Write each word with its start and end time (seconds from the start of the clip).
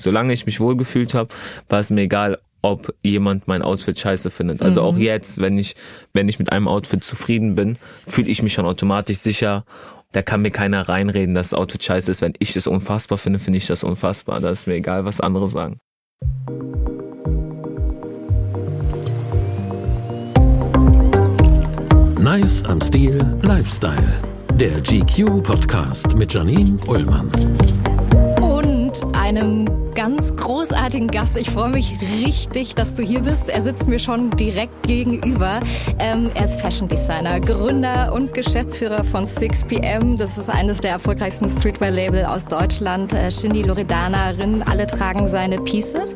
Solange 0.00 0.32
ich 0.32 0.46
mich 0.46 0.60
wohlgefühlt 0.60 1.14
habe, 1.14 1.28
war 1.68 1.80
es 1.80 1.90
mir 1.90 2.02
egal, 2.02 2.38
ob 2.62 2.94
jemand 3.02 3.46
mein 3.46 3.62
Outfit 3.62 3.98
scheiße 3.98 4.30
findet. 4.30 4.62
Also 4.62 4.82
mhm. 4.82 4.88
auch 4.88 4.96
jetzt, 4.96 5.38
wenn 5.38 5.58
ich, 5.58 5.76
wenn 6.12 6.28
ich 6.28 6.38
mit 6.38 6.50
einem 6.50 6.66
Outfit 6.66 7.04
zufrieden 7.04 7.54
bin, 7.54 7.76
fühle 8.06 8.28
ich 8.28 8.42
mich 8.42 8.54
schon 8.54 8.66
automatisch 8.66 9.18
sicher. 9.18 9.64
Da 10.12 10.22
kann 10.22 10.42
mir 10.42 10.50
keiner 10.50 10.88
reinreden, 10.88 11.34
dass 11.34 11.50
das 11.50 11.58
Outfit 11.58 11.84
scheiße 11.84 12.10
ist. 12.10 12.22
Wenn 12.22 12.34
ich 12.38 12.52
das 12.52 12.66
unfassbar 12.66 13.18
finde, 13.18 13.38
finde 13.38 13.58
ich 13.58 13.66
das 13.66 13.84
unfassbar. 13.84 14.40
Da 14.40 14.50
ist 14.50 14.66
mir 14.66 14.74
egal, 14.74 15.04
was 15.04 15.20
andere 15.20 15.48
sagen. 15.48 15.78
Nice 22.18 22.64
am 22.64 22.80
Stil 22.80 23.24
Lifestyle. 23.42 24.22
Der 24.54 24.80
GQ 24.80 25.42
Podcast 25.42 26.16
mit 26.16 26.32
Janine 26.32 26.78
Ullmann. 26.86 27.30
Und 28.40 29.02
einem 29.14 29.83
ganz 29.94 30.34
großartigen 30.34 31.08
Gast. 31.08 31.36
Ich 31.36 31.50
freue 31.50 31.68
mich 31.68 31.96
richtig, 32.00 32.74
dass 32.74 32.94
du 32.96 33.02
hier 33.02 33.20
bist. 33.20 33.48
Er 33.48 33.62
sitzt 33.62 33.86
mir 33.86 33.98
schon 34.00 34.30
direkt 34.32 34.82
gegenüber. 34.82 35.60
Ähm, 35.98 36.30
er 36.34 36.44
ist 36.44 36.60
Fashion 36.60 36.88
Designer, 36.88 37.40
Gründer 37.40 38.12
und 38.12 38.34
Geschäftsführer 38.34 39.04
von 39.04 39.24
6pm. 39.24 40.18
Das 40.18 40.36
ist 40.36 40.50
eines 40.50 40.78
der 40.78 40.90
erfolgreichsten 40.90 41.48
Streetwear-Label 41.48 42.24
aus 42.24 42.46
Deutschland. 42.46 43.12
Äh, 43.12 43.30
Shindy 43.30 43.62
Loredanarin, 43.62 44.62
alle 44.62 44.86
tragen 44.86 45.28
seine 45.28 45.60
Pieces. 45.60 46.14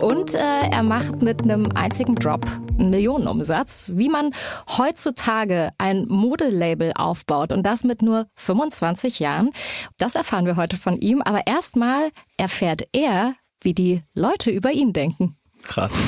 Und 0.00 0.34
äh, 0.34 0.38
er 0.38 0.82
macht 0.82 1.22
mit 1.22 1.42
einem 1.42 1.68
einzigen 1.74 2.16
Drop 2.16 2.44
einen 2.80 2.90
Millionenumsatz, 2.90 3.92
wie 3.94 4.08
man 4.08 4.32
heutzutage 4.76 5.70
ein 5.78 6.06
Modelabel 6.08 6.92
aufbaut 6.96 7.52
und 7.52 7.64
das 7.64 7.84
mit 7.84 8.02
nur 8.02 8.26
25 8.34 9.20
Jahren. 9.20 9.50
Das 9.98 10.14
erfahren 10.14 10.46
wir 10.46 10.56
heute 10.56 10.76
von 10.76 10.98
ihm. 10.98 11.22
Aber 11.22 11.46
erstmal 11.46 12.10
erfährt 12.40 12.88
er, 12.92 13.34
wie 13.60 13.74
die 13.74 14.02
Leute 14.14 14.50
über 14.50 14.72
ihn 14.72 14.92
denken. 14.94 15.36
Krass. 15.62 15.92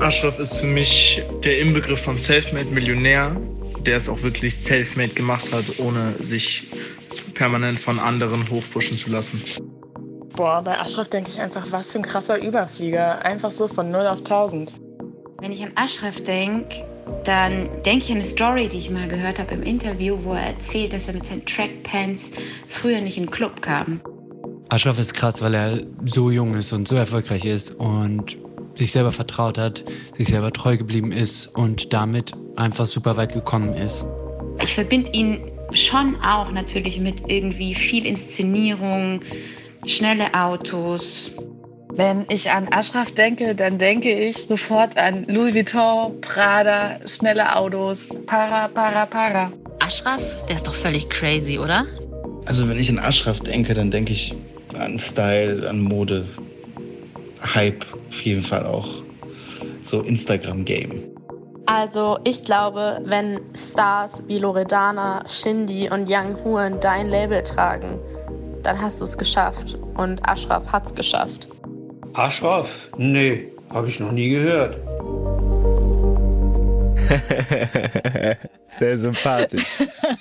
Ashraf 0.00 0.38
ist 0.38 0.58
für 0.58 0.66
mich 0.66 1.22
der 1.44 1.60
Inbegriff 1.60 2.02
von 2.02 2.18
Selfmade 2.18 2.70
Millionär, 2.70 3.36
der 3.86 3.96
es 3.96 4.08
auch 4.08 4.20
wirklich 4.22 4.56
Selfmade 4.56 5.14
gemacht 5.14 5.50
hat, 5.52 5.78
ohne 5.78 6.14
sich 6.20 6.68
permanent 7.34 7.80
von 7.80 7.98
anderen 7.98 8.48
hochpushen 8.50 8.98
zu 8.98 9.08
lassen. 9.10 9.42
Boah, 10.36 10.62
bei 10.62 10.78
Ashraf 10.78 11.08
denke 11.08 11.30
ich 11.30 11.40
einfach, 11.40 11.66
was 11.70 11.92
für 11.92 11.98
ein 11.98 12.04
krasser 12.04 12.38
Überflieger. 12.42 13.24
Einfach 13.24 13.50
so 13.50 13.66
von 13.68 13.90
0 13.90 14.06
auf 14.06 14.18
1000. 14.18 14.72
Wenn 15.40 15.52
ich 15.52 15.62
an 15.62 15.72
Ashraf 15.74 16.20
denke, 16.22 16.84
dann 17.24 17.68
denke 17.84 18.04
ich 18.04 18.10
an 18.10 18.16
eine 18.16 18.24
Story, 18.24 18.68
die 18.68 18.78
ich 18.78 18.90
mal 18.90 19.08
gehört 19.08 19.38
habe 19.38 19.54
im 19.54 19.62
Interview, 19.62 20.18
wo 20.22 20.32
er 20.32 20.48
erzählt, 20.48 20.92
dass 20.92 21.08
er 21.08 21.14
mit 21.14 21.26
seinen 21.26 21.44
Trackpants 21.44 22.32
früher 22.68 23.00
nicht 23.00 23.16
in 23.16 23.24
den 23.24 23.30
Club 23.30 23.62
kam. 23.62 24.00
Ashraf 24.68 24.98
ist 24.98 25.14
krass, 25.14 25.42
weil 25.42 25.54
er 25.54 25.80
so 26.06 26.30
jung 26.30 26.54
ist 26.54 26.72
und 26.72 26.86
so 26.86 26.94
erfolgreich 26.94 27.44
ist 27.44 27.72
und 27.72 28.36
sich 28.76 28.92
selber 28.92 29.12
vertraut 29.12 29.58
hat, 29.58 29.84
sich 30.16 30.28
selber 30.28 30.52
treu 30.52 30.76
geblieben 30.76 31.12
ist 31.12 31.46
und 31.48 31.92
damit 31.92 32.32
einfach 32.56 32.86
super 32.86 33.16
weit 33.16 33.34
gekommen 33.34 33.74
ist. 33.74 34.06
Ich 34.62 34.74
verbinde 34.74 35.10
ihn 35.12 35.40
schon 35.72 36.16
auch 36.22 36.52
natürlich 36.52 37.00
mit 37.00 37.28
irgendwie 37.28 37.74
viel 37.74 38.06
Inszenierung, 38.06 39.20
schnelle 39.86 40.32
Autos, 40.34 41.32
wenn 41.96 42.24
ich 42.28 42.50
an 42.50 42.68
Ashraf 42.70 43.10
denke, 43.12 43.54
dann 43.54 43.78
denke 43.78 44.12
ich 44.12 44.46
sofort 44.46 44.96
an 44.96 45.24
Louis 45.28 45.54
Vuitton, 45.54 46.20
Prada, 46.20 46.98
schnelle 47.06 47.56
Autos, 47.56 48.08
para, 48.26 48.68
para, 48.68 49.06
para. 49.06 49.52
Ashraf, 49.80 50.22
der 50.48 50.56
ist 50.56 50.66
doch 50.66 50.74
völlig 50.74 51.08
crazy, 51.10 51.58
oder? 51.58 51.86
Also 52.46 52.68
wenn 52.68 52.78
ich 52.78 52.88
an 52.90 52.98
Ashraf 52.98 53.40
denke, 53.40 53.74
dann 53.74 53.90
denke 53.90 54.12
ich 54.12 54.34
an 54.78 54.98
Style, 54.98 55.68
an 55.68 55.80
Mode, 55.80 56.24
Hype 57.54 57.84
auf 58.08 58.22
jeden 58.22 58.42
Fall 58.42 58.66
auch. 58.66 58.88
So 59.82 60.02
Instagram-Game. 60.02 61.04
Also 61.66 62.18
ich 62.24 62.44
glaube, 62.44 63.00
wenn 63.04 63.40
Stars 63.54 64.22
wie 64.26 64.38
Loredana, 64.38 65.22
Shindy 65.28 65.88
und 65.90 66.08
Young 66.10 66.36
Huan 66.44 66.80
dein 66.80 67.08
Label 67.08 67.42
tragen, 67.42 67.98
dann 68.62 68.80
hast 68.80 69.00
du 69.00 69.04
es 69.04 69.16
geschafft. 69.16 69.78
Und 69.96 70.20
Ashraf 70.28 70.66
hat 70.66 70.86
es 70.86 70.94
geschafft. 70.94 71.48
Ashraf? 72.12 72.88
Nee, 72.96 73.48
habe 73.70 73.88
ich 73.88 74.00
noch 74.00 74.12
nie 74.12 74.30
gehört. 74.30 74.76
Sehr 78.68 78.98
sympathisch. 78.98 79.64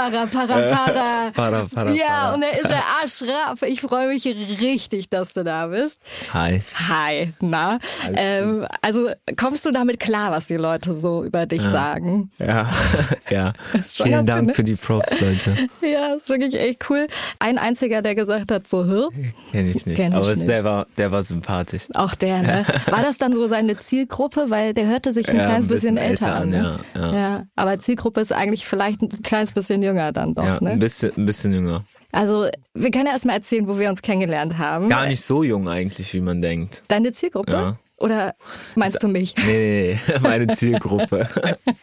para, 0.00 0.26
para, 0.26 0.58
Äh, 0.66 0.70
para. 0.72 1.30
para, 1.34 1.64
para, 1.66 1.90
ja, 1.92 2.06
para. 2.06 2.34
und 2.34 2.42
er 2.42 2.58
ist 2.58 2.68
der 2.68 2.82
Ashraf. 3.04 3.62
Ich 3.62 3.80
freue 3.80 4.08
mich 4.08 4.24
richtig, 4.26 5.10
dass 5.10 5.32
du 5.32 5.44
da 5.44 5.66
bist. 5.66 5.98
Hi. 6.32 6.62
Hi, 6.88 7.32
na. 7.40 7.78
Ähm, 8.14 8.66
also 8.82 9.10
kommst 9.36 9.66
du 9.66 9.70
damit 9.70 10.00
klar, 10.00 10.30
was 10.30 10.46
die 10.46 10.56
Leute 10.56 10.94
so 10.94 11.24
über 11.24 11.46
dich 11.46 11.62
sagen? 11.62 12.30
Ja, 12.38 12.68
ja. 13.30 13.52
Vielen 13.86 14.26
Dank 14.26 14.48
ne? 14.48 14.54
für 14.54 14.64
die 14.64 14.76
Props, 14.76 15.20
Leute. 15.20 15.56
Ja, 15.82 16.14
ist 16.14 16.28
wirklich 16.28 16.58
echt 16.58 16.88
cool. 16.90 17.06
Ein 17.38 17.58
einziger, 17.58 18.02
der 18.02 18.14
gesagt 18.14 18.50
hat, 18.50 18.68
so, 18.68 18.84
hä? 18.86 19.08
Kenn 19.52 19.70
ich 19.70 19.86
nicht. 19.86 19.96
Kenn 19.96 20.12
ich 20.12 20.18
Aber 20.18 20.28
nicht. 20.34 20.48
Der, 20.48 20.64
war, 20.64 20.86
der 20.96 21.12
war 21.12 21.22
sympathisch. 21.22 21.82
Auch 21.94 22.14
der, 22.14 22.42
ne? 22.42 22.64
War 22.90 23.02
das 23.02 23.18
dann 23.18 23.34
so 23.34 23.48
seine 23.48 23.76
Zielgruppe? 23.76 24.46
Weil 24.48 24.74
der 24.74 24.86
hörte 24.86 25.12
sich 25.12 25.28
ein 25.28 25.36
Ja, 25.36 25.44
kleines 25.46 25.66
ein 25.66 25.68
bisschen, 25.68 25.94
bisschen 25.96 26.10
älter, 26.10 26.34
an. 26.34 26.42
an, 26.42 26.50
Ne? 26.50 26.80
ja, 26.94 27.12
ja. 27.14 27.42
Aber 27.56 27.78
Zielgruppe 27.78 28.20
ist 28.20 28.32
eigentlich 28.32 28.66
vielleicht 28.66 29.02
ein 29.02 29.22
kleines 29.22 29.52
bisschen 29.52 29.82
jünger 29.90 30.12
dann 30.12 30.34
doch, 30.34 30.44
ja, 30.44 30.58
ne? 30.60 30.70
ein, 30.70 30.78
bisschen, 30.78 31.12
ein 31.16 31.26
bisschen 31.26 31.52
jünger. 31.52 31.84
Also, 32.12 32.48
wir 32.74 32.90
können 32.90 33.06
ja 33.06 33.12
erstmal 33.12 33.36
erzählen, 33.36 33.68
wo 33.68 33.78
wir 33.78 33.88
uns 33.88 34.02
kennengelernt 34.02 34.58
haben. 34.58 34.88
Gar 34.88 35.06
nicht 35.06 35.20
so 35.20 35.42
jung 35.42 35.68
eigentlich, 35.68 36.12
wie 36.14 36.20
man 36.20 36.42
denkt. 36.42 36.82
Deine 36.88 37.12
Zielgruppe? 37.12 37.52
Ja. 37.52 37.78
Oder 37.98 38.34
meinst 38.76 39.02
du 39.02 39.08
mich? 39.08 39.34
Nee, 39.36 39.44
nee, 39.44 39.98
nee, 40.08 40.18
meine 40.22 40.48
Zielgruppe. 40.48 41.28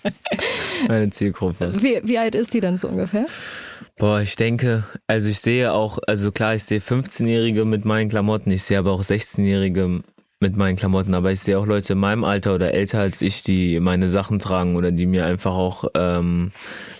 meine 0.87 1.09
Zielgruppe. 1.11 1.71
Wie, 1.81 2.01
wie 2.03 2.17
alt 2.17 2.33
ist 2.33 2.53
die 2.53 2.59
denn 2.59 2.77
so 2.77 2.87
ungefähr? 2.87 3.27
Boah, 3.97 4.21
ich 4.21 4.35
denke, 4.35 4.83
also 5.05 5.29
ich 5.29 5.39
sehe 5.39 5.71
auch, 5.71 5.99
also 6.07 6.31
klar, 6.31 6.55
ich 6.55 6.63
sehe 6.63 6.79
15-Jährige 6.79 7.65
mit 7.65 7.85
meinen 7.85 8.09
Klamotten, 8.09 8.49
ich 8.51 8.63
sehe 8.63 8.79
aber 8.79 8.91
auch 8.93 9.03
16-Jährige 9.03 10.01
mit 10.39 10.55
meinen 10.55 10.75
Klamotten, 10.75 11.15
aber 11.15 11.31
ich 11.31 11.39
sehe 11.39 11.57
auch 11.57 11.65
Leute 11.65 11.93
in 11.93 11.99
meinem 11.99 12.23
Alter 12.23 12.53
oder 12.53 12.73
älter 12.73 12.99
als 12.99 13.21
ich, 13.21 13.41
die 13.41 13.79
meine 13.79 14.07
Sachen 14.07 14.37
tragen 14.37 14.75
oder 14.75 14.91
die 14.91 15.07
mir 15.07 15.25
einfach 15.25 15.53
auch 15.53 15.85
ähm, 15.95 16.51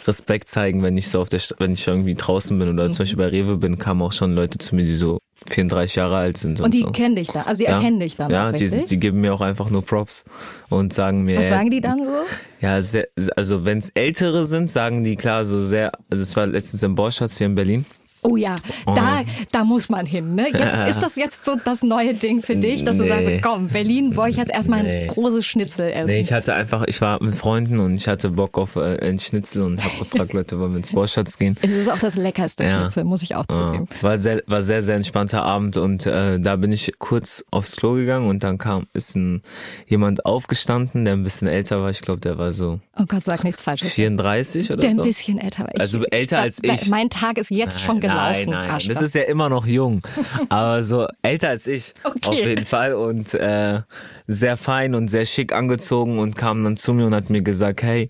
Respekt 0.08 0.48
zeigen, 0.50 0.82
wenn 0.82 0.98
ich 0.98 1.10
so 1.10 1.22
auf 1.22 1.30
der, 1.30 1.40
St 1.40 1.56
wenn 1.60 1.74
ich 1.74 1.88
irgendwie 1.88 2.16
draußen 2.16 2.58
bin 2.58 2.70
oder 2.70 2.92
zum 2.92 3.00
Beispiel 3.04 3.18
bei 3.18 3.28
Rewe 3.28 3.58
bin, 3.58 3.78
kamen 3.78 4.02
auch 4.02 4.12
schon 4.12 4.34
Leute 4.34 4.58
zu 4.58 4.76
mir, 4.76 4.84
die 4.86 4.96
so 4.96 5.20
34 5.50 5.96
Jahre 5.98 6.18
alt 6.18 6.38
sind 6.38 6.60
und, 6.60 6.66
Und 6.66 6.74
die 6.74 6.82
so. 6.82 6.92
kennen 6.92 7.16
dich 7.16 7.28
da, 7.28 7.44
also 7.44 7.60
die 7.60 7.66
Ja. 7.66 7.76
erkennen 7.76 8.00
dich 8.00 8.16
dann 8.16 8.32
Ja, 8.32 8.50
auch, 8.50 8.54
die, 8.54 8.86
die 8.86 8.98
geben 8.98 9.22
mir 9.22 9.36
auch 9.36 9.42
einfach 9.42 9.70
nur 9.70 9.86
Props 9.86 10.26
und 10.70 10.92
sagen 10.92 11.24
mir. 11.24 11.38
Was 11.38 11.50
sagen 11.50 11.70
die 11.70 11.80
dann 11.80 12.00
so? 12.00 12.24
Ja, 12.60 12.82
sehr, 12.82 13.08
also 13.36 13.66
wenn 13.66 13.78
es 13.78 13.90
ältere 13.92 14.46
sind, 14.46 14.72
sagen 14.72 15.04
die 15.04 15.16
klar 15.16 15.46
so 15.46 15.62
sehr, 15.62 15.92
also 16.10 16.24
es 16.24 16.36
war 16.36 16.48
letztens 16.48 16.82
im 16.82 16.96
Borschatz 16.96 17.38
hier 17.38 17.46
in 17.46 17.54
Berlin. 17.56 17.86
Oh 18.30 18.36
ja, 18.36 18.56
da, 18.86 19.22
da 19.52 19.64
muss 19.64 19.90
man 19.90 20.06
hin. 20.06 20.36
Ne? 20.36 20.48
Jetzt, 20.52 20.96
ist 20.96 21.02
das 21.02 21.16
jetzt 21.16 21.46
so 21.46 21.56
das 21.64 21.82
neue 21.82 22.14
Ding 22.14 22.42
für 22.42 22.56
dich, 22.56 22.84
dass 22.84 22.98
du 22.98 23.04
Nee. 23.04 23.10
sagst, 23.10 23.32
komm, 23.42 23.68
Berlin 23.70 24.16
wollte 24.16 24.32
ich 24.32 24.38
jetzt 24.38 24.52
erstmal 24.54 24.84
Nee. 24.84 25.04
ein 25.04 25.08
großes 25.08 25.46
Schnitzel 25.46 25.90
essen. 25.92 26.08
Nee, 26.08 26.20
ich 26.20 26.34
hatte 26.34 26.54
einfach, 26.54 26.84
ich 26.88 27.00
war 27.00 27.24
mit 27.24 27.36
Freunden 27.36 27.80
und 27.80 27.96
ich 27.96 28.08
hatte 28.08 28.32
Bock 28.32 28.58
auf 28.58 28.76
äh, 28.76 29.00
einen 29.00 29.20
Schnitzel 29.20 29.62
und 29.64 29.84
habe 29.84 29.94
gefragt, 30.00 30.34
Leute, 30.34 30.60
wollen 30.60 30.72
wir 30.72 30.78
ins 30.80 30.92
Borschatz 30.92 31.38
gehen? 31.38 31.56
es 31.62 31.70
ist 31.70 31.90
auch 31.92 32.00
das 32.00 32.16
leckerste 32.16 32.64
Ja. 32.66 32.82
Schnitzel, 32.82 33.04
muss 33.06 33.22
ich 33.22 33.36
auch 33.36 33.46
Ja, 33.50 33.56
zugeben. 33.56 33.88
war 34.02 34.18
sehr, 34.18 34.44
war 34.48 34.62
sehr, 34.62 34.82
sehr 34.84 34.96
entspannter 34.96 35.44
Abend 35.44 35.78
und 35.78 36.06
äh, 36.06 36.40
da 36.40 36.56
bin 36.58 36.72
ich 36.72 36.92
kurz 37.00 37.46
aufs 37.52 37.76
Klo 37.78 37.94
gegangen 37.94 38.28
und 38.28 38.44
dann 38.44 38.58
kam, 38.58 38.88
ist 38.94 39.16
ein, 39.16 39.42
jemand 39.88 40.26
aufgestanden, 40.26 41.06
der 41.06 41.14
ein 41.14 41.24
bisschen 41.24 41.48
älter 41.48 41.82
war. 41.82 41.90
Ich 41.92 42.02
glaube, 42.02 42.20
der 42.20 42.38
war 42.38 42.52
so 42.52 42.80
Oh 43.00 43.06
Gott, 43.08 43.24
sag 43.24 43.44
nichts 43.44 43.62
Falsches. 43.62 43.94
34 43.94 44.72
oder 44.72 44.82
Der 44.82 44.90
ein 44.90 44.96
so. 44.98 45.04
bisschen 45.04 45.38
älter 45.40 45.64
war. 45.64 45.76
Ich, 45.76 45.80
Also 45.80 46.04
älter 46.06 46.40
als 46.40 46.58
ich. 46.64 46.88
Mein 46.90 47.10
Tag 47.10 47.38
ist 47.38 47.52
jetzt 47.52 47.80
schon 47.80 48.00
gelaufen. 48.00 48.17
Nein, 48.18 48.50
nein, 48.50 48.70
Arschloch. 48.72 48.94
das 48.94 49.02
ist 49.04 49.16
ja 49.16 49.24
immer 49.24 49.50
noch 49.50 49.66
jung, 49.66 50.02
aber 50.50 50.84
so 50.84 51.08
älter 51.22 51.50
als 51.50 51.68
ich 51.68 51.94
Okay. 52.04 52.20
auf 52.28 52.34
jeden 52.36 52.66
Fall 52.66 52.94
und 52.94 53.34
äh, 53.34 53.82
sehr 54.28 54.58
fein 54.58 54.94
und 54.96 55.08
sehr 55.08 55.26
schick 55.26 55.54
angezogen 55.54 56.20
und 56.20 56.36
kam 56.36 56.64
dann 56.64 56.76
zu 56.78 56.94
mir 56.94 57.06
und 57.06 57.16
hat 57.16 57.30
mir 57.30 57.42
gesagt, 57.42 57.82
hey, 57.84 58.10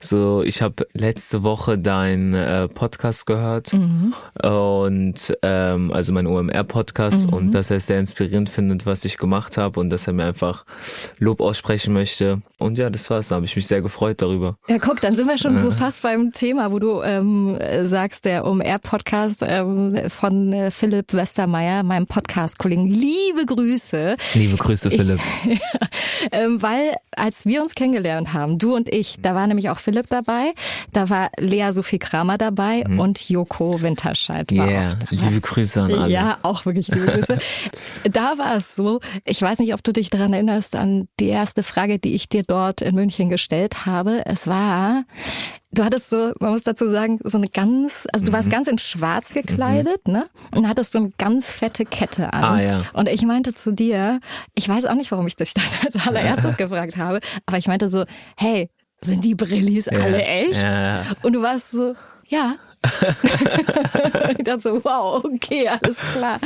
so 0.00 0.42
ich 0.42 0.62
habe 0.62 0.86
letzte 0.92 1.42
Woche 1.42 1.78
dein 1.78 2.34
äh, 2.34 2.68
Podcast 2.68 3.26
gehört 3.26 3.72
Mhm. 3.72 4.14
und 4.42 5.14
ähm, 5.42 5.92
also 5.92 6.12
mein 6.12 6.26
OMR 6.26 6.64
Podcast 6.64 7.26
Mhm. 7.28 7.32
und 7.32 7.50
dass 7.52 7.70
er 7.70 7.76
es 7.78 7.86
sehr 7.86 7.98
inspirierend 8.00 8.48
findet, 8.50 8.86
was 8.86 9.04
ich 9.04 9.16
gemacht 9.18 9.56
habe 9.56 9.78
und 9.80 9.90
dass 9.90 10.06
er 10.06 10.12
mir 10.12 10.24
einfach 10.26 10.64
Lob 11.18 11.40
aussprechen 11.40 11.92
möchte 11.94 12.40
und 12.58 12.78
ja, 12.78 12.90
das 12.90 13.08
war's. 13.10 13.28
Da 13.28 13.36
habe 13.36 13.46
ich 13.46 13.54
mich 13.56 13.66
sehr 13.66 13.82
gefreut 13.82 14.22
darüber. 14.22 14.56
Ja, 14.68 14.78
guck, 14.78 15.00
dann 15.00 15.16
sind 15.16 15.28
wir 15.28 15.38
schon 15.38 15.58
so 15.58 15.70
fast 15.70 16.02
beim 16.02 16.32
Thema, 16.32 16.72
wo 16.72 16.78
du 16.78 17.02
ähm, 17.02 17.56
äh, 17.58 17.86
sagst, 17.86 18.24
der 18.24 18.44
OMR-Podcast 18.46 18.94
Podcast 18.94 19.23
ähm, 19.42 19.98
von 20.08 20.52
äh, 20.52 20.70
Philipp 20.70 21.12
Westermeier, 21.12 21.82
meinem 21.82 22.06
Podcast-Kollegen. 22.06 22.86
Liebe 22.86 23.46
Grüße. 23.46 24.16
Liebe 24.34 24.56
Grüße, 24.56 24.90
Philipp. 24.90 25.20
ähm, 26.32 26.60
weil 26.62 26.94
als 27.16 27.46
wir 27.46 27.62
uns 27.62 27.74
kennengelernt 27.74 28.32
haben, 28.32 28.58
du 28.58 28.74
und 28.74 28.92
ich, 28.92 29.16
da 29.22 29.34
war 29.34 29.46
nämlich 29.46 29.70
auch 29.70 29.78
Philipp 29.78 30.06
dabei, 30.08 30.52
da 30.92 31.08
war 31.10 31.30
Lea 31.38 31.70
Sophie 31.72 31.98
Kramer 31.98 32.38
dabei 32.38 32.84
Mhm. 32.86 32.98
und 33.00 33.28
Joko 33.28 33.80
Winterscheid 33.82 34.50
war 34.56 34.68
Yeah, 34.68 34.88
auch 34.88 34.94
dabei. 34.94 35.06
liebe 35.28 35.40
Grüße 35.40 35.82
an 35.82 35.92
alle. 35.94 36.12
Ja, 36.12 36.38
auch 36.42 36.66
wirklich 36.66 36.88
liebe 36.88 37.06
Grüße. 37.06 37.38
da 38.10 38.36
war 38.38 38.56
es 38.56 38.74
so, 38.76 39.00
ich 39.24 39.40
weiß 39.40 39.58
nicht, 39.60 39.74
ob 39.74 39.82
du 39.84 39.92
dich 39.92 40.10
daran 40.10 40.32
erinnerst, 40.32 40.74
an 40.76 41.08
die 41.20 41.28
erste 41.28 41.62
Frage, 41.62 41.98
die 41.98 42.14
ich 42.14 42.28
dir 42.28 42.42
dort 42.42 42.80
in 42.82 42.94
München 42.94 43.30
gestellt 43.30 43.86
habe. 43.86 44.22
Es 44.26 44.46
war, 44.46 45.04
du 45.74 45.84
hattest 45.84 46.10
so, 46.10 46.32
man 46.40 46.52
muss 46.52 46.62
dazu 46.62 46.88
sagen, 46.88 47.18
so 47.24 47.38
eine 47.38 47.48
ganz, 47.48 48.06
also 48.12 48.24
du 48.24 48.30
Mhm. 48.30 48.36
warst 48.36 48.50
ganz 48.50 48.68
in 48.68 48.78
schwarz 48.78 49.34
gekleidet, 49.34 50.08
ne? 50.08 50.24
Und 50.54 50.68
hattest 50.68 50.92
so 50.92 50.98
eine 50.98 51.10
ganz 51.18 51.46
fette 51.50 51.84
Kette 51.84 52.32
an. 52.32 52.44
Ah, 52.44 52.60
ja. 52.60 52.82
Und 52.92 53.08
ich 53.08 53.22
meinte 53.22 53.54
zu 53.54 53.72
dir, 53.72 54.20
ich 54.54 54.68
weiß 54.68 54.86
auch 54.86 54.94
nicht, 54.94 55.10
warum 55.12 55.26
ich 55.26 55.36
dich 55.36 55.54
dann 55.54 55.64
als 55.84 56.06
allererstes 56.06 56.56
gefragt 56.58 56.96
habe, 56.96 57.20
aber 57.46 57.58
ich 57.58 57.66
meinte 57.66 57.88
so, 57.88 58.04
hey, 58.36 58.70
sind 59.00 59.22
die 59.24 59.34
Brillis 59.34 59.86
Ja, 59.86 59.98
alle 59.98 60.22
echt? 60.24 60.54
ja. 60.62 61.02
Und 61.22 61.32
du 61.34 61.42
warst 61.42 61.70
so, 61.72 61.94
ja. 62.26 62.54
ich 64.38 64.44
dachte 64.44 64.60
so, 64.60 64.84
wow, 64.84 65.24
okay, 65.24 65.68
alles 65.68 65.96
klar. 66.14 66.38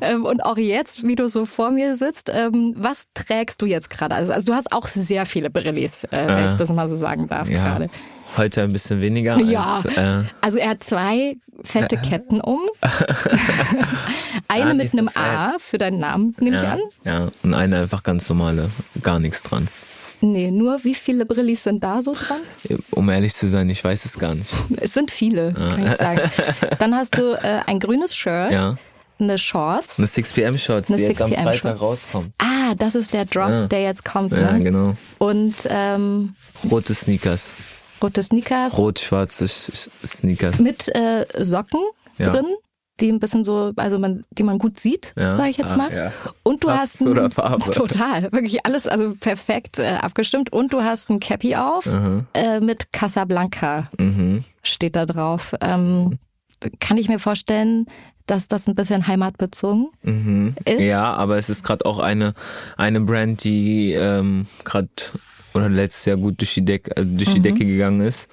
Ähm, 0.00 0.24
und 0.24 0.44
auch 0.44 0.56
jetzt, 0.56 1.04
wie 1.06 1.14
du 1.14 1.28
so 1.28 1.46
vor 1.46 1.70
mir 1.70 1.94
sitzt, 1.96 2.30
ähm, 2.34 2.74
was 2.76 3.04
trägst 3.14 3.62
du 3.62 3.66
jetzt 3.66 3.90
gerade? 3.90 4.14
Also, 4.14 4.32
also 4.32 4.46
du 4.46 4.54
hast 4.54 4.72
auch 4.72 4.86
sehr 4.86 5.26
viele 5.26 5.50
Brillis, 5.50 6.04
äh, 6.04 6.08
wenn 6.26 6.38
Äh, 6.46 6.48
ich 6.50 6.54
das 6.56 6.70
mal 6.70 6.88
so 6.88 6.96
sagen 6.96 7.28
darf 7.28 7.48
Ja, 7.48 7.62
gerade. 7.64 7.88
Heute 8.36 8.62
ein 8.62 8.68
bisschen 8.72 9.00
weniger 9.00 9.38
Ja, 9.40 9.82
als 9.84 9.96
äh, 9.96 10.22
also 10.40 10.58
er 10.58 10.70
hat 10.70 10.84
zwei 10.84 11.36
fette 11.64 11.96
Ketten 11.96 12.40
um. 12.40 12.60
Eine 14.48 14.68
Ja, 14.70 14.74
mit 14.74 14.90
so 14.90 14.98
einem 14.98 15.08
fett. 15.08 15.16
A 15.22 15.56
für 15.58 15.78
deinen 15.78 15.98
Namen, 16.00 16.34
nehme 16.40 16.56
ich 16.56 16.62
ja, 16.62 16.72
an. 16.72 16.80
ja, 17.04 17.28
und 17.42 17.54
eine 17.54 17.80
einfach 17.80 18.02
ganz 18.02 18.28
normale, 18.28 18.68
gar 19.02 19.18
nichts 19.18 19.42
dran. 19.42 19.68
Nee, 20.22 20.50
nur 20.50 20.82
wie 20.82 20.94
viele 20.94 21.26
Brillis 21.26 21.64
sind 21.64 21.84
da 21.84 22.00
so 22.00 22.14
dran? 22.14 22.38
Um 22.90 23.08
ehrlich 23.10 23.34
zu 23.34 23.48
sein, 23.50 23.68
ich 23.68 23.84
weiß 23.84 24.04
es 24.06 24.18
gar 24.18 24.34
nicht. 24.34 24.50
Es 24.78 24.94
sind 24.94 25.10
viele, 25.10 25.52
kann 25.52 25.86
ich 25.86 25.96
sagen. 25.98 26.20
Dann 26.78 26.94
hast 26.94 27.16
du 27.18 27.32
äh, 27.34 27.60
ein 27.66 27.80
grünes 27.80 28.16
Shirt, 28.16 28.50
Ja, 28.50 28.76
eine 29.18 29.36
Shorts. 29.38 29.98
eine 29.98 30.06
6pm-Shorts, 30.06 30.88
Eine 30.88 30.96
die 30.98 31.02
jetzt 31.04 31.20
am 31.20 31.30
6pm 31.32 31.42
Freitag 31.42 31.60
Shorts. 31.62 31.80
rauskommt. 31.82 32.32
Ah, 32.38 32.74
das 32.78 32.94
ist 32.94 33.12
der 33.12 33.26
Drop, 33.26 33.48
Ja. 33.50 33.66
der 33.66 33.82
jetzt 33.82 34.04
kommt. 34.06 34.32
Ja, 34.32 34.52
ne? 34.52 34.64
genau. 34.64 34.94
Und 35.18 35.54
ähm, 35.68 36.34
Rote 36.70 36.94
Sneakers. 36.94 37.50
Rote 38.02 38.22
Sneakers 38.22 38.76
Rot-schwarze 38.78 39.44
Sch- 39.46 39.88
Sneakers. 40.06 40.58
mit 40.58 40.88
äh, 40.94 41.24
Socken 41.44 41.80
Ja. 42.18 42.30
drin, 42.30 42.46
die 43.00 43.10
ein 43.12 43.20
bisschen 43.20 43.44
so, 43.44 43.72
also 43.76 43.98
man, 43.98 44.24
die 44.30 44.42
man 44.42 44.58
gut 44.58 44.80
sieht, 44.80 45.12
Ja. 45.16 45.36
sag 45.36 45.48
ich 45.50 45.56
jetzt 45.58 45.70
Ah, 45.72 45.76
mal. 45.76 45.92
ja. 45.94 46.12
Und 46.42 46.62
du 46.64 46.68
Passt 46.68 47.00
hast 47.00 47.02
ein, 47.02 47.14
total, 47.72 48.32
wirklich 48.32 48.64
alles, 48.64 48.86
also 48.86 49.14
perfekt 49.14 49.78
äh, 49.78 49.86
abgestimmt. 50.00 50.52
Und 50.52 50.72
du 50.72 50.82
hast 50.82 51.10
ein 51.10 51.20
Cappy 51.20 51.56
auf 51.56 51.84
Mhm. 51.86 52.26
äh, 52.34 52.60
mit 52.60 52.92
Casablanca 52.92 53.88
Mhm. 53.98 54.44
steht 54.62 54.96
da 54.96 55.04
drauf. 55.06 55.54
Ähm, 55.60 56.18
kann 56.80 56.96
ich 56.96 57.08
mir 57.08 57.18
vorstellen, 57.18 57.86
dass 58.26 58.48
das 58.48 58.66
ein 58.66 58.74
bisschen 58.74 59.06
heimatbezogen 59.06 59.88
Mhm. 60.02 60.54
ist? 60.64 60.80
Ja, 60.80 61.12
aber 61.14 61.36
es 61.36 61.48
ist 61.50 61.62
gerade 61.64 61.84
auch 61.84 61.98
eine, 61.98 62.32
eine 62.78 63.00
Brand, 63.02 63.44
die 63.44 63.92
ähm, 63.92 64.46
gerade 64.64 64.88
oder 65.56 65.68
letztes 65.68 66.04
Jahr 66.04 66.16
gut 66.16 66.40
durch 66.40 66.54
die 66.54 66.64
Decke, 66.64 66.96
also 66.96 67.08
durch 67.16 67.32
die 67.32 67.38
Mhm. 67.40 67.42
Decke 67.44 67.64
gegangen 67.64 68.00
ist. 68.00 68.28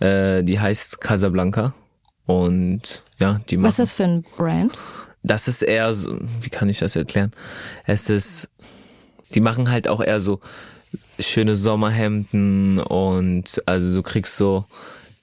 Äh, 0.00 0.42
die 0.44 0.58
heißt 0.60 1.00
Casablanca. 1.00 1.74
Und 2.26 3.02
ja, 3.18 3.40
die 3.48 3.56
machen. 3.56 3.68
Was 3.68 3.78
ist 3.78 3.90
das 3.90 3.92
für 3.92 4.04
ein 4.04 4.24
Brand? 4.36 4.76
Das 5.22 5.48
ist 5.48 5.62
eher 5.62 5.92
so, 5.92 6.18
wie 6.42 6.50
kann 6.50 6.68
ich 6.68 6.78
das 6.78 6.94
erklären? 6.94 7.32
Es 7.86 8.08
ist, 8.08 8.48
die 9.34 9.40
machen 9.40 9.70
halt 9.70 9.88
auch 9.88 10.00
eher 10.00 10.20
so 10.20 10.40
schöne 11.18 11.56
Sommerhemden 11.56 12.78
und 12.78 13.62
also 13.66 13.94
du 13.94 14.02
kriegst 14.02 14.36
so 14.36 14.64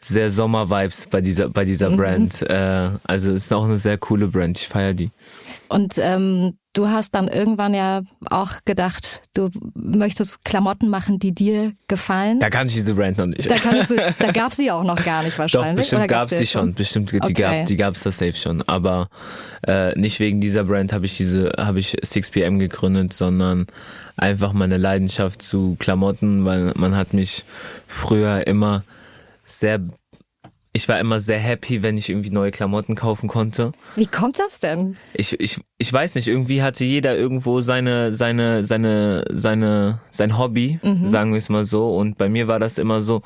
sehr 0.01 0.29
Sommer-Vibes 0.29 1.07
bei 1.09 1.21
dieser, 1.21 1.49
bei 1.49 1.65
dieser 1.65 1.89
Mhm. 1.91 1.97
Brand. 1.97 2.41
Äh, 2.43 2.89
also 3.05 3.31
ist 3.31 3.51
auch 3.53 3.63
eine 3.65 3.77
sehr 3.77 3.97
coole 3.97 4.27
Brand. 4.27 4.59
Ich 4.59 4.67
feiere 4.67 4.93
die. 4.93 5.09
Und 5.67 5.95
ähm, 5.97 6.57
du 6.73 6.89
hast 6.89 7.15
dann 7.15 7.27
irgendwann 7.27 7.73
ja 7.73 8.01
auch 8.29 8.53
gedacht, 8.65 9.21
du 9.33 9.49
möchtest 9.73 10.43
Klamotten 10.43 10.89
machen, 10.89 11.19
die 11.19 11.33
dir 11.33 11.73
gefallen. 11.87 12.39
Da 12.39 12.49
kann 12.49 12.67
ich 12.67 12.73
diese 12.73 12.93
Brand 12.93 13.17
noch 13.17 13.25
nicht. 13.25 13.49
Da, 13.49 13.55
du, 13.55 14.13
da 14.19 14.31
gab 14.33 14.53
sie 14.53 14.71
auch 14.71 14.83
noch 14.83 15.03
gar 15.03 15.23
nicht 15.23 15.33
Doch, 15.33 15.39
wahrscheinlich. 15.39 15.75
bestimmt 15.77 15.99
oder 16.01 16.07
gab's 16.07 16.29
sie 16.29 16.39
die 16.39 16.47
schon. 16.47 16.73
Bestimmt, 16.73 17.11
die 17.11 17.21
Okay. 17.21 17.33
gab, 17.33 17.65
die 17.65 17.75
gab's 17.75 18.03
da 18.03 18.11
safe 18.11 18.33
schon. 18.33 18.61
Aber 18.67 19.07
äh, 19.67 19.97
nicht 19.97 20.19
wegen 20.19 20.41
dieser 20.41 20.65
Brand 20.65 20.93
habe 20.93 21.05
ich 21.05 21.17
diese, 21.17 21.51
habe 21.57 21.79
ich 21.79 21.95
6pm 21.95 22.59
gegründet, 22.59 23.13
sondern 23.13 23.67
einfach 24.17 24.53
meine 24.53 24.77
Leidenschaft 24.77 25.41
zu 25.41 25.75
Klamotten, 25.79 26.45
weil 26.45 26.73
man 26.75 26.95
hat 26.95 27.13
mich 27.13 27.43
früher 27.87 28.45
immer 28.47 28.83
sehr, 29.45 29.79
ich 30.75 30.89
war 30.89 30.99
immer 30.99 31.21
sehr 31.21 31.39
happy, 31.39 31.81
wenn 31.83 31.97
ich 31.97 32.09
irgendwie 32.09 32.31
neue 32.31 32.51
Klamotten 32.51 32.95
kaufen 32.95 33.29
konnte. 33.29 33.71
Wie 33.95 34.07
kommt 34.07 34.39
das 34.39 34.59
denn? 34.59 34.97
Ich, 35.13 35.39
ich, 35.39 35.61
ich 35.77 35.93
weiß 35.93 36.15
nicht, 36.15 36.27
irgendwie 36.27 36.61
hatte 36.61 36.83
jeder 36.83 37.15
irgendwo 37.15 37.61
seine, 37.61 38.11
seine, 38.11 38.61
seine, 38.65 39.23
seine, 39.31 39.99
sein 40.09 40.37
Hobby, 40.37 40.79
Mhm. 40.83 41.07
sagen 41.07 41.31
wir 41.31 41.37
es 41.37 41.47
mal 41.47 41.63
so. 41.63 41.95
Und 41.95 42.17
bei 42.17 42.27
mir 42.27 42.49
war 42.49 42.59
das 42.59 42.77
immer 42.77 42.99
so, 43.01 43.21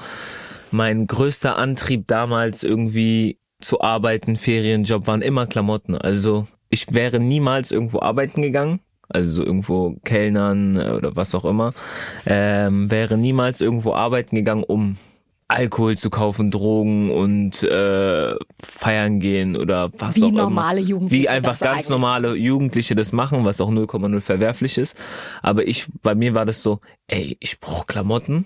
mein 0.70 1.08
größter 1.08 1.56
Antrieb 1.58 2.06
damals 2.06 2.64
irgendwie 2.64 3.40
zu 3.60 3.82
arbeiten, 3.82 4.36
Ferienjob, 4.38 5.08
waren 5.08 5.24
immer 5.24 5.48
Klamotten. 5.48 5.98
Also 5.98 6.46
ich 6.70 6.94
wäre 6.94 7.20
niemals 7.20 7.72
irgendwo 7.72 8.00
arbeiten 8.00 8.44
gegangen. 8.44 8.80
Also 9.12 9.32
so 9.32 9.44
irgendwo 9.44 9.96
Kellnern 10.06 10.78
oder 10.78 11.16
was 11.16 11.34
auch 11.34 11.46
immer, 11.46 11.74
ähm, 12.28 12.92
wäre 12.92 13.18
niemals 13.18 13.60
irgendwo 13.60 13.94
arbeiten 13.96 14.36
gegangen, 14.36 14.64
um 14.64 14.98
Alkohol 15.50 15.98
zu 15.98 16.12
kaufen, 16.12 16.52
Drogen 16.52 17.10
und 17.10 17.64
äh, 17.64 18.36
feiern 18.64 19.20
gehen 19.20 19.58
oder 19.58 19.90
was 19.98 20.16
Wie 20.16 20.24
auch 20.24 20.28
immer. 20.30 20.44
normale 20.44 20.80
Jugendliche 20.80 21.24
Wie 21.24 21.28
einfach 21.28 21.52
das 21.54 21.60
ganz 21.60 21.74
eigentlich. 21.74 21.90
normale 21.90 22.36
Jugendliche 22.36 22.96
das 22.96 23.12
machen, 23.12 23.44
was 23.46 23.60
auch 23.60 23.72
0,0 23.72 24.22
verwerflich 24.22 24.78
ist. 24.78 24.96
Aber 25.42 25.68
ich, 25.68 25.88
bei 26.04 26.14
mir 26.14 26.36
war 26.36 26.46
das 26.46 26.62
so, 26.62 26.82
ey, 27.08 27.36
ich 27.40 27.60
brauche 27.60 27.88
Klamotten 27.88 28.46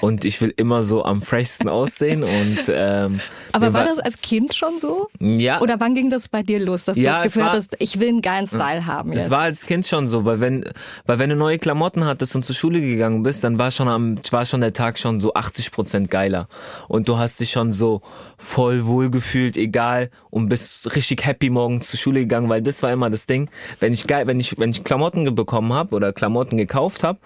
und 0.00 0.24
ich 0.24 0.40
will 0.40 0.52
immer 0.56 0.82
so 0.82 1.04
am 1.04 1.22
freshsten 1.22 1.68
aussehen 1.68 2.22
und 2.24 2.58
ähm, 2.68 3.20
Aber 3.52 3.72
war 3.72 3.84
das 3.84 3.98
als 3.98 4.20
Kind 4.20 4.54
schon 4.54 4.78
so? 4.80 5.08
ja 5.20 5.60
Oder 5.60 5.78
wann 5.80 5.94
ging 5.94 6.10
das 6.10 6.28
bei 6.28 6.42
dir 6.42 6.60
los, 6.60 6.84
dass 6.84 6.96
du 6.96 7.00
Ja, 7.02 7.18
das 7.18 7.26
es 7.28 7.32
Gefühl 7.32 7.42
war- 7.46 7.52
hattest, 7.52 7.76
ich 7.78 8.00
will 8.00 8.08
einen 8.08 8.22
geilen 8.22 8.46
Style 8.46 8.86
haben 8.86 9.10
Das 9.12 9.22
jetzt? 9.22 9.30
war 9.30 9.40
als 9.40 9.66
Kind 9.66 9.86
schon 9.86 10.08
so, 10.08 10.24
weil 10.24 10.40
wenn, 10.40 10.64
weil 11.06 11.18
wenn 11.18 11.30
du 11.30 11.36
neue 11.36 11.58
Klamotten 11.58 12.04
hattest 12.04 12.34
und 12.36 12.44
zur 12.44 12.54
Schule 12.54 12.80
gegangen 12.80 13.22
bist, 13.22 13.44
dann 13.44 13.58
war 13.58 13.70
schon 13.70 13.88
am, 13.88 14.16
war 14.30 14.44
schon 14.46 14.60
der 14.60 14.72
Tag 14.72 14.98
schon 14.98 15.20
so 15.20 15.34
80 15.34 15.70
Prozent 15.70 16.10
geiler. 16.10 16.48
Und 16.88 17.08
du 17.08 17.18
hast 17.18 17.40
dich 17.40 17.50
schon 17.50 17.72
so 17.72 18.02
voll 18.44 18.84
wohl 18.86 19.10
gefühlt, 19.10 19.56
egal, 19.56 20.10
und 20.30 20.48
bist 20.48 20.94
richtig 20.94 21.24
happy 21.24 21.50
morgens 21.50 21.88
zur 21.90 21.98
Schule 21.98 22.20
gegangen, 22.20 22.48
weil 22.48 22.62
das 22.62 22.82
war 22.82 22.92
immer 22.92 23.08
das 23.10 23.26
Ding. 23.26 23.48
Wenn 23.80 23.92
ich 23.92 24.06
geil, 24.06 24.26
wenn 24.26 24.38
ich, 24.38 24.58
wenn 24.58 24.70
ich 24.70 24.84
Klamotten 24.84 25.34
bekommen 25.34 25.72
habe 25.72 25.94
oder 25.94 26.12
Klamotten 26.12 26.56
gekauft 26.56 27.02
habe, 27.04 27.18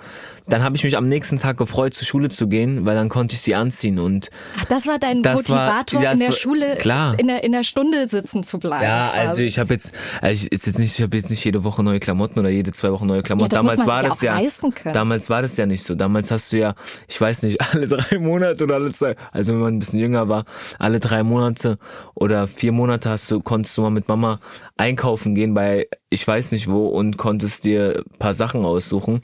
dann 0.47 0.63
habe 0.63 0.77
ich 0.77 0.85
mich 0.85 0.97
am 0.97 1.09
nächsten 1.09 1.39
Tag 1.39 1.59
gefreut, 1.59 1.93
zur 1.95 2.07
Schule 2.07 2.29
zu 2.31 2.49
gehen, 2.49 2.87
weil 2.87 2.95
dann 2.95 3.09
konnte 3.09 3.35
ich 3.35 3.41
sie 3.43 3.55
anziehen 3.55 3.99
und 3.99 4.31
Ach, 4.59 4.65
das 4.67 4.87
war 4.87 4.99
dein 4.99 5.23
Das 5.23 5.49
war- 5.51 5.67
Motivator, 5.67 6.01
ja, 6.03 6.13
in 6.13 6.19
der 6.21 6.29
war- 6.29 6.35
Schule, 6.37 6.77
klar. 6.77 7.19
In, 7.19 7.27
der, 7.27 7.43
in 7.45 7.53
der 7.53 7.65
Stunde 7.65 8.09
sitzen 8.09 8.45
zu 8.45 8.59
bleiben. 8.59 8.85
Ja, 8.85 9.11
also 9.11 9.27
quasi. 9.33 9.43
ich 9.45 9.59
habe 9.59 9.75
jetzt, 9.75 9.93
also 10.23 10.47
ich, 10.47 10.53
ist 10.53 10.67
jetzt 10.67 10.79
nicht, 10.79 10.95
ich 10.99 11.03
habe 11.03 11.17
jetzt 11.17 11.31
nicht 11.31 11.45
jede 11.45 11.65
Woche 11.65 11.83
neue 11.83 11.99
Klamotten 12.01 12.39
oder 12.39 12.49
jede 12.49 12.73
zwei 12.73 12.93
Wochen 12.93 13.07
neue 13.07 13.23
Klamotten. 13.23 13.53
Ja, 13.55 13.61
das 13.61 13.63
muss 13.63 13.75
damals 13.75 13.79
man 13.79 13.87
war 13.89 14.03
sich 14.17 14.31
das 14.31 14.63
auch 14.63 14.85
ja, 14.85 14.93
damals 14.93 15.29
war 15.29 15.43
das 15.43 15.57
ja 15.57 15.67
nicht 15.67 15.85
so. 15.85 15.95
Damals 15.95 16.31
hast 16.31 16.53
du 16.53 16.59
ja, 16.59 16.75
ich 17.09 17.21
weiß 17.21 17.43
nicht, 17.43 17.61
alle 17.73 17.87
drei 17.89 18.19
Monate 18.19 18.65
oder 18.65 18.77
alle 18.77 18.93
zwei, 18.93 19.17
also 19.33 19.53
wenn 19.53 19.61
man 19.61 19.75
ein 19.75 19.79
bisschen 19.81 19.99
jünger 19.99 20.29
war, 20.29 20.45
alle 20.79 21.01
drei 21.01 21.08
Monate 21.23 21.79
oder 22.15 22.49
vier 22.49 22.73
Monate 22.73 23.11
hast 23.11 23.31
du, 23.31 23.41
konntest 23.41 23.77
du 23.77 23.83
mal 23.83 23.91
mit 23.91 24.09
Mama 24.09 24.41
einkaufen 24.77 25.35
gehen 25.35 25.55
bei, 25.55 25.89
ich 26.11 26.27
weiß 26.27 26.53
nicht 26.53 26.69
wo 26.71 26.87
und 26.89 27.19
konntest 27.19 27.65
dir 27.65 28.03
ein 28.07 28.19
paar 28.19 28.33
Sachen 28.35 28.65
aussuchen. 28.65 29.21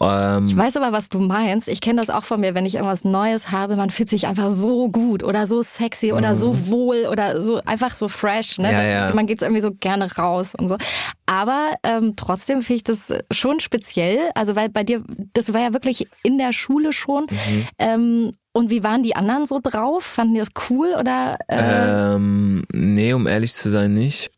Ähm, 0.00 0.46
Ich 0.46 0.56
weiß 0.56 0.76
aber, 0.76 0.92
was 0.92 1.08
du 1.08 1.18
meinst. 1.18 1.66
Ich 1.68 1.80
kenne 1.80 2.00
das 2.00 2.10
auch 2.10 2.22
von 2.22 2.40
mir, 2.40 2.54
wenn 2.54 2.64
ich 2.64 2.76
irgendwas 2.76 3.04
Neues 3.04 3.50
habe, 3.50 3.74
man 3.76 3.90
fühlt 3.90 4.08
sich 4.08 4.26
einfach 4.28 4.50
so 4.50 4.88
gut 4.88 5.24
oder 5.24 5.46
so 5.48 5.62
sexy 5.62 6.12
oder 6.12 6.36
so 6.36 6.68
wohl 6.68 7.06
oder 7.10 7.42
so 7.42 7.60
einfach 7.64 7.96
so 7.96 8.08
fresh. 8.08 8.58
Ne? 8.58 8.68
Mhm. 8.68 8.72
Ja, 8.72 8.82
ja. 8.82 9.14
Man 9.14 9.26
geht 9.26 9.42
irgendwie 9.42 9.60
so 9.62 9.72
gerne 9.72 10.10
raus 10.16 10.52
und 10.56 10.68
so. 10.68 10.76
Aber 11.26 11.74
ähm, 11.82 12.14
trotzdem 12.16 12.62
finde 12.62 12.76
ich 12.76 12.84
das 12.84 13.12
schon 13.32 13.58
speziell. 13.60 14.18
Also 14.34 14.54
weil 14.54 14.68
bei 14.68 14.84
dir, 14.84 15.02
das 15.34 15.52
war 15.52 15.60
ja 15.60 15.72
wirklich 15.72 16.06
in 16.22 16.38
der 16.38 16.52
Schule 16.52 16.92
schon. 16.92 17.26
Mhm. 17.28 17.66
Ähm, 17.78 18.32
und 18.52 18.70
wie 18.70 18.84
waren 18.84 19.02
die 19.02 19.16
anderen 19.16 19.46
so 19.46 19.60
drauf? 19.62 20.04
Fanden 20.04 20.34
die 20.34 20.40
das 20.40 20.50
cool 20.70 20.94
oder? 20.98 21.38
Äh, 21.48 22.14
Ähm, 22.14 22.64
nee, 22.72 23.12
um 23.12 23.26
ehrlich 23.26 23.54
zu 23.54 23.70
sein, 23.70 23.94
nicht. 23.94 24.30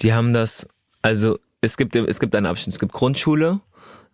Die 0.00 0.12
haben 0.14 0.32
das, 0.32 0.66
also 1.02 1.38
es 1.60 1.76
gibt, 1.76 1.94
es 1.96 2.18
gibt 2.20 2.34
einen 2.34 2.46
Abschnitt, 2.46 2.74
es 2.74 2.80
gibt 2.80 2.92
Grundschule, 2.92 3.60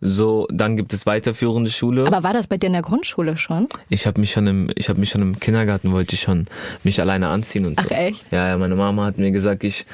So, 0.01 0.47
dann 0.51 0.77
gibt 0.77 0.93
es 0.93 1.05
weiterführende 1.05 1.69
Schule. 1.71 2.05
Aber 2.07 2.23
war 2.23 2.31
das 2.33 2.47
bei 2.47 2.57
dir 2.57 2.67
in 2.67 2.73
der 2.73 2.81
Grundschule 2.83 3.35
schon? 3.37 3.67
Ich 3.89 4.05
habe 4.07 4.21
mich 4.21 4.31
schon 4.31 4.47
im, 4.47 4.71
ich 4.75 4.87
habe 4.87 4.99
mich 4.99 5.09
schon 5.09 5.21
im 5.21 5.39
Kindergarten 5.39 5.91
wollte 5.91 6.15
ich 6.15 6.21
schon 6.21 6.45
mich 6.83 7.01
alleine 7.01 7.27
anziehen 7.27 7.65
und 7.65 7.79
so. 7.79 7.87
Ach 7.91 7.97
echt? 7.97 8.31
Ja, 8.31 8.47
ja, 8.47 8.57
meine 8.57 8.75
Mama 8.75 9.05
hat 9.05 9.17
mir 9.17 9.31
gesagt, 9.31 9.63
ich 9.63 9.85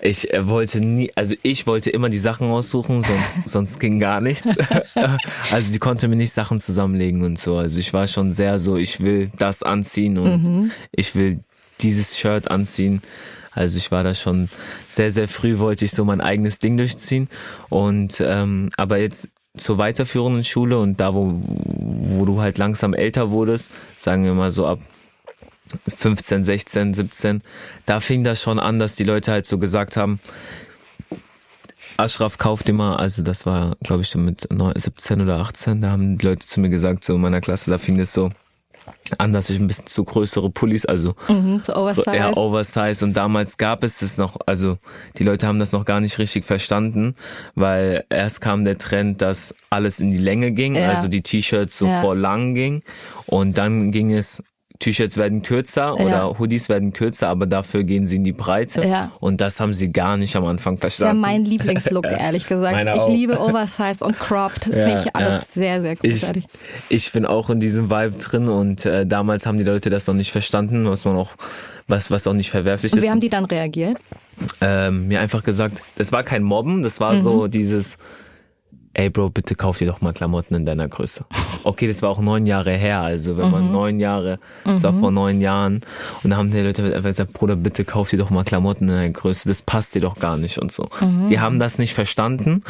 ich 0.00 0.32
äh, 0.34 0.46
wollte 0.46 0.80
nie, 0.80 1.10
also 1.14 1.34
ich 1.42 1.66
wollte 1.66 1.88
immer 1.90 2.08
die 2.10 2.18
Sachen 2.18 2.48
aussuchen, 2.50 3.02
sonst 3.02 3.48
sonst 3.52 3.80
ging 3.80 3.98
gar 4.00 4.20
nichts. 4.20 4.48
also 5.50 5.68
sie 5.70 5.78
konnte 5.78 6.08
mir 6.08 6.16
nicht 6.16 6.32
Sachen 6.32 6.58
zusammenlegen 6.60 7.22
und 7.22 7.38
so. 7.38 7.56
Also 7.58 7.78
ich 7.80 7.92
war 7.92 8.06
schon 8.06 8.32
sehr 8.32 8.58
so, 8.58 8.76
ich 8.76 9.00
will 9.00 9.30
das 9.38 9.62
anziehen 9.62 10.16
und 10.18 10.42
Mhm. 10.42 10.70
ich 10.92 11.14
will 11.14 11.40
dieses 11.80 12.16
Shirt 12.18 12.50
anziehen. 12.50 13.02
Also 13.54 13.78
ich 13.78 13.90
war 13.90 14.02
da 14.04 14.14
schon 14.14 14.48
sehr, 14.88 15.10
sehr 15.10 15.28
früh 15.28 15.58
wollte 15.58 15.84
ich 15.84 15.92
so 15.92 16.04
mein 16.04 16.20
eigenes 16.20 16.58
Ding 16.58 16.76
durchziehen. 16.76 17.28
Und 17.68 18.20
ähm, 18.20 18.70
aber 18.76 18.98
jetzt 18.98 19.28
zur 19.56 19.78
weiterführenden 19.78 20.44
Schule 20.44 20.78
und 20.78 20.98
da, 20.98 21.14
wo, 21.14 21.32
wo 21.34 22.24
du 22.24 22.40
halt 22.40 22.58
langsam 22.58 22.92
älter 22.92 23.30
wurdest, 23.30 23.70
sagen 23.96 24.24
wir 24.24 24.34
mal 24.34 24.50
so 24.50 24.66
ab 24.66 24.80
15, 25.96 26.44
16, 26.44 26.94
17, 26.94 27.42
da 27.86 28.00
fing 28.00 28.24
das 28.24 28.42
schon 28.42 28.58
an, 28.58 28.78
dass 28.78 28.96
die 28.96 29.04
Leute 29.04 29.32
halt 29.32 29.46
so 29.46 29.58
gesagt 29.58 29.96
haben, 29.96 30.20
Ashraf 31.96 32.38
kauft 32.38 32.68
immer, 32.68 32.98
also 32.98 33.22
das 33.22 33.46
war, 33.46 33.76
glaube 33.82 34.02
ich, 34.02 34.14
mit 34.16 34.50
neun- 34.50 34.76
17 34.76 35.20
oder 35.20 35.38
18, 35.38 35.80
da 35.80 35.90
haben 35.90 36.18
die 36.18 36.26
Leute 36.26 36.46
zu 36.46 36.60
mir 36.60 36.70
gesagt, 36.70 37.04
so 37.04 37.14
in 37.14 37.20
meiner 37.20 37.40
Klasse, 37.40 37.70
da 37.70 37.78
fing 37.78 38.00
es 38.00 38.12
so 38.12 38.30
an, 39.18 39.32
dass 39.32 39.50
ich 39.50 39.58
ein 39.60 39.66
bisschen 39.66 39.86
zu 39.86 40.04
größere 40.04 40.50
Pullis, 40.50 40.84
also 40.86 41.14
Mhm, 41.28 41.62
so 41.64 41.74
oversized. 41.74 42.14
ja, 42.14 42.36
Oversize. 42.36 43.04
Und 43.04 43.14
damals 43.16 43.56
gab 43.56 43.82
es 43.84 43.98
das 43.98 44.18
noch, 44.18 44.36
also 44.46 44.78
die 45.18 45.22
Leute 45.24 45.46
haben 45.46 45.58
das 45.58 45.72
noch 45.72 45.84
gar 45.84 46.00
nicht 46.00 46.18
richtig 46.18 46.44
verstanden, 46.44 47.14
weil 47.54 48.04
erst 48.10 48.40
kam 48.40 48.64
der 48.64 48.78
Trend, 48.78 49.22
dass 49.22 49.54
alles 49.70 50.00
in 50.00 50.10
die 50.10 50.18
Länge 50.18 50.52
ging, 50.52 50.74
Ja. 50.76 50.88
also 50.90 51.08
die 51.08 51.22
T-Shirts 51.22 51.76
so 51.78 51.86
Ja. 51.86 52.00
vor 52.00 52.14
lang 52.16 52.54
ging. 52.54 52.82
Und 53.26 53.58
dann 53.58 53.90
ging 53.92 54.12
es, 54.12 54.42
T-Shirts 54.80 55.16
werden 55.16 55.42
kürzer 55.42 55.94
Ja. 55.98 56.04
oder 56.26 56.38
Hoodies 56.38 56.68
werden 56.68 56.92
kürzer, 56.92 57.28
aber 57.28 57.46
dafür 57.46 57.84
gehen 57.84 58.06
sie 58.08 58.16
in 58.16 58.24
die 58.24 58.32
Breite. 58.32 58.84
Ja. 58.84 59.12
Und 59.20 59.40
das 59.40 59.60
haben 59.60 59.72
sie 59.72 59.92
gar 59.92 60.16
nicht 60.16 60.34
am 60.36 60.44
Anfang 60.44 60.74
Das 60.76 60.94
ist 60.94 60.98
ja 60.98 61.06
verstanden. 61.06 61.20
mein 61.22 61.44
Lieblingslook, 61.44 62.04
ehrlich 62.18 62.46
gesagt. 62.46 62.72
Meiner 62.72 62.94
ich 62.94 63.00
auch. 63.00 63.08
liebe 63.08 63.40
Oversized 63.40 64.02
und 64.02 64.18
Cropped. 64.18 64.64
Finde 64.64 65.02
ich 65.04 65.14
alles 65.16 65.54
sehr, 65.54 65.80
sehr 65.80 65.92
ich, 65.92 66.00
großartig. 66.00 66.44
ich 66.88 67.12
bin 67.12 67.24
auch 67.24 67.50
in 67.50 67.60
diesem 67.60 67.88
Vibe 67.88 68.18
drin 68.18 68.48
und 68.48 68.84
äh, 68.84 69.06
damals 69.06 69.46
haben 69.46 69.58
die 69.58 69.64
Leute 69.64 69.90
das 69.90 70.06
noch 70.08 70.14
nicht 70.14 70.32
verstanden, 70.32 70.86
was 70.88 71.04
man 71.04 71.16
auch, 71.16 71.30
was, 71.86 72.10
was 72.10 72.26
auch 72.26 72.32
nicht 72.34 72.50
verwerflich 72.50 72.92
Und 72.92 72.98
ist. 72.98 73.04
wie 73.04 73.10
haben 73.10 73.20
die 73.20 73.30
dann 73.30 73.44
reagiert? 73.44 73.96
ähm, 74.60 75.06
mir 75.06 75.20
einfach 75.20 75.44
gesagt, 75.44 75.78
das 75.96 76.10
war 76.10 76.24
kein 76.24 76.42
Mobben, 76.42 76.82
das 76.82 76.98
war 76.98 77.12
Mhm. 77.14 77.22
so 77.22 77.46
dieses, 77.46 77.96
ey 78.94 79.10
Bro, 79.10 79.30
bitte 79.30 79.54
kauf 79.54 79.78
dir 79.78 79.86
doch 79.86 80.00
mal 80.00 80.12
Klamotten 80.12 80.54
in 80.54 80.64
deiner 80.64 80.88
Größe. 80.88 81.24
Okay, 81.64 81.86
das 81.86 82.02
war 82.02 82.10
auch 82.10 82.20
neun 82.20 82.46
Jahre 82.46 82.72
her, 82.72 83.00
also 83.00 83.36
wenn 83.36 83.50
man 83.50 83.66
Mhm. 83.66 83.72
neun 83.72 84.00
Jahre, 84.00 84.38
das 84.64 84.82
war 84.82 84.92
Mhm. 84.92 85.00
vor 85.00 85.10
neun 85.10 85.40
Jahren, 85.40 85.80
und 86.22 86.30
da 86.30 86.36
haben 86.36 86.50
die 86.50 86.60
Leute 86.60 86.84
einfach 86.94 87.10
gesagt, 87.10 87.32
Bruder, 87.32 87.56
bitte 87.56 87.84
kauf 87.84 88.10
dir 88.10 88.18
doch 88.18 88.30
mal 88.30 88.44
Klamotten 88.44 88.88
in 88.88 88.94
deiner 88.94 89.10
Größe, 89.10 89.48
das 89.48 89.62
passt 89.62 89.94
dir 89.94 90.00
doch 90.00 90.16
gar 90.18 90.36
nicht 90.36 90.58
und 90.58 90.72
so. 90.72 90.88
Mhm. 91.00 91.28
Die 91.28 91.40
haben 91.40 91.58
das 91.58 91.78
nicht 91.78 91.94
verstanden 91.94 92.62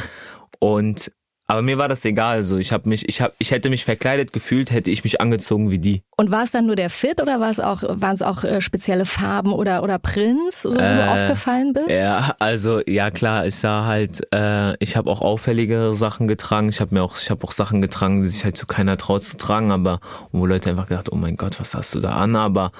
und 0.59 1.11
aber 1.47 1.61
mir 1.63 1.77
war 1.79 1.89
das 1.89 2.05
egal, 2.05 2.43
so 2.43 2.57
ich 2.57 2.73
habe 2.73 2.89
mich, 2.89 3.09
ich 3.09 3.21
habe, 3.21 3.35
ich 3.39 3.51
hätte 3.51 3.69
mich 3.71 3.85
verkleidet 3.85 4.33
gefühlt, 4.33 4.71
hätte 4.71 4.91
ich 4.91 5.05
mich 5.05 5.21
angezogen 5.21 5.71
wie 5.71 5.79
die. 5.79 6.03
Und 6.17 6.31
war 6.31 6.45
es 6.45 6.51
dann 6.53 6.67
nur 6.67 6.77
der 6.77 6.89
Fit 6.91 7.21
oder 7.21 7.41
war 7.41 7.51
es 7.51 7.61
auch, 7.61 7.83
waren 7.83 8.15
es 8.15 8.23
auch 8.23 8.45
äh, 8.45 8.61
spezielle 8.61 9.05
Farben 9.05 9.53
oder, 9.53 9.83
oder 9.83 9.99
Prints, 9.99 10.63
so, 10.63 10.71
wo 10.71 10.75
du 10.77 10.83
Äh, 10.83 11.07
aufgefallen 11.09 11.73
bist? 11.75 11.89
Ja, 11.91 12.35
also 12.39 12.81
ja 12.87 13.11
klar, 13.11 13.47
ich 13.47 13.57
sah 13.57 13.85
halt, 13.85 14.27
äh, 14.33 14.75
ich 14.83 14.97
habe 14.97 15.11
auch 15.11 15.21
auffälligere 15.21 15.95
Sachen 15.95 16.29
getragen. 16.29 16.69
Ich 16.69 16.81
habe 16.81 16.95
mir 16.95 17.03
auch, 17.03 17.19
ich 17.19 17.31
habe 17.31 17.45
auch 17.45 17.53
Sachen 17.53 17.83
getragen, 17.83 18.23
die 18.23 18.29
sich 18.29 18.45
halt 18.45 18.57
zu 18.57 18.67
keiner 18.67 18.97
traut 18.97 19.23
zu 19.25 19.37
tragen, 19.37 19.71
aber 19.73 20.01
wo 20.33 20.47
Leute 20.47 20.71
einfach 20.71 20.89
gedacht, 20.89 21.13
oh 21.13 21.17
mein 21.17 21.37
Gott, 21.37 21.61
was 21.61 21.75
hast 21.75 21.95
du 21.95 22.01
da 22.01 22.13
an? 22.17 22.37
Aber 22.37 22.73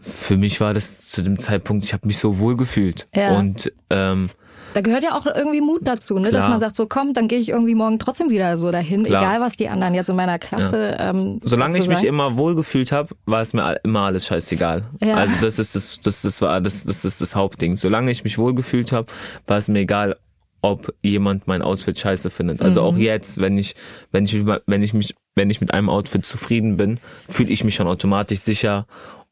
für 0.00 0.36
mich 0.36 0.60
war 0.60 0.72
das 0.72 1.10
zu 1.10 1.22
dem 1.22 1.38
Zeitpunkt, 1.38 1.84
ich 1.84 1.92
habe 1.92 2.06
mich 2.06 2.18
so 2.18 2.38
wohl 2.38 2.56
gefühlt 2.56 3.06
Ja. 3.14 3.32
und 3.36 3.70
ähm, 3.90 4.30
Da 4.78 4.82
gehört 4.82 5.02
ja 5.02 5.18
auch 5.18 5.26
irgendwie 5.26 5.60
Mut 5.60 5.80
dazu, 5.82 6.20
ne? 6.20 6.30
dass 6.30 6.48
man 6.48 6.60
sagt, 6.60 6.76
so 6.76 6.86
komm, 6.86 7.12
dann 7.12 7.26
gehe 7.26 7.40
ich 7.40 7.48
irgendwie 7.48 7.74
morgen 7.74 7.98
trotzdem 7.98 8.30
wieder 8.30 8.56
so 8.56 8.70
dahin, 8.70 9.02
Klar. 9.02 9.22
egal 9.22 9.40
was 9.40 9.56
die 9.56 9.68
anderen 9.68 9.92
jetzt 9.92 10.08
in 10.08 10.14
meiner 10.14 10.38
Klasse. 10.38 10.96
Ähm, 11.00 11.40
solange 11.42 11.78
ich 11.78 11.88
mich 11.88 11.96
sagen. 11.98 12.06
immer 12.08 12.36
wohl 12.36 12.54
gefühlt 12.54 12.92
habe, 12.92 13.08
war 13.26 13.40
es 13.40 13.52
mir 13.54 13.80
immer 13.82 14.02
alles 14.02 14.26
scheißegal. 14.26 14.84
Ja. 15.02 15.16
Also 15.16 15.34
das 15.40 15.58
ist 15.58 15.74
das, 15.74 15.98
das, 15.98 16.22
das 16.22 16.40
war 16.40 16.60
das, 16.60 16.84
das 16.84 17.04
ist 17.04 17.20
das 17.20 17.34
Hauptding. 17.34 17.74
Solange 17.74 18.12
ich 18.12 18.22
mich 18.22 18.38
wohl 18.38 18.54
gefühlt 18.54 18.92
habe, 18.92 19.08
war 19.48 19.58
es 19.58 19.66
mir 19.66 19.80
egal, 19.80 20.14
ob 20.62 20.94
jemand 21.02 21.48
mein 21.48 21.62
Outfit 21.62 21.98
scheiße 21.98 22.30
findet. 22.30 22.62
Also 22.62 22.80
Mhm. 22.82 22.86
auch 22.86 22.96
jetzt, 22.96 23.40
wenn 23.40 23.58
ich, 23.58 23.74
wenn 24.12 24.26
ich, 24.26 24.46
wenn 24.46 24.82
ich 24.84 24.94
mich, 24.94 25.12
wenn 25.34 25.50
ich 25.50 25.60
mit 25.60 25.74
einem 25.74 25.88
Outfit 25.90 26.24
zufrieden 26.24 26.76
bin, 26.76 27.00
fühle 27.28 27.50
ich 27.50 27.64
mich 27.64 27.74
schon 27.74 27.88
automatisch 27.88 28.40
sicher. 28.40 28.86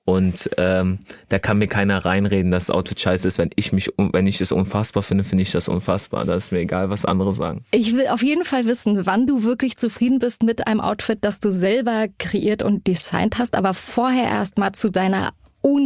Und 0.06 0.48
ähm, 0.56 1.00
da 1.28 1.38
kann 1.40 1.58
mir 1.58 1.66
keiner 1.66 2.04
reinreden, 2.04 2.52
dass 2.52 2.66
das 2.66 2.74
Outfit 2.74 3.00
scheiße 3.00 3.26
ist. 3.26 3.38
Wenn 3.38 3.50
ich 3.56 3.72
mich, 3.72 3.90
wenn 3.98 4.26
ich 4.28 4.40
es 4.40 4.52
unfassbar 4.52 5.02
finde, 5.02 5.24
finde 5.24 5.42
ich 5.42 5.50
das 5.50 5.66
unfassbar. 5.68 6.24
Da 6.24 6.36
ist 6.36 6.52
mir 6.52 6.60
egal, 6.60 6.90
was 6.90 7.04
andere 7.04 7.32
sagen. 7.34 7.64
Ich 7.72 7.92
will 7.94 8.06
auf 8.06 8.22
jeden 8.22 8.44
Fall 8.44 8.66
wissen, 8.66 9.04
wann 9.04 9.26
du 9.26 9.42
wirklich 9.42 9.76
zufrieden 9.76 10.20
bist 10.20 10.44
mit 10.44 10.68
einem 10.68 10.80
Outfit, 10.80 11.18
das 11.22 11.40
du 11.40 11.50
selber 11.50 12.06
kreiert 12.18 12.62
und 12.62 12.86
designt 12.86 13.36
hast. 13.38 13.56
Aber 13.56 13.74
vorher 13.74 14.26
erst 14.28 14.58
mal 14.58 14.72
zu 14.72 14.90
deiner 14.90 15.32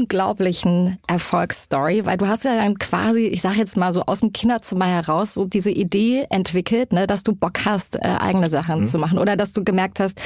unglaublichen 0.05 0.99
Erfolgsstory, 1.07 2.05
weil 2.05 2.17
du 2.19 2.27
hast 2.29 2.45
ja 2.45 2.55
dann 2.57 2.79
quasi, 2.79 3.21
ich 3.27 3.41
sage 3.41 3.57
jetzt 3.57 3.77
mal 3.77 3.93
so 3.93 4.03
aus 4.03 4.21
dem 4.21 4.33
Kinderzimmer 4.33 4.87
heraus, 4.87 5.35
so 5.35 5.47
diese 5.47 5.71
Idee 5.71 6.27
entwickelt, 6.31 6.93
ne, 6.93 7.07
dass 7.07 7.23
du 7.23 7.35
Bock 7.35 7.65
hast, 7.65 7.97
äh, 7.97 8.01
eigene 8.01 8.49
Sachen 8.49 8.83
Mhm. 8.83 8.87
zu 8.89 8.99
machen 8.99 9.19
oder 9.19 9.37
dass 9.37 9.53
du 9.53 9.65
gemerkt 9.65 9.99
hast, 10.01 10.21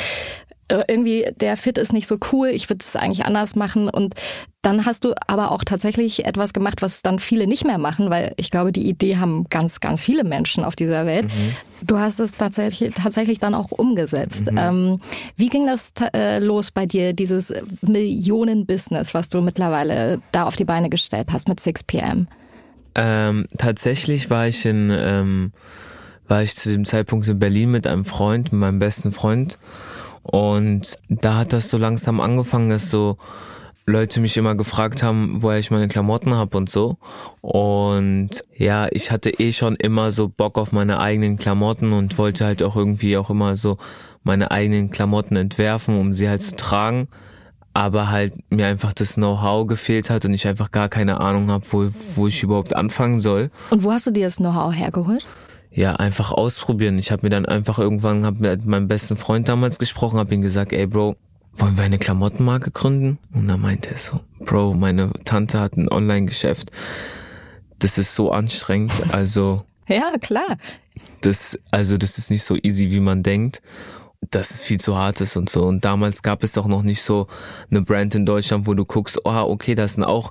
irgendwie 0.69 1.27
der 1.41 1.57
Fit 1.57 1.79
ist 1.79 1.93
nicht 1.93 2.07
so 2.07 2.17
cool, 2.33 2.49
ich 2.49 2.69
würde 2.71 2.85
es 2.87 2.97
eigentlich 2.97 3.25
anders 3.25 3.55
machen 3.55 3.89
und 3.89 4.15
dann 4.63 4.87
hast 4.87 5.05
du 5.05 5.13
aber 5.27 5.51
auch 5.51 5.63
tatsächlich 5.63 6.25
etwas 6.25 6.55
gemacht, 6.55 6.81
was 6.81 7.03
dann 7.03 7.19
viele 7.19 7.47
nicht 7.47 7.67
mehr 7.67 7.77
machen, 7.77 8.09
weil 8.09 8.33
ich 8.39 8.51
glaube, 8.51 8.73
die 8.73 8.89
Idee 8.89 9.19
haben 9.19 9.45
ganz, 9.51 9.81
ganz 9.81 10.03
viele 10.03 10.25
Menschen 10.25 10.65
auf 10.65 10.75
dieser 10.75 11.05
Welt. 11.05 11.27
Du 11.83 11.99
hast 11.99 12.19
es 12.19 12.33
tatsächlich, 12.33 12.95
tatsächlich 12.95 13.39
dann 13.39 13.55
auch 13.55 13.73
umgesetzt. 13.73 14.51
Mhm. 14.51 14.59
Ähm, 14.59 15.01
wie 15.37 15.49
ging 15.49 15.67
das 15.67 15.93
äh, 16.15 16.39
los 16.39 16.71
bei 16.71 16.87
dir, 16.87 17.13
dieses 17.13 17.53
Millionen-Business, 17.83 19.13
was 19.13 19.29
du 19.29 19.43
mittlerweile 19.43 20.23
da 20.33 20.45
auf 20.45 20.57
die 20.57 20.65
Beine 20.65 20.89
gestellt 20.89 21.29
hast 21.31 21.47
mit 21.47 21.61
6pm? 21.61 22.27
Ähm, 22.95 23.47
tatsächlich 23.59 24.31
war 24.31 24.47
ich 24.47 24.65
in, 24.65 24.91
ähm, 24.91 25.53
war 26.27 26.43
ich 26.43 26.55
zu 26.57 26.71
dem 26.71 26.87
Zeitpunkt 26.87 27.29
in 27.29 27.39
Berlin 27.39 27.71
mit 27.71 27.87
einem 27.87 28.07
Freund, 28.07 28.53
mit 28.53 28.61
meinem 28.61 28.79
besten 28.79 29.13
Freund. 29.13 29.59
Und 30.25 30.97
da 31.09 31.37
hat 31.37 31.53
das 31.53 31.71
so 31.71 31.77
langsam 31.77 32.21
angefangen, 32.21 32.71
dass 32.71 32.89
so 32.89 33.19
Leute 33.87 34.21
mich 34.21 34.37
immer 34.39 34.55
gefragt 34.55 35.03
haben, 35.03 35.43
woher 35.43 35.59
ich 35.59 35.71
meine 35.71 35.89
Klamotten 35.89 36.35
hab 36.35 36.55
und 36.55 36.71
so. 36.71 36.97
Und 37.43 38.31
ja, 38.57 38.89
ich 38.91 39.11
hatte 39.11 39.31
eh 39.31 39.53
schon 39.53 39.77
immer 39.77 40.11
so 40.11 40.29
Bock 40.29 40.57
auf 40.57 40.73
meine 40.73 40.99
eigenen 40.99 41.37
Klamotten 41.37 41.93
und 41.93 42.17
wollte 42.17 42.47
halt 42.47 42.63
auch 42.63 42.77
irgendwie 42.77 43.19
auch 43.19 43.29
immer 43.29 43.57
so 43.57 43.77
meine 44.23 44.51
eigenen 44.51 44.91
Klamotten 44.91 45.37
entwerfen, 45.37 46.01
um 46.01 46.15
sie 46.15 46.29
halt 46.29 46.43
zu 46.43 46.57
tragen. 46.57 47.09
Aber 47.75 48.09
halt 48.09 48.33
mir 48.51 48.69
einfach 48.69 48.95
das 48.95 49.15
Know-how 49.15 49.67
gefehlt 49.67 50.09
hat 50.09 50.25
und 50.25 50.33
ich 50.33 50.47
einfach 50.47 50.71
gar 50.71 50.89
keine 50.89 51.21
Ahnung 51.21 51.51
habe, 51.51 51.65
wo, 51.71 51.91
wo 52.15 52.29
ich 52.29 52.43
überhaupt 52.43 52.75
anfangen 52.75 53.21
soll. 53.21 53.51
Und 53.69 53.83
wo 53.83 53.93
hast 53.93 54.07
du 54.07 54.13
dir 54.13 54.27
das 54.27 54.37
Know-how 54.37 54.73
hergeholt? 54.73 55.27
Ja, 55.75 55.97
einfach 55.97 56.31
ausprobieren. 56.31 56.99
Ich 56.99 57.11
habe 57.11 57.27
mir 57.27 57.31
dann 57.31 57.47
einfach 57.47 57.79
irgendwann 57.79 58.25
hab 58.25 58.39
mit 58.39 58.65
meinem 58.67 58.87
besten 58.87 59.17
Freund 59.17 59.49
damals 59.49 59.79
gesprochen, 59.79 60.19
habe 60.19 60.33
ihm 60.33 60.41
gesagt, 60.41 60.73
ey 60.73 60.87
Bro, 60.87 61.17
wollen 61.55 61.77
wir 61.77 61.85
eine 61.85 61.99
Klamottenmarke 61.99 62.71
gründen? 62.71 63.19
Und 63.33 63.49
dann 63.49 63.61
meinte 63.61 63.91
er 63.91 63.97
so, 63.97 64.21
Bro, 64.41 64.75
meine 64.75 65.11
Tante 65.25 65.61
hat 65.61 65.77
ein 65.77 65.89
Online-Geschäft. 65.89 66.71
Das 67.81 67.99
ist 67.99 68.15
so 68.15 68.31
anstrengend. 68.31 68.93
Also 69.13 69.63
Ja, 69.89 70.13
klar. 70.21 70.59
das, 71.23 71.59
also 71.71 71.97
das 71.97 72.19
ist 72.19 72.31
nicht 72.31 72.45
so 72.45 72.57
easy, 72.63 72.91
wie 72.93 73.01
man 73.01 73.23
denkt. 73.23 73.61
Das 74.31 74.51
ist 74.51 74.65
viel 74.65 74.81
zu 74.81 74.97
hart 74.97 75.21
ist 75.21 75.37
und 75.37 75.51
so. 75.51 75.65
Und 75.65 75.85
damals 75.85 76.23
gab 76.23 76.43
es 76.45 76.57
auch 76.57 76.67
noch 76.67 76.83
nicht 76.83 77.03
so 77.03 77.27
eine 77.71 77.83
Brand 77.83 78.15
in 78.15 78.25
Deutschland, 78.25 78.67
wo 78.67 78.75
du 78.75 78.85
guckst, 78.85 79.21
oh, 79.25 79.31
okay, 79.31 79.75
das 79.75 79.95
sind 79.95 80.05
auch 80.05 80.31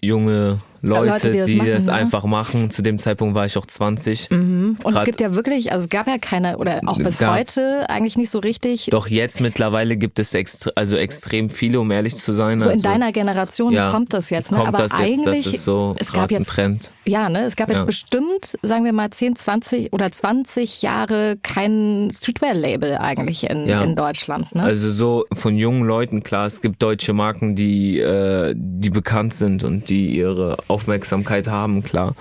junge 0.00 0.60
Leute, 0.86 1.10
Leute, 1.10 1.32
die 1.32 1.38
das 1.38 1.46
die 1.48 1.56
machen, 1.56 1.70
das 1.70 1.86
ne? 1.86 1.92
einfach 1.92 2.24
machen. 2.24 2.70
Zu 2.70 2.82
dem 2.82 2.98
Zeitpunkt 2.98 3.34
war 3.34 3.46
ich 3.46 3.56
auch 3.56 3.66
20. 3.66 4.30
Mhm. 4.30 4.76
Und 4.82 4.90
es 4.90 4.94
Grad- 4.94 5.04
gibt 5.06 5.20
ja 5.20 5.34
wirklich, 5.34 5.72
also 5.72 5.84
es 5.84 5.88
gab 5.90 6.06
ja 6.06 6.18
keine, 6.18 6.58
oder 6.58 6.80
auch 6.86 6.98
bis 6.98 7.18
Gab- 7.18 7.36
heute 7.38 7.88
eigentlich 7.88 8.16
nicht 8.16 8.30
so 8.30 8.38
richtig. 8.38 8.86
Doch 8.90 9.08
jetzt 9.08 9.40
mittlerweile 9.40 9.96
gibt 9.96 10.18
es 10.18 10.34
extre 10.34 10.72
also 10.76 10.96
extrem 10.96 11.48
viele, 11.48 11.80
um 11.80 11.90
ehrlich 11.90 12.16
zu 12.16 12.32
sein. 12.32 12.58
So 12.58 12.66
in 12.66 12.72
also, 12.76 12.88
deiner 12.88 13.12
Generation 13.12 13.72
ja, 13.72 13.90
kommt 13.90 14.12
das 14.12 14.30
jetzt, 14.30 14.52
ne? 14.52 14.58
Aber 14.66 14.82
jetzt, 14.82 14.94
eigentlich, 14.94 15.54
ist 15.54 15.64
so 15.64 15.94
es 15.98 16.12
gab 16.12 16.30
jetzt 16.30 16.48
Trend. 16.48 16.90
Ja, 17.06 17.28
ne? 17.28 17.44
Es 17.44 17.56
gab 17.56 17.68
jetzt 17.68 17.80
Ja. 17.80 17.84
bestimmt, 17.84 18.56
sagen 18.62 18.84
wir 18.84 18.92
mal, 18.92 19.10
10, 19.10 19.36
20 19.36 19.92
oder 19.92 20.10
20 20.12 20.82
Jahre 20.82 21.36
kein 21.42 22.10
Streetwear-Label 22.14 22.98
eigentlich 22.98 23.48
in, 23.48 23.66
Ja. 23.68 23.82
in 23.82 23.96
Deutschland. 23.96 24.54
Ne? 24.54 24.62
Also 24.62 24.90
so 24.90 25.24
von 25.32 25.56
jungen 25.56 25.84
Leuten, 25.84 26.22
klar, 26.22 26.46
es 26.46 26.60
gibt 26.60 26.82
deutsche 26.82 27.12
Marken, 27.12 27.54
die, 27.54 27.98
äh, 28.00 28.54
die 28.56 28.90
bekannt 28.90 29.34
sind 29.34 29.64
und 29.64 29.88
die 29.88 30.14
ihre 30.16 30.56
Aufmerksamkeit 30.74 31.46
haben, 31.48 31.82
klar. 31.82 32.14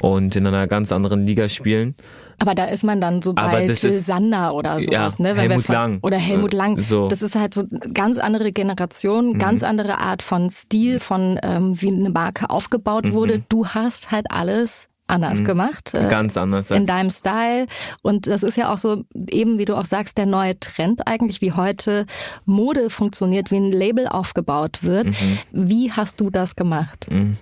Und 0.00 0.36
in 0.36 0.46
einer 0.46 0.66
ganz 0.68 0.92
anderen 0.92 1.26
Liga 1.26 1.48
spielen. 1.48 1.94
Aber 2.40 2.54
da 2.54 2.66
ist 2.66 2.84
man 2.84 3.00
dann 3.00 3.20
so 3.20 3.32
bei 3.32 3.66
Till 3.66 3.92
Sander 3.92 4.54
oder 4.54 4.74
sowas, 4.80 5.18
Ja, 5.18 5.22
ne? 5.24 5.34
Wir 5.34 5.42
Helmut 5.42 5.66
Lang. 5.66 5.98
Oder 6.02 6.18
Helmut 6.18 6.54
Äh, 6.54 6.56
Lang. 6.56 6.80
so. 6.82 7.08
Das 7.08 7.20
ist 7.20 7.34
halt 7.34 7.52
so 7.52 7.62
eine 7.68 7.92
ganz 7.92 8.18
andere 8.18 8.52
Generation, 8.52 9.32
Mhm. 9.32 9.38
ganz 9.40 9.64
andere 9.64 9.98
Art 9.98 10.22
von 10.22 10.48
Stil, 10.50 11.00
von 11.00 11.40
ähm, 11.42 11.74
wie 11.82 11.88
eine 11.88 12.10
Marke 12.10 12.48
aufgebaut 12.48 13.06
Mhm. 13.06 13.12
wurde. 13.12 13.42
Du 13.48 13.66
hast 13.66 14.12
halt 14.12 14.26
alles 14.30 14.88
anders 15.08 15.40
Mhm. 15.40 15.44
gemacht. 15.44 15.94
äh, 15.94 16.08
Ganz 16.08 16.36
anders 16.36 16.70
in 16.70 16.86
deinem 16.86 17.10
Style. 17.10 17.66
Und 18.02 18.26
das 18.26 18.42
ist 18.42 18.56
ja 18.56 18.72
auch 18.72 18.78
so, 18.78 19.02
eben 19.30 19.58
wie 19.58 19.64
du 19.64 19.76
auch 19.76 19.86
sagst, 19.86 20.18
der 20.18 20.26
neue 20.26 20.58
Trend 20.60 21.06
eigentlich, 21.06 21.40
wie 21.40 21.52
heute 21.52 22.06
Mode 22.44 22.90
funktioniert, 22.90 23.50
wie 23.50 23.56
ein 23.56 23.72
Label 23.72 24.06
aufgebaut 24.06 24.82
wird. 24.82 25.06
Mhm. 25.08 25.38
Wie 25.52 25.90
hast 25.92 26.20
du 26.20 26.30
das 26.30 26.54
gemacht? 26.56 27.06
Mhm. 27.10 27.36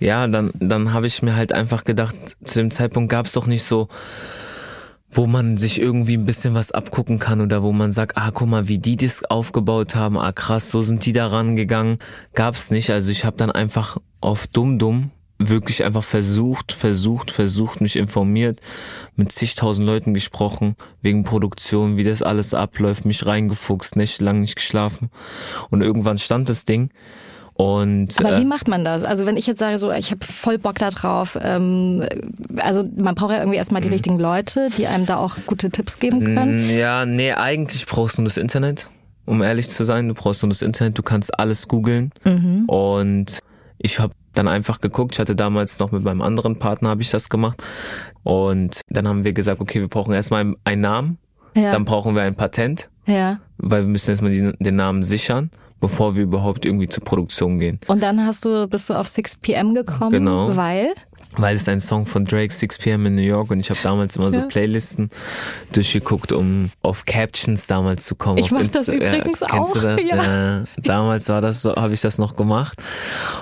Ja, 0.00 0.26
dann, 0.26 0.52
dann 0.54 0.92
habe 0.92 1.06
ich 1.06 1.20
mir 1.22 1.36
halt 1.36 1.52
einfach 1.52 1.84
gedacht, 1.84 2.14
zu 2.44 2.54
dem 2.54 2.70
Zeitpunkt 2.70 3.10
gab 3.10 3.26
es 3.26 3.32
doch 3.32 3.46
nicht 3.46 3.64
so, 3.64 3.88
wo 5.10 5.26
man 5.26 5.56
sich 5.56 5.80
irgendwie 5.80 6.16
ein 6.18 6.26
bisschen 6.26 6.54
was 6.54 6.70
abgucken 6.70 7.18
kann 7.18 7.40
oder 7.40 7.62
wo 7.62 7.72
man 7.72 7.92
sagt, 7.92 8.16
ah, 8.18 8.30
guck 8.32 8.48
mal, 8.48 8.68
wie 8.68 8.78
die 8.78 8.96
das 8.96 9.24
aufgebaut 9.24 9.94
haben, 9.94 10.18
ah 10.18 10.32
krass, 10.32 10.70
so 10.70 10.82
sind 10.82 11.04
die 11.06 11.12
da 11.14 11.26
rangegangen, 11.28 11.98
gab's 12.34 12.70
nicht. 12.70 12.90
Also 12.90 13.10
ich 13.10 13.24
habe 13.24 13.36
dann 13.38 13.50
einfach 13.50 13.96
auf 14.20 14.46
dumm 14.46 14.78
dumm 14.78 15.10
wirklich 15.38 15.84
einfach 15.84 16.02
versucht, 16.02 16.72
versucht, 16.72 17.30
versucht, 17.30 17.80
mich 17.80 17.96
informiert, 17.96 18.60
mit 19.16 19.30
zigtausend 19.32 19.86
Leuten 19.86 20.12
gesprochen, 20.12 20.74
wegen 21.00 21.24
Produktion, 21.24 21.96
wie 21.96 22.04
das 22.04 22.22
alles 22.22 22.54
abläuft, 22.54 23.04
mich 23.04 23.24
reingefuchst, 23.24 23.96
nächtelang 23.96 24.40
nicht 24.40 24.56
geschlafen. 24.56 25.10
Und 25.70 25.80
irgendwann 25.80 26.18
stand 26.18 26.48
das 26.48 26.64
Ding. 26.64 26.90
Und 27.54 28.18
Aber 28.20 28.36
äh, 28.36 28.40
wie 28.40 28.44
macht 28.44 28.68
man 28.68 28.84
das? 28.84 29.02
Also 29.02 29.26
wenn 29.26 29.36
ich 29.36 29.48
jetzt 29.48 29.58
sage, 29.58 29.78
so 29.78 29.90
ich 29.90 30.12
habe 30.12 30.24
voll 30.24 30.58
Bock 30.58 30.76
da 30.78 30.90
drauf, 30.90 31.36
ähm, 31.40 32.04
also 32.58 32.84
man 32.96 33.16
braucht 33.16 33.32
ja 33.32 33.38
irgendwie 33.38 33.58
erstmal 33.58 33.80
die 33.80 33.88
richtigen 33.88 34.18
Leute, 34.18 34.68
die 34.78 34.86
einem 34.86 35.06
da 35.06 35.16
auch 35.16 35.36
gute 35.46 35.70
Tipps 35.70 35.98
geben 35.98 36.20
können. 36.20 36.68
Mm, 36.68 36.70
Ja, 36.70 37.04
nee, 37.04 37.32
eigentlich 37.32 37.86
brauchst 37.86 38.16
du 38.18 38.22
das 38.22 38.36
Internet, 38.36 38.86
um 39.26 39.42
ehrlich 39.42 39.70
zu 39.70 39.84
sein. 39.84 40.06
Du 40.06 40.14
brauchst 40.14 40.42
nur 40.42 40.50
das 40.50 40.62
Internet, 40.62 40.98
du 40.98 41.02
kannst 41.02 41.36
alles 41.36 41.66
googeln. 41.66 42.12
Mhm. 42.24 42.64
Und 42.66 43.40
ich 43.78 43.98
habe 43.98 44.12
dann 44.38 44.48
einfach 44.48 44.80
geguckt, 44.80 45.14
ich 45.14 45.18
hatte 45.20 45.34
damals 45.36 45.78
noch 45.78 45.90
mit 45.90 46.02
meinem 46.04 46.22
anderen 46.22 46.56
Partner 46.58 46.88
habe 46.90 47.02
ich 47.02 47.10
das 47.10 47.28
gemacht. 47.28 47.62
Und 48.22 48.80
dann 48.88 49.06
haben 49.08 49.24
wir 49.24 49.32
gesagt, 49.32 49.60
okay, 49.60 49.80
wir 49.80 49.88
brauchen 49.88 50.14
erstmal 50.14 50.54
einen 50.64 50.80
Namen, 50.80 51.18
Ja. 51.56 51.72
dann 51.72 51.84
brauchen 51.84 52.14
wir 52.14 52.22
ein 52.22 52.34
Patent, 52.34 52.88
Ja. 53.06 53.40
weil 53.58 53.82
wir 53.82 53.88
müssen 53.88 54.10
erstmal 54.10 54.30
den, 54.32 54.54
den 54.58 54.76
Namen 54.76 55.02
sichern, 55.02 55.50
bevor 55.80 56.14
wir 56.14 56.22
überhaupt 56.22 56.64
irgendwie 56.66 56.88
zur 56.88 57.04
Produktion 57.04 57.58
gehen. 57.58 57.80
Und 57.88 58.02
dann 58.02 58.24
hast 58.24 58.44
du, 58.44 58.66
bist 58.68 58.88
du 58.90 58.94
auf 58.94 59.08
6 59.08 59.36
PM 59.36 59.74
gekommen, 59.74 60.10
Genau. 60.12 60.56
weil 60.56 60.88
Weil 61.36 61.54
es 61.54 61.62
ist 61.62 61.68
ein 61.68 61.80
Song 61.80 62.06
von 62.06 62.24
Drake, 62.24 62.52
6 62.52 62.78
p.m. 62.78 63.06
in 63.06 63.14
New 63.14 63.22
York 63.22 63.50
und 63.50 63.60
ich 63.60 63.70
habe 63.70 63.78
damals 63.82 64.16
immer 64.16 64.30
so 64.30 64.38
Ja. 64.38 64.46
Playlisten 64.46 65.10
durchgeguckt, 65.72 66.32
um 66.32 66.70
auf 66.82 67.04
Captions 67.04 67.66
damals 67.66 68.04
zu 68.06 68.14
kommen. 68.14 68.38
Ich 68.38 68.46
auf 68.46 68.52
mach 68.52 68.70
das 68.70 68.88
übrigens 68.88 69.16
ja, 69.16 69.22
kennst 69.22 69.42
Du 69.42 69.46
auch, 69.46 69.82
das? 69.82 70.08
ja. 70.08 70.64
Damals 70.78 71.28
war 71.28 71.40
das 71.40 71.62
so, 71.62 71.74
habe 71.76 71.94
ich 71.94 72.00
das 72.00 72.18
noch 72.18 72.34
gemacht 72.34 72.80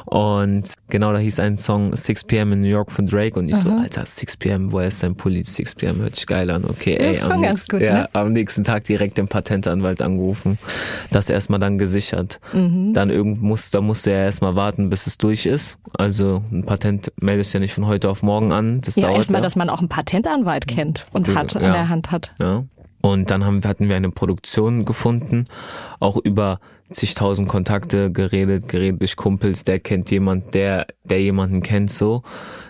und 0.05 0.65
genau 0.89 1.13
da 1.13 1.19
hieß 1.19 1.41
ein 1.41 1.59
Song 1.59 1.95
6 1.95 2.25
p.m. 2.25 2.53
in 2.53 2.61
New 2.63 2.69
York 2.69 2.91
von 2.91 3.07
Drake 3.07 3.39
und 3.39 3.49
ich 3.49 3.57
so, 3.57 3.69
Aha. 3.71 3.83
Alter, 3.83 4.05
6 4.05 4.37
p.m., 4.37 4.73
woher 4.73 4.89
ist 4.89 5.03
dein 5.03 5.15
Pulli? 5.15 5.43
6 5.45 5.75
p.m. 5.77 5.99
hört 6.01 6.17
sich 6.17 6.27
geil 6.27 6.51
an. 6.51 6.65
Okay, 6.65 6.93
Ja, 6.95 6.99
ey, 6.99 7.21
am, 7.23 7.29
ganz 7.29 7.41
nächsten, 7.41 7.71
gut, 7.71 7.83
ja, 7.83 7.95
ne? 7.95 8.09
am 8.13 8.33
nächsten 8.33 8.65
Tag 8.65 8.85
direkt 8.85 9.19
den 9.19 9.29
Patentanwalt 9.29 10.03
angerufen, 10.03 10.59
das 11.11 11.29
erstmal 11.29 11.61
dann 11.61 11.79
gesichert. 11.79 12.41
Mhm. 12.53 12.95
Dann 12.95 13.11
irgend 13.11 13.43
muss, 13.43 13.71
da 13.71 13.81
musst 13.81 14.07
du 14.07 14.11
ja 14.11 14.25
erstmal 14.25 14.57
warten, 14.57 14.91
bis 14.91 15.07
es 15.07 15.19
durch 15.19 15.47
ist. 15.47 15.79
Also 15.97 16.43
ein 16.53 16.65
Patent 16.65 17.13
meldest 17.21 17.55
ja 17.55 17.61
nicht 17.61 17.73
von 17.75 17.86
heute 17.87 18.11
auf 18.11 18.23
morgen 18.23 18.53
an. 18.53 18.81
Das 18.83 18.97
ja 18.97 19.11
erstmal, 19.11 19.41
ja. 19.41 19.43
dass 19.43 19.57
man 19.57 19.71
auch 19.71 19.79
einen 19.81 19.89
Patentanwalt 19.89 20.67
kennt 20.67 21.07
und 21.13 21.35
hat, 21.35 21.55
Ja. 21.55 21.61
an 21.61 21.73
der 21.73 21.89
Hand 21.89 22.11
hat. 22.11 22.35
Ja. 22.39 22.65
Und 23.01 23.31
dann 23.31 23.45
haben, 23.45 23.63
hatten 23.65 23.89
wir 23.89 23.97
eine 23.97 24.11
Produktion 24.11 24.85
gefunden, 24.85 25.47
auch 26.01 26.17
über 26.17 26.59
zigtausend 26.91 27.49
Kontakte 27.49 28.11
geredet, 28.13 28.69
geredet 28.69 29.01
durch 29.01 29.17
Kumpels, 29.17 29.65
der 29.65 29.79
kennt 29.81 30.11
jemand, 30.11 30.55
der, 30.55 30.87
der 31.05 31.21
jemanden 31.21 31.63
kennt 31.63 31.91
so. 31.91 32.23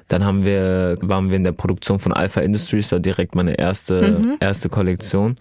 Dann 0.08 0.24
haben 0.24 0.44
wir, 0.44 0.98
waren 1.00 1.28
wir 1.30 1.36
in 1.36 1.44
der 1.44 1.52
Produktion 1.52 1.98
von 1.98 2.12
Alpha 2.12 2.40
Industries, 2.40 2.88
da 2.88 2.98
direkt 2.98 3.34
meine 3.34 3.58
erste, 3.58 4.18
Mhm. 4.18 4.36
erste 4.40 4.68
Kollektion. 4.68 5.36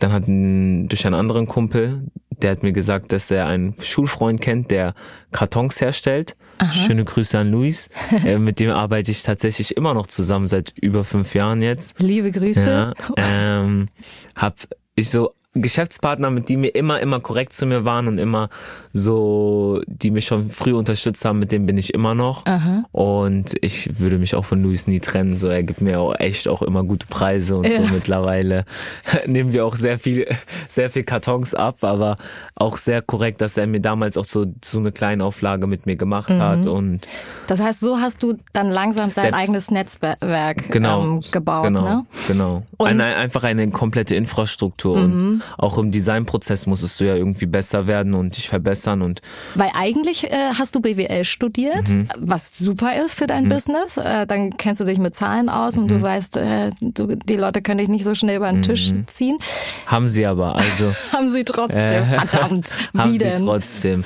Dann 0.00 0.12
hatten 0.12 0.88
durch 0.88 1.06
einen 1.06 1.14
anderen 1.14 1.46
Kumpel, 1.46 2.02
der 2.42 2.50
hat 2.50 2.62
mir 2.62 2.72
gesagt, 2.72 3.12
dass 3.12 3.30
er 3.30 3.46
einen 3.46 3.74
Schulfreund 3.80 4.40
kennt, 4.40 4.70
der 4.70 4.94
Kartons 5.30 5.80
herstellt. 5.80 6.36
Aha. 6.58 6.72
Schöne 6.72 7.04
Grüße 7.04 7.38
an 7.38 7.50
Luis. 7.50 7.88
äh, 8.24 8.38
mit 8.38 8.60
dem 8.60 8.70
arbeite 8.70 9.10
ich 9.10 9.22
tatsächlich 9.22 9.76
immer 9.76 9.94
noch 9.94 10.06
zusammen 10.06 10.46
seit 10.46 10.74
über 10.80 11.04
fünf 11.04 11.34
Jahren 11.34 11.62
jetzt. 11.62 12.00
Liebe 12.00 12.30
Grüße. 12.30 12.94
Ja, 12.96 13.14
ähm, 13.16 13.88
hab 14.34 14.56
ich 14.94 15.10
so 15.10 15.34
Geschäftspartner, 15.54 16.30
mit 16.30 16.48
die 16.48 16.56
mir 16.56 16.74
immer, 16.74 17.00
immer 17.00 17.18
korrekt 17.20 17.52
zu 17.52 17.66
mir 17.66 17.84
waren 17.84 18.06
und 18.06 18.18
immer 18.18 18.48
so, 18.92 19.80
die 19.86 20.10
mich 20.10 20.26
schon 20.26 20.50
früh 20.50 20.72
unterstützt 20.72 21.24
haben, 21.24 21.38
mit 21.38 21.50
denen 21.52 21.66
bin 21.66 21.76
ich 21.78 21.92
immer 21.94 22.14
noch. 22.14 22.46
Aha. 22.46 22.84
Und 22.92 23.54
ich 23.60 23.98
würde 23.98 24.18
mich 24.18 24.34
auch 24.34 24.44
von 24.44 24.62
Luis 24.62 24.86
nie 24.86 25.00
trennen. 25.00 25.38
So, 25.38 25.48
er 25.48 25.62
gibt 25.62 25.80
mir 25.80 26.00
auch 26.00 26.14
echt 26.18 26.48
auch 26.48 26.62
immer 26.62 26.84
gute 26.84 27.06
Preise 27.06 27.56
und 27.56 27.72
so 27.72 27.82
Ja. 27.82 27.88
mittlerweile 27.92 28.64
nehmen 29.26 29.52
wir 29.52 29.66
auch 29.66 29.74
sehr 29.76 29.98
viel, 29.98 30.26
sehr 30.68 30.88
viel 30.90 31.02
Kartons 31.02 31.54
ab, 31.54 31.82
aber 31.82 32.16
auch 32.54 32.78
sehr 32.78 33.02
korrekt, 33.02 33.40
dass 33.40 33.56
er 33.56 33.66
mir 33.66 33.80
damals 33.80 34.16
auch 34.16 34.24
so, 34.26 34.46
so 34.64 34.78
eine 34.78 34.92
kleine 34.92 35.24
Auflage 35.24 35.66
mit 35.66 35.86
mir 35.86 35.96
gemacht 35.96 36.30
hat 36.30 36.60
Mhm. 36.60 36.68
und 36.68 37.08
Das 37.48 37.60
heißt, 37.60 37.80
so 37.80 37.98
hast 37.98 38.22
du 38.22 38.36
dann 38.52 38.70
langsam 38.70 39.04
dein 39.14 39.26
Steps. 39.26 39.34
eigenes 39.36 39.70
Netzwerk 39.70 40.70
genau, 40.70 41.02
ähm, 41.04 41.20
gebaut, 41.32 41.64
genau, 41.64 41.82
ne? 41.82 42.06
Genau. 42.28 42.62
Und- 42.76 42.86
eine, 42.86 43.16
einfach 43.16 43.42
eine 43.44 43.68
komplette 43.70 44.14
Infrastruktur 44.14 44.98
Mhm. 44.98 45.39
Auch 45.58 45.78
im 45.78 45.90
Designprozess 45.90 46.66
musstest 46.66 47.00
du 47.00 47.04
ja 47.04 47.14
irgendwie 47.16 47.46
besser 47.46 47.86
werden 47.86 48.14
und 48.14 48.36
dich 48.36 48.48
verbessern 48.48 49.02
und 49.02 49.20
Weil 49.54 49.70
eigentlich 49.74 50.24
äh, 50.30 50.52
hast 50.58 50.74
du 50.74 50.80
BWL 50.80 51.24
studiert, 51.24 51.88
Mhm. 51.88 52.08
was 52.18 52.50
super 52.58 53.02
ist 53.04 53.14
für 53.14 53.26
dein 53.26 53.44
Mhm. 53.44 53.48
Business. 53.48 53.96
Äh, 53.96 54.26
dann 54.26 54.56
kennst 54.56 54.80
du 54.80 54.84
dich 54.84 54.98
mit 54.98 55.14
Zahlen 55.16 55.48
aus 55.48 55.76
und 55.76 55.88
du 55.88 55.94
Mhm. 55.98 56.02
weißt, 56.02 56.36
äh, 56.36 56.70
du, 56.80 57.14
die 57.16 57.36
Leute 57.36 57.62
können 57.62 57.78
dich 57.78 57.88
nicht 57.88 58.04
so 58.04 58.14
schnell 58.14 58.36
über 58.36 58.50
den 58.50 58.62
Tisch 58.62 58.90
Mhm. 58.92 59.04
ziehen. 59.14 59.38
haben 59.86 60.08
sie 60.08 60.26
aber, 60.26 60.56
also 60.56 60.94
Haben 61.12 61.30
sie 61.30 61.44
trotzdem. 61.44 61.80
Äh, 61.80 62.18
Verdammt. 62.20 62.70
haben 62.96 63.12
sie 63.12 63.18
denn? 63.18 63.44
trotzdem. 63.46 64.04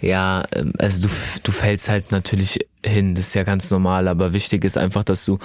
Ja, 0.00 0.44
ähm, 0.54 0.72
also 0.78 1.08
du, 1.08 1.14
du 1.42 1.52
fällst 1.52 1.88
halt 1.88 2.12
natürlich 2.12 2.58
hin, 2.84 3.14
das 3.14 3.28
ist 3.28 3.34
ja 3.34 3.42
ganz 3.44 3.70
normal, 3.70 4.08
aber 4.08 4.32
wichtig 4.32 4.64
ist 4.64 4.76
einfach, 4.76 5.04
dass 5.04 5.24
du, 5.24 5.38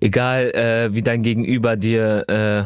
egal 0.00 0.50
äh, 0.54 0.94
wie 0.94 1.02
dein 1.02 1.22
Gegenüber 1.22 1.76
dir, 1.76 2.24
äh, 2.28 2.64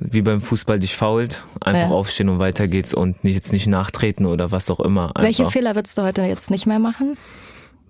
wie 0.00 0.22
beim 0.22 0.40
Fußball 0.40 0.78
dich 0.78 0.96
fault, 0.96 1.42
einfach 1.60 1.88
Ja. 1.90 1.94
aufstehen 1.94 2.28
und 2.28 2.38
weiter 2.38 2.68
geht's 2.68 2.94
und 2.94 3.24
nicht, 3.24 3.34
jetzt 3.34 3.52
nicht 3.52 3.66
nachtreten 3.66 4.26
oder 4.26 4.50
was 4.52 4.70
auch 4.70 4.80
immer. 4.80 5.08
Einfach. 5.08 5.22
Welche 5.22 5.50
Fehler 5.50 5.74
würdest 5.74 5.98
du 5.98 6.02
heute 6.02 6.22
jetzt 6.22 6.50
nicht 6.50 6.66
mehr 6.66 6.78
machen? 6.78 7.16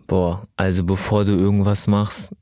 Boah, 0.07 0.47
also 0.57 0.85
bevor 0.85 1.25
du 1.25 1.33
irgendwas 1.33 1.87
machst, 1.87 2.35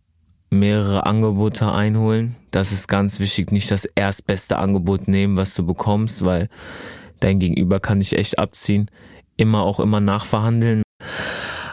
mehrere 0.51 1.07
Angebote 1.07 1.71
einholen. 1.71 2.35
Das 2.51 2.73
ist 2.73 2.89
ganz 2.89 3.21
wichtig, 3.21 3.53
nicht 3.53 3.71
das 3.71 3.85
erstbeste 3.85 4.59
Angebot 4.59 5.07
nehmen, 5.07 5.37
was 5.37 5.55
du 5.55 5.65
bekommst, 5.65 6.25
weil 6.25 6.49
dein 7.21 7.39
Gegenüber 7.39 7.79
kann 7.81 8.01
dich 8.01 8.17
echt 8.17 8.39
abziehen. 8.39 8.91
Immer 9.37 9.63
auch 9.63 9.79
immer 9.79 10.01
nachverhandeln. 10.01 10.83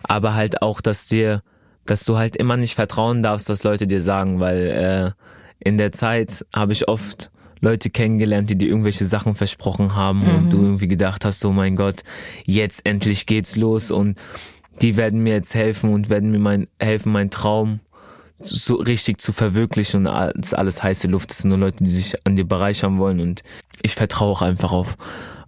Aber 0.04 0.36
halt 0.36 0.62
auch, 0.62 0.80
dass 0.82 1.08
dir, 1.08 1.41
dass 1.86 2.04
du 2.06 2.17
halt 2.17 2.36
immer 2.36 2.58
nicht 2.58 2.76
vertrauen 2.76 3.23
darfst, 3.23 3.50
was 3.50 3.63
Leute 3.63 3.88
dir 3.88 4.02
sagen, 4.02 4.39
weil 4.39 5.15
äh, 5.17 5.23
in 5.60 5.78
der 5.78 5.91
Zeit 5.91 6.45
habe 6.56 6.73
ich 6.73 6.88
oft 6.88 7.32
Leute 7.62 7.89
kennengelernt, 7.89 8.50
die 8.50 8.58
dir 8.58 8.67
irgendwelche 8.67 9.06
Sachen 9.06 9.36
versprochen 9.36 9.96
haben 9.96 10.24
und 10.24 10.46
Mhm. 10.46 10.50
du 10.50 10.58
irgendwie 10.63 10.88
gedacht 10.88 11.26
hast, 11.26 11.43
oh 11.46 11.52
mein 11.52 11.76
Gott, 11.76 12.04
jetzt 12.46 12.82
endlich 12.86 13.26
geht's 13.26 13.56
los 13.56 13.91
und 13.91 14.17
die 14.82 14.96
werden 14.98 15.22
mir 15.22 15.34
jetzt 15.34 15.56
helfen 15.56 15.91
und 15.93 16.10
werden 16.10 16.32
mir 16.32 16.39
mein, 16.39 16.67
helfen, 16.80 17.12
meinen 17.12 17.32
Traum 17.32 17.80
so 18.39 18.76
richtig 18.76 19.20
zu 19.20 19.32
verwirklichen 19.34 20.02
und 20.02 20.08
alles, 20.08 20.54
alles 20.54 20.84
heiße 20.84 21.08
Luft. 21.08 21.32
Das 21.32 21.39
sind 21.39 21.50
nur 21.50 21.58
Leute, 21.58 21.84
die 21.84 21.89
sich 21.89 22.13
an 22.26 22.36
dir 22.36 22.46
bereichern 22.48 23.00
wollen 23.00 23.20
und 23.20 23.41
ich 23.82 23.96
vertraue 23.96 24.32
auch 24.32 24.41
einfach 24.43 24.72
auf, 24.72 24.96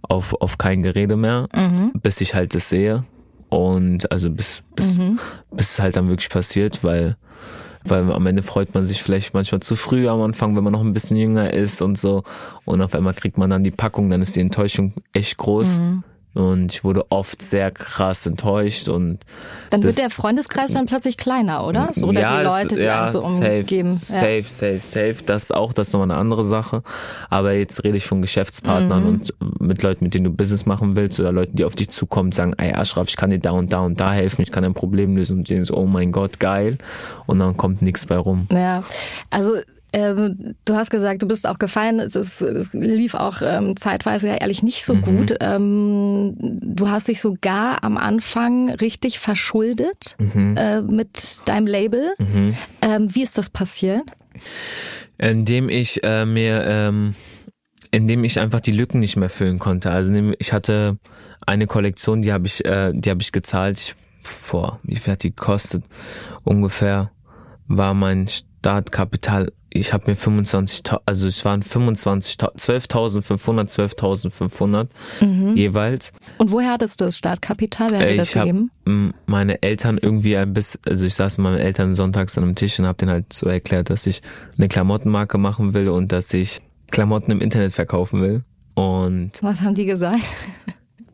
auf, 0.02 0.34
auf 0.40 0.58
kein 0.58 0.82
Gerede 0.82 1.14
mehr, 1.16 1.46
Mhm. 1.54 1.92
bis 2.02 2.20
ich 2.20 2.34
halt 2.34 2.52
das 2.56 2.68
sehe 2.68 3.04
und 3.48 4.10
also 4.10 4.28
bis, 4.30 4.64
bis, 4.74 4.98
Mhm. 4.98 5.20
bis 5.52 5.72
es 5.72 5.78
halt 5.78 5.94
dann 5.96 6.08
wirklich 6.08 6.30
passiert, 6.30 6.82
weil 6.82 7.16
weil 7.84 8.12
am 8.12 8.26
Ende 8.26 8.42
freut 8.42 8.74
man 8.74 8.84
sich 8.84 9.02
vielleicht 9.02 9.34
manchmal 9.34 9.60
zu 9.60 9.76
früh 9.76 10.08
am 10.08 10.20
Anfang, 10.20 10.56
wenn 10.56 10.64
man 10.64 10.72
noch 10.72 10.82
ein 10.82 10.92
bisschen 10.92 11.16
jünger 11.16 11.52
ist 11.52 11.82
und 11.82 11.98
so 11.98 12.22
und 12.64 12.82
auf 12.82 12.94
einmal 12.94 13.14
kriegt 13.14 13.38
man 13.38 13.50
dann 13.50 13.64
die 13.64 13.70
Packung, 13.70 14.10
dann 14.10 14.22
ist 14.22 14.36
die 14.36 14.40
Enttäuschung 14.40 14.94
echt 15.12 15.36
groß. 15.36 15.78
Mhm. 15.78 16.04
Und 16.32 16.72
ich 16.72 16.84
wurde 16.84 17.10
oft 17.10 17.42
sehr 17.42 17.72
krass 17.72 18.24
enttäuscht 18.24 18.88
und 18.88 19.18
Dann 19.70 19.82
wird 19.82 19.98
der 19.98 20.10
Freundeskreis 20.10 20.70
dann 20.72 20.86
plötzlich 20.86 21.16
kleiner, 21.16 21.66
oder? 21.66 21.90
So, 21.92 22.06
oder 22.06 22.20
die 22.20 22.44
das- 22.44 22.62
Leute, 22.62 22.76
die 22.76 22.88
einen 22.88 23.10
so 23.10 23.18
umgeben. 23.20 23.90
Safe, 23.92 24.42
safe, 24.42 24.78
safe. 24.80 25.16
Das 25.26 25.44
ist 25.44 25.54
auch, 25.54 25.72
das 25.72 25.88
ist 25.88 25.92
nochmal 25.92 26.12
eine 26.12 26.20
andere 26.20 26.44
Sache. 26.44 26.82
Aber 27.30 27.52
jetzt 27.52 27.82
rede 27.82 27.96
ich 27.96 28.06
von 28.06 28.22
Geschäftspartnern 28.22 29.02
Mhm. 29.02 29.08
und 29.08 29.34
mit 29.60 29.82
Leuten, 29.82 30.04
mit 30.04 30.14
denen 30.14 30.24
du 30.26 30.30
Business 30.30 30.66
machen 30.66 30.94
willst 30.94 31.18
oder 31.18 31.32
Leuten, 31.32 31.56
die 31.56 31.64
auf 31.64 31.74
dich 31.74 31.90
zukommen 31.90 32.28
und 32.28 32.34
sagen, 32.34 32.54
ey 32.58 32.72
Ashraf, 32.74 33.08
ich 33.08 33.16
kann 33.16 33.30
dir 33.30 33.40
da 33.40 33.50
und 33.50 33.72
da 33.72 33.80
und 33.80 33.98
da 34.00 34.12
helfen, 34.12 34.42
ich 34.42 34.52
kann 34.52 34.62
dein 34.62 34.74
Problem 34.74 35.16
lösen 35.16 35.38
und 35.38 35.50
denen 35.50 35.64
so, 35.64 35.74
oh 35.76 35.86
mein 35.86 36.12
Gott, 36.12 36.38
geil. 36.38 36.78
Und 37.26 37.40
dann 37.40 37.56
kommt 37.56 37.82
nichts 37.82 38.06
bei 38.06 38.16
rum. 38.16 38.46
Ja, 38.52 38.58
ja. 38.58 38.84
also 39.30 39.56
ähm, 39.92 40.54
du 40.64 40.74
hast 40.76 40.90
gesagt, 40.90 41.22
du 41.22 41.26
bist 41.28 41.46
auch 41.46 41.58
gefallen. 41.58 42.00
Es, 42.00 42.14
ist, 42.16 42.40
es 42.40 42.72
lief 42.72 43.14
auch 43.14 43.42
ähm, 43.42 43.76
zeitweise 43.76 44.28
ja 44.28 44.34
ehrlich 44.36 44.62
nicht 44.62 44.84
so 44.84 44.94
Mhm. 44.94 45.02
gut. 45.02 45.34
Ähm, 45.40 46.34
du 46.38 46.88
hast 46.88 47.08
dich 47.08 47.20
sogar 47.20 47.82
am 47.84 47.96
Anfang 47.96 48.70
richtig 48.70 49.18
verschuldet 49.18 50.16
Mhm. 50.18 50.56
äh, 50.56 50.80
mit 50.82 51.40
deinem 51.46 51.66
Label. 51.66 52.12
Mhm. 52.18 52.56
Ähm, 52.82 53.14
wie 53.14 53.22
ist 53.22 53.36
das 53.38 53.50
passiert? 53.50 54.04
indem 55.18 55.68
ich 55.68 56.02
äh, 56.04 56.24
mir, 56.24 56.64
ähm, 56.66 57.14
indem 57.90 58.24
ich 58.24 58.38
einfach 58.38 58.60
die 58.60 58.70
Lücken 58.72 59.00
nicht 59.00 59.16
mehr 59.16 59.28
füllen 59.28 59.58
konnte. 59.58 59.90
Also 59.90 60.14
ich 60.38 60.52
hatte 60.52 60.98
eine 61.46 61.66
Kollektion, 61.66 62.22
die 62.22 62.32
habe 62.32 62.46
ich, 62.46 62.64
äh, 62.64 62.92
die 62.94 63.10
habe 63.10 63.20
ich 63.20 63.32
gezahlt. 63.32 63.78
Ich, 63.78 63.94
boah, 64.50 64.78
wie 64.82 64.96
viel 64.96 65.12
hat 65.12 65.22
die 65.24 65.30
gekostet? 65.34 65.84
Ungefähr 66.44 67.10
war 67.66 67.92
mein 67.92 68.28
Startkapital. 68.28 69.52
Ich 69.72 69.92
habe 69.92 70.04
mir 70.10 70.16
25, 70.16 70.82
also 71.06 71.26
es 71.28 71.44
waren 71.44 71.62
25, 71.62 72.36
12.500, 72.38 73.68
12.500 73.68 74.88
Mhm. 75.20 75.56
jeweils. 75.56 76.10
Und 76.38 76.50
woher 76.50 76.72
hattest 76.72 77.00
du 77.00 77.04
das 77.04 77.16
Startkapital? 77.16 77.90
Wer 77.92 77.98
hat 78.00 78.06
dir 78.08 78.12
Äh, 78.14 78.16
das 78.16 78.28
ich 78.28 78.34
gegeben? 78.34 78.70
meine 79.26 79.62
Eltern 79.62 79.98
irgendwie 80.02 80.36
ein 80.36 80.52
bisschen, 80.52 80.80
also 80.86 81.06
ich 81.06 81.14
saß 81.14 81.38
mit 81.38 81.44
meinen 81.44 81.58
Eltern 81.58 81.94
sonntags 81.94 82.36
an 82.36 82.44
einem 82.44 82.54
Tisch 82.56 82.78
und 82.80 82.86
habe 82.86 82.98
denen 82.98 83.12
halt 83.12 83.32
so 83.32 83.46
erklärt, 83.46 83.90
dass 83.90 84.06
ich 84.08 84.20
eine 84.58 84.66
Klamottenmarke 84.66 85.38
machen 85.38 85.72
will 85.74 85.88
und 85.88 86.10
dass 86.10 86.34
ich 86.34 86.60
Klamotten 86.90 87.30
im 87.30 87.40
Internet 87.40 87.72
verkaufen 87.72 88.20
will. 88.20 88.42
Und 88.74 89.30
Was 89.42 89.60
haben 89.62 89.74
die 89.76 89.86
gesagt? 89.86 90.22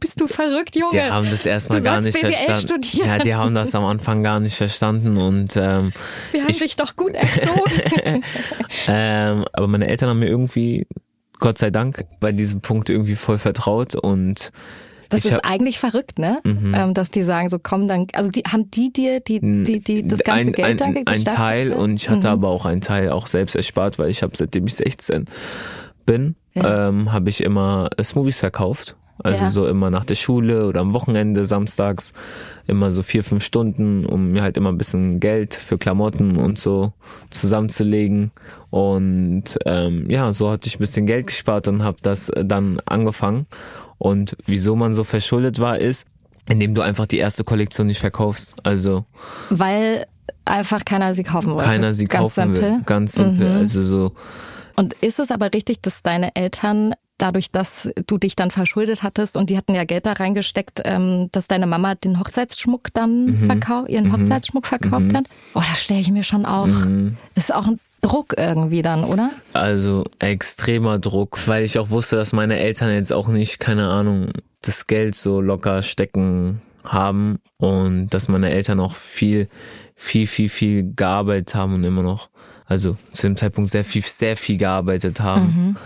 Bist 0.01 0.21
du 0.21 0.27
verrückt, 0.27 0.77
Junge? 0.77 0.91
die 0.93 1.01
haben 1.03 1.29
das 1.31 1.47
erstmal 1.47 1.81
gar 1.83 2.01
nicht 2.01 2.21
BWL 2.21 2.33
verstanden. 2.33 2.85
Studieren. 2.85 3.09
Ja, 3.09 3.19
die 3.19 3.35
haben 3.35 3.55
das 3.55 3.75
am 3.75 3.85
Anfang 3.85 4.23
gar 4.23 4.41
nicht 4.41 4.55
verstanden 4.57 5.17
und 5.17 5.57
ähm, 5.57 5.93
Wir 6.33 6.43
haben 6.43 6.51
ich- 6.51 6.59
dich 6.59 6.77
doch 6.77 6.97
gut 6.97 7.13
erzogen. 7.15 8.23
ähm, 8.89 9.45
aber 9.53 9.67
meine 9.67 9.89
Eltern 9.89 10.11
haben 10.11 10.19
mir 10.19 10.29
irgendwie, 10.29 10.87
Gott 11.39 11.59
sei 11.59 11.71
Dank, 11.71 12.05
bei 12.21 12.33
diesem 12.33 12.61
Punkt 12.61 12.91
irgendwie 12.91 13.17
voll 13.17 13.39
vertraut 13.39 13.95
und 13.95 14.51
Das 15.09 15.21
ich 15.21 15.27
ist 15.27 15.35
hab- 15.39 15.45
eigentlich 15.47 15.79
verrückt, 15.79 16.19
ne? 16.19 16.41
Mhm. 16.45 16.75
Ähm, 16.75 16.95
dass 16.95 17.11
die 17.11 17.23
sagen, 17.23 17.49
so 17.49 17.59
komm, 17.63 17.89
dann, 17.89 18.07
also 18.15 18.31
die 18.31 18.43
haben 18.43 18.71
die 18.71 18.93
dir 18.93 19.21
die, 19.21 19.41
die, 19.41 19.81
die 19.81 20.07
das 20.07 20.21
ganze 20.21 20.49
ein, 20.49 20.53
Geld 20.53 20.81
dann 20.81 20.89
ein, 20.89 20.95
ge- 20.95 21.05
ein? 21.07 21.25
Teil 21.25 21.73
und 21.73 21.95
ich 21.95 22.09
hatte 22.09 22.27
Mhm. 22.29 22.33
aber 22.35 22.49
auch 22.49 22.65
einen 22.67 22.81
Teil 22.81 23.11
auch 23.11 23.27
selbst 23.27 23.57
erspart, 23.57 23.99
weil 23.99 24.11
ich 24.11 24.23
habe 24.23 24.33
seitdem 24.37 24.67
ich 24.67 24.75
16 24.75 25.27
bin, 26.07 26.37
Ja. 26.55 26.89
ähm, 26.89 27.13
habe 27.13 27.29
ich 27.31 27.43
immer 27.43 27.89
Smoothies 28.03 28.39
verkauft. 28.39 28.97
Also 29.23 29.45
Ja. 29.45 29.51
so 29.51 29.67
immer 29.67 29.91
nach 29.91 30.05
der 30.05 30.15
Schule 30.15 30.67
oder 30.67 30.81
am 30.83 30.93
Wochenende, 30.93 31.47
samstags, 31.47 32.13
immer 32.67 32.91
so 32.91 33.03
vier, 33.03 33.25
fünf 33.25 33.43
Stunden, 33.45 34.05
um 34.05 34.33
mir 34.33 34.43
halt 34.43 34.57
immer 34.57 34.71
ein 34.71 34.79
bisschen 34.79 35.21
Geld 35.21 35.55
für 35.55 35.79
Klamotten 35.79 36.37
und 36.37 36.59
so 36.59 36.93
zusammenzulegen. 37.31 38.31
Und 38.71 39.45
ähm, 39.65 40.11
ja, 40.11 40.33
so 40.33 40.51
hatte 40.51 40.67
ich 40.69 40.77
ein 40.77 40.81
bisschen 40.81 41.07
Geld 41.07 41.29
gespart 41.29 41.69
und 41.69 41.83
habe 41.83 41.97
das 42.03 42.31
dann 42.35 42.81
angefangen. 42.87 43.47
Und 43.99 44.37
wieso 44.45 44.77
man 44.77 44.93
so 44.93 45.05
verschuldet 45.05 45.59
war, 45.59 45.79
ist, 45.79 46.07
indem 46.49 46.75
du 46.75 46.83
einfach 46.83 47.07
die 47.07 47.19
erste 47.19 47.45
Kollektion 47.45 47.87
nicht 47.87 48.01
verkaufst. 48.01 48.55
Also 48.63 49.05
Weil 49.51 50.07
einfach 50.45 50.85
keiner 50.85 51.15
sie 51.15 51.23
kaufen 51.25 51.53
wollte. 51.55 51.69
keiner 51.71 51.95
sie 51.95 52.05
Ganz 52.05 52.35
kaufen 52.35 52.55
simpel. 52.55 52.63
will. 52.63 52.83
Ganz 52.85 53.13
simpel. 53.15 53.49
Mhm. 53.49 53.57
Also 53.57 53.83
so, 53.83 54.13
Und 54.77 54.93
ist 54.95 55.19
es 55.19 55.31
aber 55.31 55.53
richtig, 55.55 55.81
dass 55.81 56.03
deine 56.03 56.35
Eltern 56.37 56.95
dadurch, 57.19 57.51
dass 57.51 57.89
du 58.07 58.19
dich 58.19 58.37
dann 58.37 58.51
verschuldet 58.51 59.03
hattest 59.03 59.37
und 59.37 59.51
die 59.51 59.57
hatten 59.57 59.75
ja 59.75 59.85
Geld 59.85 60.07
da 60.07 60.13
reingesteckt, 60.13 60.83
ähm, 60.85 61.29
dass 61.33 61.49
deine 61.49 61.67
Mama 61.67 61.95
den 61.95 62.19
Hochzeitsschmuck 62.21 62.89
dann 62.95 63.27
Mhm. 63.27 63.47
verkauft, 63.47 63.89
ihren 63.91 64.09
Mhm. 64.09 64.13
Hochzeitsschmuck 64.13 64.67
verkauft 64.67 65.07
Mhm. 65.13 65.17
hat? 65.17 65.25
Oh, 65.55 65.63
das 65.69 65.83
stelle 65.83 66.01
ich 66.01 66.11
mir 66.11 66.23
schon 66.25 66.45
auch. 66.47 66.67
Mhm. 66.67 67.17
Ist 67.35 67.55
auch 67.55 67.67
ein 67.67 67.81
Druck 68.03 68.35
irgendwie 68.37 68.83
dann, 68.83 69.03
oder? 69.05 69.31
also 69.53 70.05
extremer 70.19 70.99
Druck, 70.99 71.39
weil 71.47 71.65
ich 71.65 71.79
auch 71.79 71.91
wusste, 71.91 72.17
dass 72.17 72.33
meine 72.33 72.59
Eltern 72.59 72.93
jetzt 72.93 73.13
auch 73.13 73.29
nicht, 73.29 73.59
keine 73.59 73.89
Ahnung, 73.89 74.31
das 74.63 74.87
Geld 74.87 75.15
so 75.15 75.41
locker 75.41 75.83
stecken 75.83 76.61
haben 76.85 77.39
und 77.57 78.11
dass 78.11 78.29
meine 78.29 78.51
Eltern 78.51 78.79
auch 78.79 78.95
viel, 78.95 79.49
viel, 79.97 80.27
viel, 80.27 80.49
viel 80.49 80.93
gearbeitet 80.95 81.55
haben 81.55 81.75
und 81.75 81.85
immer 81.85 82.03
noch, 82.03 82.29
also 82.67 82.97
zu 83.13 83.23
dem 83.23 83.35
Zeitpunkt 83.37 83.71
sehr 83.71 83.85
viel, 83.85 84.03
sehr 84.03 84.37
viel 84.37 84.57
gearbeitet 84.57 85.19
haben, 85.21 85.45
Mhm. 85.47 85.77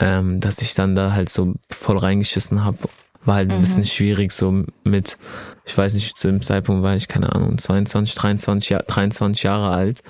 Ähm, 0.00 0.40
dass 0.40 0.60
ich 0.62 0.74
dann 0.74 0.94
da 0.94 1.12
halt 1.12 1.28
so 1.28 1.54
voll 1.70 1.98
reingeschissen 1.98 2.64
habe. 2.64 2.78
War 3.22 3.34
halt 3.36 3.50
ein 3.50 3.58
Mhm. 3.58 3.60
bisschen 3.60 3.84
schwierig 3.84 4.32
so 4.32 4.64
mit, 4.82 5.18
ich 5.66 5.76
weiß 5.76 5.92
nicht, 5.92 6.16
zu 6.16 6.26
dem 6.28 6.40
Zeitpunkt 6.40 6.82
war 6.82 6.96
ich, 6.96 7.06
keine 7.06 7.34
Ahnung, 7.34 7.58
22, 7.58 8.14
23, 8.14 8.70
Jahr, 8.70 8.82
23 8.82 9.42
Jahre 9.42 9.74
alt 9.74 10.00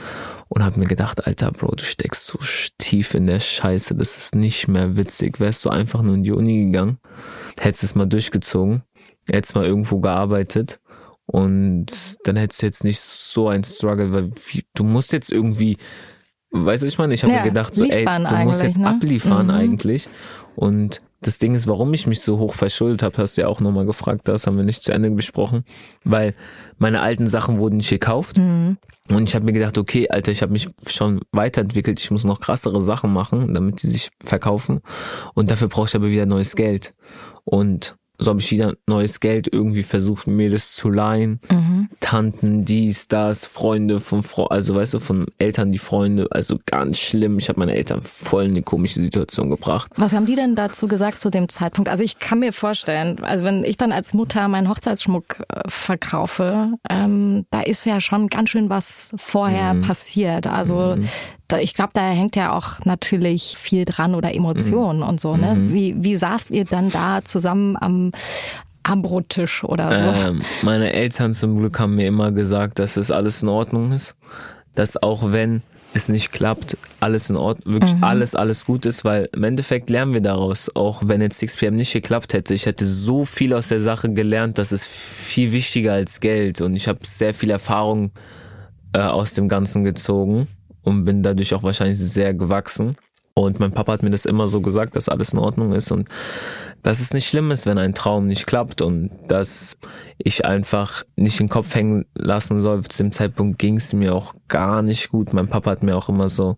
und 0.48 0.62
habe 0.62 0.79
mir 0.79 0.87
gedacht, 0.87 1.26
Alter, 1.26 1.50
Bro, 1.50 1.74
du 1.74 1.83
steckst 1.85 2.24
so 2.24 2.38
tief 2.79 3.14
in 3.14 3.26
der 3.26 3.40
Scheiße, 3.40 3.96
das 3.96 4.16
ist 4.16 4.37
nicht 4.37 4.68
mehr 4.68 4.96
witzig. 4.96 5.40
Wärst 5.40 5.64
du 5.64 5.70
einfach 5.70 6.03
nur 6.03 6.14
in 6.14 6.22
die 6.22 6.31
Uni 6.31 6.66
gegangen, 6.66 6.98
hättest 7.59 7.83
es 7.83 7.94
mal 7.96 8.07
durchgezogen, 8.07 8.83
hättest 9.29 9.57
mal 9.57 9.64
irgendwo 9.66 9.98
gearbeitet 9.98 10.79
und 11.26 11.87
dann 12.24 12.37
hättest 12.37 12.62
du 12.62 12.66
jetzt 12.66 12.85
nicht 12.85 13.00
so 13.00 13.48
ein 13.48 13.64
Struggle, 13.64 14.12
weil 14.12 14.31
du 14.74 14.85
musst 14.85 15.12
jetzt 15.12 15.33
irgendwie, 15.33 15.79
weißt 16.51 16.83
du, 16.83 16.87
ich 16.87 16.99
meine, 16.99 17.15
ich 17.15 17.23
habe 17.23 17.33
Ja, 17.33 17.41
mir 17.43 17.49
gedacht, 17.49 17.75
so, 17.75 17.85
ey, 17.85 18.05
du 18.05 18.37
musst 18.45 18.63
jetzt 18.63 18.79
ne? 18.79 18.89
abliefern 18.89 19.47
Mhm. 19.47 19.51
eigentlich 19.53 20.09
und 20.57 21.01
das 21.23 21.37
Ding 21.39 21.55
ist, 21.55 21.67
warum 21.67 21.93
ich 21.93 22.07
mich 22.07 22.21
so 22.23 22.39
hoch 22.39 22.55
verschuldet 22.55 23.03
habe, 23.03 23.19
hast 23.19 23.37
du 23.37 23.43
ja 23.43 23.49
auch 23.49 23.61
nochmal 23.61 23.85
gefragt, 23.85 24.23
das 24.27 24.47
haben 24.47 24.57
wir 24.57 24.65
nicht 24.65 24.83
zu 24.83 24.91
Ende 24.91 25.11
besprochen, 25.11 25.65
weil 26.03 26.35
meine 26.79 27.03
alten 27.03 27.27
Sachen 27.27 27.59
wurden 27.59 27.77
nicht 27.77 27.91
gekauft 27.91 28.39
Mhm. 28.39 28.79
und 29.11 29.29
ich 29.29 29.35
habe 29.35 29.45
mir 29.45 29.53
gedacht, 29.53 29.77
okay, 29.77 30.09
Alter, 30.09 30.33
ich 30.33 30.41
habe 30.43 30.53
mich 30.53 30.69
schon 30.87 31.21
weiterentwickelt, 31.31 32.01
ich 32.01 32.11
muss 32.11 32.25
noch 32.25 32.41
krassere 32.41 32.81
Sachen 32.83 33.13
machen, 33.13 33.53
damit 33.55 33.83
die 33.83 33.89
sich 33.89 34.09
verkaufen 34.25 34.81
und 35.35 35.51
dafür 35.51 35.69
brauche 35.69 35.89
ich 35.89 35.95
aber 35.95 36.11
wieder 36.11 36.27
neues 36.27 36.57
Geld 36.57 36.95
und 37.45 37.97
so 38.23 38.31
habe 38.31 38.41
ich 38.41 38.51
wieder 38.51 38.75
neues 38.87 39.21
Geld 39.21 39.49
irgendwie 39.51 39.83
versucht, 39.83 40.27
mir 40.27 40.51
das 40.51 40.75
zu 40.75 40.91
leihen. 40.91 41.41
Mhm. 41.51 41.70
Tanten, 42.11 42.64
dies, 42.64 43.07
das, 43.07 43.46
Freunde 43.46 44.01
von 44.01 44.25
Frau, 44.25 44.46
also 44.49 44.75
weißt 44.75 44.94
du, 44.94 44.99
von 44.99 45.27
Eltern 45.38 45.70
die 45.70 45.79
Freunde, 45.79 46.27
also 46.33 46.59
ganz 46.66 46.99
schlimm. 46.99 47.38
Ich 47.38 47.49
habe 47.49 47.61
meine 47.61 47.77
Eltern 47.77 48.01
voll 48.01 48.46
in 48.46 48.51
eine 48.51 48.62
komische 48.62 49.01
Situation 49.01 49.49
gebracht. 49.49 49.92
Was 49.94 50.12
haben 50.12 50.27
die 50.27 50.35
denn 50.35 50.57
dazu 50.57 50.88
gesagt 50.88 51.20
zu 51.20 51.31
dem 51.31 51.49
Zeitpunkt? 51.49 51.88
Also 51.88 52.03
ich 52.03 52.18
kann 52.18 52.40
mir 52.40 52.53
vorstellen, 52.53 53.23
also 53.23 53.44
wenn 53.44 53.62
ich 53.62 53.77
dann 53.77 53.92
als 53.92 54.12
Mutter 54.12 54.49
meinen 54.49 54.68
Hochzeitsschmuck 54.68 55.37
äh, 55.55 55.61
verkaufe, 55.68 56.73
ähm, 56.90 57.46
da 57.53 57.61
ist 57.61 57.87
ja 57.87 58.01
schon 58.01 58.27
ganz 58.27 58.51
schön 58.51 58.70
was 58.70 58.92
vorher 59.16 59.75
Mhm. 59.75 59.83
passiert. 59.83 60.49
Also 60.49 60.96
Mhm. 60.96 61.09
da, 61.46 61.59
ich 61.59 61.75
glaube, 61.75 61.90
da 61.92 62.11
hängt 62.11 62.35
ja 62.35 62.57
auch 62.59 62.81
natürlich 62.85 63.55
viel 63.57 63.85
dran 63.85 64.16
oder 64.16 64.35
Emotionen 64.35 65.05
und 65.05 65.20
so. 65.20 65.37
Ne? 65.37 65.55
Mhm. 65.55 65.73
Wie, 65.73 65.94
wie 66.03 66.16
saßt 66.16 66.51
ihr 66.51 66.64
dann 66.64 66.90
da 66.90 67.20
zusammen 67.25 67.77
am 67.81 68.11
am 68.83 69.03
Brottisch 69.03 69.64
oder 69.64 69.99
so? 69.99 70.29
Ähm, 70.29 70.43
meine 70.62 70.93
Eltern 70.93 71.35
zum 71.35 71.59
Glück 71.59 71.79
haben 71.79 71.97
mir 71.97 72.07
immer 72.07 72.33
gesagt, 72.33 72.79
dass 72.79 72.97
es 72.97 73.11
alles 73.11 73.43
in 73.43 73.49
Ordnung 73.49 73.93
ist. 73.93 74.16
Dass 74.75 75.03
auch 75.03 75.33
wenn 75.33 75.62
es 75.93 76.09
nicht 76.09 76.31
klappt, 76.31 76.77
alles 77.01 77.31
in 77.31 77.37
Ordnung, 77.37 77.75
wirklich 77.75 77.95
Mhm. 77.97 78.05
alles, 78.05 78.35
alles 78.37 78.64
gut 78.64 78.87
ist, 78.87 79.05
weil 79.05 79.29
im 79.33 79.43
Endeffekt 79.43 79.90
lernen 79.90 80.12
wir 80.12 80.21
daraus. 80.21 80.71
Auch 80.77 81.03
wenn 81.05 81.21
jetzt 81.21 81.40
6pm 81.43 81.73
nicht 81.73 81.93
geklappt 81.93 82.33
hätte, 82.33 82.55
ich 82.55 82.66
hätte 82.66 82.87
so 82.87 83.25
viel 83.25 83.53
aus 83.55 83.69
der 83.69 83.81
Sache 83.81 84.09
gelernt, 84.12 84.57
das 84.59 84.71
ist 84.71 84.87
viel 84.87 85.53
wichtiger 85.53 85.93
als 85.95 86.21
Geld 86.21 86.61
und 86.61 86.77
ich 86.77 86.87
habe 86.87 87.01
sehr 87.05 87.35
viel 87.35 87.51
Erfahrung 87.51 88.12
äh, 88.93 89.01
aus 89.01 89.35
dem 89.35 89.49
Ganzen 89.49 89.83
gezogen 89.83 90.47
und 90.83 91.05
bin 91.05 91.23
dadurch 91.25 91.55
auch 91.55 91.64
wahrscheinlich 91.64 91.99
sehr 91.99 92.35
gewachsen. 92.35 92.97
Und 93.35 93.59
mein 93.59 93.73
Papa 93.73 93.93
hat 93.93 94.03
mir 94.03 94.11
das 94.11 94.27
immer 94.27 94.49
so 94.49 94.61
gesagt, 94.61 94.95
dass 94.97 95.09
alles 95.09 95.33
in 95.33 95.38
Ordnung 95.40 95.73
ist 95.73 95.90
und 95.90 96.09
dass 96.83 97.01
es 97.01 97.12
nicht 97.12 97.29
schlimm 97.29 97.51
ist, 97.51 97.66
wenn 97.66 97.79
ein 97.79 97.95
Traum 97.95 98.27
nicht 98.27 98.47
klappt 98.47 98.81
und 98.83 99.11
dass 99.29 99.77
ich 100.19 100.45
einfach 100.45 101.05
nicht 101.16 101.38
den 101.38 101.49
Kopf 101.49 101.75
hängen 101.75 102.07
lassen 102.14 102.61
soll. 102.61 102.83
Zu 102.85 103.03
dem 103.03 103.12
Zeitpunkt 103.12 103.59
ging 103.59 103.77
es 103.77 103.93
mir 103.93 104.14
auch 104.14 104.35
gar 104.49 104.83
nicht 104.83 105.11
gut. 105.11 105.33
Mein 105.35 105.49
Papa 105.49 105.71
hat 105.73 105.83
mir 105.83 105.97
auch 105.97 106.09
immer 106.09 106.29
so, 106.29 106.57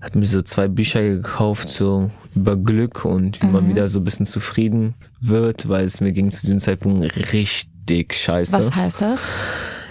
hat 0.00 0.14
mir 0.16 0.26
so 0.26 0.42
zwei 0.42 0.68
Bücher 0.68 1.02
gekauft, 1.02 1.68
so 1.68 2.10
über 2.34 2.56
Glück 2.56 3.04
und 3.04 3.42
wie 3.42 3.46
man 3.46 3.64
Mhm. 3.64 3.68
wieder 3.70 3.88
so 3.88 4.00
ein 4.00 4.04
bisschen 4.04 4.26
zufrieden 4.26 4.94
wird, 5.20 5.68
weil 5.68 5.84
es 5.86 6.00
mir 6.00 6.12
ging 6.12 6.30
zu 6.30 6.42
diesem 6.42 6.60
Zeitpunkt 6.60 7.32
richtig 7.32 8.14
scheiße. 8.14 8.52
Was 8.52 8.74
heißt 8.74 9.00
das? 9.00 9.20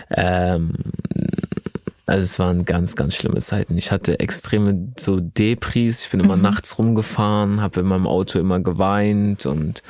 Ähm, 0.10 0.72
also 2.08 2.24
es 2.24 2.40
waren 2.40 2.66
ganz, 2.66 2.96
ganz 2.96 3.16
schlimme 3.16 3.40
Zeiten. 3.40 3.78
Ich 3.78 3.92
hatte 3.92 4.20
extreme 4.20 4.94
so 4.98 5.20
Depris. 5.20 6.06
Ich 6.06 6.10
bin 6.12 6.22
immer 6.22 6.38
Mhm. 6.38 6.42
nachts 6.42 6.78
rumgefahren, 6.80 7.62
habe 7.62 7.82
in 7.82 7.86
meinem 7.86 8.08
Auto 8.08 8.40
immer 8.40 8.60
geweint 8.62 9.46
und 9.46 9.84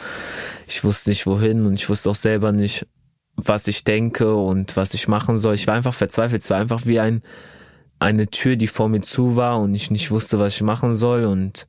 ich 0.67 0.83
wusste 0.83 1.09
nicht 1.11 1.27
wohin 1.27 1.65
und 1.65 1.75
ich 1.75 1.89
wusste 1.89 2.09
auch 2.09 2.15
selber 2.15 2.51
nicht, 2.51 2.87
was 3.35 3.67
ich 3.67 3.83
denke 3.83 4.35
und 4.35 4.75
was 4.75 4.93
ich 4.95 5.07
machen 5.07 5.37
soll. 5.37 5.55
Ich 5.55 5.67
war 5.67 5.75
einfach 5.75 5.93
verzweifelt. 5.93 6.41
Es 6.41 6.49
war 6.49 6.57
einfach 6.57 6.85
wie 6.87 6.99
ein, 6.99 7.21
eine 7.99 8.27
Tür, 8.27 8.55
die 8.55 8.67
vor 8.67 8.89
mir 8.89 9.01
zu 9.01 9.35
war 9.35 9.59
und 9.59 9.75
ich 9.75 9.91
nicht 9.91 10.11
wusste, 10.11 10.39
was 10.39 10.55
ich 10.55 10.61
machen 10.63 10.95
soll 10.95 11.25
und 11.25 11.67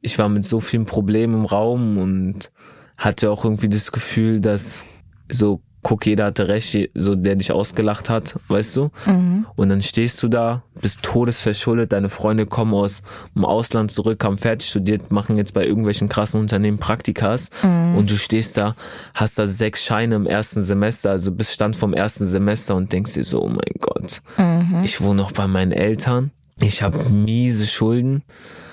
ich 0.00 0.16
war 0.18 0.28
mit 0.28 0.44
so 0.44 0.60
vielen 0.60 0.86
Problemen 0.86 1.34
im 1.34 1.44
Raum 1.44 1.98
und 1.98 2.52
hatte 2.96 3.30
auch 3.32 3.44
irgendwie 3.44 3.68
das 3.68 3.90
Gefühl, 3.92 4.40
dass 4.40 4.84
so 5.30 5.60
guck, 5.88 6.04
jeder 6.04 6.26
hatte 6.26 6.48
recht, 6.48 6.90
so 6.94 7.14
der 7.14 7.34
dich 7.34 7.50
ausgelacht 7.50 8.10
hat, 8.10 8.38
weißt 8.48 8.76
du? 8.76 8.90
Mhm. 9.06 9.46
Und 9.56 9.70
dann 9.70 9.80
stehst 9.80 10.22
du 10.22 10.28
da, 10.28 10.62
bist 10.78 11.02
todesverschuldet, 11.02 11.94
deine 11.94 12.10
Freunde 12.10 12.44
kommen 12.44 12.74
aus 12.74 13.00
dem 13.34 13.46
Ausland 13.46 13.90
zurück, 13.90 14.22
haben 14.22 14.36
fertig 14.36 14.68
studiert, 14.68 15.10
machen 15.10 15.38
jetzt 15.38 15.54
bei 15.54 15.64
irgendwelchen 15.64 16.10
krassen 16.10 16.40
Unternehmen 16.40 16.76
Praktikas 16.76 17.48
mhm. 17.62 17.96
und 17.96 18.10
du 18.10 18.18
stehst 18.18 18.58
da, 18.58 18.76
hast 19.14 19.38
da 19.38 19.46
sechs 19.46 19.82
Scheine 19.82 20.16
im 20.16 20.26
ersten 20.26 20.62
Semester, 20.62 21.10
also 21.10 21.32
bist 21.32 21.52
Stand 21.52 21.74
vom 21.74 21.94
ersten 21.94 22.26
Semester 22.26 22.76
und 22.76 22.92
denkst 22.92 23.14
dir 23.14 23.24
so, 23.24 23.42
oh 23.42 23.48
mein 23.48 23.80
Gott, 23.80 24.20
mhm. 24.36 24.82
ich 24.84 25.00
wohne 25.00 25.22
noch 25.22 25.32
bei 25.32 25.46
meinen 25.46 25.72
Eltern, 25.72 26.32
ich 26.60 26.82
habe 26.82 26.98
miese 27.08 27.66
Schulden. 27.66 28.24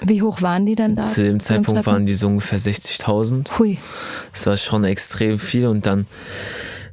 Wie 0.02 0.22
hoch 0.22 0.42
waren 0.42 0.66
die 0.66 0.76
denn 0.76 0.98
da? 0.98 1.06
Zu 1.06 1.24
dem 1.24 1.40
Zeitpunkt 1.40 1.86
waren 1.86 2.06
die 2.06 2.16
so 2.16 2.28
ungefähr 2.28 2.60
60.000. 2.60 3.58
Hui. 3.58 3.78
Das 4.34 4.46
war 4.48 4.58
schon 4.58 4.84
extrem 4.84 5.40
viel 5.40 5.68
und 5.68 5.86
dann 5.86 6.08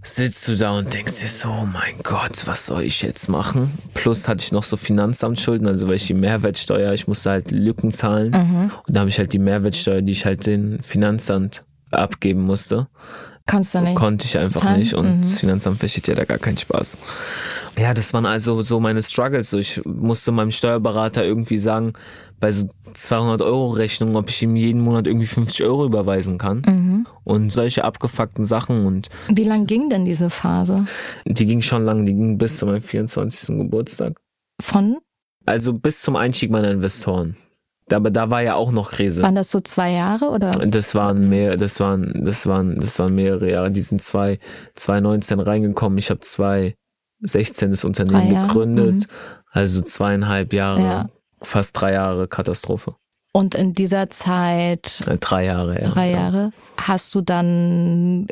sitzt 0.03 0.49
du 0.49 0.57
da 0.57 0.73
und 0.73 0.93
denkst 0.93 1.21
dir 1.21 1.29
so, 1.29 1.49
oh 1.49 1.67
mein 1.67 1.95
Gott, 2.03 2.47
was 2.47 2.67
soll 2.67 2.83
ich 2.83 3.03
jetzt 3.03 3.29
machen? 3.29 3.73
Plus 3.95 4.27
hatte 4.29 4.43
ich 4.43 4.53
noch 4.53 4.65
so 4.65 4.77
Finanzamtsschulden, 4.77 5.67
also 5.69 5.89
weil 5.89 5.95
ich 5.95 6.07
die 6.07 6.15
Mehrwertsteuer, 6.15 6.93
ich 6.93 7.07
musste 7.07 7.31
halt 7.31 7.51
Lücken 7.51 7.93
zahlen. 7.93 8.31
Mhm. 8.31 8.71
Und 8.87 8.97
da 8.97 9.01
habe 9.01 9.11
ich 9.11 9.19
halt 9.19 9.33
die 9.33 9.39
Mehrwertsteuer, 9.39 10.03
die 10.03 10.13
ich 10.13 10.25
halt 10.25 10.47
den 10.47 10.83
Finanzamt 10.83 11.65
abgeben 11.91 12.43
musste. 12.43 12.89
Kannst 13.47 13.75
du 13.75 13.81
nicht. 13.81 13.97
Konnte 13.97 14.25
ich 14.25 14.39
einfach 14.39 14.63
zahlen? 14.63 14.79
nicht 14.79 14.95
und 14.95 15.19
mhm. 15.19 15.23
das 15.23 15.41
Finanzamt 15.41 15.79
versteht 15.79 16.09
ja 16.09 16.15
da 16.15 16.25
gar 16.25 16.39
keinen 16.39 16.59
Spaß. 16.59 16.97
Ja, 17.79 17.95
das 17.95 18.13
waren 18.13 18.27
also 18.27 18.63
so 18.63 18.81
meine 18.81 19.03
Struggles. 19.03 19.51
So, 19.51 19.59
ich 19.59 19.81
musste 19.85 20.31
meinem 20.31 20.53
Steuerberater 20.53 21.25
irgendwie 21.25 21.59
sagen, 21.59 21.95
bei 22.43 22.51
so 22.51 22.69
200 22.95 23.41
Euro 23.41 23.71
Rechnungen, 23.71 24.17
ob 24.17 24.29
ich 24.29 24.43
ihm 24.43 24.57
jeden 24.57 24.81
Monat 24.81 25.07
irgendwie 25.07 25.27
50 25.27 25.63
Euro 25.63 25.87
überweisen 25.87 26.39
kann. 26.39 26.63
Mhm. 26.67 27.07
Und 27.23 27.53
solche 27.53 27.85
abgefuckten 27.85 28.45
Sachen 28.45 28.85
und. 28.85 29.11
Wie 29.29 29.45
lang 29.45 29.67
ging 29.67 29.89
denn 29.89 30.05
diese 30.05 30.29
Phase? 30.29 30.85
Die 31.25 31.47
ging 31.47 31.63
schon 31.63 31.85
lang, 31.85 32.05
die 32.05 32.13
ging 32.13 32.39
bis 32.39 32.57
zu 32.57 32.67
meinem 32.67 32.83
24. 32.83 33.57
Geburtstag. 33.59 34.21
Von? 34.61 34.99
Also 35.47 35.73
bis 35.73 36.03
zum 36.03 36.17
Einstieg 36.17 36.51
meiner 36.51 36.73
Investoren. 36.73 37.37
Aber 37.93 38.11
da 38.11 38.29
war 38.29 38.43
ja 38.43 38.57
auch 38.57 38.73
noch 38.73 38.91
Krise. 38.91 39.23
Waren 39.23 39.37
das 39.37 39.53
so 39.53 39.61
zwei 39.61 39.93
Jahre 39.93 40.31
oder? 40.31 40.51
Das 40.51 40.97
waren 40.97 41.29
mehr, 41.29 41.57
das 41.57 41.79
waren, 41.79 42.25
das 42.25 42.49
waren, 42.49 42.75
das 42.81 42.99
waren 42.99 43.15
mehrere 43.15 43.53
Jahre. 43.53 43.71
Die 43.71 43.83
sind 43.83 44.03
zwei, 44.03 44.41
2019 44.75 45.39
reingekommen. 45.39 45.97
Ich 45.97 46.11
habe 46.11 46.19
2016 46.19 47.71
das 47.71 47.85
Unternehmen 47.85 48.49
gegründet. 48.49 48.95
Mhm. 48.95 49.07
Also 49.53 49.81
zweieinhalb 49.81 50.53
Jahre 50.53 50.81
ja 50.83 51.09
fast 51.43 51.81
drei 51.81 51.93
Jahre 51.93 52.29
Katastrophe. 52.29 52.95
Und 53.33 53.55
in 53.55 53.73
dieser 53.73 54.11
Zeit, 54.11 55.03
äh, 55.07 55.17
drei 55.17 55.47
Jahre, 55.47 55.81
ja. 55.81 55.89
Drei 55.89 56.11
Jahre, 56.11 56.51
hast 56.77 57.15
du 57.15 57.23
dann 57.23 58.27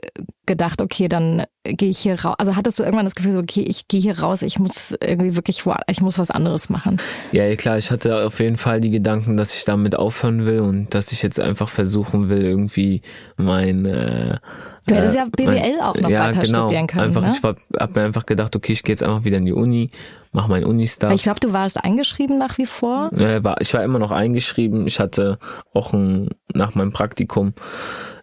gedacht, 0.51 0.81
okay, 0.81 1.09
dann 1.09 1.45
gehe 1.65 1.91
ich 1.91 1.99
hier 1.99 2.21
raus. 2.21 2.35
Also 2.39 2.57
hattest 2.57 2.79
du 2.79 2.83
irgendwann 2.83 3.07
das 3.07 3.15
Gefühl, 3.15 3.33
so, 3.33 3.39
okay, 3.39 3.63
ich 3.63 3.87
gehe 3.87 4.01
hier 4.01 4.19
raus, 4.19 4.43
ich 4.43 4.59
muss 4.59 4.97
irgendwie 5.01 5.37
wirklich, 5.37 5.63
ich 5.89 6.01
muss 6.01 6.19
was 6.19 6.31
anderes 6.31 6.69
machen. 6.69 7.01
Ja, 7.31 7.55
klar, 7.55 7.79
ich 7.79 7.91
hatte 7.93 8.27
auf 8.27 8.41
jeden 8.41 8.57
Fall 8.57 8.81
die 8.81 8.91
Gedanken, 8.91 9.37
dass 9.37 9.55
ich 9.55 9.65
damit 9.65 9.97
aufhören 9.97 10.47
will 10.47 10.61
und 10.61 10.93
dass 10.93 11.13
ich 11.13 11.23
jetzt 11.23 11.39
einfach 11.39 11.69
versuchen 11.69 12.29
will, 12.29 12.43
irgendwie 12.43 13.03
mein 13.37 13.87
äh, 13.87 14.39
Du 14.87 14.95
hättest 14.95 15.15
ja 15.15 15.27
BWL 15.31 15.47
mein, 15.47 15.81
auch 15.81 15.95
noch 15.95 16.09
ja, 16.09 16.29
weiter 16.29 16.43
genau, 16.43 16.65
studieren 16.65 16.87
können. 16.87 17.05
Einfach, 17.05 17.23
ne? 17.23 17.33
Ich 17.33 17.43
habe 17.45 17.93
mir 17.95 18.07
einfach 18.07 18.27
gedacht, 18.27 18.57
okay, 18.57 18.73
ich 18.73 18.83
gehe 18.83 18.95
jetzt 18.95 19.03
einfach 19.03 19.25
wieder 19.25 19.37
in 19.37 19.45
die 19.45 19.53
Uni, 19.53 19.91
mache 20.33 20.51
mein 20.51 20.65
Uni-Stuff. 20.65 21.13
Ich 21.13 21.23
glaube, 21.23 21.39
du 21.39 21.53
warst 21.53 21.77
eingeschrieben 21.77 22.39
nach 22.39 22.59
wie 22.59 22.67
vor. 22.67 23.11
Ja, 23.15 23.45
war, 23.45 23.61
ich 23.61 23.73
war 23.75 23.85
immer 23.85 23.99
noch 23.99 24.11
eingeschrieben. 24.11 24.87
Ich 24.87 24.99
hatte 24.99 25.39
auch 25.75 25.93
ein, 25.93 26.31
nach 26.53 26.75
meinem 26.75 26.93
Praktikum 26.93 27.53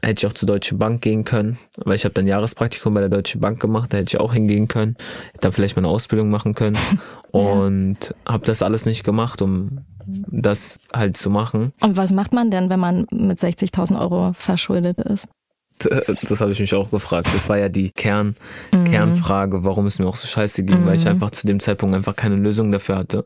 hätte 0.01 0.19
ich 0.19 0.27
auch 0.27 0.33
zur 0.33 0.47
Deutschen 0.47 0.77
Bank 0.77 1.01
gehen 1.01 1.23
können, 1.23 1.57
weil 1.77 1.95
ich 1.95 2.05
habe 2.05 2.13
dann 2.13 2.27
Jahrespraktikum 2.27 2.93
bei 2.93 3.01
der 3.01 3.09
Deutschen 3.09 3.41
Bank 3.41 3.59
gemacht, 3.59 3.93
da 3.93 3.97
hätte 3.97 4.15
ich 4.15 4.19
auch 4.19 4.33
hingehen 4.33 4.67
können, 4.67 4.95
hätte 5.31 5.41
dann 5.41 5.51
vielleicht 5.51 5.75
meine 5.75 5.87
Ausbildung 5.87 6.29
machen 6.29 6.55
können 6.55 6.77
und 7.31 7.97
ja. 8.01 8.33
habe 8.33 8.45
das 8.45 8.61
alles 8.61 8.85
nicht 8.85 9.03
gemacht, 9.03 9.41
um 9.41 9.85
das 10.05 10.79
halt 10.93 11.17
zu 11.17 11.29
machen. 11.29 11.73
Und 11.81 11.97
was 11.97 12.11
macht 12.11 12.33
man 12.33 12.49
denn, 12.49 12.69
wenn 12.69 12.79
man 12.79 13.07
mit 13.11 13.39
60.000 13.39 13.99
Euro 13.99 14.33
verschuldet 14.37 14.99
ist? 14.99 15.27
Das 15.79 16.41
habe 16.41 16.51
ich 16.51 16.59
mich 16.59 16.73
auch 16.73 16.89
gefragt. 16.89 17.27
Das 17.33 17.49
war 17.49 17.57
ja 17.57 17.69
die 17.69 17.91
Kern, 17.91 18.35
mhm. 18.71 18.85
Kernfrage, 18.85 19.63
warum 19.63 19.85
es 19.85 19.99
mir 19.99 20.07
auch 20.07 20.15
so 20.15 20.27
scheiße 20.27 20.63
ging, 20.63 20.81
mhm. 20.81 20.85
weil 20.87 20.95
ich 20.95 21.05
mhm. 21.05 21.11
einfach 21.11 21.31
zu 21.31 21.45
dem 21.45 21.59
Zeitpunkt 21.59 21.95
einfach 21.95 22.15
keine 22.15 22.35
Lösung 22.35 22.71
dafür 22.71 22.97
hatte. 22.97 23.25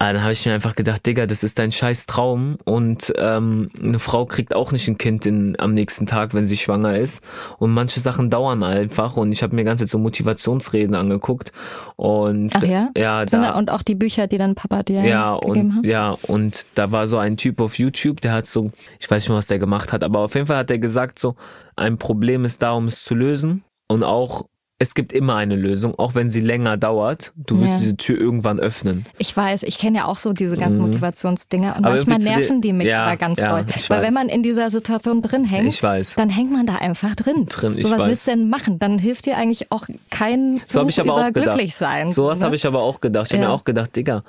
Aber 0.00 0.12
dann 0.12 0.22
habe 0.22 0.32
ich 0.32 0.46
mir 0.46 0.54
einfach 0.54 0.76
gedacht, 0.76 1.04
Digga, 1.04 1.26
das 1.26 1.42
ist 1.42 1.58
dein 1.58 1.72
scheiß 1.72 2.06
Traum 2.06 2.56
und 2.64 3.12
ähm, 3.16 3.68
eine 3.82 3.98
Frau 3.98 4.26
kriegt 4.26 4.54
auch 4.54 4.70
nicht 4.70 4.86
ein 4.86 4.96
Kind 4.96 5.26
in, 5.26 5.58
am 5.58 5.74
nächsten 5.74 6.06
Tag, 6.06 6.34
wenn 6.34 6.46
sie 6.46 6.56
schwanger 6.56 6.96
ist. 6.96 7.20
Und 7.58 7.72
manche 7.72 7.98
Sachen 7.98 8.30
dauern 8.30 8.62
einfach 8.62 9.16
und 9.16 9.32
ich 9.32 9.42
habe 9.42 9.56
mir 9.56 9.64
ganze 9.64 9.88
so 9.88 9.98
Motivationsreden 9.98 10.94
angeguckt 10.94 11.52
und 11.96 12.52
Ach 12.54 12.62
ja, 12.62 12.90
ja 12.96 13.24
da, 13.24 13.58
und 13.58 13.72
auch 13.72 13.82
die 13.82 13.96
Bücher, 13.96 14.28
die 14.28 14.38
dann 14.38 14.54
Papa 14.54 14.84
dir 14.84 15.02
ja 15.02 15.32
und 15.32 15.76
hat. 15.76 15.86
ja 15.86 16.16
und 16.22 16.66
da 16.76 16.92
war 16.92 17.08
so 17.08 17.18
ein 17.18 17.36
Typ 17.36 17.60
auf 17.60 17.76
YouTube, 17.76 18.20
der 18.20 18.32
hat 18.32 18.46
so, 18.46 18.70
ich 19.00 19.10
weiß 19.10 19.24
nicht 19.24 19.30
mehr, 19.30 19.38
was 19.38 19.48
der 19.48 19.58
gemacht 19.58 19.92
hat, 19.92 20.04
aber 20.04 20.20
auf 20.20 20.34
jeden 20.36 20.46
Fall 20.46 20.58
hat 20.58 20.70
er 20.70 20.78
gesagt 20.78 21.18
so, 21.18 21.34
ein 21.74 21.98
Problem 21.98 22.44
ist 22.44 22.62
da, 22.62 22.70
um 22.72 22.86
es 22.86 23.02
zu 23.02 23.16
lösen 23.16 23.64
und 23.88 24.04
auch 24.04 24.44
es 24.80 24.94
gibt 24.94 25.12
immer 25.12 25.34
eine 25.34 25.56
Lösung, 25.56 25.98
auch 25.98 26.14
wenn 26.14 26.30
sie 26.30 26.40
länger 26.40 26.76
dauert. 26.76 27.32
Du 27.36 27.60
wirst 27.60 27.72
ja. 27.72 27.78
diese 27.80 27.96
Tür 27.96 28.20
irgendwann 28.20 28.60
öffnen. 28.60 29.06
Ich 29.18 29.36
weiß, 29.36 29.64
ich 29.64 29.76
kenne 29.76 29.98
ja 29.98 30.04
auch 30.04 30.18
so 30.18 30.32
diese 30.32 30.56
ganzen 30.56 30.78
mhm. 30.78 30.86
Motivationsdinge 30.86 31.74
und 31.74 31.84
aber 31.84 31.96
manchmal 31.96 32.18
nerven 32.18 32.60
die 32.60 32.72
mich 32.72 32.86
ja, 32.86 33.06
aber 33.06 33.16
ganz 33.16 33.38
ja, 33.38 33.50
doll. 33.50 33.66
Weil 33.88 34.02
wenn 34.02 34.14
man 34.14 34.28
in 34.28 34.44
dieser 34.44 34.70
Situation 34.70 35.20
drin 35.20 35.44
hängt, 35.44 35.66
ich 35.66 35.82
weiß. 35.82 36.14
dann 36.14 36.30
hängt 36.30 36.52
man 36.52 36.66
da 36.66 36.76
einfach 36.76 37.16
drin. 37.16 37.46
Drin, 37.48 37.76
ich 37.76 37.86
so, 37.86 37.90
was 37.90 37.98
weiß. 37.98 38.06
willst 38.06 38.26
du 38.28 38.30
denn 38.30 38.48
machen? 38.50 38.78
Dann 38.78 39.00
hilft 39.00 39.26
dir 39.26 39.36
eigentlich 39.36 39.72
auch 39.72 39.88
kein 40.10 40.60
so 40.64 40.82
Buch 40.82 40.90
ich 40.90 41.00
aber 41.00 41.12
über 41.12 41.26
auch 41.26 41.32
glücklich 41.32 41.74
sein. 41.74 42.12
So 42.12 42.26
was 42.26 42.38
ne? 42.38 42.46
habe 42.46 42.54
ich 42.54 42.64
aber 42.64 42.80
auch 42.80 43.00
gedacht. 43.00 43.26
Ich 43.26 43.32
habe 43.32 43.48
mir 43.48 43.52
auch 43.52 43.64
gedacht, 43.64 43.96
Digga, 43.96 44.22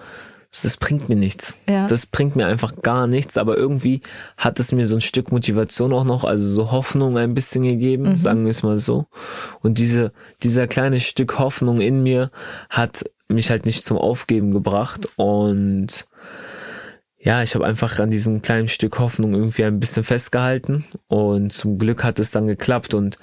das 0.49 0.77
bringt 0.77 1.09
mir 1.09 1.15
nichts. 1.15 1.57
Ja. 1.67 1.87
Das 1.87 2.07
bringt 2.07 2.35
mir 2.35 2.47
einfach 2.47 2.75
gar 2.81 3.05
nichts, 3.05 3.37
aber 3.37 3.55
irgendwie 3.57 4.01
hat 4.35 4.59
es 4.59 4.71
mir 4.71 4.87
so 4.87 4.95
ein 4.95 5.01
Stück 5.01 5.31
Motivation 5.31 5.93
auch 5.93 6.03
noch, 6.03 6.23
also 6.23 6.47
so 6.47 6.71
Hoffnung 6.71 7.17
ein 7.17 7.35
bisschen 7.35 7.63
gegeben, 7.63 8.11
mhm. 8.11 8.17
sagen 8.17 8.43
wir 8.43 8.49
es 8.49 8.63
mal 8.63 8.79
so. 8.79 9.05
Und 9.61 9.77
diese, 9.77 10.11
dieser 10.41 10.67
kleine 10.67 10.99
Stück 10.99 11.37
Hoffnung 11.37 11.81
in 11.81 12.01
mir 12.01 12.31
hat 12.69 13.05
mich 13.27 13.51
halt 13.51 13.67
nicht 13.67 13.85
zum 13.85 13.97
Aufgeben 13.97 14.51
gebracht 14.51 15.07
und 15.17 16.07
ja, 17.21 17.43
ich 17.43 17.53
habe 17.53 17.65
einfach 17.65 17.99
an 17.99 18.09
diesem 18.09 18.41
kleinen 18.41 18.69
Stück 18.69 18.97
Hoffnung 18.97 19.35
irgendwie 19.35 19.65
ein 19.65 19.79
bisschen 19.79 20.03
festgehalten 20.03 20.85
und 21.07 21.51
zum 21.51 21.77
Glück 21.77 22.03
hat 22.03 22.17
es 22.17 22.31
dann 22.31 22.47
geklappt 22.47 22.93
und 22.93 23.17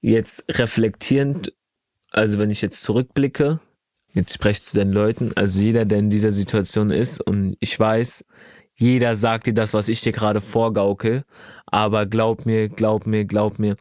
jetzt 0.00 0.44
reflektierend, 0.48 1.52
also 2.10 2.38
wenn 2.38 2.50
ich 2.50 2.62
jetzt 2.62 2.82
zurückblicke, 2.82 3.60
Jetzt 4.18 4.34
spreche 4.34 4.60
zu 4.60 4.76
den 4.76 4.90
Leuten, 4.90 5.30
also 5.36 5.60
jeder, 5.60 5.84
der 5.84 6.00
in 6.00 6.10
dieser 6.10 6.32
Situation 6.32 6.90
ist 6.90 7.20
und 7.20 7.56
ich 7.60 7.78
weiß, 7.78 8.24
jeder 8.74 9.14
sagt 9.14 9.46
dir 9.46 9.54
das, 9.54 9.74
was 9.74 9.88
ich 9.88 10.00
dir 10.00 10.10
gerade 10.10 10.40
vorgaukel, 10.40 11.22
aber 11.66 12.04
glaub 12.04 12.44
mir, 12.44 12.68
glaub 12.68 13.06
mir, 13.06 13.24
glaub 13.26 13.60
mir, 13.60 13.76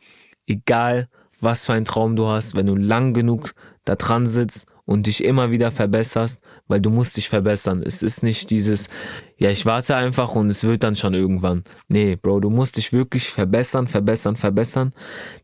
egal 0.45 1.09
was 1.39 1.65
für 1.65 1.73
ein 1.73 1.85
Traum 1.85 2.15
du 2.15 2.27
hast, 2.27 2.53
wenn 2.53 2.67
du 2.67 2.75
lang 2.75 3.13
genug 3.13 3.55
da 3.83 3.95
dran 3.95 4.27
sitzt 4.27 4.67
und 4.85 5.07
dich 5.07 5.23
immer 5.23 5.49
wieder 5.49 5.71
verbesserst, 5.71 6.43
weil 6.67 6.81
du 6.81 6.91
musst 6.91 7.17
dich 7.17 7.29
verbessern. 7.29 7.81
Es 7.83 8.03
ist 8.03 8.21
nicht 8.21 8.51
dieses, 8.51 8.89
ja, 9.39 9.49
ich 9.49 9.65
warte 9.65 9.95
einfach 9.95 10.35
und 10.35 10.51
es 10.51 10.63
wird 10.63 10.83
dann 10.83 10.95
schon 10.95 11.15
irgendwann. 11.15 11.63
Nee, 11.87 12.15
Bro, 12.15 12.41
du 12.41 12.51
musst 12.51 12.77
dich 12.77 12.93
wirklich 12.93 13.27
verbessern, 13.29 13.87
verbessern, 13.87 14.35
verbessern, 14.35 14.93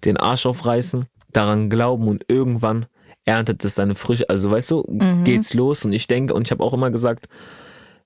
den 0.05 0.17
Arsch 0.17 0.45
aufreißen, 0.45 1.07
daran 1.31 1.71
glauben 1.71 2.07
und 2.07 2.25
irgendwann 2.27 2.85
erntet 3.25 3.63
es 3.63 3.75
seine 3.75 3.95
Früchte. 3.95 4.29
Also 4.29 4.51
weißt 4.51 4.71
du, 4.71 4.83
mhm. 4.87 5.23
geht's 5.23 5.53
los 5.53 5.85
und 5.85 5.93
ich 5.93 6.07
denke 6.07 6.33
und 6.33 6.43
ich 6.47 6.51
habe 6.51 6.63
auch 6.63 6.73
immer 6.73 6.91
gesagt, 6.91 7.27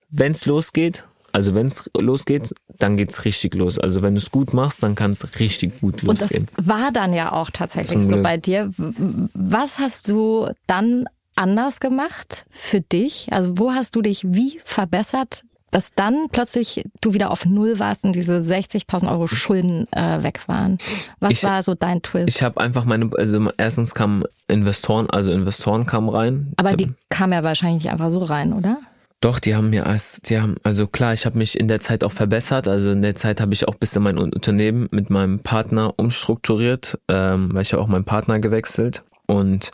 wenn's 0.09 0.45
losgeht, 0.45 1.03
also 1.31 1.53
wenn's 1.53 1.89
losgeht, 1.97 2.53
dann 2.79 2.97
geht's 2.97 3.25
richtig 3.25 3.55
los. 3.55 3.79
Also 3.79 4.01
wenn 4.01 4.15
du 4.15 4.21
es 4.21 4.31
gut 4.31 4.53
machst, 4.53 4.81
dann 4.81 4.95
kann 4.95 5.11
es 5.11 5.39
richtig 5.39 5.81
gut 5.81 6.01
losgehen. 6.01 6.47
Und 6.47 6.57
das 6.57 6.67
war 6.67 6.91
dann 6.91 7.13
ja 7.13 7.31
auch 7.31 7.49
tatsächlich 7.51 8.03
so 8.03 8.21
bei 8.21 8.37
dir. 8.37 8.71
Was 8.77 9.79
hast 9.79 10.07
du 10.07 10.49
dann 10.67 11.05
anders 11.35 11.79
gemacht 11.79 12.45
für 12.49 12.81
dich? 12.81 13.27
Also 13.31 13.57
wo 13.57 13.71
hast 13.71 13.95
du 13.95 14.01
dich 14.01 14.23
wie 14.25 14.59
verbessert, 14.65 15.43
dass 15.71 15.93
dann 15.93 16.27
plötzlich 16.31 16.83
du 17.01 17.13
wieder 17.13 17.31
auf 17.31 17.45
Null 17.45 17.79
warst 17.79 18.03
und 18.03 18.15
diese 18.15 18.37
60.000 18.37 19.09
Euro 19.11 19.27
Schulden 19.27 19.87
äh, 19.91 20.23
weg 20.23 20.47
waren. 20.47 20.77
Was 21.19 21.33
ich, 21.33 21.43
war 21.43 21.61
so 21.63 21.75
dein 21.75 22.01
Twist? 22.01 22.35
Ich 22.35 22.43
habe 22.43 22.59
einfach 22.61 22.85
meine, 22.85 23.09
also 23.17 23.49
erstens 23.57 23.93
kamen 23.93 24.23
Investoren, 24.47 25.09
also 25.09 25.31
Investoren 25.31 25.85
kamen 25.85 26.09
rein. 26.09 26.53
Aber 26.57 26.75
die 26.75 26.93
kamen 27.09 27.33
ja 27.33 27.43
wahrscheinlich 27.43 27.83
nicht 27.83 27.91
einfach 27.91 28.09
so 28.09 28.19
rein, 28.19 28.53
oder? 28.53 28.79
Doch, 29.19 29.39
die 29.39 29.55
haben 29.55 29.71
mir 29.71 29.87
als, 29.87 30.21
die 30.25 30.39
haben, 30.39 30.57
also 30.61 30.85
klar, 30.85 31.11
ich 31.13 31.25
habe 31.25 31.39
mich 31.39 31.59
in 31.59 31.67
der 31.67 31.79
Zeit 31.79 32.03
auch 32.03 32.11
verbessert. 32.11 32.67
Also 32.67 32.91
in 32.91 33.01
der 33.01 33.15
Zeit 33.15 33.41
habe 33.41 33.51
ich 33.53 33.67
auch 33.67 33.73
ein 33.73 33.79
bisschen 33.79 34.03
mein 34.03 34.17
Unternehmen 34.17 34.87
mit 34.91 35.09
meinem 35.09 35.39
Partner 35.39 35.93
umstrukturiert, 35.97 36.99
ähm, 37.07 37.49
weil 37.51 37.63
ich 37.63 37.73
habe 37.73 37.81
auch 37.81 37.87
meinen 37.87 38.05
Partner 38.05 38.39
gewechselt 38.39 39.03
und 39.25 39.71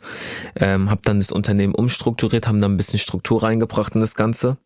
ähm, 0.56 0.90
habe 0.90 1.02
dann 1.04 1.18
das 1.18 1.30
Unternehmen 1.30 1.74
umstrukturiert, 1.74 2.48
haben 2.48 2.60
dann 2.60 2.72
ein 2.72 2.76
bisschen 2.78 2.98
Struktur 2.98 3.42
reingebracht 3.42 3.94
in 3.94 4.00
das 4.00 4.14
Ganze. 4.14 4.56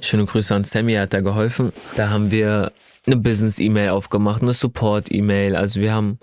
Schöne 0.00 0.24
Grüße 0.24 0.54
an 0.54 0.64
Sammy, 0.64 0.92
er 0.94 1.02
hat 1.02 1.14
da 1.14 1.20
geholfen. 1.20 1.72
Da 1.96 2.10
haben 2.10 2.30
wir 2.30 2.72
eine 3.06 3.16
Business-E-Mail 3.16 3.90
aufgemacht, 3.90 4.42
eine 4.42 4.52
Support-E-Mail. 4.52 5.56
Also 5.56 5.80
wir 5.80 5.92
haben 5.92 6.18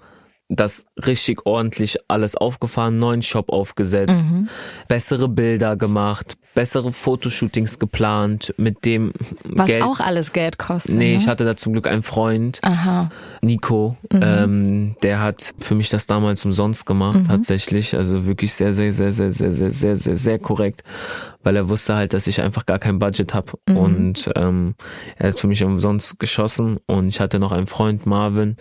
das 0.48 0.86
richtig 1.04 1.48
ordentlich 1.48 1.98
alles 2.08 2.36
aufgefahren, 2.36 3.00
neuen 3.00 3.24
Shop 3.24 3.50
aufgesetzt, 3.50 4.24
Mhm. 4.24 4.48
bessere 4.88 5.28
Bilder 5.28 5.76
gemacht, 5.76 6.38
bessere 6.54 6.94
Fotoshootings 6.94 7.80
geplant, 7.80 8.54
mit 8.58 8.86
dem 8.86 9.12
Was 9.44 9.66
Geld. 9.66 9.82
auch 9.82 10.00
alles 10.02 10.34
Geld 10.34 10.60
kostet. 10.60 10.94
Nee, 10.94 11.14
ne? 11.14 11.18
ich 11.18 11.28
hatte 11.28 11.46
da 11.46 11.58
zum 11.58 11.74
Glück 11.74 11.88
einen 11.88 12.04
Freund, 12.04 12.60
Aha. 12.62 13.10
Nico, 13.42 13.98
Mhm. 14.14 14.20
ähm, 14.22 14.96
der 15.02 15.20
hat 15.20 15.56
für 15.58 15.74
mich 15.74 15.90
das 15.90 16.06
damals 16.06 16.46
umsonst 16.46 16.86
gemacht, 16.86 17.18
Mhm. 17.22 17.28
tatsächlich. 17.28 17.96
Also 17.96 18.28
wirklich 18.28 18.54
sehr, 18.54 18.76
sehr, 18.76 18.94
sehr, 18.94 19.12
sehr, 19.12 19.32
sehr, 19.32 19.52
sehr, 19.52 19.72
sehr, 19.72 19.96
sehr, 19.96 20.16
sehr 20.16 20.38
korrekt, 20.38 20.84
weil 21.46 21.56
er 21.56 21.70
wusste 21.70 21.96
halt, 21.96 22.12
dass 22.14 22.28
ich 22.28 22.42
einfach 22.42 22.66
gar 22.66 22.80
kein 22.80 23.00
Budget 23.00 23.34
habe 23.34 23.54
Mhm. 23.70 23.78
und 23.78 24.30
ähm, 24.36 24.76
er 25.18 25.30
hat 25.30 25.40
für 25.40 25.48
mich 25.48 25.64
umsonst 25.64 26.20
geschossen 26.20 26.80
und 26.88 27.08
ich 27.08 27.22
hatte 27.22 27.40
noch 27.40 27.54
einen 27.54 27.68
Freund, 27.68 28.06
Marvin, 28.06 28.58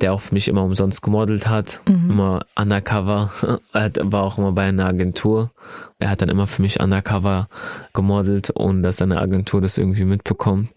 der 0.00 0.12
auch 0.12 0.20
für 0.20 0.34
mich 0.34 0.46
immer 0.46 0.62
umsonst 0.62 1.02
gemodelt 1.02 1.48
hat, 1.48 1.80
Mhm. 1.88 2.10
immer 2.10 2.40
undercover, 2.54 3.30
er 3.72 3.82
hat, 3.82 3.98
war 4.02 4.22
auch 4.22 4.38
immer 4.38 4.52
bei 4.52 4.62
einer 4.68 4.86
Agentur. 4.86 5.50
Er 5.98 6.10
hat 6.10 6.20
dann 6.20 6.28
immer 6.28 6.46
für 6.46 6.60
mich 6.62 6.78
undercover 6.78 7.48
gemodelt, 7.94 8.52
ohne 8.54 8.82
dass 8.82 8.98
seine 8.98 9.18
Agentur 9.18 9.62
das 9.62 9.78
irgendwie 9.78 10.04
mitbekommt. 10.04 10.68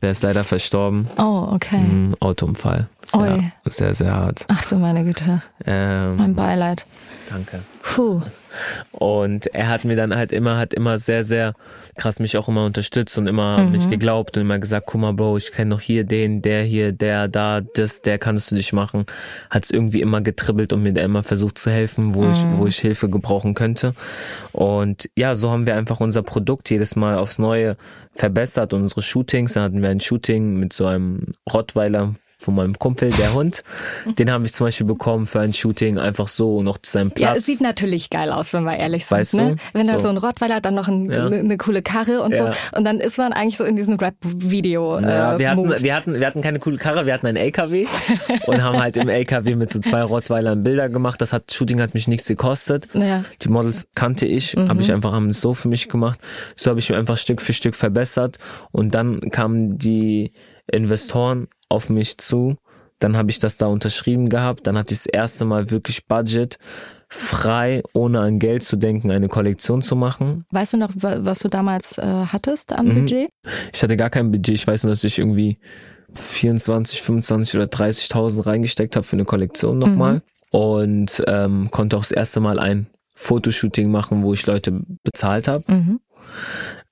Der 0.00 0.12
ist 0.12 0.22
leider 0.22 0.44
verstorben. 0.44 1.08
Oh, 1.18 1.48
okay. 1.50 1.78
Mhm, 1.78 2.14
Autounfall. 2.20 2.88
Sehr, 3.04 3.20
Ui. 3.20 3.52
sehr, 3.66 3.94
sehr 3.94 4.14
hart. 4.14 4.44
Ach 4.48 4.64
du 4.66 4.76
meine 4.76 5.02
Güte. 5.04 5.42
Ähm, 5.66 6.14
Mein 6.16 6.34
Beileid. 6.36 6.86
Danke. 7.28 7.60
Puh. 7.82 8.22
Und 8.92 9.46
er 9.54 9.68
hat 9.68 9.84
mir 9.84 9.96
dann 9.96 10.14
halt 10.14 10.32
immer, 10.32 10.58
hat 10.58 10.74
immer 10.74 10.98
sehr, 10.98 11.24
sehr 11.24 11.54
krass 11.96 12.18
mich 12.18 12.36
auch 12.36 12.48
immer 12.48 12.64
unterstützt 12.64 13.16
und 13.18 13.26
immer 13.26 13.58
Mhm. 13.64 13.72
mich 13.72 13.88
geglaubt 13.88 14.36
und 14.36 14.42
immer 14.42 14.58
gesagt, 14.58 14.86
guck 14.86 15.00
mal, 15.00 15.12
Bro, 15.12 15.36
ich 15.36 15.52
kenne 15.52 15.70
noch 15.70 15.80
hier 15.80 16.04
den, 16.04 16.42
der 16.42 16.62
hier, 16.62 16.92
der 16.92 17.28
da, 17.28 17.60
das, 17.60 18.02
der 18.02 18.18
kannst 18.18 18.50
du 18.50 18.56
dich 18.56 18.72
machen. 18.72 19.06
Hat 19.50 19.64
es 19.64 19.70
irgendwie 19.70 20.00
immer 20.00 20.20
getribbelt 20.20 20.72
und 20.72 20.82
mir 20.82 20.92
da 20.92 21.02
immer 21.02 21.22
versucht 21.22 21.58
zu 21.58 21.70
helfen, 21.70 22.14
wo 22.14 22.22
ich, 22.30 22.42
Mhm. 22.44 22.58
wo 22.58 22.66
ich 22.66 22.78
Hilfe 22.78 23.08
gebrauchen 23.08 23.54
könnte. 23.54 23.94
Und 24.52 25.08
ja, 25.16 25.34
so 25.34 25.50
haben 25.50 25.66
wir 25.66 25.76
einfach 25.76 26.00
unser 26.00 26.22
Produkt 26.22 26.70
jedes 26.70 26.96
Mal 26.96 27.16
aufs 27.16 27.38
Neue 27.38 27.76
verbessert 28.14 28.72
und 28.72 28.82
unsere 28.82 29.02
Shootings. 29.02 29.52
Dann 29.54 29.62
hatten 29.64 29.82
wir 29.82 29.88
ein 29.90 30.00
Shooting 30.00 30.58
mit 30.58 30.72
so 30.72 30.86
einem 30.86 31.26
Rottweiler 31.52 32.14
von 32.40 32.54
meinem 32.54 32.78
Kumpel, 32.78 33.10
der 33.10 33.34
Hund. 33.34 33.62
Den 34.18 34.30
habe 34.30 34.46
ich 34.46 34.52
zum 34.54 34.66
Beispiel 34.66 34.86
bekommen 34.86 35.26
für 35.26 35.40
ein 35.40 35.52
Shooting, 35.52 35.98
einfach 35.98 36.28
so 36.28 36.62
noch 36.62 36.78
zu 36.78 36.90
seinem 36.92 37.08
Ja, 37.16 37.28
Platz. 37.32 37.38
es 37.40 37.46
sieht 37.46 37.60
natürlich 37.60 38.10
geil 38.10 38.32
aus, 38.32 38.52
wenn 38.52 38.64
wir 38.64 38.76
ehrlich 38.76 39.04
sind. 39.06 39.18
Weißt 39.18 39.34
ne? 39.34 39.50
du? 39.50 39.78
Wenn 39.78 39.86
da 39.86 39.94
So. 39.96 40.02
so 40.04 40.08
ein 40.08 40.16
Rottweiler, 40.16 40.60
dann 40.60 40.74
noch 40.74 40.88
ein, 40.88 41.10
Ja. 41.10 41.26
eine 41.26 41.56
coole 41.58 41.82
Karre 41.82 42.22
und 42.22 42.32
Ja. 42.32 42.52
so. 42.52 42.76
Und 42.76 42.84
dann 42.84 42.98
ist 43.00 43.18
man 43.18 43.32
eigentlich 43.32 43.56
so 43.58 43.64
in 43.64 43.76
diesem 43.76 43.96
Rap-Video. 43.96 44.98
Ja, 45.00 45.34
äh, 45.34 45.38
wir, 45.38 45.50
hatten, 45.50 45.68
wir, 45.82 45.94
hatten, 45.94 46.14
wir 46.18 46.26
hatten 46.26 46.40
keine 46.42 46.58
coole 46.58 46.78
Karre, 46.78 47.06
wir 47.06 47.12
hatten 47.14 47.26
einen 47.26 47.36
LKW 47.36 47.86
und 48.46 48.62
haben 48.62 48.80
halt 48.80 48.96
im 48.96 49.08
LKW 49.08 49.54
mit 49.56 49.70
so 49.70 49.78
zwei 49.80 50.02
Rottweilern 50.02 50.62
Bilder 50.62 50.88
gemacht. 50.88 51.20
Das 51.20 51.32
hat 51.32 51.52
Shooting 51.52 51.80
hat 51.80 51.94
mich 51.94 52.08
nichts 52.08 52.26
gekostet. 52.26 52.88
Ja. 52.94 53.24
Die 53.42 53.48
Models 53.48 53.86
kannte 53.94 54.26
ich, 54.26 54.56
Mhm. 54.56 54.68
habe 54.68 54.80
ich 54.80 54.92
einfach 54.92 55.12
haben 55.12 55.28
es 55.28 55.40
so 55.40 55.54
für 55.54 55.68
mich 55.68 55.88
gemacht. 55.88 56.18
So 56.56 56.70
habe 56.70 56.80
ich 56.80 56.88
mich 56.88 56.98
einfach 56.98 57.16
Stück 57.16 57.42
für 57.42 57.52
Stück 57.52 57.74
verbessert 57.74 58.38
und 58.72 58.94
dann 58.94 59.20
kamen 59.30 59.78
die 59.78 60.32
Investoren 60.72 61.48
auf 61.68 61.88
mich 61.90 62.18
zu. 62.18 62.56
Dann 62.98 63.16
habe 63.16 63.30
ich 63.30 63.38
das 63.38 63.56
da 63.56 63.66
unterschrieben 63.66 64.28
gehabt. 64.28 64.66
Dann 64.66 64.76
hatte 64.76 64.92
ich 64.94 65.00
das 65.00 65.06
erste 65.06 65.44
Mal 65.44 65.70
wirklich 65.70 66.06
Budget 66.06 66.58
frei, 67.08 67.82
ohne 67.94 68.20
an 68.20 68.38
Geld 68.38 68.62
zu 68.62 68.76
denken, 68.76 69.10
eine 69.10 69.28
Kollektion 69.28 69.82
zu 69.82 69.96
machen. 69.96 70.44
Weißt 70.50 70.74
du 70.74 70.76
noch, 70.76 70.90
wa- 70.94 71.18
was 71.22 71.40
du 71.40 71.48
damals 71.48 71.98
äh, 71.98 72.02
hattest 72.04 72.72
an 72.72 72.88
Mhm. 72.88 72.94
Budget? 73.00 73.30
Ich 73.72 73.82
hatte 73.82 73.96
gar 73.96 74.10
kein 74.10 74.30
Budget. 74.30 74.54
Ich 74.54 74.66
weiß 74.66 74.84
nur, 74.84 74.92
dass 74.92 75.02
ich 75.02 75.18
irgendwie 75.18 75.58
24, 76.14 77.02
25 77.02 77.54
oder 77.56 77.66
30.000 77.66 78.46
reingesteckt 78.46 78.96
habe 78.96 79.04
für 79.06 79.16
eine 79.16 79.24
Kollektion 79.24 79.78
nochmal. 79.78 80.22
Und 80.50 81.22
ähm, 81.26 81.70
konnte 81.70 81.96
auch 81.96 82.00
das 82.02 82.10
erste 82.10 82.40
Mal 82.40 82.58
ein 82.58 82.88
Fotoshooting 83.14 83.90
machen, 83.90 84.22
wo 84.22 84.32
ich 84.32 84.46
Leute 84.46 84.80
bezahlt 85.04 85.46
habe. 85.48 85.64
Mhm. 85.68 86.00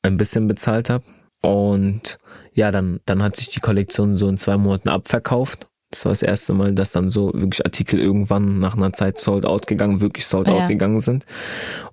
Ein 0.02 0.16
bisschen 0.16 0.46
bezahlt 0.46 0.90
habe. 0.90 1.04
Und 1.40 2.18
ja, 2.52 2.70
dann, 2.70 3.00
dann 3.06 3.22
hat 3.22 3.36
sich 3.36 3.50
die 3.50 3.60
Kollektion 3.60 4.16
so 4.16 4.28
in 4.28 4.36
zwei 4.38 4.56
Monaten 4.56 4.88
abverkauft. 4.88 5.68
Das 5.90 6.04
war 6.04 6.12
das 6.12 6.22
erste 6.22 6.52
Mal, 6.52 6.74
dass 6.74 6.92
dann 6.92 7.08
so 7.08 7.32
wirklich 7.32 7.64
Artikel 7.64 7.98
irgendwann 7.98 8.58
nach 8.58 8.76
einer 8.76 8.92
Zeit 8.92 9.16
sold 9.16 9.46
out 9.46 9.66
gegangen, 9.66 10.02
wirklich 10.02 10.26
sold 10.26 10.48
out 10.48 10.58
Ja. 10.58 10.66
gegangen 10.66 11.00
sind. 11.00 11.24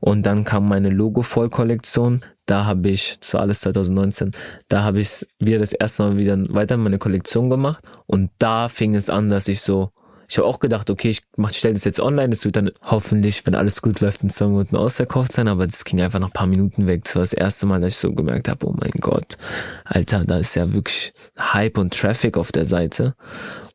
Und 0.02 0.26
dann 0.26 0.44
kam 0.44 0.68
meine 0.68 0.90
Logo-Voll-Kollektion. 0.90 2.22
Da 2.46 2.66
habe 2.66 2.90
ich, 2.90 3.18
das 3.22 3.34
war 3.34 3.42
alles 3.42 3.62
2019, 3.62 4.32
da 4.68 4.84
habe 4.84 5.00
ich 5.00 5.26
wieder 5.40 5.60
das 5.60 5.72
erste 5.74 6.04
Mal 6.04 6.18
wieder 6.18 6.38
weiter 6.54 6.78
meine 6.78 6.98
Kollektion 7.00 7.50
gemacht. 7.50 7.84
Und 8.06 8.32
da 8.38 8.68
fing 8.68 8.96
es 8.96 9.10
an, 9.10 9.30
dass 9.30 9.48
ich 9.48 9.62
so, 9.62 9.92
ich 10.28 10.38
habe 10.38 10.48
auch 10.48 10.60
gedacht, 10.60 10.90
okay, 10.90 11.10
ich 11.10 11.24
mach, 11.38 11.54
stell 11.54 11.74
das 11.74 11.84
jetzt 11.84 12.00
online, 12.00 12.30
das 12.30 12.46
wird 12.46 12.56
dann 12.56 12.72
hoffentlich, 12.84 13.46
wenn 13.46 13.56
alles 13.56 13.82
gut 13.82 14.02
läuft, 14.02 14.24
in 14.24 14.30
zwei 14.30 14.48
Monaten 14.48 14.76
ausverkauft 14.76 15.32
sein, 15.32 15.48
aber 15.48 15.66
das 15.68 15.84
ging 15.86 16.02
einfach 16.02 16.20
nach 16.20 16.30
ein 16.30 16.34
paar 16.34 16.48
Minuten 16.48 16.88
weg. 16.88 17.04
Das 17.04 17.16
war 17.16 17.22
das 17.22 17.34
erste 17.34 17.66
Mal, 17.66 17.82
dass 17.82 17.94
ich 17.94 18.00
so 18.00 18.14
gemerkt 18.14 18.48
habe, 18.48 18.66
oh 18.68 18.76
mein 18.78 18.94
Gott, 19.00 19.38
Alter, 19.84 20.26
da 20.26 20.38
ist 20.38 20.56
ja 20.56 20.74
wirklich 20.74 21.14
Hype 21.38 21.78
und 21.78 21.94
Traffic 21.94 22.38
auf 22.38 22.52
der 22.52 22.66
Seite. 22.66 23.16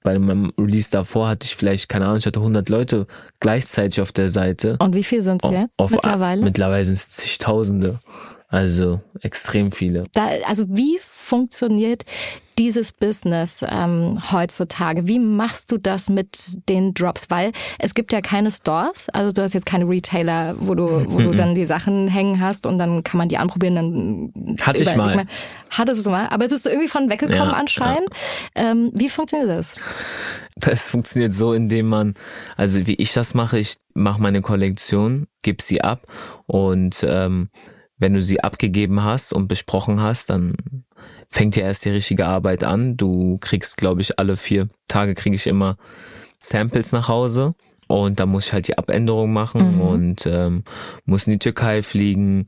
Bei 0.02 0.18
meinem 0.18 0.50
Release 0.56 0.90
davor 0.90 1.28
hatte 1.28 1.44
ich 1.44 1.56
vielleicht, 1.56 1.88
keine 1.88 2.06
Ahnung, 2.06 2.18
ich 2.18 2.26
hatte 2.26 2.40
100 2.40 2.68
Leute 2.70 3.06
gleichzeitig 3.38 4.00
auf 4.00 4.12
der 4.12 4.30
Seite. 4.30 4.76
Und 4.80 4.94
wie 4.94 5.04
viel 5.04 5.22
sind 5.22 5.44
es 5.44 5.50
jetzt 5.50 5.78
mittlerweile? 5.90 6.42
Mittlerweile 6.42 6.84
sind 6.84 6.94
es 6.94 7.08
zigtausende. 7.10 8.00
Also 8.50 9.00
extrem 9.20 9.70
viele. 9.70 10.04
Da, 10.12 10.28
also 10.46 10.66
wie 10.68 10.98
funktioniert 11.00 12.04
dieses 12.58 12.90
Business 12.90 13.64
ähm, 13.66 14.20
heutzutage? 14.32 15.06
Wie 15.06 15.20
machst 15.20 15.70
du 15.70 15.78
das 15.78 16.08
mit 16.08 16.58
den 16.68 16.92
Drops? 16.92 17.30
Weil 17.30 17.52
es 17.78 17.94
gibt 17.94 18.12
ja 18.12 18.20
keine 18.20 18.50
Stores, 18.50 19.08
also 19.10 19.30
du 19.30 19.40
hast 19.40 19.54
jetzt 19.54 19.66
keine 19.66 19.88
Retailer, 19.88 20.56
wo 20.58 20.74
du, 20.74 21.06
wo 21.08 21.18
du 21.20 21.30
dann 21.36 21.54
die 21.54 21.64
Sachen 21.64 22.08
hängen 22.08 22.40
hast 22.40 22.66
und 22.66 22.78
dann 22.78 23.04
kann 23.04 23.18
man 23.18 23.28
die 23.28 23.38
anprobieren. 23.38 23.76
Dann 23.76 24.56
Hatte 24.60 24.78
ich 24.78 24.92
überleg 24.92 25.16
mal. 25.16 25.26
Hattest 25.70 26.04
du 26.04 26.10
mal, 26.10 26.26
aber 26.26 26.48
bist 26.48 26.66
du 26.66 26.70
irgendwie 26.70 26.88
von 26.88 27.08
weggekommen 27.08 27.50
Ja, 27.50 27.52
anscheinend? 27.52 28.08
Ähm, 28.56 28.90
wie 28.94 29.08
funktioniert 29.08 29.48
das? 29.48 29.76
Es 30.60 30.90
funktioniert 30.90 31.32
so, 31.32 31.54
indem 31.54 31.86
man, 31.86 32.14
also 32.56 32.84
wie 32.86 32.96
ich 32.96 33.12
das 33.12 33.32
mache, 33.32 33.58
ich 33.58 33.76
mache 33.94 34.20
meine 34.20 34.40
Kollektion, 34.40 35.28
gebe 35.42 35.62
sie 35.62 35.80
ab 35.80 36.00
und 36.46 37.06
ähm, 37.08 37.48
wenn 38.00 38.14
du 38.14 38.20
sie 38.20 38.40
abgegeben 38.42 39.04
hast 39.04 39.32
und 39.32 39.46
besprochen 39.46 40.02
hast, 40.02 40.30
dann 40.30 40.54
fängt 41.28 41.54
ja 41.54 41.62
erst 41.64 41.84
die 41.84 41.90
richtige 41.90 42.26
Arbeit 42.26 42.64
an. 42.64 42.96
Du 42.96 43.38
kriegst, 43.40 43.76
glaube 43.76 44.00
ich, 44.00 44.18
alle 44.18 44.36
vier 44.36 44.68
Tage 44.88 45.14
kriege 45.14 45.36
ich 45.36 45.46
immer 45.46 45.76
Samples 46.40 46.90
nach 46.92 47.06
Hause. 47.08 47.54
Und 47.86 48.20
da 48.20 48.26
muss 48.26 48.46
ich 48.46 48.52
halt 48.52 48.68
die 48.68 48.78
Abänderung 48.78 49.32
machen 49.32 49.74
Mhm. 49.74 49.80
und 49.80 50.26
ähm, 50.26 50.62
muss 51.06 51.26
in 51.26 51.32
die 51.32 51.38
Türkei 51.40 51.82
fliegen. 51.82 52.46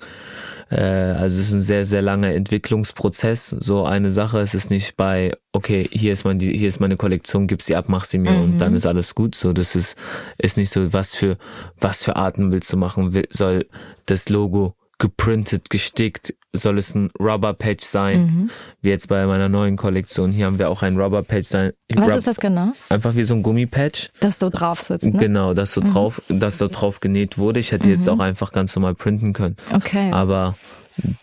Äh, 0.70 0.76
also 0.80 1.40
es 1.40 1.48
ist 1.48 1.52
ein 1.52 1.62
sehr, 1.62 1.84
sehr 1.84 2.00
langer 2.00 2.28
Entwicklungsprozess. 2.32 3.48
So 3.58 3.84
eine 3.84 4.12
Sache. 4.12 4.38
Es 4.38 4.54
ist 4.54 4.70
nicht 4.70 4.96
bei, 4.96 5.32
okay, 5.52 5.88
hier 5.90 6.12
ist 6.12 6.24
mein, 6.24 6.38
hier 6.38 6.68
ist 6.68 6.78
meine 6.78 6.96
Kollektion, 6.96 7.48
gib 7.48 7.60
sie 7.60 7.74
ab, 7.74 7.86
mach 7.88 8.04
sie 8.04 8.18
mir 8.18 8.30
Mhm. 8.30 8.42
und 8.42 8.58
dann 8.58 8.74
ist 8.76 8.86
alles 8.86 9.16
gut. 9.16 9.34
So, 9.34 9.52
das 9.52 9.74
ist, 9.74 9.96
ist 10.38 10.56
nicht 10.56 10.70
so, 10.72 10.92
was 10.92 11.12
für, 11.12 11.36
was 11.76 12.04
für 12.04 12.14
Arten 12.14 12.52
willst 12.52 12.72
du 12.72 12.76
machen? 12.76 13.12
Soll 13.30 13.66
das 14.06 14.28
Logo 14.28 14.76
geprintet, 15.02 15.68
gestickt? 15.68 16.34
Soll 16.54 16.78
es 16.78 16.94
ein 16.94 17.10
Rubber 17.18 17.52
Patch 17.54 17.84
sein? 17.84 18.20
Mhm. 18.22 18.50
Wie 18.82 18.88
jetzt 18.90 19.08
bei 19.08 19.26
meiner 19.26 19.48
neuen 19.48 19.76
Kollektion. 19.76 20.30
Hier 20.32 20.46
haben 20.46 20.58
wir 20.58 20.70
auch 20.70 20.82
ein 20.82 20.96
Rubber 20.98 21.22
Patch 21.22 21.48
sein. 21.48 21.72
Was 21.92 22.08
Rub- 22.10 22.18
ist 22.18 22.26
das 22.26 22.36
genau? 22.38 22.72
Einfach 22.88 23.14
wie 23.16 23.24
so 23.24 23.34
ein 23.34 23.42
Gummipatch. 23.42 24.10
Das 24.20 24.38
so 24.38 24.48
drauf 24.48 24.80
sitzt, 24.80 25.04
ne? 25.06 25.18
Genau, 25.18 25.54
dass 25.54 25.72
so 25.72 25.80
Mhm. 25.80 25.92
drauf, 25.92 26.22
dass 26.28 26.58
da 26.58 26.68
drauf 26.68 27.00
genäht 27.00 27.36
wurde. 27.36 27.58
Ich 27.60 27.72
hätte 27.72 27.88
jetzt 27.88 28.06
Mhm. 28.06 28.12
auch 28.12 28.18
einfach 28.20 28.52
ganz 28.52 28.74
normal 28.76 28.94
printen 28.94 29.32
können. 29.32 29.56
Okay. 29.74 30.12
Aber 30.12 30.56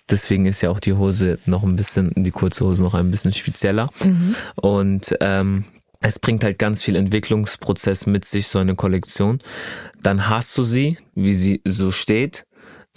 deswegen 0.09 0.45
ist 0.45 0.61
ja 0.61 0.69
auch 0.71 0.79
die 0.79 0.93
Hose 0.93 1.39
noch 1.45 1.63
ein 1.63 1.75
bisschen, 1.75 2.11
die 2.15 2.31
kurze 2.31 2.65
Hose 2.65 2.83
noch 2.83 2.93
ein 2.95 3.09
bisschen 3.11 3.31
spezieller. 3.33 3.89
Mhm. 4.03 4.35
Und 4.55 5.15
ähm, 5.21 5.65
es 6.01 6.17
bringt 6.17 6.43
halt 6.43 6.57
ganz 6.59 6.81
viel 6.81 6.95
Entwicklungsprozess 6.95 8.05
mit 8.07 8.25
sich, 8.25 8.47
so 8.47 8.59
eine 8.59 8.75
Kollektion. 8.75 9.41
Dann 10.01 10.29
hast 10.29 10.57
du 10.57 10.63
sie, 10.63 10.97
wie 11.13 11.33
sie 11.33 11.61
so 11.65 11.91
steht. 11.91 12.45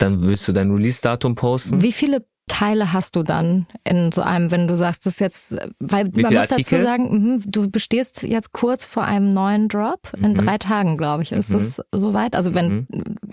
Dann 0.03 0.21
willst 0.23 0.49
du 0.49 0.53
dein 0.53 0.71
Release-Datum 0.73 1.37
posten. 1.37 1.81
Wie 1.81 1.93
viele 1.93 2.27
Teile 2.49 2.93
hast 2.93 3.15
du 3.15 3.23
dann 3.23 3.67
in 3.88 4.11
so 4.11 4.21
einem, 4.21 4.51
wenn 4.51 4.67
du 4.67 4.77
sagst, 4.77 5.07
das 5.07 5.15
ist 5.15 5.21
jetzt, 5.21 5.57
weil 5.79 6.09
Wie 6.12 6.23
man 6.23 6.35
muss 6.35 6.43
dazu 6.49 6.55
Artikel? 6.55 6.83
sagen, 6.83 7.05
mhm, 7.37 7.43
du 7.47 7.71
bestehst 7.71 8.25
jetzt 8.25 8.53
kurz 8.53 8.85
vor 8.85 9.05
einem 9.05 9.33
neuen 9.33 9.69
Drop. 9.69 10.12
In 10.21 10.33
Mhm. 10.33 10.38
drei 10.38 10.59
Tagen, 10.59 10.97
glaube 10.97 11.23
ich, 11.23 11.31
ist 11.31 11.51
Mhm. 11.51 11.59
es 11.59 11.81
soweit. 11.93 12.35
Also 12.35 12.53
wenn 12.53 12.88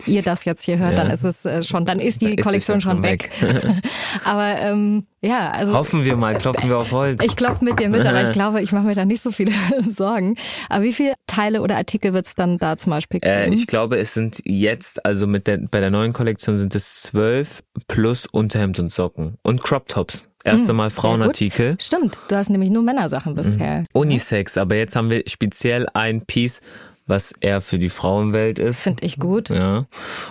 ihr 0.05 0.21
das 0.21 0.45
jetzt 0.45 0.63
hier 0.63 0.77
hört, 0.77 0.91
Ja. 0.91 1.03
dann 1.05 1.09
ist 1.11 1.23
es 1.23 1.43
äh, 1.43 1.63
schon, 1.63 1.85
dann 1.85 1.99
ist 1.99 2.21
die 2.21 2.27
Da 2.27 2.31
ist 2.33 2.39
es 2.39 2.45
Kollektion 2.45 2.77
ja 2.77 2.81
schon 2.81 2.91
schon 2.97 3.03
weg. 3.03 3.31
Aber 4.23 4.59
ähm, 4.59 5.07
ja, 5.21 5.51
also 5.51 5.73
Hoffen 5.73 6.05
wir 6.05 6.15
mal, 6.15 6.37
klopfen 6.37 6.69
wir 6.69 6.77
auf 6.77 6.91
Holz. 6.91 7.23
ich 7.23 7.35
klopfe 7.35 7.63
mit 7.65 7.79
dir 7.79 7.89
mit, 7.89 8.05
aber 8.05 8.23
ich 8.27 8.31
glaube, 8.33 8.61
ich 8.61 8.71
mache 8.71 8.85
mir 8.85 8.95
da 8.95 9.05
nicht 9.05 9.21
so 9.21 9.31
viele 9.31 9.51
Sorgen. 9.81 10.35
Aber 10.69 10.83
wie 10.83 10.93
viele 10.93 11.13
Teile 11.27 11.61
oder 11.61 11.75
Artikel 11.77 12.13
wird 12.13 12.25
es 12.25 12.35
dann 12.35 12.57
da 12.57 12.77
zum 12.77 12.91
Beispiel 12.91 13.19
geben? 13.19 13.33
Äh, 13.33 13.53
ich 13.53 13.67
glaube, 13.67 13.97
es 13.97 14.13
sind 14.13 14.41
jetzt, 14.45 15.05
also 15.05 15.27
mit 15.27 15.47
der, 15.47 15.57
bei 15.69 15.79
der 15.79 15.89
neuen 15.91 16.13
Kollektion 16.13 16.57
sind 16.57 16.73
es 16.75 17.01
zwölf 17.01 17.63
plus 17.87 18.25
Unterhemd 18.25 18.79
und 18.79 18.91
Socken 18.91 19.37
und 19.43 19.61
Crop 19.63 19.87
Tops. 19.87 20.25
Erste 20.45 20.69
Hm, 20.69 20.77
Mal 20.77 20.89
sehr 20.89 20.95
gut. 20.95 21.01
Frauenartikel. 21.01 21.77
Stimmt, 21.81 22.17
du 22.29 22.35
hast 22.35 22.49
nämlich 22.49 22.69
nur 22.69 22.81
Männersachen 22.81 23.35
bisher. 23.35 23.83
Unisex, 23.91 24.57
aber 24.57 24.75
jetzt 24.75 24.95
haben 24.95 25.09
wir 25.09 25.23
speziell 25.27 25.85
ein 25.93 26.23
Piece, 26.25 26.61
was 27.07 27.33
eher 27.41 27.59
für 27.59 27.77
die 27.77 27.89
Frauenwelt 27.89 28.57
ist. 28.57 28.81
Finde 28.83 29.03
ich 29.03 29.19
gut. 29.19 29.49
Ja. 29.49 29.85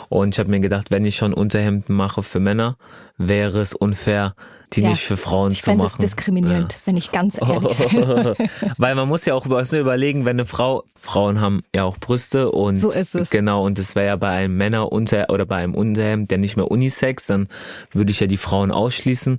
Und 0.08 0.34
ich 0.34 0.38
habe 0.38 0.48
mir 0.48 0.60
gedacht, 0.60 0.90
wenn 0.90 1.04
ich 1.04 1.16
schon 1.16 1.34
Unterhemden 1.34 1.94
mache 1.94 2.22
für 2.22 2.40
Männer, 2.40 2.78
wäre 3.18 3.60
es 3.60 3.74
unfair, 3.74 4.34
die 4.74 4.82
Ja, 4.82 4.90
nicht 4.90 5.02
für 5.02 5.16
Frauen 5.16 5.52
Ich 5.52 5.58
zu 5.60 5.64
fände 5.70 5.84
es 5.86 5.92
machen. 5.92 6.02
diskriminierend, 6.02 6.76
wenn 6.84 6.96
ich 6.96 7.10
ganz 7.12 7.36
ehrlich 7.40 7.76
bin. 7.78 8.34
Weil 8.78 8.94
man 8.94 9.08
muss 9.08 9.24
ja 9.24 9.34
auch 9.34 9.46
über- 9.46 9.64
so 9.64 9.78
überlegen, 9.78 10.24
wenn 10.24 10.36
eine 10.36 10.46
Frau, 10.46 10.84
Frauen 10.96 11.40
haben 11.40 11.62
ja 11.74 11.84
auch 11.84 11.96
Brüste 11.96 12.50
und 12.52 12.76
So 12.76 12.90
ist 12.90 13.14
es. 13.14 13.30
genau 13.30 13.64
und 13.64 13.78
das 13.78 13.94
wäre 13.94 14.06
ja 14.06 14.16
bei 14.16 14.28
einem 14.30 14.56
Männer 14.56 14.92
unter 14.92 15.30
oder 15.30 15.46
bei 15.46 15.56
einem 15.56 15.74
Unterhemd, 15.74 16.30
der 16.30 16.38
nicht 16.38 16.56
mehr 16.56 16.70
Unisex, 16.70 17.26
dann 17.26 17.48
würde 17.92 18.10
ich 18.10 18.20
ja 18.20 18.26
die 18.26 18.36
Frauen 18.36 18.70
ausschließen 18.70 19.38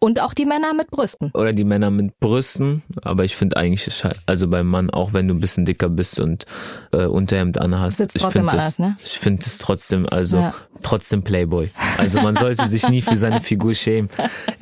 Und 0.00 0.20
auch 0.20 0.32
die 0.34 0.44
Männer 0.46 0.74
mit 0.74 0.90
Brüsten. 0.90 1.30
oder 1.34 1.52
die 1.52 1.64
Männer 1.64 1.90
mit 1.90 2.18
Brüsten, 2.20 2.82
aber 3.02 3.24
ich 3.24 3.34
finde 3.36 3.56
eigentlich 3.56 4.02
also 4.26 4.46
beim 4.48 4.66
Mann 4.68 4.90
auch 4.90 5.12
wenn 5.12 5.26
du 5.28 5.34
ein 5.34 5.40
bisschen 5.40 5.64
dicker 5.64 5.88
bist 5.88 6.20
und 6.20 6.46
äh, 6.92 7.04
Unterhemd 7.06 7.60
anhast, 7.60 7.96
Sitzt 7.98 8.16
ich 8.16 8.22
trotzdem 8.22 8.42
finde 8.42 8.52
anders, 8.52 8.76
das, 8.76 8.78
ne? 8.78 8.96
ich 9.04 9.18
finde 9.18 9.42
es 9.44 9.58
trotzdem 9.58 10.06
also 10.08 10.38
Ja. 10.38 10.54
trotzdem 10.82 11.22
Playboy. 11.22 11.70
Also 11.96 12.20
man 12.20 12.36
sollte 12.36 12.66
sich 12.68 12.88
nie 12.88 13.02
für 13.02 13.16
seine 13.16 13.40
Figur 13.40 13.74
schämen. 13.74 14.08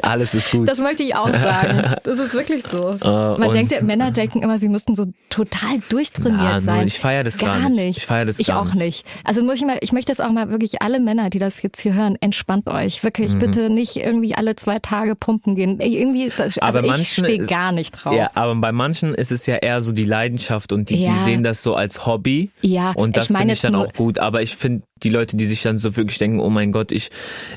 Alles 0.03 0.35
ist 0.35 0.51
gut. 0.51 0.69
Das 0.69 0.79
möchte 0.79 1.03
ich 1.03 1.15
auch 1.15 1.31
sagen. 1.31 1.95
Das 2.05 2.19
ist 2.19 2.33
wirklich 2.33 2.65
so. 2.67 2.91
Äh, 3.03 3.07
Man 3.39 3.53
denkt, 3.53 3.73
ja, 3.73 3.83
Männer 3.83 4.11
denken 4.13 4.43
immer, 4.43 4.59
sie 4.59 4.69
müssten 4.69 4.97
so 4.97 5.07
total 5.31 5.81
durchtrainiert 5.91 6.39
Na, 6.41 6.61
sein. 6.61 6.87
Ich 6.87 6.99
feier 6.99 7.25
das 7.25 7.39
gar 7.39 7.69
nicht. 7.69 7.99
Ich 7.99 8.07
feier 8.07 8.25
das 8.25 8.39
ich 8.39 8.47
gar 8.49 8.61
auch 8.63 8.73
nicht. 8.75 8.77
nicht. 8.79 9.07
Also 9.25 9.43
muss 9.43 9.57
ich 9.57 9.67
mal, 9.67 9.77
ich 9.81 9.93
möchte 9.93 10.13
jetzt 10.13 10.21
auch 10.23 10.31
mal 10.31 10.49
wirklich 10.51 10.81
alle 10.83 11.01
Männer, 11.01 11.29
die 11.31 11.39
das 11.39 11.61
jetzt 11.63 11.81
hier 11.81 11.95
hören, 11.95 12.17
entspannt 12.21 12.69
euch. 12.69 13.03
Wirklich, 13.03 13.35
Mhm. 13.35 13.39
bitte 13.39 13.71
nicht 13.71 13.97
irgendwie 13.97 14.35
alle 14.35 14.57
zwei 14.57 14.79
Tage 14.79 15.15
pumpen 15.27 15.57
gehen. 15.57 15.81
Irgendwie, 15.81 16.29
das, 16.35 16.57
also 16.59 16.79
Aber 16.79 16.97
ich 16.99 17.13
stehe 17.13 17.45
gar 17.47 17.73
nicht 17.73 17.91
drauf. 17.93 18.15
Ja, 18.15 18.31
aber 18.35 18.55
bei 18.55 18.71
manchen 18.71 19.13
ist 19.13 19.33
es 19.33 19.45
ja 19.47 19.57
eher 19.57 19.81
so 19.81 19.91
die 19.93 20.05
Leidenschaft 20.05 20.73
und 20.73 20.89
die, 20.89 21.03
Ja. 21.03 21.11
die 21.13 21.19
sehen 21.25 21.43
das 21.43 21.63
so 21.65 21.75
als 21.75 22.07
Hobby. 22.07 22.51
Ja, 22.63 22.93
Und 22.93 23.17
das 23.17 23.27
finde 23.27 23.53
ich 23.53 23.61
dann 23.61 23.75
auch 23.75 23.93
gut. 23.93 24.21
Aber 24.21 24.41
ich 24.41 24.55
finde 24.57 24.83
die 25.03 25.11
Leute, 25.11 25.37
die 25.37 25.45
sich 25.45 25.63
dann 25.63 25.79
so 25.79 25.97
wirklich 25.97 26.19
denken, 26.19 26.39
oh 26.41 26.49
mein 26.49 26.71
Gott, 26.71 26.93
ich, 26.93 27.11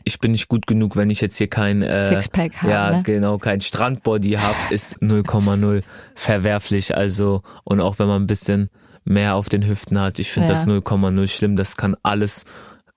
ich 0.04 0.20
bin 0.20 0.32
nicht 0.32 0.48
gut 0.48 0.66
genug, 0.68 0.96
wenn 0.96 1.10
ich 1.12 1.22
jetzt 1.22 1.38
hier 1.38 1.48
kein, 1.48 1.82
äh, 1.84 2.10
Sixpack 2.10 2.56
habe, 2.64 2.72
ja, 2.72 2.92
ne? 2.98 3.04
genau, 3.04 3.38
kein 3.38 3.62
Strandbody 3.62 4.32
habe, 4.34 4.58
ist 4.72 4.98
0,0 5.02 5.84
verwerflich. 6.16 6.96
Also, 6.98 7.42
und 7.64 7.80
auch 7.82 8.00
wenn 8.00 8.08
man 8.08 8.24
ein 8.24 8.28
bisschen 8.28 8.70
mehr 9.06 9.36
auf 9.36 9.48
den 9.50 9.66
Hüften 9.66 10.00
hat, 10.00 10.20
ich 10.20 10.32
finde 10.32 10.50
Ja. 10.50 10.56
das 10.56 10.66
0,0 10.68 11.28
schlimm. 11.28 11.56
Das 11.56 11.78
kann 11.78 11.96
alles 12.04 12.46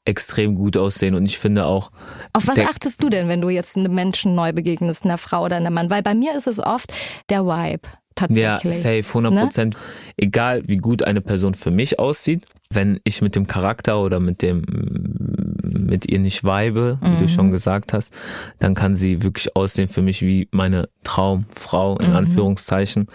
extrem 0.05 0.55
gut 0.55 0.77
aussehen. 0.77 1.15
Und 1.15 1.25
ich 1.27 1.39
finde 1.39 1.67
auch, 1.67 1.91
Auf 2.33 2.47
was 2.47 2.59
achtest 2.59 3.03
du 3.03 3.09
denn, 3.09 3.29
wenn 3.29 3.41
du 3.41 3.49
jetzt 3.49 3.77
einem 3.77 3.95
Menschen 3.95 4.35
neu 4.35 4.53
begegnest, 4.53 5.05
einer 5.05 5.19
Frau 5.19 5.45
oder 5.45 5.57
einem 5.57 5.75
Mann? 5.75 5.91
Weil 5.91 6.03
bei 6.03 6.15
mir 6.15 6.37
ist 6.37 6.47
es 6.47 6.59
oft 6.59 6.93
der 7.29 7.45
Vibe. 7.45 7.89
Ja, 8.29 8.59
Tatsächlich. 8.59 8.75
safe, 8.75 9.09
100 9.09 9.33
Ne? 9.33 9.41
Prozent. 9.43 9.77
Egal, 10.17 10.63
wie 10.67 10.77
gut 10.77 11.03
eine 11.03 11.21
Person 11.23 11.55
für 11.55 11.71
mich 11.71 11.99
aussieht, 11.99 12.45
wenn 12.75 13.01
ich 13.05 13.23
mit 13.23 13.35
dem 13.37 13.47
Charakter 13.47 14.01
oder 14.01 14.21
mit 14.21 14.43
dem, 14.43 14.63
mit 15.63 16.07
ihr 16.09 16.19
nicht 16.21 16.45
weibe, 16.45 16.99
wie 17.03 17.17
du 17.17 17.25
Mhm. 17.25 17.29
schon 17.29 17.51
gesagt 17.51 17.93
hast, 17.93 18.13
dann 18.59 18.75
kann 18.75 18.95
sie 18.97 19.23
wirklich 19.23 19.55
aussehen 19.57 19.89
für 19.89 20.03
mich 20.03 20.23
wie 20.23 20.49
meine 20.53 20.89
Traumfrau, 21.05 21.97
in 21.99 22.11
Mhm. 22.11 22.17
Anführungszeichen. 22.17 23.07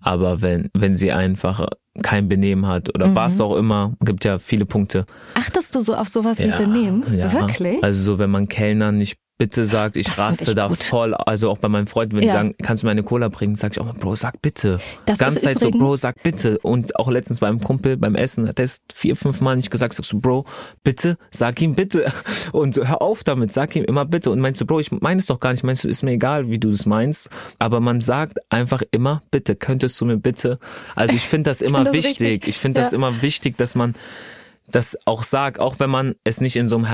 Aber 0.00 0.42
wenn, 0.42 0.70
wenn 0.74 0.96
sie 0.96 1.12
einfach 1.12 1.66
kein 2.02 2.28
Benehmen 2.28 2.66
hat 2.66 2.94
oder 2.94 3.08
Mhm. 3.08 3.16
was 3.16 3.40
auch 3.40 3.56
immer, 3.56 3.94
gibt 4.00 4.24
ja 4.24 4.38
viele 4.38 4.66
Punkte. 4.66 5.06
Achtest 5.34 5.74
du 5.74 5.80
so 5.80 5.94
auf 5.94 6.08
sowas 6.08 6.38
wie 6.38 6.50
Benehmen? 6.50 7.02
Ja. 7.16 7.32
Wirklich? 7.32 7.82
Also 7.82 8.02
so, 8.02 8.18
wenn 8.18 8.30
man 8.30 8.48
Kellnern 8.48 8.98
nicht 8.98 9.16
bitte 9.38 9.66
sagt, 9.66 9.96
ich 9.96 10.06
find 10.06 10.18
raste 10.18 10.54
da 10.54 10.68
gut. 10.68 10.82
voll, 10.82 11.12
also 11.14 11.50
auch 11.50 11.58
bei 11.58 11.68
meinen 11.68 11.86
Freunden, 11.86 12.16
wenn 12.16 12.24
Ja. 12.24 12.32
die 12.32 12.36
sagen, 12.38 12.54
kannst 12.62 12.82
du 12.82 12.86
mir 12.86 12.92
eine 12.92 13.02
Cola 13.02 13.28
bringen, 13.28 13.54
sag 13.54 13.72
ich 13.72 13.80
auch 13.80 13.84
mal, 13.84 13.92
Bro, 13.92 14.16
sag 14.16 14.40
bitte. 14.40 14.78
Das 15.04 15.18
Ganz 15.18 15.36
ist 15.36 15.42
Zeit 15.44 15.58
so, 15.58 15.70
Bro, 15.70 15.96
sag 15.96 16.22
bitte. 16.22 16.58
Und 16.60 16.96
auch 16.96 17.10
letztens 17.10 17.40
beim 17.40 17.60
Kumpel 17.60 17.96
beim 17.98 18.14
Essen 18.14 18.48
hat 18.48 18.58
er 18.58 18.64
es 18.64 18.80
vier, 18.94 19.14
fünf 19.14 19.40
Mal 19.42 19.56
nicht 19.56 19.70
gesagt, 19.70 19.92
sagst 19.94 20.10
du, 20.12 20.20
Bro, 20.20 20.46
bitte, 20.84 21.18
sag 21.30 21.60
ihm 21.60 21.74
bitte. 21.74 22.10
Und 22.52 22.74
so, 22.74 22.86
hör 22.88 23.02
auf 23.02 23.24
damit, 23.24 23.52
sag 23.52 23.76
ihm 23.76 23.84
immer 23.84 24.04
bitte. 24.06 24.30
Und 24.30 24.40
meinst 24.40 24.60
du, 24.60 24.64
Bro, 24.66 24.80
ich 24.80 24.90
meine 24.90 25.20
es 25.20 25.26
doch 25.26 25.38
gar 25.40 25.52
nicht, 25.52 25.64
meinst 25.64 25.84
du, 25.84 25.88
ist 25.88 26.02
mir 26.02 26.12
egal, 26.12 26.48
wie 26.48 26.58
du 26.58 26.70
es 26.70 26.86
meinst. 26.86 27.28
Aber 27.58 27.80
man 27.80 28.00
sagt 28.00 28.38
einfach 28.50 28.82
immer, 28.90 29.22
bitte, 29.30 29.54
könntest 29.54 30.00
du 30.00 30.06
mir 30.06 30.16
bitte. 30.16 30.58
Also 30.94 31.14
ich 31.14 31.22
finde 31.22 31.50
das 31.50 31.60
immer 31.60 31.78
find 31.84 31.88
das 31.88 31.94
wichtig. 31.94 32.20
richtig. 32.20 32.48
Ich 32.48 32.56
finde 32.56 32.80
das 32.80 32.92
Ja. 32.92 32.96
immer 32.96 33.20
wichtig, 33.20 33.58
dass 33.58 33.74
man 33.74 33.94
das 34.68 34.96
auch 35.04 35.22
sagt, 35.22 35.60
auch 35.60 35.78
wenn 35.78 35.90
man 35.90 36.14
es 36.24 36.40
nicht 36.40 36.56
in 36.56 36.68
so 36.68 36.74
einem 36.74 36.86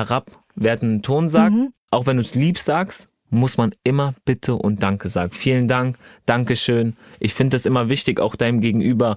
herabwertenden 0.54 1.02
Ton 1.02 1.28
sagt, 1.28 1.54
Mhm. 1.54 1.72
auch 1.90 2.06
wenn 2.06 2.16
du 2.16 2.22
es 2.22 2.34
lieb 2.34 2.58
sagst, 2.58 3.08
muss 3.30 3.56
man 3.56 3.74
immer 3.82 4.14
Bitte 4.24 4.54
und 4.54 4.82
Danke 4.82 5.08
sagen. 5.08 5.30
Vielen 5.30 5.66
Dank, 5.68 5.96
Dankeschön. 6.26 6.96
Ich 7.18 7.32
finde 7.34 7.52
das 7.52 7.64
immer 7.64 7.88
wichtig, 7.88 8.20
auch 8.20 8.36
deinem 8.36 8.60
Gegenüber. 8.60 9.16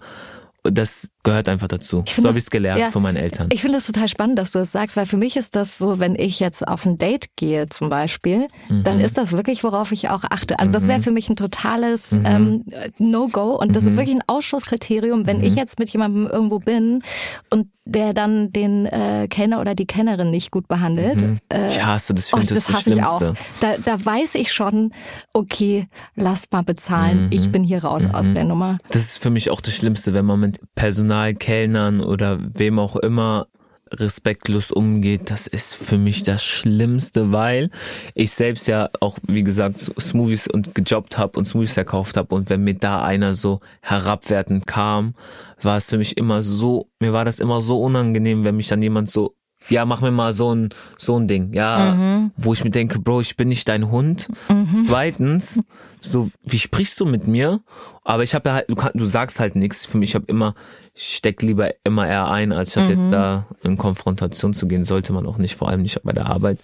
Das 0.63 1.09
gehört 1.25 1.49
einfach 1.49 1.67
dazu. 1.67 2.05
So 2.15 2.27
habe 2.29 2.37
ich 2.37 2.45
es 2.45 2.49
gelernt 2.49 2.79
ja, 2.79 2.91
von 2.91 3.01
meinen 3.03 3.17
Eltern. 3.17 3.49
Ich 3.51 3.61
finde 3.61 3.77
es 3.79 3.85
total 3.87 4.07
spannend, 4.07 4.39
dass 4.39 4.51
du 4.53 4.59
das 4.59 4.71
sagst, 4.71 4.95
weil 4.95 5.05
für 5.05 5.17
mich 5.17 5.35
ist 5.35 5.55
das 5.55 5.77
so, 5.77 5.99
wenn 5.99 6.15
ich 6.15 6.39
jetzt 6.39 6.65
auf 6.65 6.85
ein 6.85 6.97
Date 6.97 7.35
gehe 7.35 7.67
zum 7.67 7.89
Beispiel, 7.89 8.47
dann 8.69 8.99
Mhm. 8.99 9.03
ist 9.03 9.17
das 9.17 9.33
wirklich, 9.33 9.63
worauf 9.65 9.91
ich 9.91 10.09
auch 10.09 10.23
achte. 10.29 10.57
Also 10.59 10.71
das 10.71 10.87
wäre 10.87 10.99
Mhm. 10.99 11.03
für 11.03 11.11
mich 11.11 11.27
ein 11.29 11.35
totales 11.35 12.11
Mhm. 12.13 12.25
ähm, 12.25 12.63
No-Go 12.97 13.55
und 13.55 13.75
das 13.75 13.83
ist 13.83 13.93
Mhm. 13.93 13.97
wirklich 13.97 14.15
ein 14.15 14.23
Ausschlusskriterium, 14.27 15.25
wenn 15.27 15.43
ich 15.43 15.51
Mhm. 15.51 15.57
jetzt 15.57 15.79
mit 15.79 15.89
jemandem 15.89 16.27
irgendwo 16.27 16.59
bin 16.59 17.01
und 17.49 17.67
der 17.87 18.15
dann 18.15 18.51
den 18.51 18.87
äh, 18.87 19.27
Kenner 19.29 19.61
oder 19.61 19.75
die 19.75 19.85
Kennerin 19.85 20.31
nicht 20.31 20.49
gut 20.49 20.67
behandelt. 20.67 21.17
Mhm. 21.17 21.37
Äh, 21.49 21.67
Ich 21.67 21.85
hasse 21.85 22.15
das, 22.15 22.27
ich 22.29 22.33
oh, 22.33 22.37
das 22.39 22.49
das 22.49 22.69
hasse 22.73 22.89
ich 22.89 23.03
auch. 23.03 23.19
Schlimmste. 23.19 23.43
Da, 23.61 23.75
da 23.77 24.03
weiß 24.03 24.33
ich 24.35 24.51
schon, 24.51 24.91
okay, 25.33 25.87
lass 26.15 26.43
mal 26.51 26.63
bezahlen, 26.63 27.25
Mhm. 27.25 27.27
ich 27.31 27.51
bin 27.51 27.63
hier 27.63 27.83
raus 27.83 28.03
aus 28.11 28.27
Mhm. 28.27 28.33
der 28.33 28.43
Nummer. 28.45 28.77
Das 28.89 29.03
ist 29.03 29.17
für 29.19 29.29
mich 29.29 29.51
auch 29.51 29.61
das 29.61 29.75
Schlimmste, 29.75 30.13
wenn 30.13 30.25
man 30.25 30.39
mit 30.39 30.59
Personal, 30.75 31.14
Kellnern 31.33 32.01
oder 32.01 32.39
wem 32.53 32.79
auch 32.79 32.95
immer 32.95 33.47
respektlos 33.91 34.71
umgeht. 34.71 35.29
Das 35.29 35.47
ist 35.47 35.75
für 35.75 35.97
mich 35.97 36.23
das 36.23 36.43
Schlimmste, 36.43 37.31
weil 37.31 37.69
ich 38.13 38.31
selbst 38.31 38.67
ja 38.67 38.89
auch, 38.99 39.17
wie 39.23 39.43
gesagt, 39.43 39.79
Smoothies 39.79 40.47
und 40.47 40.75
gejobbt 40.75 41.17
habe 41.17 41.37
und 41.37 41.45
Smoothies 41.45 41.73
verkauft 41.73 42.17
habe. 42.17 42.33
Und 42.35 42.49
wenn 42.49 42.63
mir 42.63 42.75
da 42.75 43.03
einer 43.03 43.33
so 43.33 43.59
herabwertend 43.81 44.67
kam, 44.67 45.15
war 45.61 45.77
es 45.77 45.89
für 45.89 45.97
mich 45.97 46.17
immer 46.17 46.43
so, 46.43 46.89
mir 46.99 47.13
war 47.13 47.25
das 47.25 47.39
immer 47.39 47.61
so 47.61 47.81
unangenehm, 47.81 48.43
wenn 48.43 48.55
mich 48.55 48.67
dann 48.67 48.81
jemand 48.81 49.09
so 49.09 49.35
ja, 49.69 49.85
mach 49.85 50.01
mir 50.01 50.11
mal 50.11 50.33
so 50.33 50.53
ein, 50.53 50.69
so 50.97 51.17
ein 51.19 51.27
Ding, 51.27 51.53
ja, 51.53 51.93
Mhm. 51.95 52.31
wo 52.37 52.53
ich 52.53 52.63
mir 52.63 52.69
denke, 52.71 52.99
Bro, 52.99 53.21
ich 53.21 53.35
bin 53.37 53.47
nicht 53.49 53.67
dein 53.67 53.89
Hund. 53.91 54.27
Mhm. 54.49 54.85
Zweitens, 54.87 55.61
so, 55.99 56.29
wie 56.43 56.59
sprichst 56.59 56.99
du 56.99 57.05
mit 57.05 57.27
mir? 57.27 57.61
Aber 58.03 58.23
ich 58.23 58.35
habe 58.35 58.49
ja 58.49 58.55
halt, 58.55 58.69
du, 58.69 58.75
kann, 58.75 58.91
du 58.93 59.05
sagst 59.05 59.39
halt 59.39 59.55
nichts. 59.55 59.85
Für 59.85 59.97
mich, 59.97 60.09
ich 60.11 60.15
habe 60.15 60.25
immer, 60.27 60.53
ich 60.93 61.15
steck 61.17 61.41
lieber 61.41 61.71
immer 61.83 62.07
eher 62.07 62.29
ein, 62.29 62.51
als 62.51 62.71
statt 62.71 62.89
Mhm. 62.89 63.01
jetzt 63.01 63.11
da 63.11 63.47
in 63.63 63.77
Konfrontation 63.77 64.53
zu 64.53 64.67
gehen. 64.67 64.85
Sollte 64.85 65.13
man 65.13 65.25
auch 65.25 65.37
nicht, 65.37 65.55
vor 65.55 65.69
allem 65.69 65.81
nicht 65.81 66.01
bei 66.03 66.13
der 66.13 66.27
Arbeit. 66.27 66.59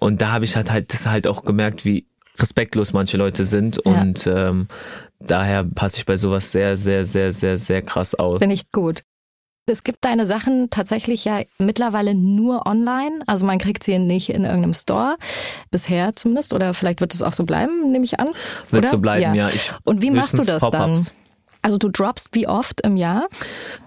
Und 0.00 0.20
da 0.22 0.30
habe 0.32 0.44
ich 0.44 0.54
halt 0.56 0.70
halt, 0.70 0.92
das 0.92 1.06
halt 1.06 1.26
auch 1.26 1.42
gemerkt, 1.42 1.84
wie 1.84 2.06
respektlos 2.38 2.92
manche 2.92 3.16
Leute 3.16 3.44
sind. 3.44 3.80
Ja. 3.84 4.00
Und 4.02 4.26
ähm, 4.26 4.68
daher 5.18 5.64
passe 5.64 5.96
ich 5.96 6.06
bei 6.06 6.16
sowas 6.16 6.52
sehr, 6.52 6.76
sehr, 6.76 7.04
sehr, 7.04 7.32
sehr, 7.32 7.58
sehr 7.58 7.82
krass 7.82 8.14
aus. 8.14 8.38
Finde 8.38 8.54
ich 8.54 8.70
gut. 8.70 9.02
Es 9.68 9.82
gibt 9.82 10.04
deine 10.04 10.26
Sachen 10.26 10.70
tatsächlich 10.70 11.24
ja 11.24 11.40
mittlerweile 11.58 12.14
nur 12.14 12.66
online. 12.66 13.22
Also 13.26 13.44
man 13.44 13.58
kriegt 13.58 13.82
sie 13.82 13.98
nicht 13.98 14.30
in 14.30 14.44
irgendeinem 14.44 14.74
Store. 14.74 15.16
Bisher 15.72 16.14
zumindest. 16.14 16.52
Oder 16.52 16.72
vielleicht 16.72 17.00
wird 17.00 17.14
es 17.14 17.22
auch 17.22 17.32
so 17.32 17.42
bleiben, 17.42 17.90
nehme 17.90 18.04
ich 18.04 18.20
an. 18.20 18.28
Wird 18.70 18.84
oder? 18.84 18.90
so 18.92 18.98
bleiben, 18.98 19.34
ja. 19.34 19.48
Ich, 19.48 19.72
Und 19.82 20.02
wie 20.02 20.12
machst 20.12 20.34
du 20.34 20.44
das 20.44 20.62
dann? 20.70 21.04
Also 21.62 21.78
du 21.78 21.88
droppst 21.88 22.28
wie 22.30 22.46
oft 22.46 22.82
im 22.82 22.96
Jahr? 22.96 23.26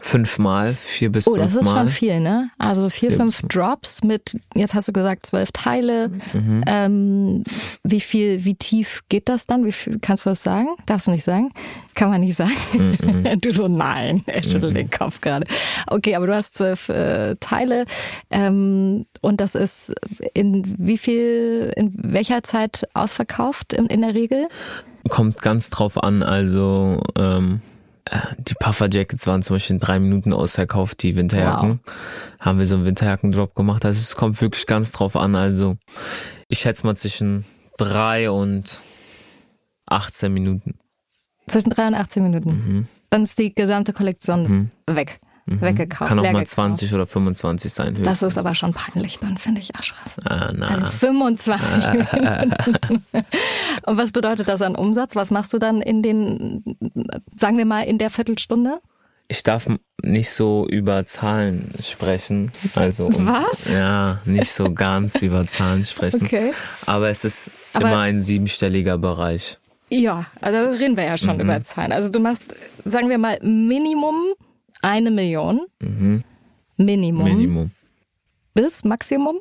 Fünfmal, 0.09 0.73
vier 0.73 1.11
bis 1.11 1.27
Oh, 1.27 1.35
fünfmal. 1.35 1.45
das 1.47 1.55
ist 1.55 1.69
schon 1.71 1.89
viel, 1.89 2.19
ne? 2.19 2.49
Also 2.57 2.89
vier, 2.89 3.11
fünf 3.11 3.43
Drops 3.43 4.03
mit, 4.03 4.35
jetzt 4.55 4.73
hast 4.73 4.87
du 4.87 4.91
gesagt, 4.91 5.27
zwölf 5.27 5.51
Teile. 5.51 6.09
Mhm. 6.33 6.63
Ähm, 6.65 7.43
wie 7.83 7.99
viel, 7.99 8.43
wie 8.43 8.55
tief 8.55 9.01
geht 9.09 9.29
das 9.29 9.45
dann? 9.45 9.65
Wie 9.65 9.71
viel, 9.71 9.99
kannst 9.99 10.25
du 10.25 10.31
das 10.31 10.41
sagen? 10.41 10.69
Darfst 10.87 11.05
du 11.05 11.11
nicht 11.11 11.23
sagen? 11.23 11.51
Kann 11.93 12.09
man 12.09 12.21
nicht 12.21 12.35
sagen. 12.35 12.55
Mhm. 12.73 13.39
du 13.41 13.53
so, 13.53 13.67
nein, 13.67 14.23
er 14.27 14.41
schüttelt 14.41 14.75
den 14.75 14.89
Kopf 14.89 15.21
gerade. 15.21 15.45
Okay, 15.85 16.15
aber 16.15 16.25
du 16.25 16.33
hast 16.33 16.55
zwölf 16.55 16.89
äh, 16.89 17.35
Teile. 17.39 17.85
Ähm, 18.31 19.05
und 19.21 19.39
das 19.39 19.53
ist 19.53 19.93
in 20.33 20.75
wie 20.79 20.97
viel, 20.97 21.71
in 21.75 21.93
welcher 21.95 22.41
Zeit 22.41 22.87
ausverkauft 22.95 23.73
in, 23.73 23.85
in 23.85 24.01
der 24.01 24.15
Regel? 24.15 24.47
Kommt 25.07 25.39
ganz 25.41 25.69
drauf 25.69 26.01
an, 26.03 26.23
also 26.23 26.99
ähm, 27.15 27.61
äh, 27.61 27.68
die 28.37 28.53
Puffer 28.55 28.89
Jackets 28.89 29.27
waren 29.27 29.43
zum 29.43 29.55
Beispiel 29.55 29.75
in 29.75 29.79
drei 29.79 29.99
Minuten 29.99 30.33
ausverkauft, 30.33 31.03
die 31.03 31.15
Winterjacken. 31.15 31.79
Haben 32.39 32.59
wir 32.59 32.65
so 32.65 32.75
einen 32.75 32.85
Winterjacken-Drop 32.85 33.55
gemacht. 33.55 33.85
Also 33.85 33.99
es 33.99 34.15
kommt 34.15 34.41
wirklich 34.41 34.65
ganz 34.65 34.91
drauf 34.91 35.15
an. 35.15 35.35
Also 35.35 35.77
ich 36.47 36.59
schätze 36.59 36.85
mal 36.85 36.95
zwischen 36.95 37.45
drei 37.77 38.31
und 38.31 38.81
18 39.85 40.33
Minuten. 40.33 40.79
Zwischen 41.47 41.69
drei 41.69 41.87
und 41.87 41.95
18 41.95 42.23
Minuten. 42.23 42.87
Dann 43.09 43.23
ist 43.23 43.37
die 43.37 43.53
gesamte 43.53 43.93
Kollektion 43.93 44.71
weg. 44.87 45.19
Weggekauft. 45.59 46.09
Kann 46.09 46.19
auch 46.19 46.23
mal 46.23 46.31
gekauft. 46.33 46.47
20 46.51 46.93
oder 46.93 47.07
25 47.07 47.73
sein. 47.73 47.95
Das 47.95 48.13
höchstens. 48.13 48.31
ist 48.33 48.37
aber 48.37 48.55
schon 48.55 48.73
peinlich 48.73 49.19
dann, 49.19 49.37
finde 49.37 49.61
ich, 49.61 49.75
Aschraf. 49.75 50.15
Ah, 50.25 50.51
na. 50.55 50.67
Also 50.67 50.85
25 50.87 51.93
Minuten. 51.93 52.55
Und 53.85 53.97
was 53.97 54.11
bedeutet 54.11 54.47
das 54.47 54.61
an 54.61 54.75
Umsatz? 54.75 55.15
Was 55.15 55.31
machst 55.31 55.51
du 55.53 55.57
dann 55.59 55.81
in 55.81 56.01
den, 56.03 56.63
sagen 57.35 57.57
wir 57.57 57.65
mal, 57.65 57.81
in 57.83 57.97
der 57.97 58.09
Viertelstunde? 58.09 58.79
Ich 59.31 59.43
darf 59.43 59.67
nicht 60.01 60.31
so 60.31 60.65
über 60.67 61.05
Zahlen 61.05 61.71
sprechen. 61.83 62.51
Also 62.75 63.09
Was? 63.13 63.69
Ja, 63.71 64.19
nicht 64.25 64.51
so 64.51 64.73
ganz 64.73 65.15
über 65.21 65.45
Zahlen 65.47 65.85
sprechen. 65.85 66.23
Okay. 66.23 66.51
Aber 66.87 67.09
es 67.09 67.23
ist 67.25 67.51
Aber- 67.73 67.87
immer 67.91 67.99
ein 68.01 68.21
siebenstelliger 68.23 68.97
Bereich. 68.97 69.57
Ja, 69.91 70.25
also 70.41 70.69
reden 70.77 70.97
wir 70.97 71.03
ja 71.05 71.17
schon 71.17 71.35
Mhm. 71.35 71.41
über 71.41 71.63
Zahlen. 71.63 71.91
Also 71.91 72.09
du 72.09 72.19
machst, 72.19 72.53
sagen 72.85 73.09
wir 73.09 73.17
mal, 73.17 73.39
Minimum 73.41 74.33
eine 74.81 75.11
Million. 75.11 75.61
Mhm. 75.81 76.23
Minimum. 76.77 77.25
Minimum. 77.25 77.71
Bis 78.53 78.83
Maximum? 78.83 79.39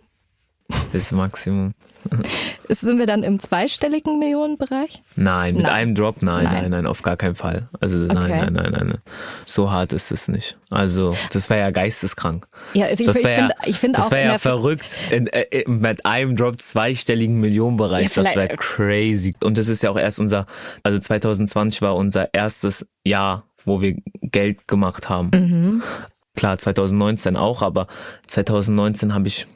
Bis 0.92 1.12
Maximum. 1.12 1.72
Sind 2.68 2.98
wir 2.98 3.06
dann 3.06 3.22
im 3.22 3.40
zweistelligen 3.40 4.18
Millionenbereich? 4.18 5.02
Nein, 5.16 5.54
mit 5.54 5.64
Nein. 5.64 5.72
einem 5.72 5.94
Drop, 5.94 6.22
nein, 6.22 6.44
Nein. 6.44 6.54
nein, 6.62 6.70
nein, 6.70 6.86
auf 6.86 7.02
gar 7.02 7.16
keinen 7.16 7.34
Fall. 7.34 7.68
Also 7.80 7.96
nein, 7.96 8.16
Okay. 8.16 8.28
nein, 8.28 8.52
nein, 8.52 8.72
nein. 8.72 8.98
So 9.46 9.70
hart 9.70 9.92
ist 9.92 10.10
es 10.12 10.28
nicht. 10.28 10.58
Also 10.70 11.16
das 11.32 11.48
wäre 11.50 11.60
ja 11.60 11.70
geisteskrank. 11.70 12.46
Ja, 12.74 12.86
also 12.86 13.00
ich, 13.00 13.06
das 13.06 13.16
ich 13.16 13.26
finde, 13.26 13.54
ja, 13.60 13.68
ich 13.68 13.78
finde 13.78 13.96
das 13.96 14.06
auch 14.06 14.10
wäre 14.10 14.32
ja 14.32 14.38
verrückt 14.38 14.96
in, 15.10 15.26
äh, 15.28 15.42
äh, 15.50 15.68
mit 15.68 16.04
einem 16.04 16.36
Drop 16.36 16.58
zweistelligen 16.60 17.40
Millionenbereich. 17.40 18.14
Ja, 18.14 18.22
das 18.22 18.34
wäre 18.36 18.56
crazy. 18.56 19.34
Und 19.42 19.58
das 19.58 19.68
ist 19.68 19.82
ja 19.82 19.90
auch 19.90 19.98
erst 19.98 20.20
unser, 20.20 20.44
also 20.82 20.98
2020 20.98 21.82
war 21.82 21.96
unser 21.96 22.32
erstes 22.34 22.86
Jahr, 23.04 23.44
wo 23.64 23.80
wir 23.80 23.96
Geld 24.20 24.68
gemacht 24.68 25.08
haben. 25.08 25.30
Mhm. 25.34 25.82
Klar, 26.34 26.58
2019 26.58 27.36
auch, 27.36 27.62
aber 27.62 27.86
2019 28.26 29.14
habe 29.14 29.28
ich, 29.28 29.46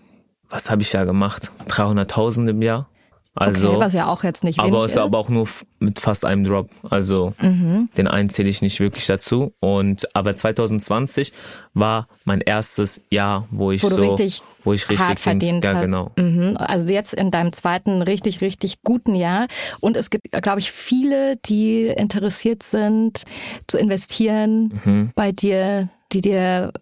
was 0.49 0.71
habe 0.71 0.83
ich 0.83 0.93
ja 0.93 1.05
gemacht? 1.05 1.53
300.000 1.69 2.51
im 2.51 2.63
Jahr. 2.63 2.89
Also, 3.35 3.71
okay, 3.71 3.81
was 3.81 3.93
ja 3.95 4.09
auch 4.09 4.25
jetzt 4.25 4.45
nicht 4.45 4.59
aber 4.61 4.85
es 4.85 4.93
ist. 4.93 4.99
aber 4.99 5.17
auch 5.17 5.31
nur 5.31 5.49
mit 5.79 5.99
fast 5.99 6.25
einem 6.27 6.45
Drop. 6.45 6.69
Also 6.91 7.33
Mhm. 7.41 7.89
den 7.97 8.07
einen 8.07 8.29
zähle 8.29 8.51
ich 8.51 8.61
nicht 8.61 8.79
wirklich 8.79 9.07
dazu. 9.07 9.55
Und 9.59 10.15
aber 10.15 10.37
2020 10.37 11.33
war 11.73 12.09
mein 12.27 12.43
erstes 12.43 13.01
Jahr, 13.11 13.49
wo 13.51 13.71
ich 13.73 13.83
wo 13.83 13.89
so, 13.89 14.03
richtig, 14.03 14.43
wo 14.65 14.75
ich 14.75 14.83
richtig 14.89 14.99
hart 15.07 15.19
verdient 15.19 15.65
ja 15.65 15.73
hast. 15.75 15.81
genau. 15.81 16.11
Mhm. 16.19 16.57
Also 16.59 16.89
jetzt 16.93 17.15
in 17.15 17.31
deinem 17.31 17.55
zweiten 17.55 18.03
richtig, 18.03 18.43
richtig 18.43 18.83
guten 18.83 19.15
Jahr. 19.15 19.47
Und 19.81 19.97
es 19.97 20.11
gibt, 20.11 20.31
glaube 20.31 20.61
ich, 20.61 20.71
viele, 20.71 21.37
die 21.47 21.87
interessiert 21.87 22.63
sind 22.63 23.23
zu 23.67 23.79
investieren 23.79 24.79
Mhm. 24.85 25.11
bei 25.15 25.33
dir, 25.33 25.89
die 26.13 26.21
dir 26.21 26.73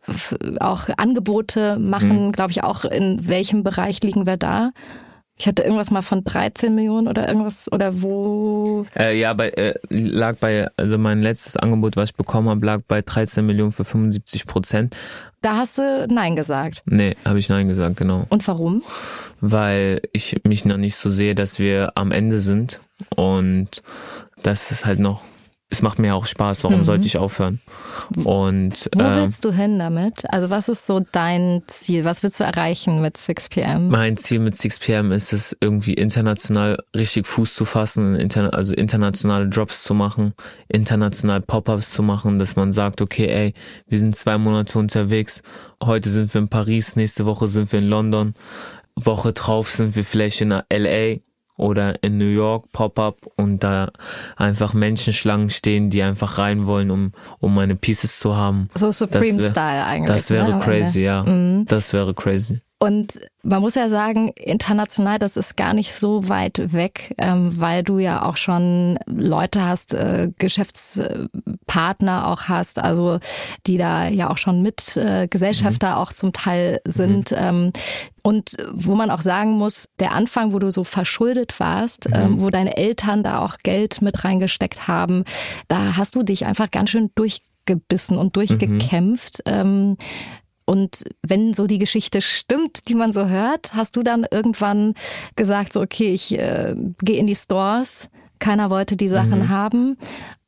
auch 0.59 0.89
Angebote 0.97 1.79
machen, 1.79 2.27
Mhm. 2.27 2.33
glaube 2.33 2.51
ich, 2.51 2.65
auch 2.65 2.85
in 2.85 3.29
welchem 3.29 3.63
Bereich 3.63 4.03
liegen 4.03 4.27
wir 4.27 4.37
da? 4.37 4.73
Ich 5.41 5.47
hatte 5.47 5.63
irgendwas 5.63 5.91
mal 5.91 6.03
von 6.03 6.23
13 6.23 6.75
Millionen 6.75 7.09
oder 7.09 7.27
irgendwas, 7.27 7.73
oder 7.73 8.03
wo? 8.03 8.85
Äh, 8.95 9.19
ja, 9.19 9.33
bei, 9.33 9.49
äh, 9.49 9.73
lag 9.89 10.37
bei, 10.37 10.69
also 10.77 10.99
mein 10.99 11.23
letztes 11.23 11.57
Angebot, 11.57 11.97
was 11.97 12.11
ich 12.11 12.15
bekommen 12.15 12.51
habe, 12.51 12.67
lag 12.67 12.83
bei 12.87 13.01
13 13.01 13.47
Millionen 13.47 13.73
für 13.73 13.87
75 13.87 14.47
Prozent. 14.47 14.95
Da 15.41 15.57
hast 15.57 15.79
du 15.79 16.07
Nein 16.11 16.37
gesagt. 16.37 16.83
Nee, 16.85 17.17
habe 17.25 17.39
ich 17.39 17.49
nein 17.49 17.69
gesagt, 17.69 17.97
genau. 17.97 18.27
Und 18.29 18.47
warum? 18.47 18.83
Weil 19.41 20.03
ich 20.13 20.43
mich 20.45 20.67
noch 20.67 20.77
nicht 20.77 20.97
so 20.97 21.09
sehe, 21.09 21.35
dass 21.35 21.59
wir 21.59 21.93
am 21.95 22.13
Ende 22.13 22.39
sind. 22.41 22.79
Und 23.17 23.83
das 24.43 24.71
ist 24.71 24.85
halt 24.85 24.99
noch, 24.99 25.23
es 25.71 25.83
macht 25.83 25.99
mir 26.01 26.15
auch 26.17 26.27
Spaß. 26.27 26.65
Warum 26.65 26.81
Mhm. 26.81 26.85
sollte 26.85 27.07
ich 27.07 27.17
aufhören? 27.17 27.61
Und 28.25 28.91
Wo 28.95 29.03
ähm, 29.03 29.17
willst 29.23 29.45
du 29.45 29.53
hin 29.53 29.79
damit? 29.79 30.25
Also 30.33 30.51
was 30.51 30.69
ist 30.69 30.85
so 30.85 31.01
dein 31.13 31.63
Ziel? 31.69 32.05
Was 32.05 32.23
willst 32.23 32.41
du 32.41 32.45
erreichen 32.45 33.01
mit 33.01 33.17
6pm? 33.17 33.89
Mein 33.89 34.17
Ziel 34.17 34.41
mit 34.41 34.55
6pm 34.55 35.13
ist 35.15 35.33
es, 35.33 35.57
irgendwie 35.61 35.95
international 35.95 36.79
richtig 36.97 37.27
Fuß 37.27 37.55
zu 37.55 37.65
fassen, 37.65 38.17
interna 38.17 38.49
also 38.51 38.75
internationale 38.75 39.49
Drops 39.49 39.83
zu 39.85 39.95
machen, 39.95 40.35
international 40.69 41.41
Pop-ups 41.41 41.91
zu 41.91 42.03
machen, 42.03 42.39
dass 42.39 42.57
man 42.57 42.73
sagt, 42.73 43.01
okay, 43.01 43.27
ey, 43.29 43.55
wir 43.87 43.99
sind 43.99 44.17
zwei 44.17 44.39
Monate 44.39 44.79
unterwegs, 44.79 45.43
heute 45.83 46.11
sind 46.11 46.35
wir 46.35 46.41
in 46.41 46.49
Paris, 46.49 46.97
nächste 46.97 47.27
Woche 47.27 47.47
sind 47.49 47.71
wir 47.73 47.79
in 47.79 47.87
London, 47.89 48.35
Woche 48.97 49.33
drauf 49.33 49.71
sind 49.71 49.95
wir 49.95 50.05
vielleicht 50.05 50.41
in 50.41 50.51
LA 50.51 51.19
oder 51.61 52.03
in 52.03 52.19
New 52.19 52.25
York 52.25 52.73
Pop-up 52.73 53.19
und 53.37 53.63
da 53.63 53.91
einfach 54.37 54.73
Menschenschlangen 54.75 55.51
stehen, 55.51 55.91
die 55.91 56.03
einfach 56.03 56.39
rein 56.39 56.67
wollen, 56.67 56.91
um, 56.91 57.13
um 57.39 57.55
meine 57.55 57.77
Pieces 57.77 58.19
zu 58.19 58.35
haben. 58.37 58.69
So 58.75 58.91
Supreme 58.91 59.35
Das 59.35 59.43
wär- 59.43 59.51
Style 59.51 59.85
eigentlich. 59.85 60.17
Das 60.17 60.31
wäre 60.31 60.55
ne, 60.55 60.61
crazy, 60.61 61.03
ja. 61.03 61.23
Mhm. 61.23 61.67
Das 61.69 61.93
wäre 61.93 62.15
crazy. 62.15 62.61
Und 62.83 63.21
man 63.43 63.61
muss 63.61 63.75
ja 63.75 63.91
sagen, 63.91 64.31
international, 64.37 65.19
das 65.19 65.37
ist 65.37 65.55
gar 65.55 65.75
nicht 65.75 65.93
so 65.93 66.31
weit 66.31 66.73
weg, 66.73 67.15
ähm, 67.19 67.61
weil 67.61 67.83
du 67.83 67.99
ja 67.99 68.23
auch 68.23 68.39
schon 68.39 68.99
Leute 69.05 69.63
hast, 69.63 69.93
äh, 69.93 70.31
Geschäftspartner 70.39 72.29
auch 72.29 72.45
hast, 72.45 72.79
also 72.79 73.19
die 73.67 73.77
da 73.77 74.09
ja 74.09 74.31
auch 74.31 74.39
schon 74.39 74.63
mit 74.63 74.97
äh, 74.97 75.29
Gesellschafter 75.29 75.99
auch 75.99 76.15
zum 76.15 76.33
Teil 76.33 76.81
sind. 76.87 77.35
Ähm, 77.37 77.73
und 78.23 78.57
wo 78.73 78.95
man 78.95 79.11
auch 79.11 79.21
sagen 79.21 79.59
muss, 79.59 79.91
der 79.99 80.13
Anfang, 80.13 80.55
wo 80.55 80.59
du 80.59 80.73
so 80.73 80.83
verschuldet 80.83 81.61
warst, 81.61 82.09
ähm, 82.15 82.41
wo 82.41 82.49
deine 82.49 82.79
Eltern 82.79 83.23
da 83.23 83.45
auch 83.45 83.59
Geld 83.63 84.01
mit 84.01 84.25
reingesteckt 84.25 84.89
haben, 84.89 85.25
da 85.69 85.99
hast 85.99 86.15
du 86.15 86.23
dich 86.23 86.47
einfach 86.47 86.71
ganz 86.71 86.89
schön 86.89 87.11
durchgebissen 87.15 88.17
und 88.17 88.37
durchgekämpft. 88.37 89.43
Ähm, 89.45 89.99
und 90.71 91.03
wenn 91.27 91.53
so 91.53 91.67
die 91.67 91.79
Geschichte 91.79 92.21
stimmt, 92.23 92.89
die 92.89 92.95
man 92.95 93.13
so 93.13 93.27
hört, 93.29 93.75
hast 93.75 93.97
du 93.97 94.03
dann 94.05 94.25
irgendwann 94.31 94.95
gesagt, 95.35 95.73
so 95.73 95.81
okay, 95.81 96.15
ich 96.15 96.39
äh, 96.39 96.77
gehe 97.03 97.19
in 97.19 97.27
die 97.27 97.35
Stores, 97.35 98.09
keiner 98.39 98.71
wollte 98.71 98.97
die 98.97 99.09
Sachen 99.09 99.41
Mhm. 99.41 99.49
haben. 99.49 99.97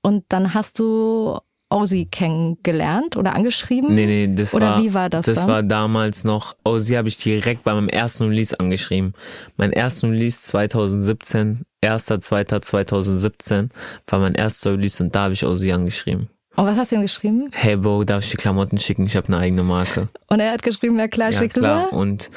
Und 0.00 0.24
dann 0.28 0.54
hast 0.54 0.78
du 0.78 1.38
Ozzy 1.70 2.06
kennengelernt 2.10 3.16
oder 3.16 3.34
angeschrieben? 3.34 3.94
Nee, 3.94 4.06
nee, 4.06 4.34
das 4.34 4.54
oder 4.54 4.66
war. 4.76 4.82
wie 4.82 4.94
war 4.94 5.08
das, 5.10 5.26
Das 5.26 5.38
dann? 5.38 5.48
war 5.48 5.62
damals 5.62 6.22
noch. 6.22 6.54
Sie 6.78 6.96
habe 6.96 7.08
ich 7.08 7.16
direkt 7.16 7.64
bei 7.64 7.72
meinem 7.74 7.88
ersten 7.88 8.28
Release 8.28 8.58
angeschrieben. 8.60 9.14
Mein 9.56 9.72
ersten 9.72 10.10
Release 10.10 10.40
2017, 10.42 11.62
1.2.2017 11.84 13.70
war 14.06 14.18
mein 14.18 14.34
erster 14.34 14.72
Release 14.72 15.02
und 15.02 15.14
da 15.16 15.22
habe 15.24 15.34
ich 15.34 15.44
Ozzy 15.44 15.72
angeschrieben. 15.72 16.28
Und 16.56 16.66
was 16.66 16.76
hast 16.76 16.92
du 16.92 16.96
ihm 16.96 17.02
geschrieben? 17.02 17.48
Hey 17.52 17.76
Bro, 17.76 18.04
darf 18.04 18.24
ich 18.24 18.30
die 18.30 18.36
Klamotten 18.36 18.76
schicken? 18.78 19.06
Ich 19.06 19.16
habe 19.16 19.28
eine 19.28 19.38
eigene 19.38 19.62
Marke. 19.62 20.08
Und 20.28 20.40
er 20.40 20.52
hat 20.52 20.62
geschrieben, 20.62 20.98
ja 20.98 21.08
klar, 21.08 21.30
ja, 21.30 21.38
schick 21.38 21.54
klar. 21.54 21.86
rüber. 21.86 21.96
Und 21.96 22.30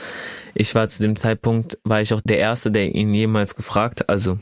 ich 0.54 0.74
war 0.74 0.88
zu 0.88 1.02
dem 1.04 1.16
Zeitpunkt, 1.18 1.78
war 1.84 2.00
ich 2.02 2.14
auch 2.14 2.22
der 2.24 2.38
Erste, 2.38 2.72
der 2.72 2.96
ihn 2.96 3.14
jemals 3.14 3.56
gefragt, 3.56 4.08
also 4.10 4.38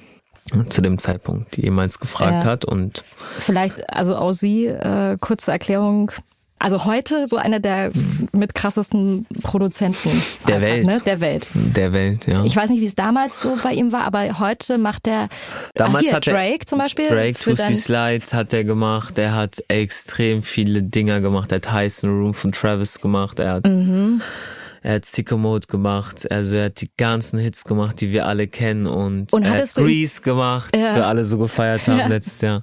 zu 0.69 0.81
dem 0.81 0.97
Zeitpunkt 0.99 1.57
jemals 1.57 1.99
gefragt 1.99 2.43
Ja. 2.43 2.49
hat 2.51 2.65
und 2.65 3.03
Vielleicht, 3.39 3.89
also 3.89 4.17
Ozzy, 4.17 4.67
äh, 4.67 5.17
kurze 5.19 5.51
Erklärung. 5.51 6.11
Also 6.63 6.85
heute 6.85 7.27
so 7.27 7.35
einer 7.35 7.59
der 7.59 7.91
mit 8.31 8.55
krassesten 8.55 9.25
Produzenten 9.43 10.09
Der 10.47 10.55
einfach, 10.55 10.67
Welt. 10.69 10.85
Ne? 10.87 11.01
Der 11.05 11.19
Welt. 11.19 11.47
der 11.53 11.91
Welt, 11.91 12.25
ja. 12.25 12.43
Ich 12.45 12.55
weiß 12.55 12.69
nicht, 12.69 12.79
wie 12.79 12.85
es 12.85 12.95
damals 12.95 13.41
so 13.41 13.57
bei 13.61 13.73
ihm 13.73 13.91
war, 13.91 14.05
aber 14.05 14.39
heute 14.39 14.77
macht 14.77 15.05
er 15.07 15.27
Damals 15.75 15.97
ah, 15.97 15.99
hier, 16.07 16.13
hat 16.13 16.27
er- 16.27 16.33
Drake 16.33 16.65
zum 16.65 16.77
Beispiel. 16.79 17.09
Drake, 17.09 17.33
Twisty 17.37 17.75
Slides 17.75 18.33
hat 18.33 18.53
er 18.53 18.63
gemacht. 18.63 19.17
Er 19.17 19.35
hat 19.35 19.61
extrem 19.67 20.41
viele 20.41 20.81
Dinger 20.81 21.19
gemacht. 21.19 21.51
Er 21.51 21.57
hat 21.57 21.63
Tyson 21.69 22.09
Room 22.09 22.33
von 22.33 22.53
Travis 22.53 23.01
gemacht. 23.01 23.39
Er 23.39 23.51
hat, 23.55 23.65
Mhm. 23.67 24.21
Er 24.83 24.95
hat 24.95 25.05
Sicko 25.05 25.37
Mode 25.37 25.65
gemacht, 25.67 26.29
also 26.31 26.57
er 26.57 26.65
hat 26.65 26.81
die 26.81 26.89
ganzen 26.97 27.39
Hits 27.39 27.63
gemacht, 27.63 27.99
die 28.01 28.11
wir 28.11 28.27
alle 28.27 28.47
kennen 28.47 28.85
und, 28.85 29.31
Und 29.33 29.43
er 29.43 29.51
hat 29.51 29.77
ihn- 29.77 29.83
Grease 29.85 30.21
gemacht, 30.21 30.75
Ja. 30.75 30.95
wir 30.95 31.07
alle 31.07 31.23
so 31.25 31.37
gefeiert 31.37 31.87
haben 31.87 31.97
Ja. 31.99 32.07
letztes 32.07 32.41
Jahr. 32.41 32.61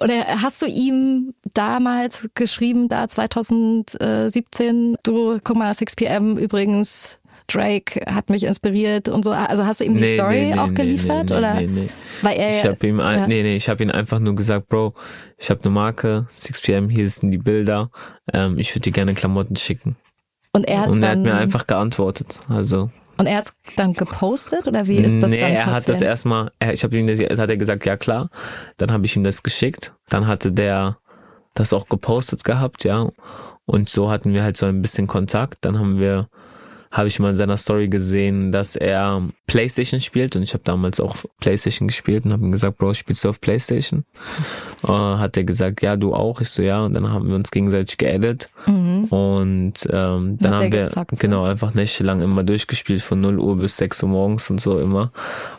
Oder 0.00 0.24
hast 0.42 0.62
du 0.62 0.66
ihm 0.66 1.34
damals 1.54 2.28
geschrieben, 2.34 2.88
da 2.88 3.08
2017, 3.08 4.96
du, 5.02 5.38
guck 5.42 5.56
mal, 5.56 5.72
6pm 5.74 6.38
übrigens, 6.38 7.18
Drake 7.48 8.00
hat 8.12 8.28
mich 8.28 8.42
inspiriert 8.42 9.08
und 9.08 9.24
so. 9.24 9.30
Also 9.30 9.64
hast 9.64 9.78
du 9.78 9.84
ihm 9.84 9.94
die 9.94 10.00
Nee, 10.00 10.14
Story 10.16 10.34
nee, 10.46 10.54
nee, 10.54 10.58
auch 10.58 10.66
nee, 10.66 10.74
geliefert? 10.74 11.30
nee, 11.30 11.36
oder? 11.36 11.54
Nee, 11.54 11.68
nee. 11.68 11.88
Weil 12.22 12.36
er, 12.38 12.50
Ich 12.50 12.64
habe 12.64 12.84
ihm, 12.88 12.98
ein, 12.98 13.18
ja. 13.20 13.26
nee, 13.28 13.42
nee, 13.44 13.54
ich 13.54 13.68
habe 13.68 13.84
ihm 13.84 13.90
einfach 13.92 14.18
nur 14.18 14.34
gesagt, 14.34 14.66
Bro, 14.66 14.94
ich 15.38 15.48
habe 15.48 15.60
eine 15.62 15.70
Marke, 15.70 16.26
6pm, 16.34 16.88
hier 16.90 17.08
sind 17.08 17.30
die 17.30 17.38
Bilder, 17.38 17.90
ähm, 18.32 18.58
ich 18.58 18.72
würde 18.74 18.80
dir 18.80 18.92
gerne 18.92 19.14
Klamotten 19.14 19.54
schicken. 19.54 19.94
Und 20.56 20.64
er 20.64 20.88
Und 20.88 21.02
er 21.02 21.10
hat 21.10 21.18
mir 21.18 21.34
einfach 21.34 21.66
geantwortet, 21.66 22.40
also. 22.48 22.90
und 23.18 23.26
er 23.26 23.38
hat's 23.38 23.54
dann 23.76 23.92
gepostet 23.92 24.66
oder 24.66 24.86
wie 24.86 24.96
ist 24.96 25.20
das 25.22 25.30
nee, 25.30 25.40
dann 25.40 25.52
er 25.52 25.66
hat 25.66 25.76
das 25.76 25.86
passiert? 25.86 26.10
erstmal, 26.10 26.50
er, 26.58 26.72
ich 26.72 26.82
habe 26.82 26.96
ihm 26.96 27.06
das, 27.06 27.18
hat 27.38 27.50
er 27.50 27.56
gesagt, 27.56 27.84
ja 27.86 27.96
klar. 27.96 28.30
Dann 28.78 28.90
habe 28.90 29.04
ich 29.04 29.16
ihm 29.16 29.24
das 29.24 29.42
geschickt. 29.42 29.94
Dann 30.08 30.26
hatte 30.26 30.52
der 30.52 30.98
das 31.54 31.72
auch 31.72 31.88
gepostet 31.88 32.44
gehabt, 32.44 32.84
ja. 32.84 33.08
Und 33.64 33.88
so 33.88 34.10
hatten 34.10 34.32
wir 34.32 34.42
halt 34.42 34.56
so 34.56 34.66
ein 34.66 34.82
bisschen 34.82 35.06
Kontakt. 35.06 35.58
Dann 35.62 35.78
haben 35.78 35.98
wir, 35.98 36.28
habe 36.96 37.08
ich 37.08 37.18
mal 37.18 37.30
in 37.30 37.34
seiner 37.34 37.56
Story 37.56 37.88
gesehen, 37.88 38.52
dass 38.52 38.74
er 38.76 39.22
PlayStation 39.46 40.00
spielt 40.00 40.34
und 40.36 40.42
ich 40.42 40.54
habe 40.54 40.64
damals 40.64 40.98
auch 41.00 41.16
PlayStation 41.40 41.88
gespielt 41.88 42.24
und 42.24 42.32
habe 42.32 42.42
ihm 42.44 42.52
gesagt, 42.52 42.78
Bro, 42.78 42.94
spielst 42.94 43.24
du 43.24 43.28
auf 43.28 43.40
PlayStation? 43.40 44.04
Äh, 44.86 44.92
hat 44.92 45.36
er 45.36 45.42
gesagt, 45.42 45.82
ja, 45.82 45.96
du 45.96 46.14
auch. 46.14 46.40
Ich 46.40 46.50
so, 46.50 46.62
ja. 46.62 46.84
Und 46.84 46.94
dann 46.94 47.10
haben 47.10 47.26
wir 47.28 47.34
uns 47.34 47.50
gegenseitig 47.50 47.96
geaddet 47.98 48.50
Mhm. 48.66 49.04
und 49.04 49.72
ähm, 49.90 50.36
dann 50.38 50.52
ihr 50.52 50.58
haben 50.58 50.72
wir 50.72 50.84
gezockt, 50.84 51.18
genau 51.18 51.44
einfach 51.44 51.74
nächtelang 51.74 52.20
immer 52.20 52.44
durchgespielt 52.44 53.02
von 53.02 53.20
0 53.20 53.38
Uhr 53.40 53.56
bis 53.56 53.76
6 53.78 54.02
Uhr 54.04 54.10
morgens 54.10 54.48
und 54.50 54.60
so 54.60 54.78
immer. 54.78 55.10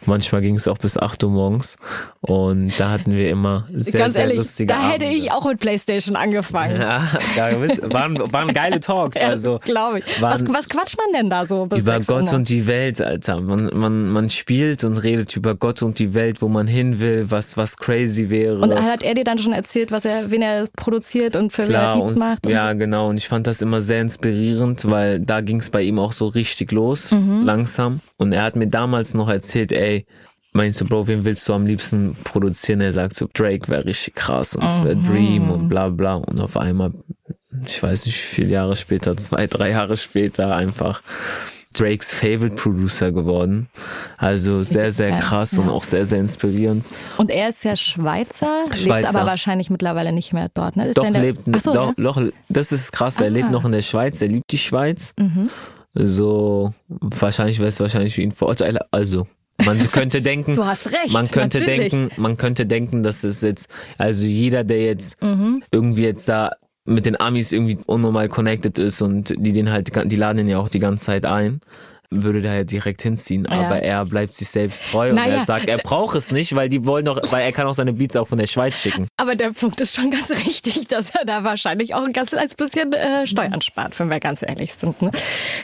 Manchmal 0.06 0.42
ging 0.42 0.56
es 0.56 0.68
auch 0.68 0.78
bis 0.78 0.98
8 0.98 1.24
Uhr 1.26 1.32
morgens 1.32 1.78
und 2.22 2.72
da 2.80 2.92
hatten 2.92 3.12
wir 3.12 3.30
immer 3.30 3.68
sehr, 3.74 4.00
Ganz 4.00 4.14
sehr 4.14 4.24
ehrlich, 4.24 4.38
lustige 4.38 4.72
da 4.74 4.80
hätte 4.92 5.06
Abende. 5.06 5.20
ich 5.20 5.32
auch 5.32 5.46
mit 5.46 5.60
Playstation 5.60 6.16
angefangen. 6.16 6.80
Ja, 6.80 7.02
da 7.36 7.52
waren, 7.92 8.32
waren 8.32 8.54
geile 8.54 8.80
Talks. 8.80 9.18
Also 9.22 9.60
Glaube 9.66 10.00
ich. 10.00 10.22
Was, 10.22 10.40
waren- 10.42 10.54
was 10.54 10.70
quatscht 10.70 10.98
man 10.98 11.12
denn 11.14 11.27
da 11.30 11.46
so 11.46 11.66
bis 11.66 11.80
über 11.80 11.94
6 11.94 12.10
Uhr 12.10 12.20
Gott 12.20 12.34
und 12.34 12.50
die 12.50 12.68
Welt, 12.68 13.02
Alter. 13.02 13.42
Man, 13.42 13.70
man, 13.74 14.10
man 14.10 14.30
spielt 14.30 14.84
und 14.84 14.98
redet 14.98 15.36
über 15.36 15.56
Gott 15.56 15.82
und 15.82 16.00
die 16.00 16.14
Welt, 16.14 16.42
wo 16.42 16.48
man 16.48 16.68
hin 16.68 17.00
will, 17.00 17.26
was, 17.30 17.58
was 17.58 17.78
crazy 17.78 18.30
wäre. 18.30 18.60
Und 18.60 18.74
hat 18.76 19.04
er 19.04 19.14
dir 19.14 19.24
dann 19.24 19.40
schon 19.40 19.54
erzählt, 19.54 19.92
was 19.92 20.06
er, 20.06 20.32
wen 20.32 20.42
er 20.42 20.68
produziert 20.76 21.36
und 21.36 21.54
für 21.54 21.64
wen 21.64 21.72
er 21.72 21.80
Klar, 21.80 21.96
Beats 21.98 22.12
und, 22.12 22.18
macht? 22.20 22.46
Und 22.46 22.52
ja, 22.52 22.74
genau. 22.74 23.10
Und 23.10 23.18
ich 23.18 23.28
fand 23.28 23.48
das 23.48 23.62
immer 23.62 23.82
sehr 23.82 24.02
inspirierend, 24.02 24.90
weil 24.90 25.20
da 25.20 25.42
ging 25.42 25.60
es 25.60 25.70
bei 25.70 25.82
ihm 25.84 26.00
auch 26.00 26.12
so 26.14 26.28
richtig 26.28 26.72
los, 26.72 27.12
Mhm. 27.12 27.44
langsam. 27.44 28.00
Und 28.18 28.32
er 28.34 28.44
hat 28.44 28.56
mir 28.56 28.68
damals 28.68 29.14
noch 29.14 29.30
erzählt, 29.30 29.72
ey, 29.72 30.06
meinst 30.54 30.82
du, 30.82 30.86
Bro, 30.86 31.08
wen 31.08 31.24
willst 31.26 31.48
du 31.48 31.54
am 31.54 31.66
liebsten 31.68 32.16
produzieren? 32.24 32.82
Er 32.82 32.92
sagt 32.94 33.14
so, 33.16 33.28
Drake 33.34 33.68
wäre 33.68 33.86
richtig 33.86 34.16
krass 34.16 34.56
und 34.56 34.64
es 34.64 34.84
wäre 34.84 34.96
Mhm. 34.96 35.06
Dream 35.06 35.52
und 35.52 35.70
bla 35.70 35.90
bla. 35.90 36.16
Und 36.16 36.40
auf 36.40 36.58
einmal, 36.58 36.92
ich 37.66 37.82
weiß 37.82 38.06
nicht, 38.06 38.16
wie 38.18 38.36
viele 38.36 38.50
Jahre 38.50 38.76
später, 38.76 39.16
zwei, 39.18 39.48
drei 39.48 39.70
Jahre 39.72 39.98
später 39.98 40.56
einfach 40.56 41.02
Drakes 41.74 42.10
Favorite 42.12 42.56
Producer 42.56 43.12
geworden. 43.12 43.68
Also 44.18 44.64
sehr, 44.64 44.92
sehr 44.92 45.10
Ja, 45.10 45.20
krass 45.20 45.58
und 45.58 45.68
ja. 45.68 45.72
auch 45.72 45.84
sehr, 45.84 46.06
sehr 46.06 46.20
inspirierend. 46.20 46.84
Und 47.18 47.30
er 47.30 47.50
ist 47.50 47.64
ja 47.64 47.76
Schweizer, 47.76 48.64
lebt 48.66 48.78
Schweizer. 48.78 49.10
aber 49.10 49.26
wahrscheinlich 49.26 49.70
mittlerweile 49.70 50.12
nicht 50.12 50.34
mehr 50.34 50.50
dort. 50.54 50.76
Ne? 50.76 50.88
Ist 50.88 50.98
Doch, 50.98 51.04
der 51.04 51.12
der- 51.14 51.22
lebt, 51.22 51.42
Ach 51.54 51.62
so, 51.62 51.74
doch, 51.74 51.88
ja? 51.98 52.04
doch, 52.04 52.22
das 52.50 52.72
ist 52.72 52.92
krass, 52.92 53.20
er 53.20 53.28
Ah. 53.28 53.30
lebt 53.30 53.52
noch 53.52 53.64
in 53.66 53.72
der 53.74 53.82
Schweiz, 53.84 54.22
er 54.22 54.28
liebt 54.30 54.52
die 54.52 54.58
Schweiz. 54.58 55.14
Mhm. 55.20 55.50
So, 55.94 56.74
wahrscheinlich 56.88 57.60
wäre 57.60 57.70
es 57.70 57.80
wahrscheinlich 57.80 58.16
für 58.16 58.22
ihn 58.22 58.32
Vorteile. 58.32 58.86
Also, 58.92 59.28
man 59.66 59.92
könnte 59.92 60.22
denken, 60.22 60.54
Du 60.56 60.66
hast 60.66 60.88
recht, 60.88 61.12
man 61.12 61.30
könnte 61.30 61.60
natürlich. 61.60 61.90
denken, 61.92 62.22
man 62.22 62.38
könnte 62.38 62.66
denken, 62.66 63.04
dass 63.04 63.24
es 63.24 63.42
jetzt, 63.42 63.68
also 63.98 64.26
jeder, 64.26 64.64
der 64.64 64.84
jetzt 64.86 65.22
Mhm. 65.22 65.64
irgendwie 65.72 66.04
jetzt 66.04 66.28
da 66.30 66.52
mit 66.88 67.06
den 67.06 67.20
Amis 67.20 67.52
irgendwie 67.52 67.78
unnormal 67.86 68.30
connected 68.30 68.80
ist 68.80 69.02
und 69.02 69.34
die 69.38 69.52
den 69.52 69.70
halt, 69.70 69.92
die 70.12 70.16
laden 70.16 70.40
ihn 70.40 70.48
ja 70.48 70.58
auch 70.58 70.70
die 70.70 70.80
ganze 70.80 71.06
Zeit 71.06 71.26
ein, 71.26 71.62
würde 72.10 72.42
da 72.42 72.54
ja 72.54 72.64
direkt 72.64 73.02
hinziehen. 73.02 73.46
Ja. 73.50 73.66
Aber 73.66 73.82
er 73.82 74.06
bleibt 74.06 74.36
sich 74.36 74.50
selbst 74.50 74.84
treu 74.92 75.10
und 75.10 75.16
Naja, 75.16 75.40
er 75.40 75.46
sagt, 75.46 75.68
er 75.68 75.78
braucht 75.78 76.16
es 76.16 76.32
nicht, 76.32 76.56
weil 76.56 76.70
die 76.70 76.86
wollen 76.86 77.06
doch, 77.06 77.20
weil 77.32 77.44
er 77.44 77.52
kann 77.52 77.68
auch 77.68 77.74
seine 77.74 77.94
Beats 77.94 78.16
auch 78.16 78.28
von 78.28 78.38
der 78.38 78.48
Schweiz 78.48 78.76
schicken. 78.76 79.08
Aber 79.18 79.36
der 79.36 79.52
Punkt 79.52 79.82
ist 79.82 79.94
schon 79.94 80.12
ganz 80.12 80.30
richtig, 80.48 80.88
dass 80.88 81.10
er 81.12 81.26
da 81.26 81.44
wahrscheinlich 81.44 81.94
auch 81.94 82.04
ein 82.04 82.14
ganz 82.14 82.34
als 82.34 82.56
bisschen 82.56 82.94
äh, 82.94 83.28
Steuern 83.28 83.62
spart, 83.62 84.00
wenn 84.00 84.10
wir 84.10 84.20
ganz 84.20 84.42
ehrlich 84.42 84.74
sind. 84.74 85.02
Ne? 85.02 85.12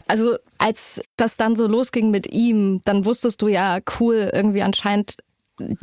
Also 0.08 0.38
als 0.58 0.80
das 1.16 1.38
dann 1.38 1.56
so 1.56 1.68
losging 1.68 2.12
mit 2.12 2.32
ihm, 2.32 2.82
dann 2.84 3.06
wusstest 3.06 3.42
du 3.42 3.48
ja, 3.48 3.80
cool, 4.00 4.30
irgendwie 4.34 4.64
anscheinend 4.64 5.16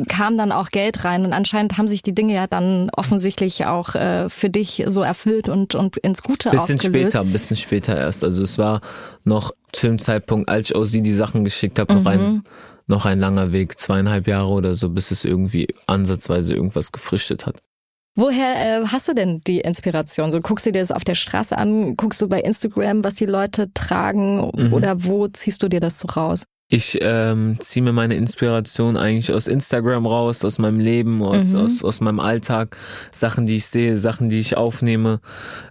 kam 0.08 0.36
dann 0.36 0.52
auch 0.52 0.70
Geld 0.70 1.04
rein 1.04 1.24
und 1.24 1.32
anscheinend 1.32 1.78
haben 1.78 1.86
sich 1.88 2.02
die 2.02 2.14
Dinge 2.14 2.34
ja 2.34 2.46
dann 2.46 2.90
offensichtlich 2.96 3.66
auch 3.66 3.94
äh, 3.94 4.28
für 4.28 4.50
dich 4.50 4.84
so 4.88 5.02
erfüllt 5.02 5.48
und, 5.48 5.74
und 5.74 5.96
ins 5.98 6.22
Gute 6.22 6.50
Bisschen 6.50 6.76
aufgelöst. 6.76 7.12
später, 7.12 7.20
ein 7.20 7.32
bisschen 7.32 7.56
später 7.56 7.96
erst. 7.96 8.24
Also 8.24 8.42
es 8.42 8.58
war 8.58 8.80
noch 9.24 9.52
zu 9.72 9.86
dem 9.86 9.98
Zeitpunkt, 9.98 10.48
als 10.48 10.70
ich 10.70 10.76
OZ 10.76 10.92
die 10.92 11.12
Sachen 11.12 11.44
geschickt 11.44 11.78
habe, 11.78 11.92
noch 11.94 12.00
Mhm. 12.02 12.06
ein 12.06 12.42
noch 12.86 13.06
ein 13.06 13.20
langer 13.20 13.52
Weg, 13.52 13.78
zweieinhalb 13.78 14.26
Jahre 14.26 14.48
oder 14.48 14.74
so, 14.74 14.88
bis 14.88 15.12
es 15.12 15.24
irgendwie 15.24 15.68
ansatzweise 15.86 16.54
irgendwas 16.54 16.90
gefrüchtet 16.90 17.46
hat. 17.46 17.60
Woher 18.16 18.80
äh, 18.82 18.86
hast 18.86 19.06
du 19.06 19.14
denn 19.14 19.40
die 19.46 19.60
Inspiration? 19.60 20.32
So 20.32 20.40
guckst 20.40 20.66
du 20.66 20.72
dir 20.72 20.80
das 20.80 20.90
auf 20.90 21.04
der 21.04 21.14
Straße 21.14 21.56
an, 21.56 21.96
guckst 21.96 22.20
du 22.20 22.28
bei 22.28 22.40
Instagram, 22.40 23.04
was 23.04 23.14
die 23.14 23.26
Leute 23.26 23.72
tragen 23.74 24.50
Mhm. 24.56 24.72
oder 24.72 25.04
wo 25.04 25.28
ziehst 25.28 25.62
du 25.62 25.68
dir 25.68 25.78
das 25.78 26.00
so 26.00 26.08
raus? 26.08 26.42
Ich 26.72 26.98
ähm, 27.00 27.56
ziehe 27.58 27.82
mir 27.82 27.92
meine 27.92 28.14
Inspiration 28.14 28.96
eigentlich 28.96 29.32
aus 29.32 29.48
Instagram 29.48 30.06
raus, 30.06 30.44
aus 30.44 30.58
meinem 30.58 30.78
Leben, 30.78 31.20
aus, 31.20 31.46
Mhm. 31.52 31.58
aus, 31.58 31.82
aus 31.82 32.00
meinem 32.00 32.20
Alltag, 32.20 32.76
Sachen, 33.10 33.46
die 33.46 33.56
ich 33.56 33.66
sehe, 33.66 33.98
Sachen, 33.98 34.30
die 34.30 34.38
ich 34.38 34.56
aufnehme. 34.56 35.18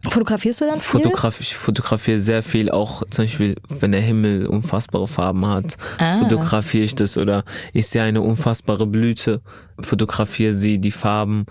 Fotografierst 0.04 0.60
du 0.60 0.66
dann 0.66 0.82
viel? 0.82 1.02
Fotograf, 1.02 1.40
ich 1.40 1.56
fotografiere 1.56 2.20
sehr 2.20 2.44
viel, 2.44 2.70
auch 2.70 3.04
zum 3.12 3.24
Beispiel, 3.24 3.56
wenn 3.70 3.94
der 3.94 4.02
Himmel 4.02 4.46
unfassbare 4.48 5.08
Farben 5.08 5.48
hat, 5.48 5.78
Ah. 6.00 6.18
fotografiere 6.20 6.84
ich 6.84 6.96
das 6.96 7.18
oder 7.18 7.46
ich 7.72 7.88
sehe 7.88 8.04
eine 8.04 8.22
unfassbare 8.22 8.86
Blüte, 8.86 9.40
fotografiere 9.80 10.54
sie, 10.54 10.80
die 10.80 10.92
Farben. 10.92 11.46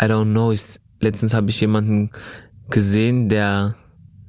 I 0.00 0.04
don't 0.04 0.30
know. 0.30 0.52
Ich, 0.52 0.62
letztens 1.00 1.34
habe 1.34 1.50
ich 1.50 1.60
jemanden 1.60 2.12
gesehen, 2.70 3.28
der 3.28 3.74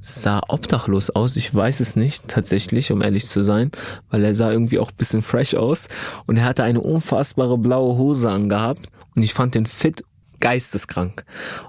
sah 0.04 0.42
obdachlos 0.50 1.10
aus. 1.10 1.38
Ich 1.38 1.54
weiß 1.54 1.80
es 1.80 1.96
nicht 1.96 2.28
tatsächlich, 2.28 2.92
um 2.92 3.02
ehrlich 3.02 3.28
zu 3.28 3.42
sein, 3.42 3.72
weil 4.10 4.24
er 4.26 4.36
sah 4.36 4.52
irgendwie 4.52 4.80
auch 4.80 4.92
bisschen 4.92 5.22
fresh 5.22 5.56
aus 5.56 5.88
und 6.26 6.38
er 6.38 6.46
hatte 6.46 6.64
eine 6.64 6.82
unfassbare 6.82 7.58
blaue 7.58 7.98
Hose 7.98 8.30
angehabt 8.30 8.90
und 9.16 9.24
ich 9.24 9.34
fand 9.34 9.56
den 9.56 9.66
Fit 9.66 10.04
geisteskrank. 10.44 11.24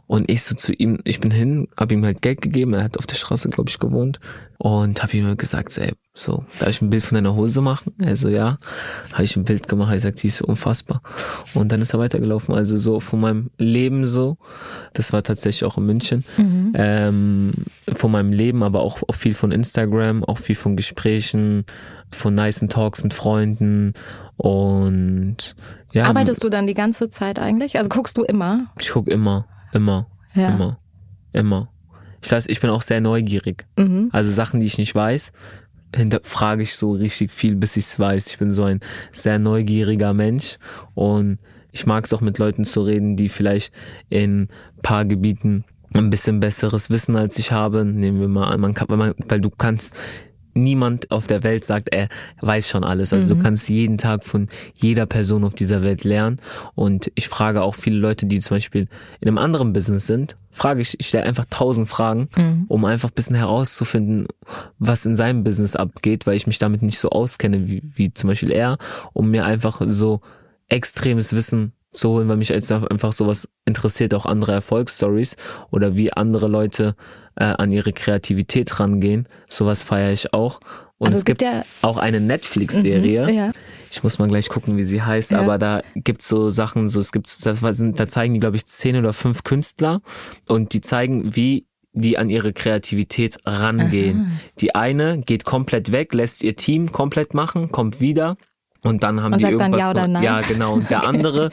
Und 0.08 0.28
ich 0.28 0.42
so 0.42 0.56
zu 0.56 0.72
ihm, 0.72 0.98
ich 1.04 1.20
bin 1.20 1.30
hin, 1.30 1.68
hab 1.76 1.92
ihm 1.92 2.04
halt 2.04 2.22
Geld 2.22 2.42
gegeben, 2.42 2.74
er 2.74 2.82
hat 2.82 2.98
auf 2.98 3.06
der 3.06 3.14
Straße, 3.14 3.48
glaube 3.48 3.70
ich, 3.70 3.78
gewohnt 3.78 4.18
und 4.58 5.00
hab 5.00 5.14
ihm 5.14 5.26
halt 5.26 5.38
gesagt, 5.38 5.70
so, 5.70 5.80
ey, 5.80 5.92
so, 6.12 6.44
darf 6.58 6.70
ich 6.70 6.82
ein 6.82 6.90
Bild 6.90 7.04
von 7.04 7.14
deiner 7.14 7.36
Hose 7.36 7.60
machen? 7.60 7.92
Er 8.02 8.16
so, 8.16 8.28
ja. 8.28 8.58
Habe 9.12 9.22
ich 9.22 9.36
ein 9.36 9.44
Bild 9.44 9.68
gemacht, 9.68 9.92
er 9.92 10.00
sagt, 10.00 10.22
die 10.24 10.26
ist 10.26 10.42
unfassbar. 10.42 11.02
Und 11.54 11.70
dann 11.70 11.82
ist 11.82 11.94
er 11.94 12.00
weitergelaufen, 12.00 12.52
also 12.52 12.76
so 12.76 12.98
von 12.98 13.20
meinem 13.20 13.50
Leben 13.58 14.04
so, 14.04 14.38
das 14.92 15.12
war 15.12 15.22
tatsächlich 15.22 15.64
auch 15.64 15.78
in 15.78 15.86
München, 15.86 16.24
Mhm. 16.36 16.72
ähm, 16.74 17.52
von 17.92 18.10
meinem 18.10 18.32
Leben, 18.32 18.64
aber 18.64 18.80
auch, 18.80 19.02
auch 19.06 19.14
viel 19.14 19.34
von 19.34 19.52
Instagram, 19.52 20.24
auch 20.24 20.38
viel 20.38 20.56
von 20.56 20.74
Gesprächen, 20.76 21.64
von 22.10 22.34
nicen 22.34 22.68
Talks 22.68 23.04
mit 23.04 23.14
Freunden 23.14 23.94
und 24.36 25.54
ja. 25.94 26.04
Arbeitest 26.04 26.44
du 26.44 26.50
dann 26.50 26.66
die 26.66 26.74
ganze 26.74 27.08
Zeit 27.08 27.38
eigentlich? 27.38 27.78
Also 27.78 27.88
guckst 27.88 28.16
du 28.18 28.22
immer? 28.24 28.66
Ich 28.78 28.90
guck 28.90 29.08
immer, 29.08 29.46
immer, 29.72 30.06
Ja. 30.34 30.50
immer, 30.54 30.78
immer. 31.32 31.70
Ich 32.22 32.30
weiß, 32.30 32.46
ich 32.48 32.60
bin 32.60 32.70
auch 32.70 32.82
sehr 32.82 33.00
neugierig. 33.00 33.66
Mhm. 33.78 34.08
Also 34.12 34.30
Sachen, 34.30 34.60
die 34.60 34.66
ich 34.66 34.78
nicht 34.78 34.94
weiß, 34.94 35.32
hinterfrage 35.94 36.62
ich 36.62 36.74
so 36.74 36.92
richtig 36.92 37.32
viel, 37.32 37.54
bis 37.56 37.76
ich 37.76 37.84
es 37.84 37.98
weiß. 37.98 38.26
Ich 38.28 38.38
bin 38.38 38.50
so 38.50 38.64
ein 38.64 38.80
sehr 39.12 39.38
neugieriger 39.38 40.12
Mensch 40.12 40.58
und 40.94 41.38
ich 41.70 41.86
mag 41.86 42.04
es 42.04 42.12
auch 42.12 42.20
mit 42.20 42.38
Leuten 42.38 42.64
zu 42.64 42.82
reden, 42.82 43.16
die 43.16 43.28
vielleicht 43.28 43.72
in 44.08 44.48
paar 44.82 45.04
Gebieten 45.04 45.64
ein 45.92 46.10
bisschen 46.10 46.40
besseres 46.40 46.90
Wissen 46.90 47.16
als 47.16 47.38
ich 47.38 47.52
habe. 47.52 47.84
Nehmen 47.84 48.20
wir 48.20 48.28
mal 48.28 48.48
an, 48.48 48.60
man 48.60 48.74
kann, 48.74 48.88
weil, 48.88 48.96
man, 48.96 49.14
weil 49.28 49.40
du 49.40 49.50
kannst 49.50 49.96
niemand 50.54 51.10
auf 51.10 51.26
der 51.26 51.42
Welt 51.42 51.64
sagt, 51.64 51.88
er 51.92 52.08
weiß 52.40 52.68
schon 52.68 52.84
alles. 52.84 53.12
Also 53.12 53.28
du 53.28 53.34
Mhm. 53.38 53.42
kannst 53.42 53.68
jeden 53.68 53.98
Tag 53.98 54.24
von 54.24 54.48
jeder 54.74 55.06
Person 55.06 55.44
auf 55.44 55.54
dieser 55.54 55.82
Welt 55.82 56.04
lernen. 56.04 56.40
Und 56.74 57.10
ich 57.14 57.28
frage 57.28 57.62
auch 57.62 57.74
viele 57.74 57.96
Leute, 57.98 58.26
die 58.26 58.38
zum 58.40 58.56
Beispiel 58.56 58.88
in 59.20 59.28
einem 59.28 59.38
anderen 59.38 59.72
Business 59.72 60.06
sind, 60.06 60.36
frage 60.50 60.80
ich, 60.80 60.98
ich 61.00 61.08
stelle 61.08 61.24
einfach 61.24 61.46
tausend 61.50 61.88
Fragen, 61.88 62.28
Mhm. 62.36 62.64
um 62.68 62.84
einfach 62.84 63.10
ein 63.10 63.14
bisschen 63.14 63.34
herauszufinden, 63.36 64.26
was 64.78 65.04
in 65.04 65.16
seinem 65.16 65.42
Business 65.44 65.74
abgeht, 65.76 66.26
weil 66.26 66.36
ich 66.36 66.46
mich 66.46 66.58
damit 66.58 66.82
nicht 66.82 66.98
so 67.00 67.10
auskenne 67.10 67.66
wie, 67.66 67.82
wie 67.84 68.14
zum 68.14 68.28
Beispiel 68.28 68.52
er, 68.52 68.78
um 69.12 69.30
mir 69.30 69.44
einfach 69.44 69.80
so 69.88 70.20
extremes 70.68 71.32
Wissen 71.32 71.72
zu 71.94 72.10
holen, 72.10 72.28
weil 72.28 72.36
mich 72.36 72.52
als 72.52 72.70
einfach 72.70 73.12
sowas 73.12 73.48
interessiert, 73.64 74.12
auch 74.14 74.26
andere 74.26 74.52
Erfolgsstories 74.52 75.36
oder 75.70 75.96
wie 75.96 76.12
andere 76.12 76.48
Leute 76.48 76.96
äh, 77.36 77.44
an 77.44 77.72
ihre 77.72 77.92
Kreativität 77.92 78.78
rangehen. 78.80 79.26
Sowas 79.48 79.82
feiere 79.82 80.12
ich 80.12 80.32
auch. 80.34 80.60
Und 80.98 81.08
Also 81.08 81.18
es 81.18 81.24
gibt 81.24 81.42
ja- 81.42 81.62
auch 81.82 81.96
eine 81.98 82.20
Netflix-Serie. 82.20 83.26
Mhm, 83.26 83.34
ja. 83.34 83.52
Ich 83.90 84.02
muss 84.02 84.18
mal 84.18 84.28
gleich 84.28 84.48
gucken, 84.48 84.76
wie 84.76 84.84
sie 84.84 85.02
heißt, 85.02 85.32
Ja. 85.32 85.40
aber 85.40 85.58
da 85.58 85.82
gibt's 85.94 86.28
so 86.28 86.50
Sachen, 86.50 86.88
so 86.88 87.00
es 87.00 87.12
gibt, 87.12 87.28
da, 87.44 87.54
sind, 87.72 87.98
da 87.98 88.06
zeigen 88.06 88.34
die, 88.34 88.40
glaube 88.40 88.56
ich, 88.56 88.66
zehn 88.66 88.96
oder 88.96 89.12
fünf 89.12 89.42
Künstler 89.44 90.00
und 90.48 90.72
die 90.72 90.80
zeigen, 90.80 91.34
wie 91.36 91.66
die 91.92 92.18
an 92.18 92.28
ihre 92.28 92.52
Kreativität 92.52 93.38
rangehen. 93.46 94.38
Die 94.60 94.74
eine 94.74 95.18
geht 95.20 95.44
komplett 95.44 95.92
weg, 95.92 96.12
lässt 96.12 96.42
ihr 96.42 96.56
Team 96.56 96.90
komplett 96.90 97.34
machen, 97.34 97.70
kommt 97.70 98.00
wieder 98.00 98.36
und 98.84 99.02
dann 99.02 99.22
haben 99.22 99.32
Und 99.32 99.42
die 99.42 99.46
irgendwas 99.46 99.80
ja 99.80 99.90
oder 99.90 100.06
nein? 100.06 100.22
Ja, 100.22 100.40
genau. 100.40 100.74
Und 100.74 100.90
der 100.90 101.04
andere 101.08 101.50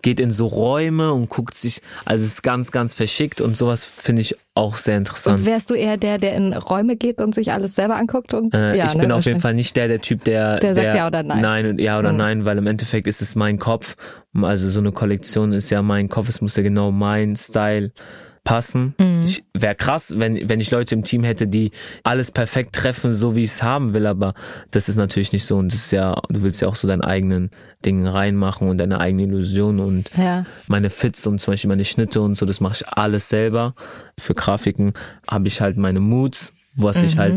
geht 0.00 0.20
in 0.20 0.30
so 0.30 0.46
Räume 0.46 1.12
und 1.12 1.28
guckt 1.28 1.54
sich, 1.56 1.82
also 2.04 2.24
es 2.24 2.34
ist 2.34 2.42
ganz, 2.42 2.70
ganz 2.70 2.94
verschickt 2.94 3.40
und 3.40 3.56
sowas 3.56 3.84
finde 3.84 4.22
ich 4.22 4.36
auch 4.54 4.76
sehr 4.76 4.96
interessant. 4.96 5.40
Und 5.40 5.44
wärst 5.46 5.70
du 5.70 5.74
eher 5.74 5.96
der, 5.96 6.18
der 6.18 6.36
in 6.36 6.52
Räume 6.54 6.94
geht 6.96 7.20
und 7.20 7.34
sich 7.34 7.52
alles 7.52 7.74
selber 7.74 7.96
anguckt? 7.96 8.32
Und, 8.32 8.54
Äh, 8.54 8.76
ja, 8.76 8.86
ich 8.86 8.94
ne, 8.94 9.02
bin 9.02 9.12
auf 9.12 9.24
jeden. 9.24 9.40
Fall 9.40 9.54
nicht 9.54 9.74
der, 9.76 9.88
der 9.88 10.00
Typ, 10.00 10.22
der, 10.24 10.60
Der 10.60 10.74
sagt 10.74 10.94
ja 10.94 11.06
oder 11.08 11.22
nein. 11.24 11.40
Nein 11.42 11.66
und 11.66 11.80
ja 11.80 11.98
oder 11.98 12.12
Mhm. 12.12 12.18
nein, 12.18 12.44
weil 12.44 12.58
im 12.58 12.66
Endeffekt 12.68 13.08
ist 13.08 13.20
es 13.20 13.34
mein 13.34 13.58
Kopf. 13.58 13.96
Also 14.40 14.70
so 14.70 14.78
eine 14.78 14.92
Kollektion 14.92 15.52
ist 15.52 15.70
ja 15.70 15.82
mein 15.82 16.08
Kopf, 16.08 16.28
es 16.28 16.40
muss 16.40 16.54
ja 16.54 16.62
genau 16.62 16.92
mein 16.92 17.34
Style 17.34 17.90
passen. 18.48 18.94
Mhm. 18.98 19.24
Ich 19.26 19.44
wäre 19.52 19.74
krass, 19.74 20.14
wenn 20.16 20.48
wenn 20.48 20.58
ich 20.58 20.70
Leute 20.70 20.94
im 20.94 21.04
Team 21.04 21.22
hätte, 21.22 21.46
die 21.46 21.70
alles 22.02 22.30
perfekt 22.30 22.74
treffen, 22.74 23.10
so 23.10 23.34
wie 23.34 23.44
ich 23.44 23.50
es 23.50 23.62
haben 23.62 23.92
will, 23.92 24.06
aber 24.06 24.32
das 24.70 24.88
ist 24.88 24.96
natürlich 24.96 25.32
nicht 25.32 25.44
so 25.44 25.56
und 25.58 25.70
das 25.70 25.80
ist 25.80 25.92
ja, 25.92 26.14
du 26.30 26.40
willst 26.42 26.62
ja 26.62 26.68
auch 26.68 26.74
so 26.76 26.88
deinen 26.88 27.02
eigenen 27.02 27.50
Dingen 27.84 28.06
reinmachen 28.06 28.66
und 28.68 28.78
deine 28.78 29.00
eigene 29.00 29.24
Illusion 29.24 29.80
und 29.80 30.10
Ja. 30.16 30.44
meine 30.66 30.88
Fits 30.88 31.26
und 31.26 31.40
zum 31.42 31.52
Beispiel 31.52 31.68
meine 31.68 31.84
Schnitte 31.84 32.22
und 32.22 32.36
so, 32.36 32.46
das 32.46 32.60
mache 32.60 32.76
ich 32.80 32.88
alles 32.88 33.28
selber. 33.28 33.74
Für 34.18 34.34
Grafiken 34.34 34.94
habe 35.30 35.46
ich 35.48 35.60
halt 35.60 35.76
meine 35.76 36.00
Moods, 36.00 36.54
was 36.74 37.02
ich 37.02 37.16
Mhm. 37.16 37.18
halt 37.18 37.34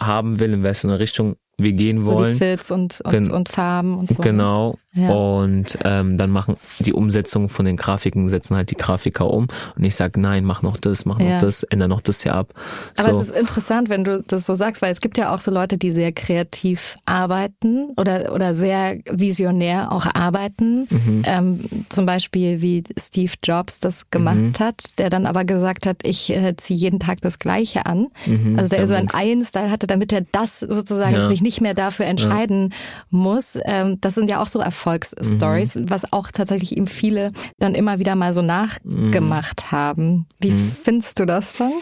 haben 0.00 0.40
will, 0.40 0.54
in 0.54 0.62
welche 0.62 0.98
Richtung 0.98 1.36
wir 1.58 1.72
gehen 1.72 2.02
So 2.04 2.10
die 2.12 2.16
wollen. 2.18 2.36
Fits 2.36 2.70
und, 2.70 3.00
und, 3.02 3.10
Gen- 3.10 3.30
und 3.30 3.48
Farben 3.48 3.98
und 3.98 4.08
so. 4.08 4.14
Genau. 4.22 4.78
Ja. 4.96 5.10
Und 5.10 5.78
ähm, 5.84 6.16
dann 6.16 6.30
machen 6.30 6.56
die 6.80 6.92
Umsetzung 6.92 7.48
von 7.48 7.64
den 7.66 7.76
Grafiken, 7.76 8.28
setzen 8.28 8.56
halt 8.56 8.70
die 8.70 8.76
Grafiker 8.76 9.30
um. 9.30 9.46
Und 9.76 9.84
ich 9.84 9.94
sag, 9.94 10.16
nein, 10.16 10.44
mach 10.44 10.62
noch 10.62 10.76
das, 10.78 11.04
mach 11.04 11.20
Ja. 11.20 11.34
noch 11.34 11.40
das, 11.42 11.62
änder 11.64 11.86
noch 11.86 12.00
das 12.00 12.22
hier 12.22 12.34
ab. 12.34 12.52
Aber 12.96 13.10
so. 13.10 13.20
es 13.20 13.28
ist 13.28 13.38
interessant, 13.38 13.88
wenn 13.90 14.04
du 14.04 14.22
das 14.26 14.46
so 14.46 14.54
sagst, 14.54 14.80
weil 14.82 14.90
es 14.92 15.00
gibt 15.00 15.18
ja 15.18 15.34
auch 15.34 15.40
so 15.40 15.50
Leute, 15.50 15.76
die 15.78 15.90
sehr 15.90 16.12
kreativ 16.12 16.96
arbeiten 17.04 17.90
oder, 17.96 18.32
oder 18.34 18.54
sehr 18.54 18.96
visionär 19.10 19.92
auch 19.92 20.06
arbeiten. 20.14 20.86
Mhm. 20.90 21.22
Ähm, 21.26 21.60
zum 21.90 22.06
Beispiel 22.06 22.62
wie 22.62 22.82
Steve 22.98 23.32
Jobs 23.44 23.80
das 23.80 24.10
gemacht 24.10 24.36
Mhm. 24.36 24.52
hat, 24.58 24.82
der 24.98 25.10
dann 25.10 25.26
aber 25.26 25.44
gesagt 25.44 25.86
hat, 25.86 25.98
ich 26.04 26.30
äh, 26.30 26.56
ziehe 26.56 26.78
jeden 26.78 27.00
Tag 27.00 27.20
das 27.20 27.38
Gleiche 27.38 27.84
an. 27.86 28.08
Mhm, 28.26 28.58
also 28.58 28.74
der 28.74 28.86
so 28.86 28.94
einen 28.94 29.10
Eigen-Style 29.10 29.70
hatte, 29.70 29.86
damit 29.86 30.12
er 30.12 30.22
das 30.32 30.60
sozusagen 30.60 31.14
Ja. 31.14 31.28
sich 31.28 31.42
nicht 31.42 31.60
mehr 31.60 31.74
dafür 31.74 32.06
entscheiden 32.06 32.72
muss. 33.10 33.58
Ähm, 33.64 33.98
das 34.00 34.14
sind 34.14 34.30
ja 34.30 34.40
auch 34.40 34.46
so 34.46 34.60
Erfolgsstories, 34.86 35.74
Mhm. 35.74 35.90
was 35.90 36.12
auch 36.12 36.30
tatsächlich 36.30 36.76
ihm 36.76 36.86
viele 36.86 37.32
dann 37.58 37.74
immer 37.74 37.98
wieder 37.98 38.14
mal 38.14 38.32
so 38.32 38.42
nachgemacht 38.42 39.72
haben. 39.72 40.26
Wie 40.40 40.52
Mhm. 40.52 40.72
findest 40.82 41.18
du 41.18 41.26
das 41.26 41.54
dann? 41.56 41.72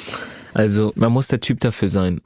Also 0.55 0.93
man 0.97 1.13
muss 1.13 1.29
der 1.29 1.41
Typ 1.41 1.61
dafür 1.61 1.89
sein. 1.89 2.21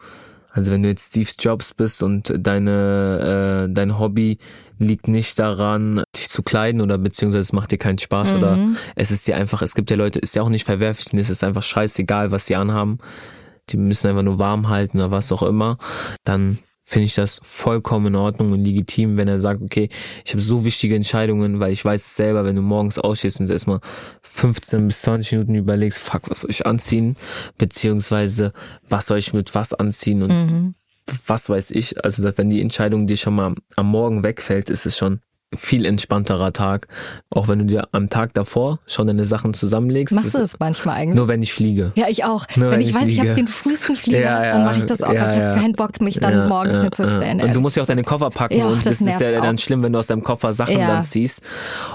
Also 0.50 0.72
wenn 0.72 0.82
du 0.82 0.88
jetzt 0.88 1.08
Steve 1.08 1.28
Jobs 1.38 1.74
bist 1.74 2.02
und 2.02 2.32
deine 2.36 3.66
äh, 3.68 3.72
dein 3.72 3.98
Hobby 3.98 4.38
liegt 4.78 5.06
nicht 5.08 5.38
daran, 5.38 6.02
dich 6.16 6.30
zu 6.30 6.42
kleiden 6.42 6.80
oder 6.80 6.98
beziehungsweise 6.98 7.40
es 7.42 7.52
macht 7.52 7.70
dir 7.70 7.78
keinen 7.78 7.98
Spaß 7.98 8.32
Mhm. 8.34 8.38
oder 8.38 8.58
es 8.96 9.10
ist 9.10 9.26
dir 9.26 9.36
einfach, 9.36 9.62
es 9.62 9.74
gibt 9.74 9.90
ja 9.90 9.96
Leute, 9.96 10.18
ist 10.18 10.34
ja 10.36 10.42
auch 10.42 10.48
nicht 10.48 10.64
verwerflich, 10.64 11.06
denen 11.06 11.20
ist 11.20 11.30
es 11.30 11.42
einfach 11.44 11.62
scheißegal, 11.62 12.30
was 12.30 12.46
sie 12.46 12.56
anhaben. 12.56 12.98
Die 13.70 13.76
müssen 13.76 14.08
einfach 14.08 14.22
nur 14.22 14.38
warm 14.38 14.68
halten 14.68 14.98
oder 14.98 15.10
was 15.10 15.30
auch 15.32 15.42
immer. 15.42 15.76
Dann 16.24 16.58
finde 16.88 17.04
ich 17.04 17.14
das 17.14 17.38
vollkommen 17.42 18.06
in 18.06 18.16
Ordnung 18.16 18.52
und 18.52 18.64
legitim, 18.64 19.18
wenn 19.18 19.28
er 19.28 19.38
sagt, 19.38 19.60
okay, 19.60 19.90
ich 20.24 20.32
habe 20.32 20.40
so 20.40 20.64
wichtige 20.64 20.96
Entscheidungen, 20.96 21.60
weil 21.60 21.70
ich 21.70 21.84
weiß 21.84 22.00
es 22.00 22.16
selber, 22.16 22.46
wenn 22.46 22.56
du 22.56 22.62
morgens 22.62 22.98
ausstehst 22.98 23.40
und 23.40 23.50
erstmal 23.50 23.80
15 24.22 24.86
bis 24.88 25.02
20 25.02 25.32
Minuten 25.32 25.54
überlegst, 25.54 25.98
fuck, 25.98 26.30
was 26.30 26.40
soll 26.40 26.50
ich 26.50 26.64
anziehen, 26.64 27.16
beziehungsweise 27.58 28.54
was 28.88 29.04
soll 29.04 29.18
ich 29.18 29.34
mit 29.34 29.54
was 29.54 29.74
anziehen 29.74 30.22
und 30.22 30.30
Mhm. 30.30 30.74
was 31.26 31.50
weiß 31.50 31.72
ich. 31.72 32.02
Also 32.02 32.22
dass 32.22 32.38
wenn 32.38 32.48
die 32.48 32.62
Entscheidung 32.62 33.06
dir 33.06 33.18
schon 33.18 33.34
mal 33.34 33.54
am 33.76 33.86
Morgen 33.90 34.22
wegfällt, 34.22 34.70
ist 34.70 34.86
es 34.86 34.96
schon 34.96 35.20
viel 35.56 35.86
entspannterer 35.86 36.52
Tag. 36.52 36.88
Auch 37.30 37.48
wenn 37.48 37.58
du 37.60 37.64
dir 37.64 37.88
am 37.92 38.10
Tag 38.10 38.34
davor 38.34 38.80
schon 38.86 39.06
deine 39.06 39.24
Sachen 39.24 39.54
zusammenlegst. 39.54 40.14
Machst 40.14 40.34
du 40.34 40.38
das 40.38 40.58
manchmal 40.58 40.96
eigentlich? 40.96 41.16
Nur 41.16 41.28
wenn 41.28 41.42
ich 41.42 41.52
fliege. 41.54 41.92
Ja, 41.94 42.06
ich 42.08 42.24
auch. 42.24 42.46
Nur 42.56 42.66
wenn 42.70 42.74
wenn 42.74 42.80
ich 42.82 42.88
ich 42.88 42.94
weiß, 42.94 43.02
ich 43.08 43.14
fliege. 43.14 43.28
habe 43.30 43.34
den 43.34 43.48
frühesten 43.48 43.96
Flieger, 43.96 44.20
Ja, 44.20 44.44
ja, 44.44 44.52
dann 44.54 44.64
mache 44.64 44.78
ich 44.78 44.84
das 44.84 45.02
auch. 45.02 45.12
ja, 45.12 45.34
ich 45.34 45.40
habe 45.40 45.60
keinen 45.60 45.72
Bock, 45.72 46.00
mich 46.00 46.18
dann 46.20 46.48
morgens 46.48 46.78
ja. 46.78 47.44
Und 47.44 47.56
du 47.56 47.60
musst 47.60 47.76
ja 47.76 47.82
auch 47.82 47.86
deine 47.86 48.02
Koffer 48.04 48.30
packen 48.30 48.58
Ja, 48.58 48.66
und 48.66 48.84
das 48.84 48.98
das, 48.98 49.00
ist 49.08 49.20
ja 49.20 49.40
dann 49.40 49.56
auch. 49.56 49.60
schlimm, 49.60 49.82
wenn 49.82 49.92
du 49.92 49.98
aus 49.98 50.06
deinem 50.06 50.22
Koffer 50.22 50.52
Sachen 50.52 50.76
dann 50.78 51.04
ziehst. 51.04 51.40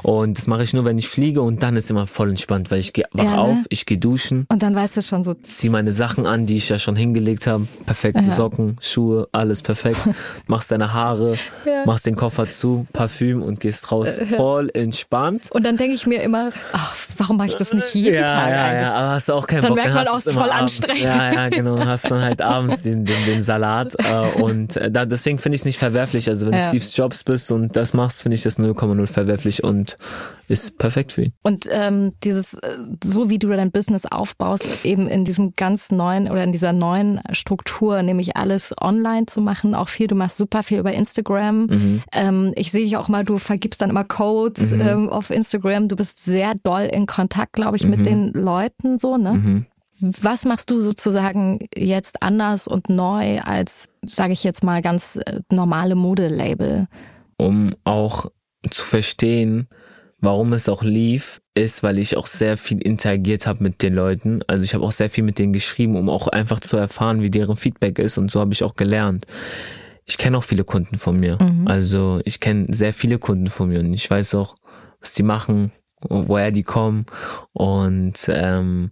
Und 0.02 0.38
das 0.38 0.48
mache 0.48 0.64
ich 0.64 0.74
nur, 0.74 0.86
wenn 0.86 0.98
ich 0.98 1.08
fliege 1.08 1.42
und 1.42 1.62
dann 1.62 1.76
ist 1.76 1.90
immer 1.92 2.08
voll 2.08 2.30
entspannt, 2.30 2.72
weil 2.72 2.80
ich 2.80 2.94
gehe 2.94 3.06
wach 3.14 3.24
ne? 3.24 3.38
auf, 3.40 3.58
ich 3.70 3.86
gehe 3.86 3.98
duschen, 3.98 4.46
Und 4.50 4.64
dann 4.64 4.76
weißt 4.76 4.98
du 4.98 5.02
schon 5.02 5.24
so, 5.24 5.34
zieh 5.36 5.70
meine 5.70 5.92
Sachen 5.92 6.26
an, 6.26 6.46
die 6.46 6.58
ich 6.58 6.70
ja 6.70 6.80
schon 6.80 6.96
hingelegt 6.96 7.46
habe. 7.48 7.68
Perfekt, 7.86 8.20
Ja. 8.20 8.30
Socken, 8.32 8.78
Schuhe, 8.82 9.28
alles 9.32 9.62
perfekt. 9.62 10.00
machst 10.48 10.72
deine 10.72 10.94
Haare, 10.94 11.36
machst 11.86 12.06
den 12.06 12.16
Koffer 12.16 12.50
zu, 12.50 12.88
Parfüm 12.94 13.43
und 13.44 13.60
gehst 13.60 13.92
raus. 13.92 14.18
Äh, 14.18 14.26
Voll 14.26 14.70
entspannt. 14.74 15.50
und 15.52 15.66
dann 15.66 15.78
denke 15.78 15.96
ich 15.96 16.08
mir 16.08 16.22
immer, 16.24 16.52
ach, 16.72 16.96
warum 17.18 17.38
mache 17.38 17.50
ich 17.50 17.56
das 17.56 17.74
nicht 17.74 17.94
jeden 17.94 18.16
ja, 18.16 18.28
Tag 18.28 18.50
ja, 18.50 18.64
eigentlich? 18.66 18.82
ja, 18.82 18.94
aber 18.94 19.10
hast 19.12 19.30
du 19.30 19.34
auch 19.34 19.48
keinen 19.48 19.62
Dann 19.62 19.70
Bock. 19.70 19.78
merkt 19.78 19.94
man 19.94 20.06
hast 20.06 20.12
auch, 20.12 20.18
es 20.26 20.34
voll 20.34 20.50
abends. 20.50 20.60
anstrengend. 20.80 21.04
Ja, 21.04 21.34
ja, 21.34 21.50
genau. 21.50 21.78
Dann 21.78 21.88
hast 21.88 22.10
dann 22.10 22.22
halt 22.22 22.42
abends 22.42 22.82
den, 22.84 23.06
den, 23.06 23.26
den 23.26 23.42
Salat. 23.44 23.94
Äh, 24.04 24.42
und 24.42 24.76
äh, 24.76 24.92
da, 24.92 25.06
deswegen 25.06 25.38
finde 25.38 25.56
ich 25.56 25.62
es 25.62 25.66
nicht 25.66 25.80
verwerflich. 25.80 26.28
Also 26.30 26.46
wenn 26.48 26.54
Ja. 26.54 26.72
du 26.72 26.80
Steve 26.80 26.92
Jobs 26.94 27.24
bist 27.24 27.52
und 27.52 27.76
das 27.78 27.94
machst, 27.94 28.22
finde 28.22 28.36
ich 28.36 28.44
das 28.44 28.60
0,0 28.60 29.08
verwerflich 29.08 29.64
und 29.64 29.96
ist 30.48 30.78
perfekt 30.78 31.12
für 31.14 31.24
ihn. 31.24 31.34
Und 31.44 31.68
ähm, 31.72 32.14
dieses, 32.24 32.54
äh, 32.56 32.78
so 33.04 33.30
wie 33.30 33.40
du 33.40 33.48
dein 33.50 33.72
Business 33.72 34.06
aufbaust, 34.06 34.86
eben 34.86 35.08
in 35.08 35.26
diesem 35.26 35.54
ganz 35.56 35.92
neuen 35.92 36.30
oder 36.30 36.44
in 36.44 36.52
dieser 36.52 36.74
neuen 36.74 37.22
Struktur, 37.32 38.02
nämlich 38.04 38.36
alles 38.36 38.74
online 38.80 39.26
zu 39.26 39.40
machen, 39.42 39.74
auch 39.76 39.88
viel, 39.90 40.08
du 40.08 40.16
machst 40.16 40.38
super 40.38 40.64
viel 40.64 40.80
über 40.80 40.92
Instagram. 40.94 41.66
Mhm. 41.68 42.04
Ähm, 42.12 42.54
ich 42.56 42.72
sehe 42.72 42.84
dich 42.84 42.98
auch 42.98 43.08
mal, 43.08 43.24
du 43.24 43.38
vergibst 43.38 43.82
dann 43.82 43.90
immer 43.90 44.04
Codes 44.04 44.72
Mhm. 44.72 44.82
ähm, 44.82 45.10
auf 45.10 45.30
Instagram. 45.30 45.88
Du 45.88 45.96
bist 45.96 46.24
sehr 46.26 46.54
doll 46.64 46.90
in 46.92 47.06
Kontakt, 47.06 47.54
glaube 47.54 47.78
ich, 47.78 47.86
mit 47.86 48.00
Mhm. 48.00 48.04
den 48.04 48.34
Leuten 48.34 49.00
so, 49.00 49.18
ne? 49.18 49.34
Mhm. 49.34 49.66
Was 50.00 50.44
machst 50.44 50.70
du 50.70 50.82
sozusagen 50.82 51.60
jetzt 51.74 52.22
anders 52.22 52.68
und 52.68 52.90
neu 52.90 53.40
als, 53.40 53.88
sage 54.06 54.34
ich 54.34 54.44
jetzt 54.44 54.62
mal, 54.64 54.82
ganz 54.82 55.18
äh, 55.26 55.40
normale 55.50 55.96
Modelabel? 55.96 56.88
Um 57.38 57.74
auch 57.86 58.26
zu 58.70 58.84
verstehen, 58.84 59.68
warum 60.24 60.54
es 60.54 60.70
auch 60.70 60.84
lief, 60.84 61.42
ist, 61.54 61.84
weil 61.84 62.00
ich 62.00 62.16
auch 62.16 62.28
sehr 62.28 62.56
viel 62.56 62.82
interagiert 62.82 63.46
habe 63.46 63.62
mit 63.62 63.82
den 63.84 63.94
Leuten. 63.94 64.42
Also 64.48 64.64
ich 64.64 64.74
habe 64.74 64.84
auch 64.84 64.94
sehr 64.94 65.10
viel 65.10 65.24
mit 65.24 65.38
denen 65.38 65.52
geschrieben, 65.52 65.98
um 65.98 66.10
auch 66.10 66.30
einfach 66.30 66.62
zu 66.62 66.78
erfahren, 66.78 67.22
wie 67.22 67.30
deren 67.30 67.58
Feedback 67.58 68.00
ist. 68.00 68.18
Und 68.18 68.32
so 68.32 68.40
habe 68.40 68.54
ich 68.54 68.64
auch 68.64 68.76
gelernt. 68.76 69.28
Ich 70.06 70.18
kenne 70.18 70.38
auch 70.38 70.44
viele 70.44 70.64
Kunden 70.64 70.98
von 70.98 71.20
mir. 71.20 71.38
Mhm. 71.42 71.68
Also 71.68 72.22
ich 72.24 72.40
kenne 72.40 72.68
sehr 72.70 72.94
viele 72.94 73.20
Kunden 73.20 73.48
von 73.48 73.68
mir 73.68 73.82
und 73.82 73.94
ich 73.94 74.10
weiß 74.10 74.36
auch, 74.36 74.56
was 75.02 75.14
die 75.14 75.24
machen, 75.24 75.74
woher 76.08 76.52
die 76.52 76.64
kommen. 76.64 77.06
Und 77.52 78.16
ähm, 78.30 78.92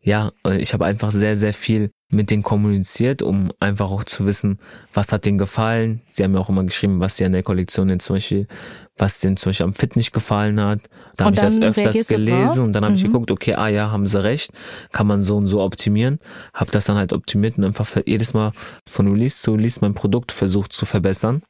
ja, 0.00 0.32
ich 0.58 0.72
habe 0.72 0.86
einfach 0.86 1.12
sehr, 1.12 1.36
sehr 1.36 1.52
viel 1.52 1.90
mit 2.10 2.30
denen 2.30 2.42
kommuniziert, 2.42 3.22
um 3.22 3.52
einfach 3.60 3.90
auch 3.90 4.02
zu 4.04 4.26
wissen, 4.26 4.58
was 4.92 5.12
hat 5.12 5.24
denen 5.24 5.38
gefallen. 5.38 6.02
Sie 6.08 6.24
haben 6.24 6.32
mir 6.32 6.40
auch 6.40 6.48
immer 6.48 6.64
geschrieben, 6.64 6.98
was 7.00 7.16
sie 7.16 7.24
an 7.24 7.32
der 7.32 7.44
Kollektion 7.44 7.88
jetzt 7.88 8.04
zum 8.06 8.16
Beispiel, 8.16 8.48
was 8.96 9.20
denen 9.20 9.36
zum 9.36 9.50
Beispiel 9.50 9.64
am 9.66 9.74
Fit 9.74 9.94
nicht 9.94 10.12
gefallen 10.12 10.60
hat. 10.60 10.80
Da 11.16 11.26
habe 11.26 11.36
ich 11.36 11.40
das 11.40 11.56
öfters 11.60 12.08
gelesen 12.08 12.46
drauf? 12.56 12.58
und 12.58 12.72
dann 12.72 12.84
habe 12.84 12.94
ich 12.96 13.04
Mhm. 13.04 13.12
geguckt, 13.12 13.30
okay, 13.30 13.54
ah 13.54 13.68
ja, 13.68 13.90
haben 13.92 14.06
sie 14.06 14.22
recht, 14.22 14.50
kann 14.92 15.06
man 15.06 15.22
so 15.22 15.36
und 15.36 15.46
so 15.46 15.62
optimieren. 15.62 16.18
Habe 16.52 16.72
das 16.72 16.86
dann 16.86 16.96
halt 16.96 17.12
optimiert 17.12 17.56
und 17.58 17.64
einfach 17.64 17.88
jedes 18.04 18.34
Mal 18.34 18.52
von 18.88 19.06
Release 19.08 19.40
zu 19.40 19.52
Release 19.52 19.78
mein 19.80 19.94
Produkt 19.94 20.32
versucht 20.32 20.72
zu 20.72 20.86
verbessern. 20.86 21.42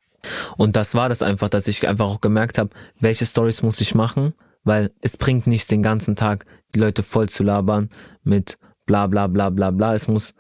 Und 0.59 0.77
das 0.77 0.95
war 0.95 1.09
das 1.09 1.23
einfach, 1.23 1.49
dass 1.49 1.67
ich 1.69 1.89
einfach 1.89 2.05
auch 2.07 2.21
gemerkt 2.21 2.59
habe, 2.59 2.69
welche 3.01 3.25
Stories 3.25 3.63
muss 3.63 3.81
ich 3.81 3.95
machen, 3.95 4.35
weil 4.63 4.91
es 5.01 5.17
bringt 5.17 5.47
nichts, 5.47 5.69
den 5.69 5.83
ganzen 5.83 6.17
Tag 6.17 6.45
die 6.75 6.79
Leute 6.81 7.03
voll 7.03 7.31
zu 7.31 7.43
labern 7.43 7.89
mit 8.23 8.59
bla 8.85 9.07
bla 9.07 9.27
bla 9.27 9.49
bla 9.49 9.71
bla. 9.71 9.95
Es 9.95 10.07
muss 10.07 10.35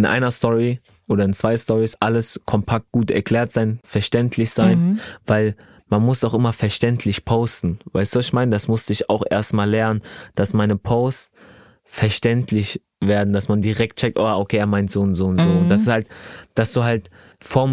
in 0.00 0.06
einer 0.06 0.30
Story 0.30 0.80
oder 1.08 1.24
in 1.24 1.32
zwei 1.34 1.56
Stories 1.56 1.96
alles 2.00 2.40
kompakt 2.46 2.90
gut 2.90 3.10
erklärt 3.10 3.52
sein, 3.52 3.80
verständlich 3.84 4.50
sein, 4.50 4.78
Mhm. 4.78 5.00
weil 5.26 5.56
man 5.88 6.02
muss 6.02 6.24
auch 6.24 6.34
immer 6.34 6.52
verständlich 6.52 7.24
posten. 7.24 7.80
Weißt 7.92 8.14
du, 8.14 8.18
was 8.20 8.26
ich 8.26 8.32
meine? 8.32 8.50
Das 8.52 8.68
musste 8.68 8.92
ich 8.92 9.10
auch 9.10 9.24
erstmal 9.28 9.68
lernen, 9.68 10.00
dass 10.36 10.54
meine 10.54 10.76
Posts 10.76 11.32
verständlich 11.84 12.80
werden, 13.00 13.32
dass 13.32 13.48
man 13.48 13.60
direkt 13.60 13.98
checkt, 13.98 14.18
oh, 14.18 14.24
okay, 14.24 14.58
er 14.58 14.66
meint 14.66 14.90
so 14.90 15.00
und 15.02 15.14
so 15.14 15.26
und 15.26 15.38
so. 15.38 15.48
Mhm. 15.48 15.58
Und 15.62 15.68
das 15.68 15.82
ist 15.82 15.88
halt, 15.88 16.06
dass 16.54 16.72
du 16.72 16.84
halt 16.84 17.10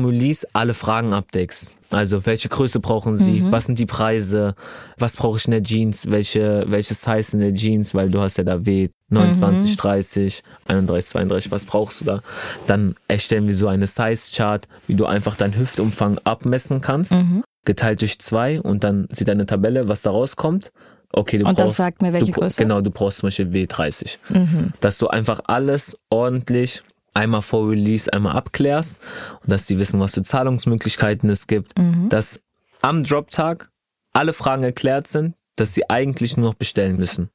Release 0.06 0.48
alle 0.54 0.74
Fragen 0.74 1.14
abdeckst. 1.14 1.76
Also 1.92 2.26
welche 2.26 2.50
Größe 2.50 2.80
brauchen 2.80 3.16
sie, 3.18 3.42
Mhm. 3.42 3.52
was 3.52 3.66
sind 3.66 3.80
die 3.80 3.86
Preise, 3.86 4.56
was 4.98 5.16
brauche 5.16 5.38
ich 5.38 5.46
in 5.46 5.52
der 5.52 5.64
Jeans, 5.64 6.10
welche, 6.10 6.66
welches 6.68 7.02
Size 7.02 7.34
in 7.34 7.40
der 7.40 7.54
Jeans, 7.54 7.94
weil 7.94 8.10
du 8.10 8.20
hast 8.22 8.38
ja 8.38 8.44
da 8.44 8.66
W 8.66 8.90
29, 9.10 9.72
Mhm. 9.72 9.76
30, 9.78 10.44
31, 10.68 11.10
32, 11.12 11.52
was 11.52 11.66
brauchst 11.66 12.02
du 12.02 12.06
da? 12.06 12.22
Dann 12.68 12.96
erstellen 13.08 13.48
wir 13.48 13.56
so 13.56 13.68
eine 13.68 13.88
Size-Chart, 13.88 14.68
wie 14.88 14.96
du 14.96 15.06
einfach 15.06 15.36
deinen 15.36 15.56
Hüftumfang 15.58 16.18
abmessen 16.26 16.82
kannst, 16.82 17.14
Mhm. 17.14 17.44
geteilt 17.66 18.02
durch 18.02 18.20
zwei 18.20 18.60
und 18.62 18.84
dann 18.84 19.08
sieht 19.12 19.28
deine 19.30 19.46
Tabelle, 19.46 19.88
was 19.88 20.02
da 20.02 20.12
rauskommt. 20.12 20.72
Okay, 21.14 21.38
du 21.38 21.46
Und 21.46 21.58
das 21.58 21.66
brauchst, 21.68 21.78
sagt 21.78 22.02
mir, 22.02 22.12
welche 22.12 22.34
du, 22.34 22.40
Größe? 22.42 22.62
Genau, 22.62 22.82
du 22.82 22.92
brauchst 22.92 23.20
zum 23.20 23.28
Beispiel 23.28 23.48
W30 23.48 24.20
Mhm. 24.30 24.74
dass 24.82 24.98
du 24.98 25.08
einfach 25.08 25.40
alles 25.46 25.98
ordentlich 26.10 26.84
einmal 27.18 27.42
vor 27.42 27.70
Release 27.70 28.12
einmal 28.12 28.36
abklärst 28.36 29.00
und 29.42 29.52
dass 29.52 29.66
die 29.66 29.78
wissen, 29.80 30.00
was 30.00 30.14
für 30.14 30.24
Zahlungsmöglichkeiten 30.24 31.30
es 31.30 31.48
gibt, 31.48 31.78
Mhm. 31.78 32.10
dass 32.10 32.42
am 32.82 33.04
Droptag 33.04 33.70
alle 34.14 34.34
Fragen 34.34 34.64
erklärt 34.64 35.08
sind, 35.08 35.36
dass 35.56 35.74
sie 35.74 35.90
eigentlich 35.90 36.38
nur 36.38 36.50
noch 36.52 36.54
bestellen 36.54 36.98
müssen. 36.98 37.30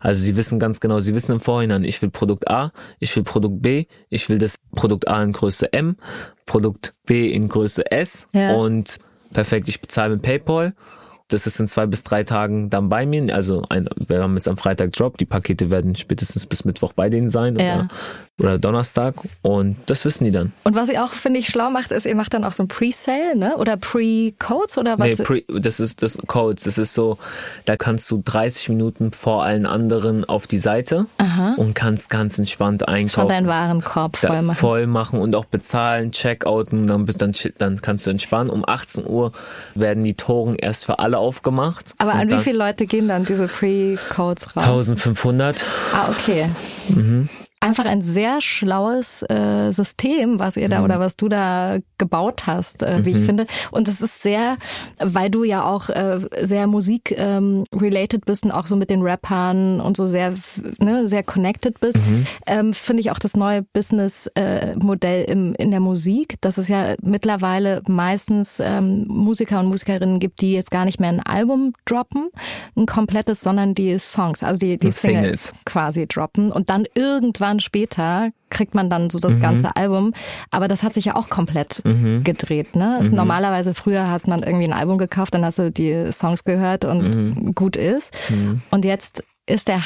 Also 0.00 0.22
sie 0.22 0.36
wissen 0.36 0.58
ganz 0.60 0.78
genau, 0.78 1.00
sie 1.00 1.14
wissen 1.14 1.32
im 1.32 1.40
Vorhinein, 1.40 1.82
ich 1.84 2.00
will 2.02 2.10
Produkt 2.10 2.48
A, 2.48 2.72
ich 3.00 3.14
will 3.16 3.24
Produkt 3.24 3.62
B, 3.62 3.86
ich 4.10 4.28
will 4.28 4.38
das 4.38 4.58
Produkt 4.76 5.08
A 5.08 5.22
in 5.22 5.32
Größe 5.32 5.72
M, 5.72 5.96
Produkt 6.46 6.94
B 7.04 7.28
in 7.32 7.48
Größe 7.48 7.90
S 7.90 8.28
Ja. 8.32 8.54
und 8.54 8.98
perfekt, 9.32 9.68
ich 9.68 9.80
bezahle 9.80 10.14
mit 10.14 10.22
PayPal. 10.22 10.74
Das 11.28 11.46
ist 11.46 11.58
in 11.58 11.68
zwei 11.68 11.86
bis 11.86 12.02
drei 12.04 12.22
Tagen 12.22 12.68
dann 12.68 12.90
bei 12.90 13.06
mir. 13.06 13.34
Also 13.34 13.62
ein, 13.70 13.88
wir 13.96 14.22
haben 14.22 14.36
jetzt 14.36 14.46
am 14.46 14.58
Freitag 14.58 14.92
Drop. 14.92 15.16
Die 15.16 15.24
Pakete 15.24 15.70
werden 15.70 15.94
spätestens 15.96 16.44
bis 16.44 16.64
Mittwoch 16.66 16.92
bei 16.92 17.08
denen 17.08 17.30
sein 17.30 17.58
Ja. 17.58 17.74
oder, 17.76 17.88
oder 18.38 18.58
Donnerstag. 18.58 19.14
Und 19.40 19.76
das 19.86 20.04
wissen 20.04 20.24
die 20.24 20.30
dann. 20.32 20.52
Und 20.64 20.74
was 20.74 20.90
ihr 20.90 21.02
auch, 21.02 21.12
finde 21.12 21.40
ich, 21.40 21.48
schlau 21.48 21.70
macht, 21.70 21.92
ist, 21.92 22.04
ihr 22.04 22.14
macht 22.14 22.34
dann 22.34 22.44
auch 22.44 22.52
so 22.52 22.62
ein 22.64 22.68
Pre-Sale, 22.68 23.36
ne? 23.38 23.56
Oder 23.56 23.78
Pre-Codes 23.78 24.76
oder 24.76 24.98
was? 24.98 25.06
Nee, 25.06 25.16
pre, 25.16 25.42
das 25.48 25.80
ist 25.80 26.02
das 26.02 26.18
Codes. 26.26 26.64
Das 26.64 26.76
ist 26.76 26.92
so, 26.92 27.16
da 27.64 27.76
kannst 27.76 28.10
du 28.10 28.20
30 28.22 28.68
Minuten 28.68 29.10
vor 29.12 29.44
allen 29.44 29.64
anderen 29.64 30.26
auf 30.26 30.46
die 30.46 30.58
Seite 30.58 31.06
Aha. 31.16 31.54
und 31.56 31.74
kannst 31.74 32.10
ganz 32.10 32.38
entspannt 32.38 32.82
Schon 32.86 32.94
einkaufen. 32.94 33.28
deinen 33.28 33.46
Warenkorb 33.48 34.18
voll 34.18 34.42
machen. 34.42 34.56
voll 34.56 34.86
machen 34.86 35.20
und 35.20 35.34
auch 35.36 35.46
bezahlen, 35.46 36.12
checkouten, 36.12 36.86
dann 36.86 37.06
bist 37.06 37.22
dann 37.22 37.32
dann 37.58 37.80
kannst 37.80 38.04
du 38.06 38.10
entspannen. 38.10 38.50
Um 38.50 38.62
18 38.68 39.06
Uhr 39.06 39.32
werden 39.74 40.04
die 40.04 40.14
Toren 40.14 40.56
erst 40.56 40.84
für 40.84 40.98
alle 40.98 41.13
aufgemacht. 41.18 41.94
Aber 41.98 42.12
an 42.14 42.28
wie 42.28 42.38
viele 42.38 42.58
Leute 42.58 42.86
gehen 42.86 43.08
dann 43.08 43.24
diese 43.24 43.48
Pre-Codes 43.48 44.56
raus? 44.56 44.64
1500. 44.64 45.62
Ah, 45.92 46.08
okay. 46.10 46.48
Mhm. 46.88 47.28
Einfach 47.64 47.86
ein 47.86 48.02
sehr 48.02 48.40
schlaues 48.42 49.22
äh, 49.22 49.70
System, 49.72 50.38
was 50.38 50.56
ihr 50.58 50.68
da 50.68 50.78
Mhm. 50.80 50.84
oder 50.84 51.00
was 51.00 51.16
du 51.16 51.28
da 51.28 51.78
gebaut 51.98 52.46
hast, 52.46 52.82
äh, 52.82 53.04
wie 53.04 53.10
ich 53.12 53.16
Mhm. 53.20 53.24
finde. 53.24 53.46
Und 53.70 53.88
es 53.88 54.00
ist 54.02 54.20
sehr, 54.22 54.56
weil 54.98 55.30
du 55.30 55.44
ja 55.44 55.64
auch 55.64 55.88
äh, 55.88 56.20
sehr 56.42 56.66
Musik 56.66 57.14
ähm, 57.16 57.64
bist 58.26 58.44
und 58.44 58.52
auch 58.52 58.66
so 58.66 58.76
mit 58.76 58.90
den 58.90 59.00
Rappern 59.02 59.80
und 59.80 59.96
so 59.96 60.04
sehr, 60.06 60.34
ne, 60.78 61.08
sehr 61.08 61.22
connected 61.22 61.80
bist, 61.80 61.96
Mhm. 61.98 62.26
ähm, 62.46 62.74
finde 62.74 63.00
ich 63.00 63.10
auch 63.10 63.18
das 63.18 63.34
neue 63.34 63.62
Business-Modell 63.62 65.24
im 65.24 65.54
in 65.58 65.70
der 65.70 65.80
Musik, 65.80 66.36
dass 66.40 66.58
es 66.58 66.68
ja 66.68 66.94
mittlerweile 67.02 67.82
meistens 67.88 68.60
ähm, 68.60 69.06
Musiker 69.08 69.60
und 69.60 69.66
Musikerinnen 69.68 70.20
gibt, 70.20 70.40
die 70.40 70.52
jetzt 70.52 70.70
gar 70.70 70.84
nicht 70.84 71.00
mehr 71.00 71.08
ein 71.10 71.20
Album 71.20 71.72
droppen, 71.86 72.28
ein 72.76 72.86
komplettes, 72.86 73.40
sondern 73.40 73.74
die 73.74 73.98
Songs, 73.98 74.42
also 74.42 74.58
die, 74.58 74.76
die 74.78 74.88
Und 74.88 74.92
Singles 74.94 75.44
Singles. 75.44 75.64
quasi 75.64 76.06
droppen 76.06 76.52
und 76.52 76.68
dann 76.70 76.84
irgendwann 76.94 77.53
später 77.60 78.30
kriegt 78.50 78.74
man 78.74 78.88
dann 78.90 79.10
so 79.10 79.18
das 79.18 79.36
Mhm. 79.36 79.40
ganze 79.40 79.76
Album. 79.76 80.12
Aber 80.50 80.68
das 80.68 80.82
hat 80.82 80.94
sich 80.94 81.06
ja 81.06 81.16
auch 81.16 81.28
komplett 81.28 81.84
Mhm. 81.84 82.22
gedreht. 82.24 82.76
Ne? 82.76 83.00
Mhm. 83.02 83.10
Normalerweise 83.14 83.74
früher 83.74 84.08
hast 84.10 84.28
man 84.28 84.42
irgendwie 84.42 84.64
ein 84.66 84.72
Album 84.72 84.98
gekauft, 84.98 85.34
dann 85.34 85.44
hast 85.44 85.58
du 85.58 85.70
die 85.70 86.10
Songs 86.12 86.44
gehört 86.44 86.84
und 86.84 87.14
Mhm. 87.14 87.52
gut 87.54 87.76
ist. 87.76 88.12
Mhm. 88.30 88.62
Und 88.70 88.84
jetzt 88.84 89.24
ist 89.46 89.68
der, 89.68 89.80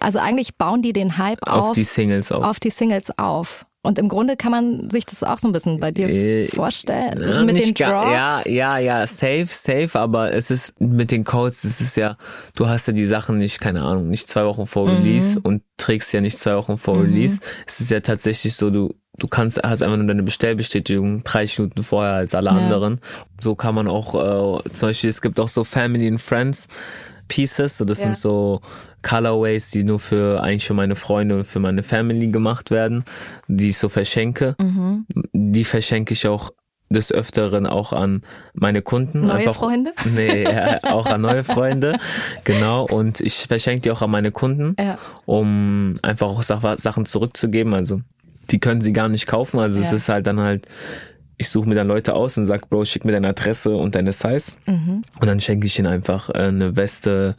also 0.00 0.18
eigentlich 0.18 0.56
bauen 0.58 0.82
die 0.82 0.92
den 0.92 1.16
Hype 1.16 1.38
auf, 1.46 1.70
Auf 1.70 1.72
die 1.72 1.84
Singles 1.84 2.30
auch. 2.32 2.44
auf 2.44 2.60
die 2.60 2.70
Singles 2.70 3.16
auf. 3.18 3.64
Und 3.82 3.98
im 3.98 4.10
Grunde 4.10 4.36
kann 4.36 4.50
man 4.50 4.90
sich 4.90 5.06
das 5.06 5.22
auch 5.22 5.38
so 5.38 5.48
ein 5.48 5.52
bisschen 5.52 5.80
bei 5.80 5.90
dir 5.90 6.08
Äh, 6.08 6.48
vorstellen. 6.48 7.18
Ja, 7.26 7.42
mit 7.42 7.56
den 7.56 7.72
Drops. 7.72 8.10
Ja, 8.12 8.42
ja, 8.46 8.78
ja, 8.78 9.06
safe, 9.06 9.46
safe, 9.48 9.98
aber 9.98 10.34
es 10.34 10.50
ist 10.50 10.78
mit 10.80 11.10
den 11.10 11.24
Codes, 11.24 11.64
es 11.64 11.80
ist 11.80 11.96
ja, 11.96 12.18
du 12.54 12.68
hast 12.68 12.86
ja 12.88 12.92
die 12.92 13.06
Sachen 13.06 13.38
nicht, 13.38 13.58
keine 13.58 13.82
Ahnung, 13.82 14.08
nicht 14.10 14.28
zwei 14.28 14.44
Wochen 14.44 14.66
vor 14.66 14.86
Mhm. 14.86 14.96
Release 14.96 15.40
und 15.42 15.62
trägst 15.78 16.12
ja 16.12 16.20
nicht 16.20 16.38
zwei 16.38 16.56
Wochen 16.56 16.76
vor 16.76 16.96
Mhm. 16.96 17.00
Release. 17.14 17.40
Es 17.66 17.80
ist 17.80 17.90
ja 17.90 18.00
tatsächlich 18.00 18.54
so, 18.54 18.68
du, 18.68 18.92
du 19.16 19.28
kannst, 19.28 19.58
hast 19.62 19.82
einfach 19.82 19.96
nur 19.96 20.06
deine 20.06 20.24
Bestellbestätigung 20.24 21.24
30 21.24 21.60
Minuten 21.60 21.82
vorher 21.82 22.12
als 22.16 22.34
alle 22.34 22.50
Ja. 22.50 22.56
anderen. 22.56 23.00
So 23.40 23.54
kann 23.54 23.74
man 23.74 23.88
auch, 23.88 24.14
äh, 24.14 24.70
zum 24.74 24.88
Beispiel, 24.90 25.08
es 25.08 25.22
gibt 25.22 25.40
auch 25.40 25.48
so 25.48 25.64
Family 25.64 26.06
and 26.06 26.20
Friends 26.20 26.68
Pieces, 27.30 27.78
so 27.78 27.84
das 27.86 27.98
Ja. 28.00 28.06
sind 28.06 28.16
so 28.18 28.60
Colorways, 29.02 29.70
die 29.70 29.84
nur 29.84 29.98
für 30.00 30.42
eigentlich 30.42 30.66
für 30.66 30.74
meine 30.74 30.96
Freunde 30.96 31.36
und 31.36 31.44
für 31.44 31.60
meine 31.60 31.82
Family 31.82 32.26
gemacht 32.26 32.70
werden, 32.70 33.04
die 33.48 33.70
ich 33.70 33.78
so 33.78 33.88
verschenke 33.88 34.54
Mhm. 34.60 35.06
die 35.32 35.64
verschenke 35.64 36.12
ich 36.12 36.26
auch 36.26 36.50
des 36.92 37.12
Öfteren 37.12 37.66
auch 37.68 37.92
an 37.92 38.22
meine 38.52 38.82
Kunden. 38.82 39.20
Neue 39.20 39.34
einfach, 39.38 39.54
Freunde? 39.54 39.92
Nee, 40.16 40.42
ja, 40.42 40.80
auch 40.82 41.06
an 41.06 41.20
neue 41.20 41.44
Freunde. 41.44 41.96
Genau. 42.42 42.84
Und 42.84 43.20
ich 43.20 43.46
verschenke 43.46 43.82
die 43.82 43.90
auch 43.92 44.02
an 44.02 44.10
meine 44.10 44.32
Kunden, 44.32 44.74
Ja. 44.78 44.98
um 45.24 45.98
einfach 46.02 46.26
auch 46.26 46.42
Sach- 46.42 46.78
Sachen 46.78 47.06
zurückzugeben. 47.06 47.74
Also 47.74 48.00
die 48.50 48.58
können 48.58 48.80
sie 48.80 48.92
gar 48.92 49.08
nicht 49.08 49.28
kaufen. 49.28 49.60
Also 49.60 49.80
es 49.80 49.90
Ja. 49.90 49.96
ist 49.96 50.08
halt 50.08 50.26
dann 50.26 50.40
halt, 50.40 50.66
ich 51.40 51.48
suche 51.48 51.66
mir 51.70 51.74
dann 51.74 51.88
Leute 51.88 52.12
aus 52.14 52.36
und 52.36 52.44
sag, 52.44 52.68
Bro, 52.68 52.84
schick 52.84 53.06
mir 53.06 53.12
deine 53.12 53.28
Adresse 53.28 53.70
und 53.74 53.94
deine 53.94 54.12
Size. 54.12 54.52
Mhm. 54.66 55.04
Und 55.20 55.26
dann 55.26 55.40
schenke 55.40 55.66
ich 55.66 55.78
ihnen 55.78 55.88
einfach 55.88 56.28
äh, 56.28 56.34
eine 56.34 56.76
Weste, 56.76 57.34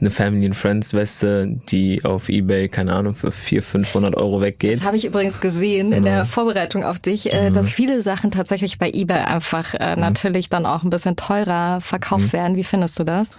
eine 0.00 0.10
Family 0.10 0.46
and 0.46 0.56
Friends 0.56 0.92
Weste, 0.92 1.46
die 1.70 2.04
auf 2.04 2.28
Ebay, 2.28 2.68
keine 2.68 2.92
Ahnung, 2.92 3.14
für 3.14 3.30
400, 3.30 3.64
500 3.86 4.16
Euro 4.16 4.40
weggeht. 4.40 4.78
Das 4.80 4.84
habe 4.86 4.96
ich 4.96 5.04
übrigens 5.04 5.40
gesehen 5.40 5.92
in 5.92 6.04
der 6.04 6.24
Vorbereitung 6.24 6.82
auf 6.84 6.98
dich, 6.98 7.32
äh, 7.32 7.50
Mhm. 7.50 7.54
dass 7.54 7.70
viele 7.70 8.00
Sachen 8.02 8.32
tatsächlich 8.32 8.78
bei 8.80 8.90
eBay 8.92 9.18
einfach 9.24 9.74
äh, 9.74 9.94
natürlich 9.94 10.48
dann 10.48 10.66
auch 10.66 10.82
ein 10.82 10.90
bisschen 10.90 11.14
teurer 11.14 11.80
verkauft 11.80 12.26
Mhm. 12.26 12.32
werden. 12.32 12.56
Wie 12.56 12.64
findest 12.64 12.98
du 12.98 13.04
das? 13.04 13.30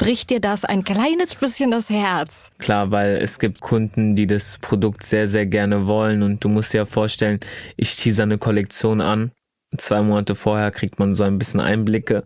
Bricht 0.00 0.30
dir 0.30 0.40
das 0.40 0.64
ein 0.64 0.84
kleines 0.84 1.34
bisschen 1.34 1.70
das 1.70 1.90
Herz? 1.90 2.50
Klar, 2.58 2.90
weil 2.90 3.16
es 3.16 3.38
gibt 3.38 3.60
Kunden, 3.60 4.16
die 4.16 4.26
das 4.26 4.58
Produkt 4.60 5.04
sehr, 5.04 5.28
sehr 5.28 5.46
gerne 5.46 5.86
wollen 5.86 6.22
und 6.22 6.42
du 6.44 6.48
musst 6.48 6.72
dir 6.72 6.78
ja 6.78 6.86
vorstellen, 6.86 7.40
ich 7.76 7.96
teaser 7.96 8.24
eine 8.24 8.38
Kollektion 8.38 9.00
an. 9.00 9.30
Zwei 9.76 10.02
Monate 10.02 10.36
vorher 10.36 10.70
kriegt 10.70 11.00
man 11.00 11.14
so 11.16 11.24
ein 11.24 11.36
bisschen 11.36 11.58
Einblicke 11.60 12.22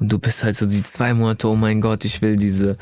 und 0.00 0.10
du 0.10 0.18
bist 0.18 0.42
halt 0.42 0.56
so 0.56 0.66
die 0.66 0.82
zwei 0.82 1.14
Monate, 1.14 1.48
oh 1.48 1.54
mein 1.54 1.80
Gott, 1.80 2.04
ich 2.04 2.22
will 2.22 2.34
diese, 2.34 2.76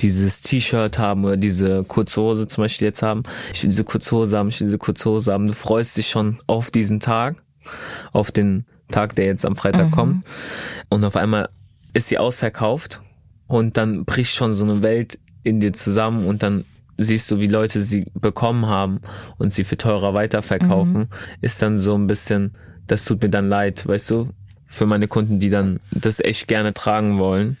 dieses 0.00 0.40
T-Shirt 0.40 0.98
haben 0.98 1.24
oder 1.24 1.36
diese 1.36 1.84
kurze 1.84 2.20
Hose 2.20 2.48
zum 2.48 2.64
Beispiel 2.64 2.88
jetzt 2.88 3.02
haben. 3.02 3.22
Ich 3.54 3.62
will 3.62 3.70
diese 3.70 3.84
kurze 3.84 4.10
Hose 4.10 4.36
haben, 4.36 4.48
ich 4.48 4.58
will 4.60 4.66
diese 4.66 4.78
kurze 4.78 5.08
Hose 5.08 5.32
haben. 5.32 5.46
Du 5.46 5.52
freust 5.52 5.96
dich 5.96 6.08
schon 6.10 6.40
auf 6.48 6.72
diesen 6.72 6.98
Tag, 6.98 7.36
auf 8.12 8.32
den 8.32 8.66
Tag, 8.90 9.14
der 9.14 9.26
jetzt 9.26 9.46
am 9.46 9.54
Freitag 9.54 9.86
Mhm. 9.86 9.92
kommt. 9.92 10.24
Und 10.88 11.04
auf 11.04 11.14
einmal 11.14 11.48
ist 11.92 12.08
sie 12.08 12.18
ausverkauft 12.18 13.00
und 13.50 13.76
dann 13.76 14.04
bricht 14.04 14.32
schon 14.32 14.54
so 14.54 14.62
eine 14.64 14.80
Welt 14.80 15.18
in 15.42 15.58
dir 15.58 15.72
zusammen 15.72 16.24
und 16.24 16.44
dann 16.44 16.64
siehst 16.98 17.28
du, 17.30 17.40
wie 17.40 17.48
Leute 17.48 17.80
sie 17.82 18.04
bekommen 18.14 18.66
haben 18.66 19.00
und 19.38 19.52
sie 19.52 19.64
für 19.64 19.76
teurer 19.76 20.14
weiterverkaufen, 20.14 21.08
ist 21.40 21.60
dann 21.60 21.80
so 21.80 21.96
ein 21.96 22.06
bisschen, 22.06 22.52
das 22.86 23.04
tut 23.04 23.22
mir 23.22 23.28
dann 23.28 23.48
leid, 23.48 23.88
weißt 23.88 24.08
du, 24.10 24.28
für 24.66 24.86
meine 24.86 25.08
Kunden, 25.08 25.40
die 25.40 25.50
dann 25.50 25.80
das 25.90 26.20
echt 26.20 26.46
gerne 26.46 26.74
tragen 26.74 27.18
wollen. 27.18 27.56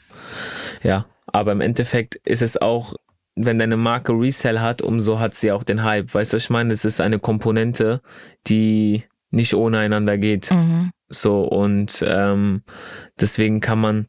Ja, 0.84 1.06
aber 1.26 1.50
im 1.50 1.60
Endeffekt 1.60 2.14
ist 2.24 2.42
es 2.42 2.56
auch, 2.56 2.94
wenn 3.34 3.58
deine 3.58 3.76
Marke 3.76 4.12
Resell 4.12 4.60
hat, 4.60 4.82
umso 4.82 5.18
hat 5.18 5.34
sie 5.34 5.50
auch 5.50 5.64
den 5.64 5.82
Hype. 5.82 6.14
Weißt 6.14 6.32
du, 6.32 6.36
was 6.36 6.44
ich 6.44 6.50
meine? 6.50 6.72
Es 6.72 6.84
ist 6.84 7.00
eine 7.00 7.18
Komponente, 7.18 8.00
die 8.46 9.02
nicht 9.32 9.54
ohne 9.54 9.78
einander 9.78 10.18
geht. 10.18 10.52
Mhm. 10.52 10.90
So, 11.08 11.42
und 11.42 12.04
ähm, 12.06 12.62
deswegen 13.18 13.58
kann 13.58 13.80
man, 13.80 14.06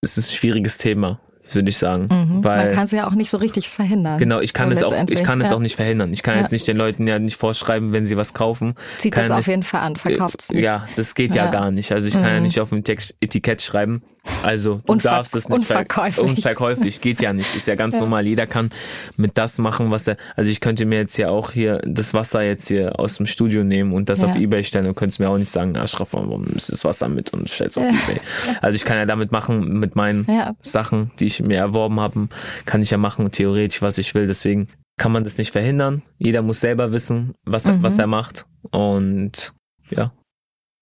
es 0.00 0.16
ist 0.18 0.28
ein 0.30 0.34
schwieriges 0.34 0.78
Thema, 0.78 1.20
würde 1.52 1.68
ich 1.70 1.78
sagen. 1.78 2.08
Mhm. 2.10 2.44
Weil 2.44 2.66
Man 2.66 2.74
kann 2.74 2.84
es 2.84 2.90
ja 2.92 3.06
auch 3.08 3.14
nicht 3.14 3.30
so 3.30 3.36
richtig 3.38 3.68
verhindern. 3.68 4.18
Genau, 4.18 4.40
ich 4.40 4.52
kann 4.52 4.70
es 4.70 4.82
auch, 4.82 4.92
ich 5.08 5.22
kann 5.24 5.40
es 5.40 5.50
ja. 5.50 5.56
auch 5.56 5.60
nicht 5.60 5.76
verhindern. 5.76 6.12
Ich 6.12 6.22
kann 6.22 6.36
Ja. 6.36 6.42
jetzt 6.42 6.52
nicht 6.52 6.66
den 6.68 6.76
Leuten 6.76 7.06
ja 7.06 7.18
nicht 7.18 7.36
vorschreiben, 7.36 7.92
wenn 7.92 8.04
sie 8.06 8.16
was 8.16 8.34
kaufen. 8.34 8.74
Zieht 8.98 9.16
das 9.16 9.30
auf 9.30 9.38
nicht- 9.38 9.46
jeden 9.48 9.62
Fall 9.62 9.80
an, 9.82 9.96
verkauft 9.96 10.42
es 10.42 10.48
nicht. 10.50 10.62
Ja, 10.62 10.86
das 10.96 11.14
geht 11.14 11.34
ja, 11.34 11.46
Ja. 11.46 11.50
gar 11.50 11.70
nicht. 11.70 11.90
Also 11.92 12.06
ich 12.06 12.14
kann 12.14 12.24
ja 12.24 12.36
Mhm. 12.36 12.42
nicht 12.42 12.60
auf 12.60 12.68
dem 12.70 12.78
Etikett 13.20 13.62
schreiben. 13.62 14.02
Also 14.42 14.80
du 14.86 14.92
Unver- 14.92 15.02
darfst 15.02 15.34
es 15.34 15.48
nicht 15.48 15.66
ver- 15.66 15.78
unverkäuflich. 15.80 16.26
unverkäuflich 16.26 17.00
geht 17.00 17.20
ja 17.20 17.32
nicht. 17.32 17.54
Ist 17.56 17.66
ja 17.66 17.74
ganz 17.74 17.94
Ja. 17.94 18.00
normal. 18.00 18.26
Jeder 18.26 18.46
kann 18.46 18.70
mit 19.16 19.36
das 19.36 19.58
machen, 19.58 19.90
was 19.90 20.06
er. 20.06 20.16
Also 20.36 20.50
ich 20.50 20.60
könnte 20.60 20.84
mir 20.86 20.98
jetzt 20.98 21.16
hier 21.16 21.30
auch 21.30 21.50
hier 21.52 21.80
das 21.84 22.14
Wasser 22.14 22.42
jetzt 22.42 22.68
hier 22.68 22.98
aus 23.00 23.16
dem 23.16 23.26
Studio 23.26 23.64
nehmen 23.64 23.92
und 23.92 24.08
das 24.08 24.20
Ja. 24.22 24.28
auf 24.28 24.36
eBay 24.36 24.62
stellen 24.64 24.86
und 24.86 24.94
könntest 24.96 25.18
mir 25.20 25.28
auch 25.28 25.38
nicht 25.38 25.50
sagen, 25.50 25.76
Aschraf, 25.76 26.12
warum 26.12 26.44
ist 26.44 26.70
das 26.70 26.84
Wasser 26.84 27.08
mit 27.08 27.32
und 27.32 27.48
stellst 27.48 27.78
auf 27.78 27.84
Ja. 27.84 27.90
eBay. 27.90 28.20
Also 28.62 28.76
ich 28.76 28.84
kann 28.84 28.96
ja 28.98 29.06
damit 29.06 29.32
machen 29.32 29.78
mit 29.80 29.96
meinen. 29.96 30.26
Sachen, 30.60 31.10
die 31.18 31.26
ich 31.26 31.40
mir 31.42 31.56
erworben 31.58 31.98
habe, 32.00 32.28
kann 32.64 32.82
ich 32.82 32.90
ja 32.90 32.98
machen 32.98 33.30
theoretisch, 33.30 33.82
was 33.82 33.98
ich 33.98 34.14
will. 34.14 34.26
Deswegen 34.26 34.68
kann 34.98 35.12
man 35.12 35.24
das 35.24 35.38
nicht 35.38 35.50
verhindern. 35.52 36.02
Jeder 36.18 36.42
muss 36.42 36.60
selber 36.60 36.92
wissen, 36.92 37.34
was, 37.44 37.64
Mhm. 37.64 37.82
was 37.82 37.98
er 37.98 38.06
macht. 38.06 38.46
Und 38.70 39.52
ja. 39.90 40.12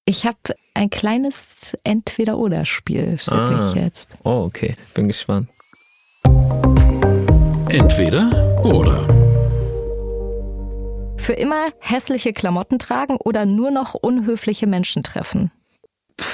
Ich 0.08 0.24
habe 0.24 0.38
ein 0.74 0.88
kleines 0.88 1.76
Entweder-Oder-Spiel, 1.82 3.18
Ah. 3.28 3.72
ich 3.74 3.74
jetzt. 3.82 4.06
Oh, 4.22 4.44
okay. 4.46 4.76
Bin 4.94 5.08
gespannt. 5.08 5.48
Entweder 7.68 8.54
oder. 8.64 9.04
Für 11.18 11.32
immer 11.32 11.70
hässliche 11.80 12.32
Klamotten 12.32 12.78
tragen 12.78 13.16
oder 13.16 13.46
nur 13.46 13.72
noch 13.72 13.94
unhöfliche 13.94 14.68
Menschen 14.68 15.02
treffen? 15.02 15.50
Das 16.16 16.30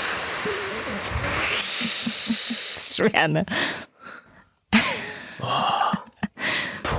ist 2.76 2.96
schwer, 2.96 3.28
ne? 3.28 3.46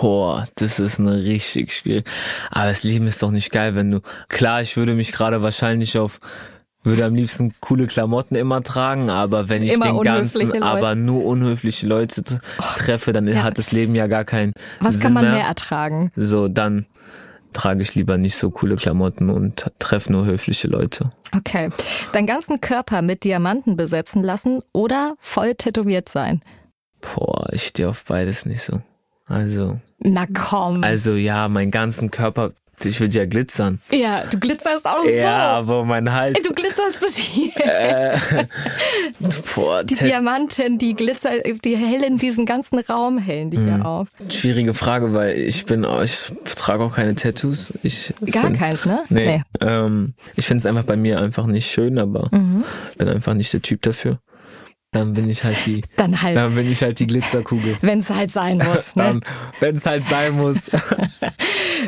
Boah, 0.02 0.48
das 0.56 0.80
ist 0.80 1.00
eine 1.00 1.24
richtig 1.24 1.72
schwierig. 1.72 2.06
Aber 2.50 2.66
das 2.66 2.82
Leben 2.84 3.06
ist 3.08 3.22
doch 3.22 3.30
nicht 3.32 3.52
geil, 3.52 3.76
wenn 3.76 3.92
du. 3.92 4.02
Klar, 4.28 4.62
ich 4.64 4.76
würde 4.76 4.96
mich 4.96 5.12
gerade 5.12 5.44
wahrscheinlich 5.44 6.00
auf. 6.00 6.20
Würde 6.84 7.06
am 7.06 7.16
liebsten 7.16 7.54
coole 7.62 7.88
Klamotten 7.88 8.36
immer 8.36 8.62
tragen, 8.62 9.10
aber 9.10 9.48
wenn 9.48 9.64
ich 9.64 9.72
Immer 9.74 9.94
den 9.94 10.02
ganzen, 10.04 10.50
Leute. 10.50 10.62
aber 10.64 10.96
nur 10.96 11.24
unhöfliche 11.26 11.88
Leute 11.88 12.24
t- 12.24 12.40
treffe, 12.78 13.14
dann 13.14 13.26
ja. 13.28 13.42
hat 13.44 13.58
das 13.58 13.72
Leben 13.72 13.96
ja 13.96 14.08
gar 14.08 14.26
keinen 14.26 14.52
Was 14.82 14.96
Sinn 14.96 15.04
kann 15.04 15.14
man 15.14 15.24
mehr. 15.24 15.34
mehr 15.36 15.46
ertragen? 15.46 16.12
So, 16.18 16.50
dann 16.50 16.86
trage 17.54 17.82
ich 17.84 17.96
lieber 17.96 18.18
nicht 18.18 18.36
so 18.36 18.50
coole 18.50 18.76
Klamotten 18.76 19.30
und 19.30 19.66
treffe 19.80 20.12
nur 20.12 20.26
höfliche 20.26 20.68
Leute. 20.68 21.12
Okay. 21.36 21.70
Deinen 22.12 22.28
ganzen 22.28 22.60
Körper 22.60 23.02
mit 23.02 23.24
Diamanten 23.24 23.78
besetzen 23.78 24.22
lassen 24.24 24.62
oder 24.74 25.16
voll 25.20 25.56
tätowiert 25.56 26.10
sein? 26.10 26.42
Boah, 27.00 27.48
ich 27.54 27.64
stehe 27.68 27.88
auf 27.90 28.04
beides 28.06 28.46
nicht 28.46 28.62
so. 28.62 28.82
Also, 29.26 29.80
Na 30.00 30.26
komm. 30.34 30.84
also 30.84 31.14
ja, 31.14 31.48
meinen 31.48 31.72
ganzen 31.72 32.12
Körper, 32.12 32.52
ich 32.84 33.00
würde 33.00 33.18
ja 33.18 33.26
glitzern. 33.26 33.80
ja, 33.92 34.24
du 34.30 34.38
glitzerst 34.40 34.86
auch 34.86 35.06
Ja, 35.06 35.54
so. 35.66 35.74
aber 35.74 35.86
mein 35.86 36.12
Hals. 36.12 36.38
Du 36.44 36.54
glitzerst 36.54 37.00
bis 37.00 37.16
hier. 37.18 37.52
Äh, 37.58 38.18
boah, 39.56 39.84
Die 39.84 39.96
Diamanten, 39.96 40.78
die 40.78 40.94
glitzer, 40.96 41.32
die 41.64 41.78
hellen 41.78 42.18
diesen 42.18 42.46
ganzen 42.46 42.80
Raum, 42.80 43.18
hellen 43.18 43.50
die 43.52 43.58
hier 43.60 43.86
auf. 43.86 44.08
Schwierige 44.30 44.74
Frage, 44.74 45.14
weil 45.14 45.38
ich 45.38 45.66
bin, 45.66 45.86
ich 46.04 46.32
trage 46.56 46.84
auch 46.84 46.96
keine 46.96 47.16
Tattoos. 47.16 47.74
Ich 47.84 48.14
Gar 48.32 48.46
find- 48.46 48.58
keins, 48.58 48.86
ne? 48.86 49.00
Nee. 49.10 49.26
Nee. 49.26 49.44
Ähm, 49.62 50.14
ich 50.36 50.46
finde 50.46 50.60
es 50.62 50.66
einfach 50.66 50.84
bei 50.84 50.96
mir 50.96 51.20
einfach 51.20 51.46
nicht 51.46 51.70
schön, 51.72 51.98
aber 51.98 52.30
Mhm. 52.32 52.64
bin 52.98 53.08
einfach 53.08 53.34
nicht 53.34 53.54
der 53.54 53.62
Typ 53.62 53.82
dafür. 53.84 54.20
Dann 54.94 55.14
bin 55.14 55.30
ich 55.30 55.44
halt 55.44 55.58
die, 55.66 55.82
Dann 55.98 56.22
halt, 56.22 56.38
dann 56.38 56.56
bin 56.56 56.72
ich 56.72 56.82
halt 56.82 57.00
die 57.00 57.08
Glitzerkugel. 57.08 57.78
wenn 57.82 58.00
es 58.00 58.10
halt 58.12 58.32
sein 58.32 58.58
muss. 58.60 58.96
Ne? 58.96 59.20
Wenn 59.60 59.76
es 59.76 59.86
halt 59.86 60.06
sein 60.06 60.34
muss. 60.38 60.70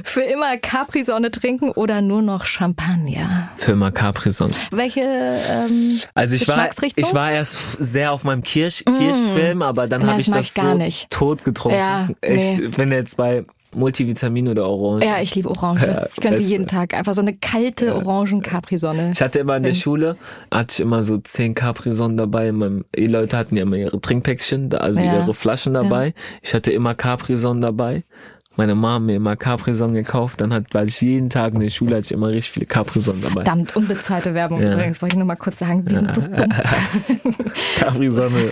Für 0.04 0.22
immer 0.22 0.58
Capri-Sonne 0.58 1.32
trinken 1.32 1.72
oder 1.72 2.02
nur 2.02 2.22
noch 2.22 2.46
Champagner? 2.46 3.50
Für 3.56 3.72
immer 3.74 3.92
Capri-Sonne. 3.92 4.54
Welche 4.72 5.02
ähm, 5.02 6.00
Also 6.14 6.36
ich 6.36 6.48
war, 6.48 6.70
ich 6.96 7.14
war 7.14 7.32
erst 7.32 7.56
sehr 7.80 8.12
auf 8.12 8.24
meinem 8.24 8.44
Kirsch, 8.44 8.84
Kirschfilm, 8.86 9.62
aber 9.62 9.88
dann 9.88 10.06
habe 10.06 10.20
ich 10.22 10.30
das 10.30 10.48
ich 10.48 10.54
gar 10.54 10.72
so 10.74 10.78
nicht. 10.78 11.10
tot 11.10 11.44
getrunken. 11.44 11.78
Ja, 11.78 12.08
nee. 12.28 12.60
Ich 12.66 12.76
bin 12.76 12.92
jetzt 12.92 13.18
bei 13.18 13.46
Multivitamin 13.76 14.48
oder 14.48 14.68
Orange. 14.68 15.06
Ja, 15.06 15.22
ich 15.22 15.36
liebe 15.36 15.50
Orange. 15.50 15.86
Ja, 15.88 16.06
Ich 16.08 16.22
könnte 16.22 16.38
das- 16.40 16.48
jeden 16.50 16.68
Tag 16.68 16.94
einfach 16.94 17.14
so 17.14 17.22
eine 17.22 17.34
kalte 17.36 17.96
Orangen-Capri-Sonne. 17.96 19.12
Ich 19.14 19.22
hatte 19.22 19.40
immer 19.40 19.58
in 19.58 19.64
der. 19.64 19.74
Schule, 19.74 20.16
hatte 20.52 20.74
ich 20.74 20.80
immer 20.80 21.04
so 21.04 21.18
zehn 21.18 21.54
Capri-Sonnen 21.54 22.18
dabei. 22.18 22.48
In 22.48 22.56
meinem, 22.58 22.86
die 22.96 23.08
Leute 23.08 23.38
hatten 23.38 23.56
ja 23.58 23.64
immer 23.64 23.76
ihre 23.76 24.00
Trinkpäckchen, 24.00 24.70
da- 24.70 24.78
also 24.78 25.00
Ja. 25.02 25.16
ihre 25.24 25.34
Flaschen 25.34 25.74
dabei. 25.74 26.14
Ich 26.42 26.54
hatte 26.54 26.72
immer 26.72 26.96
Capri-Sonnen 26.96 27.62
dabei. 27.62 28.04
Meine 28.58 28.74
Mama 28.74 28.96
hat 28.96 29.02
mir 29.02 29.16
immer 29.18 29.36
Capri-Sonnen 29.36 29.96
gekauft. 29.96 30.40
Dann 30.40 30.54
hat, 30.54 30.68
weil 30.72 30.88
ich 30.88 31.02
jeden 31.02 31.30
Tag 31.30 31.54
in 31.56 31.60
der 31.60 31.70
Schule 31.70 31.98
hatte 31.98 32.06
ich 32.06 32.12
immer 32.14 32.30
richtig 32.30 32.52
viele 32.52 32.66
Capri-Sonnen 32.66 33.22
dabei. 33.22 33.44
Verdammt, 33.44 33.76
unbezahlte 33.76 34.34
Werbung 34.34 34.62
Ja. 34.62 34.72
übrigens. 34.74 35.02
Wollte 35.02 35.16
ich 35.16 35.18
nur 35.18 35.28
mal 35.28 35.36
kurz 35.36 35.60
sagen, 35.60 35.84
wir 35.86 36.00
sind 36.00 36.16
so 36.16 36.22
dumm. 36.22 36.34
Capri-Sonne. 37.78 38.52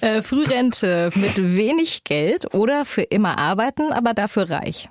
Äh, 0.00 0.22
Frührente 0.22 1.10
mit 1.14 1.36
wenig 1.36 2.04
Geld 2.04 2.54
oder 2.54 2.84
für 2.84 3.02
immer 3.02 3.38
arbeiten, 3.38 3.92
aber 3.92 4.14
dafür 4.14 4.50
reich. 4.50 4.88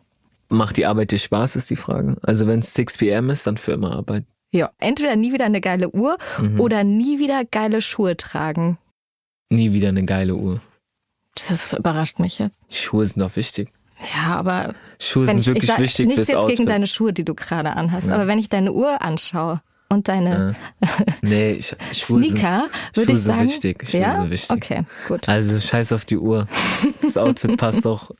Macht 0.49 0.77
die 0.77 0.85
Arbeit 0.85 1.11
dir 1.11 1.19
Spaß, 1.19 1.55
ist 1.55 1.69
die 1.69 1.75
Frage. 1.75 2.17
Also 2.23 2.47
wenn 2.47 2.59
es 2.59 2.73
6 2.73 2.97
p.m. 2.97 3.29
ist, 3.29 3.45
dann 3.47 3.57
für 3.57 3.73
immer 3.73 3.91
Arbeit. 3.95 4.25
Ja, 4.51 4.71
entweder 4.79 5.15
nie 5.15 5.31
wieder 5.31 5.45
eine 5.45 5.61
geile 5.61 5.89
Uhr 5.91 6.17
Mhm. 6.39 6.59
oder 6.59 6.83
nie 6.83 7.19
wieder 7.19 7.45
geile 7.45 7.81
Schuhe 7.81 8.17
tragen. 8.17 8.77
Nie 9.49 9.73
wieder 9.73 9.89
eine 9.89 10.05
geile 10.05 10.35
Uhr. 10.35 10.59
Das 11.47 11.71
überrascht 11.73 12.19
mich 12.19 12.39
jetzt. 12.39 12.63
Schuhe 12.73 13.05
sind 13.05 13.21
doch 13.21 13.35
wichtig. 13.35 13.71
Ja, 14.15 14.35
aber 14.37 14.73
Schuhe 14.99 15.25
sind 15.27 15.39
ich, 15.39 15.45
wirklich 15.47 15.63
ich 15.65 15.69
sag, 15.69 15.79
wichtig 15.79 16.05
nichts 16.07 16.15
fürs 16.15 16.27
jetzt 16.29 16.37
Outfit. 16.37 16.57
gegen 16.57 16.67
deine 16.69 16.87
Schuhe, 16.87 17.13
die 17.13 17.25
du 17.25 17.35
gerade 17.35 17.75
anhast, 17.75 18.07
Ja. 18.07 18.15
aber 18.15 18.27
wenn 18.27 18.39
ich 18.39 18.49
deine 18.49 18.71
Uhr 18.73 19.01
anschaue 19.01 19.61
und 19.89 20.07
deine 20.07 20.55
Nee, 21.21 21.53
ich, 21.53 21.75
Schuhe 21.93 22.23
Sneaker, 22.23 22.63
sind, 22.93 22.97
würde 22.97 23.11
Schuhe 23.11 23.17
ich 23.17 23.23
sagen, 23.23 23.47
wichtig. 23.49 23.89
Schuhe 23.89 24.01
ja, 24.01 24.15
sind 24.15 24.29
wichtig. 24.29 24.51
okay, 24.51 24.83
gut. 25.07 25.27
Also 25.27 25.59
scheiß 25.59 25.91
auf 25.93 26.05
die 26.05 26.17
Uhr. 26.17 26.47
Das 27.01 27.17
Outfit 27.17 27.57
passt 27.57 27.85
doch. 27.85 28.11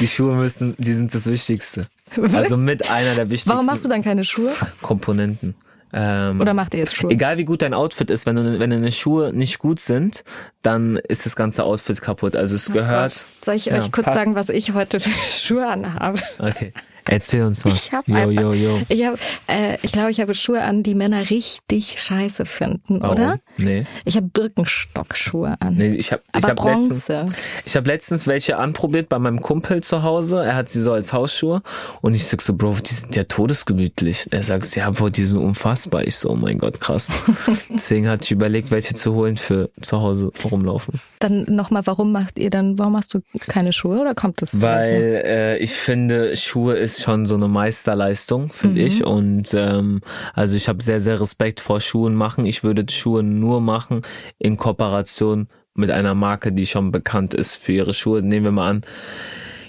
Die 0.00 0.06
Schuhe 0.06 0.34
müssen, 0.36 0.74
die 0.78 0.92
sind 0.92 1.12
das 1.14 1.26
Wichtigste. 1.26 1.86
Also 2.32 2.56
mit 2.56 2.88
einer 2.90 3.14
der 3.14 3.26
wichtigsten 3.28 3.50
Warum 3.50 3.66
machst 3.66 3.84
du 3.84 3.88
dann 3.88 4.02
keine 4.02 4.24
Schuhe? 4.24 4.52
Komponenten. 4.82 5.54
Ähm, 5.92 6.40
Oder 6.40 6.52
macht 6.52 6.74
ihr 6.74 6.80
jetzt 6.80 6.94
Schuhe? 6.96 7.10
Egal 7.10 7.38
wie 7.38 7.44
gut 7.44 7.62
dein 7.62 7.72
Outfit 7.72 8.10
ist, 8.10 8.26
wenn, 8.26 8.36
du, 8.36 8.58
wenn 8.58 8.70
deine 8.70 8.90
Schuhe 8.92 9.32
nicht 9.32 9.58
gut 9.58 9.80
sind, 9.80 10.24
dann 10.62 10.96
ist 10.96 11.26
das 11.26 11.36
ganze 11.36 11.64
Outfit 11.64 12.02
kaputt. 12.02 12.34
Also 12.36 12.56
es 12.56 12.70
gehört. 12.72 13.24
Soll 13.44 13.54
ich 13.54 13.66
Ja, 13.66 13.80
euch 13.80 13.92
kurz 13.92 14.04
passt. 14.06 14.16
sagen, 14.16 14.34
was 14.34 14.48
ich 14.48 14.74
heute 14.74 15.00
für 15.00 15.10
Schuhe 15.32 15.66
anhabe? 15.66 16.18
Okay. 16.38 16.72
Erzähl 17.08 17.44
uns 17.44 17.64
mal. 17.64 17.74
Ich 17.74 17.92
habe 17.92 18.10
yo, 18.10 18.16
einfach, 18.16 18.42
yo, 18.42 18.52
yo. 18.52 18.80
ich 18.88 19.04
habe, 19.04 19.18
äh, 19.48 19.78
ich 19.82 19.92
glaube, 19.92 20.10
ich 20.10 20.20
habe 20.20 20.34
Schuhe 20.34 20.62
an, 20.62 20.82
die 20.82 20.94
Männer 20.94 21.30
richtig 21.30 22.00
scheiße 22.00 22.44
finden, 22.44 23.00
Warum? 23.00 23.16
oder? 23.16 23.38
Nee. 23.56 23.86
Ich 24.04 24.16
habe 24.16 24.26
Birkenstock-Schuhe 24.26 25.56
an. 25.60 25.76
Nee, 25.76 25.94
ich 25.94 26.12
habe 26.12 26.22
ich 26.36 26.44
Aber 26.44 26.62
hab 26.62 26.64
letztens, 26.78 27.06
Bronze. 27.06 27.32
ich 27.64 27.76
hab 27.76 27.86
letztens 27.86 28.26
welche 28.26 28.56
anprobiert 28.58 29.08
bei 29.08 29.18
meinem 29.18 29.40
Kumpel 29.40 29.82
zu 29.82 30.02
Hause. 30.02 30.44
Er 30.44 30.56
hat 30.56 30.68
sie 30.68 30.82
so 30.82 30.92
als 30.92 31.12
Hausschuhe 31.12 31.62
und 32.02 32.14
ich 32.14 32.24
sag 32.26 32.42
so, 32.42 32.54
Bro, 32.54 32.76
die 32.84 32.94
sind 32.94 33.14
ja 33.16 33.24
todesgemütlich. 33.24 34.26
Er 34.30 34.42
sagt, 34.42 34.74
ja, 34.76 34.90
Bro, 34.90 35.10
die 35.10 35.24
sind 35.24 35.40
unfassbar. 35.40 36.06
Ich 36.06 36.16
so, 36.16 36.30
oh 36.30 36.36
mein 36.36 36.58
Gott, 36.58 36.80
krass. 36.80 37.08
Deswegen 37.70 38.08
hatte 38.08 38.24
ich 38.24 38.30
überlegt, 38.32 38.70
welche 38.70 38.94
zu 38.94 39.14
holen 39.14 39.36
für 39.36 39.70
zu 39.80 40.00
Hause 40.00 40.32
rumlaufen. 40.44 41.00
Dann 41.18 41.44
nochmal, 41.48 41.82
warum 41.86 42.12
macht 42.12 42.38
ihr 42.38 42.50
dann, 42.50 42.78
warum 42.78 42.92
machst 42.92 43.14
du 43.14 43.20
keine 43.48 43.72
Schuhe 43.72 44.00
oder 44.00 44.14
kommt 44.14 44.42
das? 44.42 44.60
Weil 44.60 45.22
äh, 45.24 45.58
ich 45.58 45.72
finde, 45.72 46.36
Schuhe 46.36 46.74
ist 46.74 46.95
schon 47.02 47.26
so 47.26 47.34
eine 47.34 47.48
Meisterleistung, 47.48 48.48
finde 48.48 48.80
Mhm. 48.80 48.86
ich. 48.86 49.04
Und 49.04 49.54
ähm, 49.54 50.00
also 50.34 50.56
ich 50.56 50.68
habe 50.68 50.82
sehr, 50.82 51.00
sehr 51.00 51.20
Respekt 51.20 51.60
vor 51.60 51.80
Schuhen 51.80 52.14
machen. 52.14 52.44
Ich 52.46 52.62
würde 52.64 52.84
Schuhe 52.90 53.22
nur 53.22 53.60
machen 53.60 54.02
in 54.38 54.56
Kooperation 54.56 55.48
mit 55.74 55.90
einer 55.90 56.14
Marke, 56.14 56.52
die 56.52 56.66
schon 56.66 56.90
bekannt 56.90 57.34
ist 57.34 57.54
für 57.56 57.72
ihre 57.72 57.92
Schuhe. 57.92 58.22
Nehmen 58.22 58.44
wir 58.44 58.52
mal 58.52 58.70
an, 58.70 58.80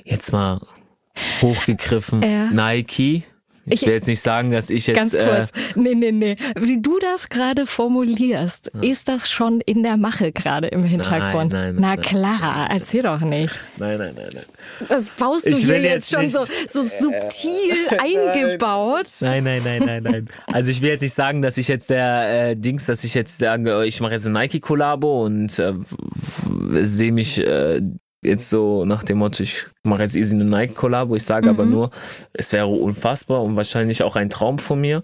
jetzt 0.06 0.32
mal 0.32 0.62
hochgegriffen, 1.42 2.22
Ja. 2.22 2.52
Nike. 2.52 3.24
Ich, 3.70 3.82
Ich- 3.82 3.88
will 3.88 3.94
jetzt 3.96 4.08
nicht 4.08 4.22
sagen, 4.22 4.52
dass 4.52 4.70
ich 4.70 4.88
jetzt 4.88 4.96
Ganz 4.96 5.14
äh, 5.14 5.26
kurz. 5.26 5.52
nee, 5.76 5.94
nee, 5.94 6.12
nee. 6.12 6.36
Wie 6.60 6.82
du 6.82 7.00
das 7.00 7.30
gerade 7.30 7.66
formulierst, 7.66 8.72
ist 8.82 9.08
das 9.10 9.30
schon 9.30 9.62
in 9.62 9.84
der 9.84 9.98
Mache 9.98 10.32
gerade 10.32 10.68
im 10.68 10.84
Hintergrund? 10.84 11.52
nein, 11.54 11.76
Na 11.78 11.96
nein. 11.96 12.02
klar, 12.02 12.68
erzähl 12.72 13.02
doch 13.04 13.20
nicht. 13.22 13.60
nein, 13.78 13.98
nein, 13.98 14.14
nein, 14.16 14.30
nein. 14.34 14.88
Das 14.90 15.04
baust 15.20 15.46
du 15.46 15.50
Ich 15.50 15.58
hier 15.66 15.82
jetzt, 15.82 16.12
jetzt 16.12 16.14
schon 16.14 16.30
so, 16.30 16.46
so 16.72 16.82
subtil 16.82 17.88
eingebaut. 18.00 19.08
Nein, 19.22 19.44
nein, 19.44 19.62
nein, 19.64 19.84
nein, 19.86 20.04
nein. 20.04 20.30
Also 20.48 20.72
ich 20.72 20.82
will 20.82 20.90
jetzt 20.90 21.02
nicht 21.02 21.14
sagen, 21.14 21.42
dass 21.42 21.58
ich 21.58 21.68
jetzt 21.68 21.90
der 21.90 22.50
äh, 22.52 22.56
Dings, 22.56 22.86
dass 22.86 23.04
ich 23.04 23.14
jetzt 23.14 23.40
sage, 23.40 23.86
ich 23.86 24.00
mache 24.02 24.14
jetzt 24.14 24.26
eine 24.26 24.40
Nike-Kollabo 24.40 25.26
und 25.26 25.58
äh, 25.60 25.74
sehe 26.82 27.12
mich 27.12 27.38
äh, 27.40 27.82
jetzt 28.24 28.50
so 28.50 28.84
nach 28.86 29.04
dem 29.04 29.20
Motto, 29.20 29.44
ich 29.44 29.66
mache 29.84 30.02
jetzt 30.02 30.16
easy 30.16 30.36
eine 30.36 30.46
Nike-Kollabo. 30.46 31.16
Ich 31.16 31.24
sage 31.24 31.50
aber 31.50 31.66
Mhm. 31.66 31.72
nur, 31.72 31.92
es 32.34 32.52
wäre 32.52 32.68
unfassbar 32.68 33.42
und 33.44 33.56
wahrscheinlich 33.56 34.04
auch 34.04 34.16
ein 34.16 34.30
Traum 34.30 34.60
von 34.60 34.82
mir, 34.82 35.04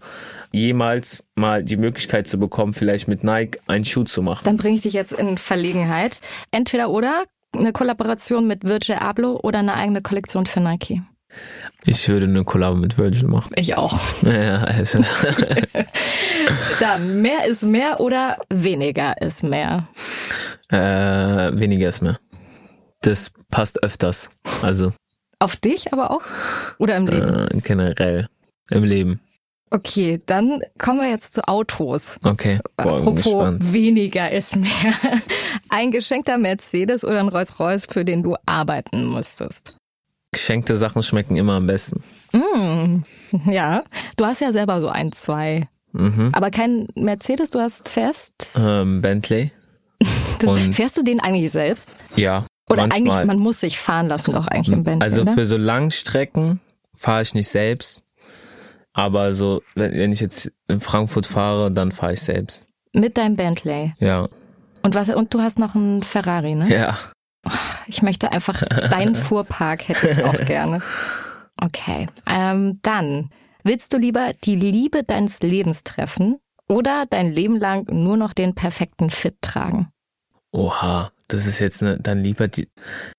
jemals 0.52 1.24
mal 1.36 1.64
die 1.64 1.78
Möglichkeit 1.78 2.28
zu 2.28 2.38
bekommen, 2.38 2.74
vielleicht 2.74 3.08
mit 3.08 3.24
Nike 3.24 3.60
einen 3.68 3.86
Schuh 3.86 4.04
zu 4.04 4.22
machen. 4.22 4.44
Dann 4.46 4.58
bringe 4.58 4.76
ich 4.76 4.82
dich 4.82 4.94
jetzt 4.94 5.14
in 5.14 5.38
Verlegenheit. 5.38 6.22
Entweder 6.52 6.90
oder 6.90 7.24
eine 7.54 7.72
Kollaboration 7.72 8.48
mit 8.48 8.64
Virgil 8.64 8.96
Abloh 8.96 9.40
oder 9.44 9.60
eine 9.60 9.76
eigene 9.76 10.02
Kollektion 10.02 10.46
für 10.48 10.60
Nike. 10.60 11.02
Ich 11.86 12.08
würde 12.10 12.28
eine 12.28 12.44
Kollabo 12.44 12.78
mit 12.78 12.98
Virgil 12.98 13.28
machen. 13.28 13.54
Ich 13.56 13.76
auch. 13.78 14.00
Ja, 14.24 14.64
also. 14.64 15.00
Dann 16.80 17.22
mehr 17.22 17.46
ist 17.46 17.64
mehr 17.64 18.00
oder 18.00 18.38
weniger 18.50 19.20
ist 19.22 19.44
mehr. 19.44 19.88
äh, 20.70 20.78
weniger 20.78 21.90
ist 21.90 22.02
mehr. 22.02 22.20
Das 23.04 23.32
passt 23.50 23.84
öfters. 23.84 24.30
Also 24.62 24.92
Auf 25.40 25.56
dich 25.56 25.94
aber 25.94 26.12
auch? 26.12 26.22
Oder 26.80 26.98
im 26.98 27.08
Leben? 27.08 27.48
äh, 27.48 27.62
generell 27.62 28.28
im 28.72 28.84
Leben. 28.84 29.20
Okay, 29.70 30.22
dann 30.26 30.62
kommen 30.78 31.02
wir 31.02 31.10
jetzt 31.10 31.34
zu 31.34 31.48
Autos. 31.48 32.18
Okay, 32.24 32.60
boah, 32.78 32.98
Apropos 32.98 33.56
weniger 33.60 34.32
ist 34.32 34.56
mehr. 34.56 34.94
Ein 35.70 35.92
geschenkter 35.92 36.38
Mercedes 36.38 37.04
oder 37.04 37.20
ein 37.20 37.30
Rolls-Royce, 37.30 37.88
für 37.90 38.06
den 38.06 38.24
du 38.24 38.36
arbeiten 38.46 39.12
müsstest. 39.12 39.76
Geschenkte 40.32 40.78
Sachen 40.78 41.04
schmecken 41.04 41.38
immer 41.38 41.54
am 41.54 41.68
besten. 41.68 42.04
Mm, 42.34 43.04
ja, 43.52 43.84
du 44.18 44.26
hast 44.26 44.42
ja 44.42 44.52
selber 44.52 44.82
so 44.82 44.90
ein, 44.90 45.12
zwei 45.12 45.68
Mhm. 45.94 46.32
Aber 46.34 46.50
kein 46.50 46.88
Mercedes, 46.96 47.52
du 47.52 47.60
hast 47.60 47.88
fest. 47.88 48.34
Ähm, 48.58 49.02
Bentley. 49.02 49.52
Das, 50.40 50.60
fährst 50.76 50.98
du 50.98 51.04
den 51.04 51.22
eigentlich 51.22 51.52
selbst? 51.52 51.96
Ja. 52.18 52.46
Oder 52.74 52.88
manchmal. 52.88 53.18
eigentlich, 53.18 53.28
man 53.28 53.40
muss 53.40 53.60
sich 53.62 53.80
fahren 53.80 54.08
lassen, 54.08 54.36
auch 54.36 54.48
eigentlich 54.48 54.76
im 54.76 54.84
Bentley, 54.84 55.06
Also 55.06 55.22
oder? 55.22 55.34
für 55.34 55.46
so 55.46 55.58
Langstrecken 55.58 56.60
fahre 56.96 57.22
ich 57.22 57.34
nicht 57.34 57.48
selbst. 57.50 58.04
Aber 58.94 59.34
so, 59.34 59.64
wenn, 59.76 60.12
ich 60.12 60.20
jetzt 60.20 60.52
in 60.68 60.80
Frankfurt 60.80 61.26
fahre, 61.26 61.72
dann 61.72 61.92
fahre 61.92 62.14
ich 62.14 62.22
selbst. 62.22 62.68
Mit 62.94 63.18
deinem 63.18 63.36
Bentley. 63.36 63.94
Ja. 63.98 64.28
Und 64.84 64.94
was? 64.94 65.10
Und 65.10 65.34
du 65.34 65.42
hast 65.42 65.58
noch 65.58 65.74
einen 65.74 66.04
Ferrari, 66.04 66.54
ne? 66.54 66.70
Ja. 66.72 66.98
Ich 67.88 68.02
möchte 68.04 68.32
einfach 68.32 68.62
deinen 68.64 69.16
Fuhrpark 69.28 69.88
hätte 69.90 70.10
ich 70.10 70.24
auch 70.24 70.46
gerne. 70.46 70.82
Okay. 71.60 72.08
Ähm, 72.28 72.80
dann 72.84 73.32
willst 73.64 73.94
du 73.94 73.98
lieber 73.98 74.32
die 74.44 74.56
Liebe 74.56 75.04
deines 75.04 75.40
Lebens 75.42 75.84
treffen 75.84 76.38
oder 76.70 77.06
dein 77.10 77.32
Leben 77.32 77.58
lang 77.58 77.88
nur 77.90 78.16
noch 78.18 78.34
den 78.34 78.54
perfekten 78.56 79.10
Fit 79.10 79.36
tragen? 79.42 79.90
Oha, 80.52 81.12
das 81.34 81.48
ist 81.48 81.60
jetzt 81.60 81.82
ne, 81.82 81.98
dann 82.00 82.24
lieber 82.24 82.48
die, 82.48 82.68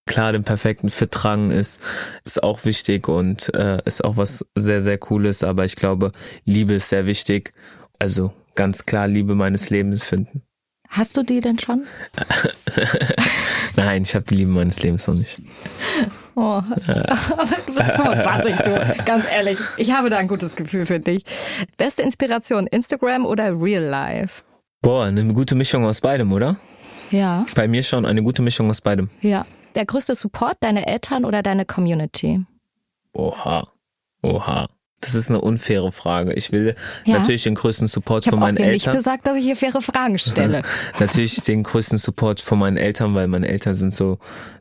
klar, 0.07 0.33
den 0.33 0.45
perfekten 0.45 0.89
Fit 0.89 1.11
tragen 1.11 1.51
ist, 1.51 1.81
ist 2.25 2.43
auch 2.43 2.65
wichtig 2.65 3.09
und 3.09 3.53
äh, 3.55 3.83
ist 3.85 4.05
auch 4.05 4.17
was 4.17 4.47
sehr, 4.55 4.81
sehr 4.81 4.99
cooles, 4.99 5.43
aber 5.43 5.65
ich 5.65 5.77
glaube, 5.77 6.13
Liebe 6.45 6.75
ist 6.75 6.89
sehr 6.89 7.07
wichtig. 7.07 7.53
Also 7.99 8.33
ganz 8.55 8.87
klar 8.87 9.09
Liebe 9.09 9.35
meines 9.35 9.69
Lebens 9.71 10.07
finden. 10.07 10.43
Hast 10.89 11.17
du 11.17 11.25
die 11.25 11.41
denn 11.41 11.59
schon? 11.59 11.87
Nein, 13.77 14.03
ich 14.03 14.15
habe 14.15 14.25
die 14.25 14.37
Liebe 14.37 14.53
meines 14.53 14.81
Lebens 14.81 15.09
noch 15.09 15.17
nicht. 15.17 15.41
Oh. 16.37 16.41
Aber 16.41 17.49
du 17.67 17.75
bist 17.75 17.91
25, 17.91 18.57
du. 18.59 19.05
Ganz 19.05 19.25
ehrlich. 19.27 19.59
Ich 19.77 19.91
habe 19.91 20.09
da 20.09 20.19
ein 20.19 20.29
gutes 20.29 20.55
Gefühl 20.55 20.87
für 20.87 21.01
dich. 21.01 21.25
Beste 21.79 22.03
Inspiration, 22.03 22.69
Instagram 22.69 23.27
oder 23.27 23.61
Real 23.61 23.83
Life? 23.83 24.45
Boah, 24.83 25.07
eine 25.07 25.35
gute 25.35 25.57
Mischung 25.57 25.85
aus 25.85 26.01
beidem, 26.01 26.33
oder? 26.33 26.57
Ja, 27.15 27.47
Bei 27.55 27.69
mir 27.69 27.83
schon 27.83 28.05
eine 28.07 28.23
gute 28.23 28.43
Mischung 28.43 28.69
aus 28.71 28.81
beidem. 28.81 29.09
ja. 29.21 29.47
Der 29.77 29.87
größte 29.87 30.15
Support, 30.15 30.59
deine 30.61 30.87
Eltern 30.87 31.25
oder 31.25 31.43
deine 31.43 31.65
Community? 31.65 32.45
Oha, 33.13 33.67
oha. 34.23 34.69
Das 35.01 35.15
ist 35.17 35.29
eine 35.29 35.41
unfaire 35.41 35.91
Frage. 35.93 36.33
Ich 36.35 36.51
will 36.53 36.75
Ja. 37.05 37.19
natürlich 37.19 37.43
den 37.43 37.57
größten 37.57 37.89
Support 37.89 38.23
Ich 38.25 38.29
habe 38.29 38.37
von 38.37 38.41
meinen 38.41 38.57
hier 38.57 38.67
nicht 38.71 38.87
Eltern. 38.87 38.97
gesagt, 38.97 39.27
dass 39.27 39.37
ich 39.37 39.45
hier 39.45 39.57
faire 39.57 39.83
Fragen 39.83 40.19
stelle. 40.19 40.63
natürlich 41.01 41.41
den 41.43 41.63
größten 41.65 41.99
Support 41.99 42.41
von 42.41 42.59
meinen 42.59 42.77
Eltern, 42.77 43.15
weil 43.15 43.27
meine 43.29 43.49
Eltern 43.49 43.75
sind 43.75 43.93
so 43.93 44.19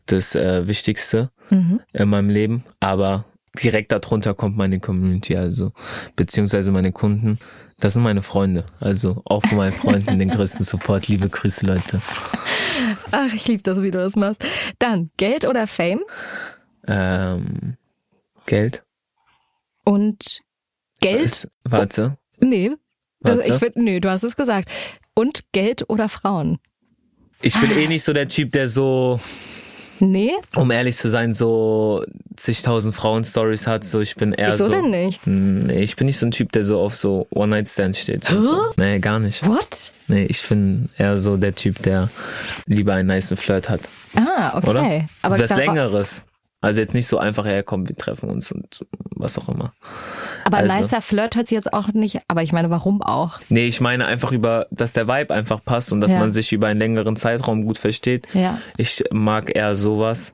das 0.08 0.36
äh, 0.36 0.68
Wichtigste 0.68 1.30
Mhm. 1.49 1.80
in 1.93 2.10
meinem 2.10 2.30
Leben. 2.30 2.66
Aber 2.80 3.26
direkt 3.62 3.91
darunter 3.91 4.34
kommt 4.34 4.58
meine 4.58 4.80
Community, 4.80 5.36
also 5.36 5.72
beziehungsweise 6.16 6.72
meine 6.72 6.91
Kunden. 6.91 7.38
Das 7.80 7.93
sind 7.93 8.04
meine 8.04 8.22
Freunde. 8.24 8.66
Also 8.80 9.22
auch 9.26 9.43
von 9.45 9.58
meinen 9.58 9.74
Freunden 9.74 10.18
den 10.20 10.30
größten 10.30 10.66
Support. 10.66 11.08
Liebe 11.08 11.30
Grüße, 11.30 11.66
Leute. 11.66 12.01
Ach, 13.12 13.34
ich 13.34 13.47
liebe 13.47 13.64
das, 13.64 13.82
wie 13.82 13.91
du 13.91 13.97
das 13.97 14.16
machst. 14.16 14.43
Dann 14.80 15.12
Geld 15.18 15.45
oder 15.45 15.68
Fame 15.68 16.01
Ähm, 16.88 17.78
Geld? 18.45 18.84
und 19.86 20.41
Geld. 21.01 21.49
Warte. 21.66 22.18
Nee, 22.39 22.72
das, 23.20 23.38
Warte. 23.38 23.49
ich 23.54 23.60
find, 23.60 23.76
nee, 23.78 23.99
du 23.99 24.10
hast 24.10 24.24
es 24.24 24.36
gesagt. 24.36 24.70
Und 25.14 25.43
Geld 25.51 25.89
oder 25.89 26.08
Frauen? 26.10 26.60
Ich 27.41 27.60
bin 27.60 27.70
eh 27.72 27.88
nicht 27.88 28.04
so 28.04 28.14
der 28.14 28.28
Typ, 28.30 28.51
der 28.54 28.68
so, 28.70 29.20
Nee, 30.00 30.32
um 30.56 30.72
ehrlich 30.72 30.98
zu 30.98 31.10
sein, 31.10 31.34
so 31.34 32.04
zigtausend 32.36 32.96
Frauen-Stories 32.96 33.68
hat. 33.68 33.84
So, 33.84 34.02
ich 34.02 34.16
bin 34.16 34.34
eher 34.34 34.54
wieso 34.54 34.66
so. 34.66 34.72
denn 34.72 34.89
nicht? 34.89 35.26
Nee, 35.26 35.84
ich 35.84 35.96
bin 35.96 36.08
nicht 36.08 36.18
so 36.18 36.26
ein 36.26 36.32
Typ, 36.32 36.52
der 36.52 36.64
so 36.64 36.80
auf 36.80 36.96
so 36.96 37.28
One-Night-Stand 37.30 37.96
steht. 37.96 38.30
und 38.32 38.44
So. 38.44 38.62
Nee, 38.78 39.00
gar 39.00 39.20
nicht. 39.20 39.46
What? 39.48 39.91
Nee, 40.08 40.26
ich 40.26 40.48
bin 40.48 40.89
eher 40.98 41.18
so 41.18 41.38
der 41.38 41.56
Typ, 41.56 41.82
der 41.84 42.10
lieber 42.66 42.94
einen 42.94 43.08
niceen 43.08 43.38
Flirt 43.38 43.70
hat. 43.70 43.82
Ah, 44.16 44.58
okay. 44.58 44.70
Oder? 44.70 45.06
Aber 45.22 45.39
Was 45.39 45.56
Längeres. 45.56 46.24
Also 46.64 46.80
jetzt 46.80 46.93
nicht 46.93 47.07
so 47.07 47.18
einfach 47.18 47.45
herkommen, 47.45 47.88
wir 47.89 47.95
treffen 47.95 48.30
uns 48.30 48.51
und 48.51 48.86
was 49.16 49.38
auch 49.38 49.49
immer. 49.49 49.74
Aber 50.45 50.57
Also- 50.57 50.74
nicer 50.74 51.01
Flirt 51.01 51.36
hört 51.36 51.47
sich 51.47 51.55
jetzt 51.57 51.74
auch 51.74 51.89
nicht, 51.89 52.22
aber 52.30 52.41
ich 52.41 52.53
meine, 52.53 52.70
warum 52.70 53.01
auch? 53.01 53.39
Nee, 53.49 53.68
ich 53.68 53.82
meine 53.82 54.05
einfach 54.05 54.32
über, 54.32 54.68
dass 54.72 54.93
der 54.93 55.07
Vibe 55.07 55.34
einfach 55.34 55.64
passt 55.64 55.91
und 55.91 55.99
dass 56.01 56.11
Ja. 56.14 56.20
man 56.20 56.32
sich 56.32 56.53
über 56.53 56.68
einen 56.68 56.80
längeren 56.80 57.16
Zeitraum 57.18 57.66
gut 57.66 57.78
versteht. 57.78 58.28
Ja. 58.34 58.57
Ich 58.78 59.03
mag 59.11 59.53
eher 59.55 59.76
sowas, 59.76 60.34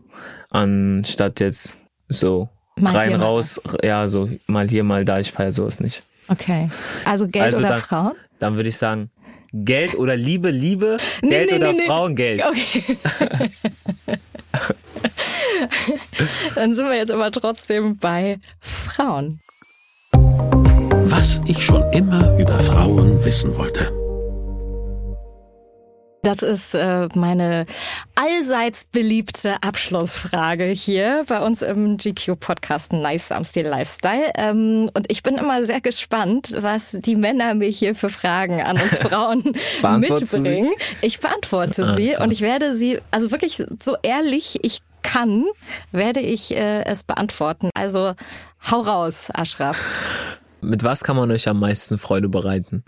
anstatt 0.52 1.40
jetzt 1.40 1.78
so 2.10 2.50
Mal 2.80 2.96
rein 2.96 3.10
hier, 3.10 3.18
mal 3.18 3.24
raus, 3.26 3.60
ja, 3.84 4.08
so 4.08 4.30
mal 4.48 4.70
hier, 4.70 4.84
mal 4.84 5.04
da, 5.06 5.20
ich 5.20 5.32
feiere 5.32 5.52
sowas 5.52 5.80
nicht. 5.80 6.04
Okay. 6.28 6.70
Also 7.06 7.28
Geld 7.28 7.46
Also 7.46 7.58
oder 7.58 7.70
dann- 7.70 7.82
Frauen? 7.82 8.12
Dann 8.40 8.56
würde 8.56 8.70
ich 8.70 8.78
sagen, 8.78 9.10
Geld 9.52 9.96
oder 9.96 10.16
Liebe, 10.16 10.52
Liebe, 10.52 10.98
Nee, 11.24 11.30
Geld 11.30 11.50
nee, 11.50 11.58
oder 11.58 11.72
nee, 11.74 11.80
nee. 11.80 11.86
Frauen, 11.88 12.16
Geld. 12.16 12.44
Okay. 12.46 12.98
Dann 16.56 16.74
sind 16.74 16.86
wir 16.86 16.96
jetzt 16.96 17.12
aber 17.12 17.32
trotzdem 17.32 17.98
bei 17.98 18.40
Frauen. 18.62 19.40
Was 20.12 21.42
ich 21.46 21.64
schon 21.66 21.84
immer 21.92 22.38
über 22.38 22.60
Frauen 22.60 23.24
wissen 23.26 23.58
wollte. 23.58 23.92
Das 26.22 26.42
ist 26.42 26.76
äh, 26.76 27.08
meine 27.16 27.66
allseits 28.16 28.84
beliebte 28.84 29.64
Abschlussfrage 29.64 30.66
hier 30.66 31.24
bei 31.28 31.40
uns 31.40 31.62
im 31.62 31.96
GQ-Podcast 31.96 32.92
Nice 32.92 33.32
am 33.32 33.46
Stil 33.46 33.68
Lifestyle. 33.68 34.30
Ähm, 34.36 34.92
und 34.94 35.10
ich 35.10 35.24
bin 35.24 35.38
immer 35.38 35.64
sehr 35.64 35.80
gespannt, 35.80 36.54
was 36.58 36.90
die 36.92 37.16
Männer 37.16 37.56
mir 37.56 37.70
hier 37.70 37.96
für 37.96 38.10
Fragen 38.10 38.62
an 38.62 38.76
uns 38.82 38.98
Frauen 39.00 39.44
du 39.82 40.26
sie? 40.26 40.40
mitbringen. 40.40 40.74
Ich 41.02 41.22
beantworte 41.22 41.84
Ah, 41.86 41.96
sie 41.96 42.18
und 42.18 42.32
ich 42.34 42.42
werde 42.42 42.76
sie, 42.76 43.00
also 43.12 43.32
wirklich 43.32 43.64
so 43.82 43.96
ehrlich 44.04 44.60
ich 44.62 44.82
kann, 45.02 45.46
werde 45.92 46.20
ich 46.20 46.56
äh, 46.56 46.84
es 46.84 47.04
beantworten. 47.04 47.70
Also 47.74 48.14
hau 48.70 48.82
raus, 48.82 49.30
Ashraf. 49.34 49.80
Mit 50.62 50.84
was 50.84 51.04
kann 51.04 51.16
man 51.16 51.32
euch 51.32 51.48
am 51.48 51.60
meisten 51.60 51.98
Freude 51.98 52.28
bereiten? 52.28 52.84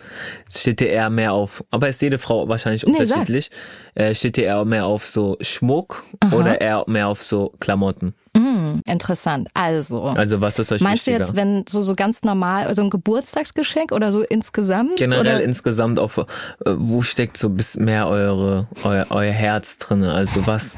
Steht 0.50 0.82
ihr 0.82 0.90
eher 0.90 1.10
mehr 1.10 1.34
auf, 1.34 1.64
aber 1.72 1.88
ist 1.88 2.02
jede 2.02 2.18
Frau 2.18 2.48
wahrscheinlich 2.50 2.86
Nee, 2.86 3.00
unterschiedlich, 3.00 3.50
äh, 3.96 4.14
steht 4.14 4.38
ihr 4.38 4.46
eher 4.46 4.66
mehr 4.66 4.86
auf 4.86 5.06
so 5.06 5.38
Schmuck 5.42 6.04
oder 6.32 6.60
eher 6.60 6.84
mehr 6.88 7.08
auf 7.08 7.24
so 7.24 7.54
Klamotten? 7.60 8.14
Hm, 8.36 8.82
interessant. 8.86 9.48
Also. 9.54 10.04
Also 10.04 10.42
was 10.42 10.60
ist 10.60 10.72
euch 10.72 10.82
Meinst 10.82 11.08
du 11.08 11.12
jetzt, 11.12 11.36
wenn 11.36 11.66
so, 11.68 11.82
so 11.82 11.96
ganz 11.96 12.24
normal, 12.24 12.74
so 12.76 12.82
ein 12.82 12.90
Geburtstagsgeschenk 12.90 13.92
oder 13.94 14.12
so 14.12 14.22
insgesamt? 14.22 14.98
Generell 14.98 15.38
oder? 15.38 15.44
insgesamt 15.44 15.98
auf, 16.00 16.18
äh, 16.18 16.24
wo 16.66 17.02
steckt 17.02 17.38
so 17.38 17.50
bis 17.50 17.78
mehr 17.78 18.08
eure, 18.08 18.68
euer, 18.84 19.06
euer 19.12 19.32
Herz 19.32 19.78
drinne? 19.78 20.14
Also 20.14 20.46
was, 20.46 20.78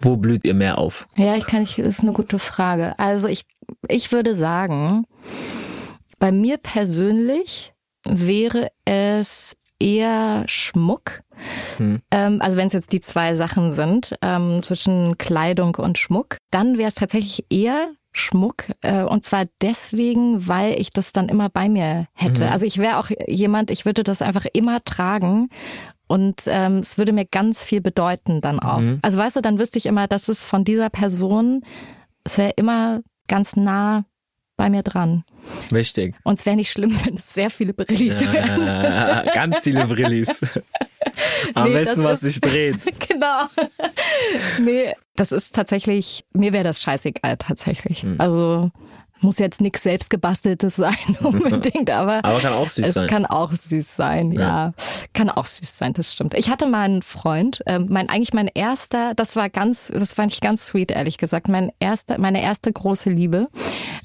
wo 0.00 0.16
blüht 0.16 0.44
ihr 0.44 0.54
mehr 0.54 0.78
auf? 0.78 1.06
Ja, 1.16 1.36
ich 1.36 1.46
kann 1.46 1.60
nicht, 1.60 1.78
ist 1.78 2.00
eine 2.00 2.12
gute 2.12 2.38
Frage. 2.38 2.98
Also 2.98 3.28
ich, 3.28 3.44
ich 3.88 4.12
würde 4.12 4.34
sagen, 4.34 5.04
bei 6.18 6.32
mir 6.32 6.58
persönlich 6.58 7.72
wäre 8.04 8.70
es 8.84 9.56
eher 9.80 10.44
Schmuck. 10.46 11.22
Hm. 11.76 12.00
Ähm, 12.10 12.40
also 12.40 12.56
wenn 12.56 12.66
es 12.66 12.72
jetzt 12.72 12.92
die 12.92 13.00
zwei 13.00 13.34
Sachen 13.34 13.72
sind, 13.72 14.16
ähm, 14.22 14.62
zwischen 14.62 15.18
Kleidung 15.18 15.76
und 15.76 15.98
Schmuck, 15.98 16.38
dann 16.50 16.78
wäre 16.78 16.88
es 16.88 16.94
tatsächlich 16.94 17.46
eher 17.50 17.90
Schmuck. 18.12 18.64
Äh, 18.80 19.02
und 19.02 19.24
zwar 19.24 19.44
deswegen, 19.60 20.48
weil 20.48 20.80
ich 20.80 20.90
das 20.90 21.12
dann 21.12 21.28
immer 21.28 21.48
bei 21.48 21.68
mir 21.68 22.06
hätte. 22.14 22.44
Mhm. 22.44 22.52
Also 22.52 22.66
ich 22.66 22.78
wäre 22.78 22.98
auch 22.98 23.10
jemand, 23.26 23.70
ich 23.70 23.84
würde 23.84 24.02
das 24.02 24.22
einfach 24.22 24.46
immer 24.52 24.82
tragen. 24.82 25.48
Und 26.08 26.42
ähm, 26.46 26.78
es 26.78 26.98
würde 26.98 27.12
mir 27.12 27.24
ganz 27.26 27.64
viel 27.64 27.80
bedeuten 27.80 28.40
dann 28.40 28.58
auch. 28.60 28.78
Mhm. 28.80 28.98
Also 29.02 29.18
weißt 29.18 29.36
du, 29.36 29.40
dann 29.40 29.58
wüsste 29.58 29.78
ich 29.78 29.86
immer, 29.86 30.08
dass 30.08 30.28
es 30.28 30.42
von 30.42 30.64
dieser 30.64 30.88
Person, 30.90 31.62
es 32.24 32.36
wäre 32.38 32.50
immer 32.56 33.00
ganz 33.28 33.54
nah 33.56 34.04
bei 34.56 34.70
mir 34.70 34.82
dran. 34.82 35.22
Wichtig. 35.70 36.16
Und 36.24 36.38
es 36.40 36.46
wäre 36.46 36.56
nicht 36.56 36.72
schlimm, 36.72 36.98
wenn 37.04 37.16
es 37.16 37.32
sehr 37.32 37.50
viele 37.50 37.72
Brillis 37.74 38.20
wären. 38.20 38.66
Äh, 38.66 39.30
ganz 39.34 39.58
viele 39.60 39.86
Brillis. 39.86 40.40
Am 41.54 41.68
Nee, 41.68 41.74
besten, 41.84 42.02
was 42.04 42.22
ist- 42.22 42.32
sich 42.34 42.40
dreht. 42.40 42.76
genau. 43.08 43.44
nee, 44.60 44.92
das 45.14 45.30
ist 45.32 45.54
tatsächlich, 45.54 46.24
mir 46.32 46.52
wäre 46.52 46.64
das 46.64 46.82
scheißegal 46.82 47.36
tatsächlich. 47.36 48.02
Hm. 48.02 48.16
Also 48.18 48.70
muss 49.20 49.38
jetzt 49.38 49.60
nichts 49.60 49.82
selbstgebasteltes 49.82 50.76
sein 50.76 50.94
unbedingt, 51.20 51.90
aber, 51.90 52.24
Aber 52.24 52.38
kann 52.40 52.52
auch 52.52 52.68
süß 52.68 52.86
es 52.86 52.94
sein. 52.94 53.08
kann 53.08 53.26
auch 53.26 53.52
süß 53.52 53.96
sein, 53.96 54.32
ja. 54.32 54.40
Ja. 54.40 54.72
Kann 55.14 55.30
auch 55.30 55.46
süß 55.46 55.76
sein, 55.76 55.92
das 55.92 56.12
stimmt. 56.12 56.34
Ich 56.34 56.50
hatte 56.50 56.66
mal 56.66 56.82
einen 56.82 57.02
Freund, 57.02 57.62
ähm, 57.66 57.86
mein 57.90 58.08
eigentlich 58.08 58.32
mein 58.32 58.48
erster, 58.48 59.14
das 59.14 59.36
war 59.36 59.50
ganz, 59.50 59.88
das 59.88 60.12
fand 60.12 60.32
ich 60.32 60.40
ganz 60.40 60.66
sweet, 60.68 60.90
ehrlich 60.90 61.18
gesagt, 61.18 61.48
mein 61.48 61.70
erster, 61.80 62.18
meine 62.18 62.42
erste 62.42 62.72
große 62.72 63.10
Liebe. 63.10 63.48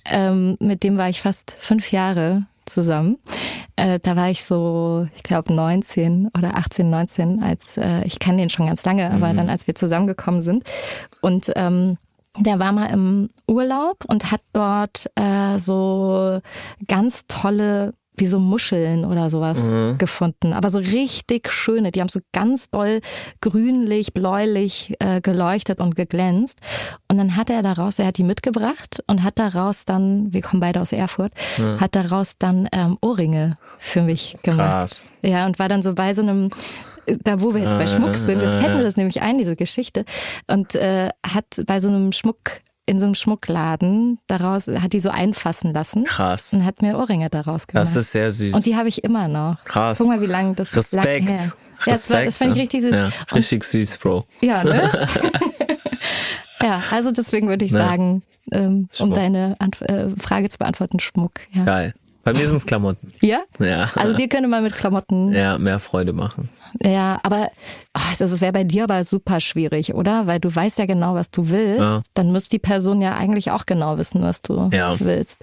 Ähm, 0.06 0.58
mit 0.60 0.84
dem 0.84 0.98
war 0.98 1.10
ich 1.10 1.22
fast 1.22 1.56
fünf 1.60 1.92
Jahre 1.92 2.44
zusammen. 2.66 3.18
Äh, 3.76 4.00
da 4.00 4.16
war 4.16 4.30
ich 4.30 4.44
so, 4.44 5.08
ich 5.16 5.24
glaube 5.24 5.54
19 5.54 6.30
oder 6.38 6.56
18, 6.58 6.90
19, 6.90 7.42
als 7.44 7.78
äh, 7.78 8.04
ich 8.06 8.20
kenne 8.20 8.38
den 8.38 8.50
schon 8.50 8.68
ganz 8.68 8.84
lange, 8.86 9.10
aber 9.12 9.34
Mhm. 9.34 9.38
dann 9.38 9.50
als 9.50 9.68
wir 9.68 9.76
zusammengekommen 9.76 10.42
sind 10.42 10.64
und 11.22 11.52
ähm, 11.56 11.98
der 12.38 12.60
war 12.60 12.72
mal 12.72 12.88
im 12.88 13.30
Urlaub 13.48 14.06
und 14.08 14.32
hat 14.32 14.42
dort 14.54 15.10
äh, 15.16 15.60
so 15.60 16.40
ganz 16.88 17.26
tolle 17.28 17.94
wie 18.16 18.28
so 18.28 18.38
Muscheln 18.38 19.06
oder 19.06 19.32
sowas 19.32 19.58
Mhm. 19.58 19.98
gefunden. 19.98 20.54
Aber 20.54 20.70
so 20.70 20.78
richtig 20.78 21.52
schöne. 21.52 21.92
Die 21.92 22.00
haben 22.00 22.10
so 22.10 22.20
ganz 22.32 22.70
doll 22.70 23.02
grünlich, 23.42 24.14
bläulich 24.14 24.94
äh, 25.00 25.20
geleuchtet 25.20 25.80
und 25.80 25.96
geglänzt. 25.96 26.60
Und 27.10 27.18
dann 27.18 27.36
hat 27.36 27.50
er 27.50 27.64
daraus, 27.64 27.98
er 27.98 28.06
hat 28.06 28.18
die 28.20 28.24
mitgebracht 28.24 29.04
und 29.08 29.24
hat 29.24 29.40
daraus 29.40 29.86
dann, 29.86 30.32
wir 30.32 30.42
kommen 30.42 30.60
beide 30.60 30.80
aus 30.82 30.92
Erfurt, 30.92 31.34
Ja. 31.58 31.80
hat 31.80 31.96
daraus 31.96 32.34
dann 32.38 32.68
ähm, 32.72 33.00
Ohrringe 33.02 33.58
für 33.80 34.04
mich 34.04 34.38
gemacht. 34.44 34.70
Krass. 34.92 35.14
Ja, 35.24 35.48
und 35.48 35.58
war 35.58 35.68
dann 35.68 35.82
so 35.82 35.94
bei 35.96 36.14
so 36.14 36.22
einem, 36.22 36.50
da 37.24 37.42
wo 37.42 37.54
wir 37.54 37.62
jetzt 37.62 37.78
bei 37.78 37.84
Äh, 37.84 37.88
Schmuck 37.88 38.16
sind, 38.16 38.42
jetzt 38.42 38.62
fällt 38.62 38.74
mir 38.76 38.82
äh. 38.82 38.84
das 38.84 38.98
nämlich 38.98 39.22
ein, 39.22 39.38
diese 39.38 39.56
Geschichte. 39.56 40.06
Und 40.48 40.76
äh, 40.76 41.10
hat 41.26 41.46
bei 41.66 41.80
so 41.80 41.90
einem 41.90 42.12
Schmuck, 42.12 42.38
in 42.86 43.00
so 43.00 43.06
einem 43.06 43.16
Schmuckladen 43.16 44.20
daraus, 44.28 44.68
hat 44.68 44.92
die 44.94 45.00
so 45.00 45.10
einfassen 45.10 45.74
lassen. 45.74 46.04
Krass. 46.04 46.52
Und 46.54 46.66
hat 46.66 46.82
mir 46.82 46.98
Ohrringe 46.98 47.30
daraus 47.30 47.68
gemacht. 47.68 47.88
Das 47.88 47.96
ist 47.96 48.12
sehr 48.12 48.30
süß. 48.32 48.54
Und 48.54 48.66
die 48.66 48.76
habe 48.76 48.90
ich 48.90 49.04
immer 49.04 49.28
noch. 49.28 49.64
Krass. 49.64 49.98
Guck 50.00 50.08
mal, 50.08 50.22
wie 50.22 50.26
lange 50.26 50.54
das 50.56 50.74
ist. 50.74 50.92
Lang 50.92 51.04
Respekt. 51.06 51.30
her. 51.30 51.54
Ja, 51.86 51.94
das, 51.94 52.10
war, 52.10 52.18
das 52.18 52.28
Respekt, 52.28 52.34
fand 52.38 52.56
ich 52.56 52.62
richtig 52.64 52.82
süß. 52.82 52.92
Ja, 52.92 53.10
richtig 53.34 53.64
süß, 53.66 53.98
Bro. 53.98 54.24
Ja, 54.42 54.64
ne? 54.64 54.90
ja, 56.62 56.82
also 56.92 57.12
deswegen 57.12 57.48
würde 57.50 57.66
ich 57.66 57.72
Ja. 57.72 57.88
sagen, 57.88 58.24
ähm, 58.52 58.88
um 59.00 59.14
deine 59.14 59.56
Antw 59.60 59.84
äh, 59.86 60.10
Frage 60.18 60.50
zu 60.50 60.58
beantworten, 60.58 61.00
Schmuck. 61.00 61.34
Ja. 61.52 61.64
Geil. 61.66 61.94
Bei 62.24 62.32
mir 62.34 62.48
sind 62.48 62.56
es 62.58 62.66
Klamotten. 62.66 63.12
Ja? 63.22 63.40
Ja. 63.60 63.90
Also 63.96 64.16
dir 64.16 64.30
könnte 64.30 64.48
man 64.48 64.64
mit 64.64 64.74
Klamotten. 64.76 65.34
ja, 65.34 65.58
mehr 65.58 65.80
Freude 65.80 66.14
machen. 66.14 66.50
Ja, 66.82 67.20
aber 67.24 67.50
ach, 67.92 68.16
das 68.18 68.40
wäre 68.42 68.54
bei 68.54 68.64
dir 68.64 68.86
aber 68.86 69.04
super 69.06 69.40
schwierig, 69.42 69.94
oder? 69.94 70.26
Weil 70.26 70.40
du 70.40 70.54
weißt 70.54 70.80
ja 70.80 70.86
genau, 70.86 71.16
was 71.16 71.32
du 71.32 71.50
willst. 71.50 71.82
Ja. 71.82 72.02
Dann 72.14 72.32
müsste 72.32 72.52
die 72.52 72.60
Person 72.60 73.02
ja 73.02 73.14
eigentlich 73.16 73.52
auch 73.52 73.66
genau 73.66 73.98
wissen, 73.98 74.22
was 74.24 74.42
du 74.42 74.70
Ja. 74.74 74.98
willst. 75.00 75.38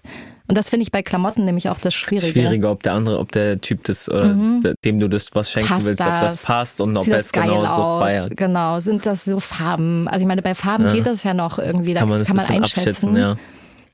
Und 0.48 0.58
das 0.58 0.68
finde 0.68 0.82
ich 0.82 0.90
bei 0.90 1.02
Klamotten 1.02 1.44
nämlich 1.44 1.68
auch 1.68 1.78
das 1.78 1.94
Schwierige. 1.94 2.32
Schwieriger, 2.32 2.72
ob 2.72 2.82
der 2.82 2.94
andere, 2.94 3.18
ob 3.20 3.30
der 3.30 3.60
Typ 3.60 3.84
das, 3.84 4.08
oder 4.08 4.30
Mhm. 4.34 4.72
dem 4.84 4.98
du 4.98 5.08
das 5.08 5.28
was 5.34 5.50
schenken 5.52 5.68
Passt 5.68 5.84
willst, 5.86 6.00
ob 6.00 6.08
das 6.08 6.36
passt 6.38 6.80
und 6.80 6.96
ob 6.96 7.06
er 7.06 7.18
das 7.18 7.26
es 7.26 7.32
geil 7.32 7.44
genauso 7.44 7.68
aus? 7.68 8.02
feiert. 8.02 8.36
Genau, 8.36 8.80
sind 8.80 9.06
das 9.06 9.24
so 9.24 9.38
Farben? 9.38 10.08
Also 10.08 10.22
ich 10.22 10.26
meine, 10.26 10.42
bei 10.42 10.56
Farben 10.56 10.86
Ja. 10.86 10.92
geht 10.92 11.06
das 11.06 11.22
ja 11.22 11.34
noch 11.34 11.58
irgendwie, 11.60 11.94
da 11.94 12.00
Kann 12.00 12.08
man 12.08 12.18
das 12.18 12.26
kann 12.26 12.36
man 12.36 12.46
einschätzen. 12.46 12.80
abschätzen, 12.80 13.16
ja. 13.16 13.36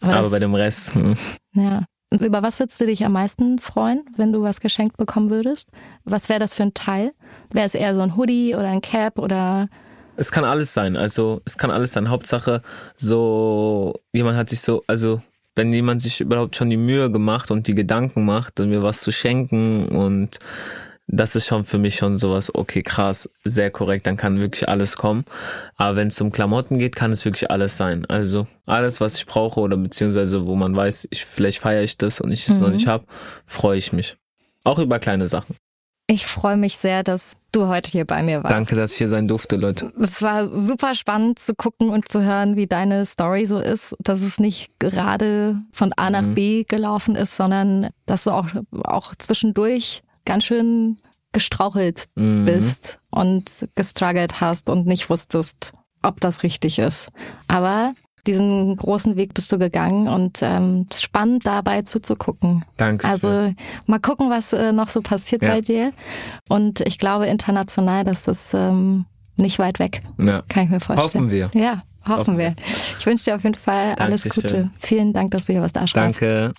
Aber 0.01 0.15
Aber, 0.17 0.31
bei 0.31 0.39
dem 0.39 0.55
Rest, 0.55 0.95
hm. 0.95 1.17
Ja. 1.55 1.83
Über 2.13 2.43
was 2.43 2.61
würdest 2.61 2.81
du 2.81 2.87
dich 2.87 3.05
am 3.05 3.13
meisten 3.13 3.59
freuen, 3.59 4.05
wenn 4.17 4.33
du 4.33 4.43
was 4.43 4.61
geschenkt 4.61 4.97
bekommen 4.97 5.29
würdest? 5.31 5.69
Was 6.05 6.29
wäre 6.29 6.39
das 6.39 6.55
für 6.55 6.63
ein 6.63 6.75
Teil? 6.75 7.13
Wäre 7.51 7.67
es 7.67 7.75
eher 7.75 7.95
so 7.95 8.01
ein 8.01 8.17
Hoodie 8.17 8.55
oder 8.55 8.69
ein 8.69 8.81
Cap 8.81 9.19
oder 9.19 9.69
Es 10.17 10.31
kann 10.31 10.45
alles 10.45 10.73
sein. 10.73 10.97
Also 10.97 11.43
es 11.45 11.59
kann 11.59 11.71
alles 11.71 11.93
sein. 11.93 12.09
Hauptsache, 12.09 12.63
so 12.97 13.95
jemand 14.13 14.37
hat 14.37 14.49
sich 14.49 14.61
so, 14.61 14.85
also 14.87 15.21
wenn 15.57 15.73
jemand 15.73 16.01
sich 16.01 16.21
überhaupt 16.21 16.55
schon 16.55 16.71
die 16.71 16.77
Mühe 16.77 17.11
gemacht 17.11 17.51
und 17.51 17.67
die 17.67 17.75
Gedanken 17.75 18.25
macht, 18.25 18.59
mir 18.61 18.83
was 18.83 19.01
zu 19.01 19.11
schenken 19.11 19.89
und 19.89 20.39
das 21.09 21.37
ist 21.37 21.47
schon 21.47 21.65
für 21.65 21.79
mich 21.79 21.95
schon 21.97 22.17
sowas, 22.19 22.53
okay, 22.55 22.83
krass, 22.83 23.31
sehr 23.45 23.71
korrekt, 23.71 24.07
dann 24.07 24.17
kann 24.17 24.39
wirklich 24.41 24.69
alles 24.69 24.97
kommen. 24.97 25.25
Aber 25.77 25.97
wenn 25.97 26.09
es 26.09 26.21
um 26.21 26.33
Klamotten 26.33 26.79
geht, 26.79 26.97
kann 26.97 27.13
es 27.13 27.25
wirklich 27.25 27.51
alles 27.51 27.77
sein. 27.77 28.05
Also 28.07 28.47
alles, 28.67 29.01
was 29.01 29.15
ich 29.17 29.27
brauche 29.27 29.61
oder 29.61 29.77
beziehungsweise 29.77 30.47
wo 30.47 30.57
man 30.57 30.75
weiß, 30.75 31.07
ich 31.11 31.25
vielleicht 31.25 31.59
feiere 31.61 31.83
ich 31.83 31.97
das 31.97 32.21
und 32.21 32.33
ich 32.33 32.49
es 32.49 32.59
noch 32.59 32.69
Mhm. 32.69 32.75
nicht 32.75 32.87
habe, 32.89 33.05
freue 33.47 33.79
ich 33.79 33.93
mich. 33.93 34.17
Auch 34.65 34.79
über 34.81 34.99
kleine 34.99 35.27
Sachen. 35.29 35.55
ich 36.09 36.25
freue 36.27 36.57
mich 36.57 36.77
sehr, 36.77 37.03
dass 37.03 37.33
du 37.51 37.67
heute 37.67 37.91
hier 37.91 38.05
bei 38.05 38.23
mir 38.23 38.45
warst. 38.45 38.55
Danke, 38.55 38.77
dass 38.77 38.93
ich 38.93 38.99
hier 38.99 39.09
sein 39.09 39.27
durfte, 39.27 39.57
Leute. 39.57 39.93
Es 40.01 40.23
war 40.23 40.47
super 40.47 40.95
spannend 40.95 41.39
zu 41.41 41.53
gucken 41.55 41.89
und 41.91 42.09
zu 42.09 42.23
hören, 42.23 42.55
wie 42.57 42.67
deine 42.69 43.05
Story 43.07 43.47
so 43.47 43.59
ist, 43.59 43.97
dass 43.99 44.21
es 44.21 44.39
nicht 44.39 44.71
gerade 44.79 45.57
von 45.73 45.93
A 45.97 46.11
nach 46.11 46.23
Mhm. 46.23 46.35
B 46.35 46.63
gelaufen 46.65 47.17
ist, 47.17 47.37
sondern 47.37 47.89
dass 48.07 48.23
du 48.25 48.31
auch, 48.31 48.47
auch 48.85 49.15
zwischendurch 49.17 50.03
ganz 50.27 50.45
schön 50.45 50.99
gestrauchelt 51.33 52.09
Mhm. 52.15 52.45
bist 52.45 52.99
und 53.11 53.69
gestruggelt 53.75 54.41
hast 54.41 54.69
und 54.71 54.87
nicht 54.87 55.09
wusstest, 55.11 55.73
ob 56.03 56.21
das 56.21 56.43
richtig 56.43 56.79
ist. 56.79 57.09
Aber 57.49 57.93
diesen 58.27 58.77
großen 58.77 59.17
Weg 59.17 59.35
bist 59.35 59.53
du 59.53 59.59
gegangen 59.59 60.09
und 60.09 60.41
ähm, 60.43 60.87
ist 60.91 61.03
spannend 61.03 61.47
dabei 61.47 61.83
zuzugucken. 61.83 62.65
Danke. 62.77 63.07
Also 63.07 63.55
mal 63.87 64.01
gucken, 64.01 64.31
was 64.31 64.53
äh, 64.53 64.73
noch 64.73 64.89
so 64.89 65.01
passiert 65.01 65.43
Ja. 65.43 65.51
bei 65.51 65.61
dir. 65.61 65.93
Und 66.49 66.81
ich 66.81 66.99
glaube 66.99 67.27
international, 67.27 68.03
das 68.05 68.27
ähm, 68.53 69.05
nicht 69.37 69.59
weit 69.59 69.79
weg. 69.79 70.03
Ja. 70.19 70.43
Kann 70.49 70.65
ich 70.65 70.71
mir 70.71 70.81
vorstellen. 70.81 71.05
Hoffen 71.27 71.31
wir. 71.31 71.51
Ja, 71.55 71.83
hoffen, 72.05 72.17
Hoffen 72.19 72.39
wir. 72.39 72.57
Ich 72.99 73.07
wünsche 73.07 73.25
dir 73.27 73.37
auf 73.37 73.45
jeden 73.45 73.55
Fall 73.55 73.95
alles 73.99 74.23
Dankeschön. 74.23 74.43
Gute. 74.43 74.71
Vielen 74.81 75.13
Dank, 75.13 75.31
dass 75.33 75.45
du 75.45 75.53
hier 75.53 75.63
warst, 75.63 75.77
Ashraf. 75.77 75.93
Danke. 76.19 76.53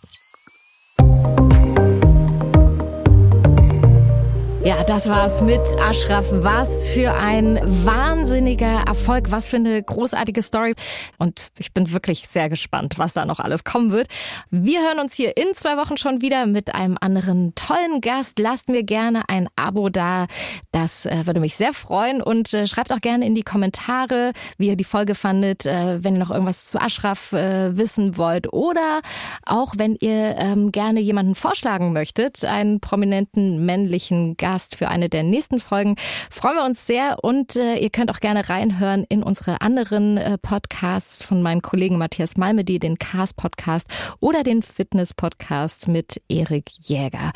Ja, 4.68 4.84
das 4.84 5.07
war's 5.07 5.41
mit 5.41 5.61
Ashraf. 5.80 6.26
Was 6.30 6.89
für 6.89 7.14
ein 7.14 7.57
wahnsinniger 7.85 8.84
Erfolg, 8.85 9.31
was 9.31 9.48
für 9.48 9.56
eine 9.56 9.81
großartige 9.81 10.41
Story. 10.41 10.76
Und 11.18 11.53
ich 11.57 11.73
bin 11.73 11.94
wirklich 11.94 12.27
sehr 12.27 12.49
gespannt, 12.49 12.95
was 12.98 13.14
da 13.14 13.23
noch 13.23 13.39
alles 13.39 13.64
kommen 13.64 13.94
wird. 13.94 14.10
Wir 14.49 14.81
hören 14.81 14.99
uns 14.99 15.14
hier 15.14 15.38
in 15.38 15.56
zwei 15.56 15.77
Wochen 15.77 15.95
schon 15.95 16.22
wieder 16.22 16.45
mit 16.48 16.76
einem 16.76 16.98
anderen 16.99 17.56
tollen 17.56 18.02
Gast. 18.02 18.39
Lasst 18.39 18.68
mir 18.68 18.84
gerne 18.84 19.30
ein 19.30 19.48
Abo 19.56 19.88
da. 19.88 20.26
Das 20.73 21.06
äh, 21.06 21.26
würde 21.26 21.39
mich 21.39 21.56
sehr 21.56 21.72
freuen. 21.72 22.22
Und 22.22 22.53
äh, 22.53 22.68
schreibt 22.68 22.91
auch 22.91 22.99
gerne 22.99 23.26
in 23.26 23.35
die 23.35 23.44
Kommentare, 23.44 24.34
wie 24.57 24.68
ihr 24.68 24.76
die 24.76 24.84
Folge 24.84 25.15
fandet, 25.15 25.65
äh, 25.65 26.03
wenn 26.03 26.15
ihr 26.15 26.19
noch 26.19 26.31
irgendwas 26.31 26.65
zu 26.65 26.77
Ashraf 26.77 27.31
äh, 27.31 27.77
wissen 27.77 28.18
wollt. 28.18 28.52
Oder 28.52 28.99
auch, 29.45 29.76
wenn 29.77 29.95
ihr 30.02 30.35
ähm, 30.38 30.73
gerne 30.73 30.99
jemanden 30.99 31.35
vorschlagen 31.35 31.94
möchtet, 31.94 32.44
einen 32.44 32.81
prominenten 32.81 33.65
männlichen 33.65 34.35
Gast 34.35 34.56
für 34.75 34.88
eine 34.88 35.09
der 35.09 35.23
nächsten 35.23 35.59
Folgen, 35.59 35.95
freuen 36.29 36.55
wir 36.55 36.65
uns 36.65 36.85
sehr. 36.85 37.17
Und 37.23 37.55
äh, 37.55 37.75
ihr 37.77 37.89
könnt 37.89 38.11
auch 38.11 38.19
gerne 38.19 38.49
reinhören 38.49 39.05
in 39.09 39.23
unsere 39.23 39.61
anderen 39.61 40.17
äh, 40.17 40.38
Podcasts 40.38 41.23
von 41.23 41.41
meinen 41.41 41.61
Kollegen 41.61 41.97
Matthias 41.97 42.38
Malmedy, 42.38 42.79
den 42.79 42.97
Cars 42.97 43.34
Podcast 43.34 43.88
oder 44.19 44.43
den 44.43 44.63
Fitness 44.63 45.13
Podcast 45.13 45.88
mit 45.88 46.21
Erik 46.29 46.65
Jäger. 46.79 47.31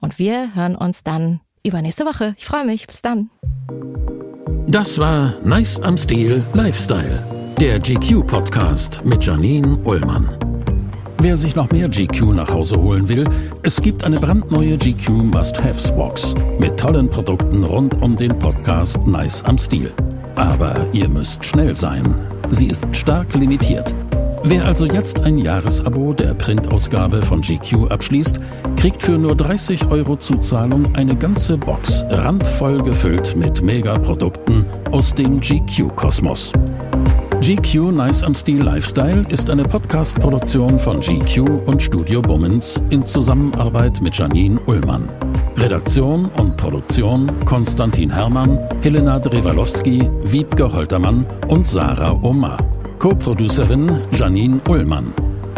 Und 0.00 0.18
wir 0.18 0.54
hören 0.54 0.76
uns 0.76 1.02
dann 1.02 1.40
übernächste 1.64 2.04
Woche. 2.04 2.34
Ich 2.38 2.44
freue 2.44 2.64
mich. 2.64 2.86
Bis 2.86 3.02
dann. 3.02 3.30
Das 4.66 4.98
war 4.98 5.34
Nice 5.44 5.80
am 5.80 5.96
Stil 5.98 6.42
Lifestyle, 6.54 7.22
der 7.60 7.78
GQ-Podcast 7.78 9.04
mit 9.04 9.24
Janine 9.24 9.76
Ullmann. 9.84 10.53
Wer 11.18 11.36
sich 11.36 11.56
noch 11.56 11.70
mehr 11.70 11.88
GQ 11.88 12.34
nach 12.34 12.52
Hause 12.52 12.80
holen 12.80 13.08
will, 13.08 13.24
es 13.62 13.80
gibt 13.80 14.04
eine 14.04 14.18
brandneue 14.18 14.76
GQ 14.76 15.10
Must-Haves-Box 15.10 16.34
mit 16.58 16.78
tollen 16.78 17.08
Produkten 17.08 17.64
rund 17.64 18.00
um 18.02 18.16
den 18.16 18.38
Podcast 18.38 18.98
Nice 19.06 19.42
am 19.44 19.56
Stil. 19.56 19.92
Aber 20.34 20.86
ihr 20.92 21.08
müsst 21.08 21.44
schnell 21.44 21.74
sein. 21.74 22.14
Sie 22.50 22.66
ist 22.66 22.86
stark 22.94 23.34
limitiert. 23.34 23.94
Wer 24.46 24.66
also 24.66 24.84
jetzt 24.84 25.20
ein 25.20 25.38
Jahresabo 25.38 26.12
der 26.12 26.34
Printausgabe 26.34 27.22
von 27.22 27.40
GQ 27.40 27.90
abschließt, 27.90 28.38
kriegt 28.76 29.02
für 29.02 29.16
nur 29.16 29.34
30 29.34 29.86
Euro 29.86 30.16
Zuzahlung 30.16 30.94
eine 30.94 31.16
ganze 31.16 31.56
Box 31.56 32.04
randvoll 32.10 32.82
gefüllt 32.82 33.36
mit 33.36 33.62
Megaprodukten 33.62 34.66
aus 34.90 35.14
dem 35.14 35.40
GQ-Kosmos. 35.40 36.52
GQ 37.44 37.92
Nice 37.92 38.22
am 38.22 38.34
Stil 38.34 38.62
Lifestyle 38.62 39.26
ist 39.28 39.50
eine 39.50 39.64
Podcast-Produktion 39.64 40.80
von 40.80 41.00
GQ 41.00 41.40
und 41.66 41.82
Studio 41.82 42.22
Bummens 42.22 42.80
in 42.88 43.04
Zusammenarbeit 43.04 44.00
mit 44.00 44.16
Janine 44.16 44.58
Ullmann. 44.60 45.04
Redaktion 45.58 46.24
und 46.38 46.56
Produktion 46.56 47.30
Konstantin 47.44 48.08
Herrmann, 48.08 48.58
Helena 48.80 49.18
Drewalowski, 49.18 50.08
Wiebke 50.22 50.72
Holtermann 50.72 51.26
und 51.46 51.66
Sarah 51.68 52.12
Omar. 52.22 52.56
Co-Producerin 52.98 54.00
Janine 54.12 54.62
Ullmann. 54.66 55.12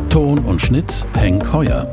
Ton 0.09 0.41
und 0.41 0.61
Schnitt 0.61 1.07
Henk 1.15 1.53
Heuer. 1.53 1.87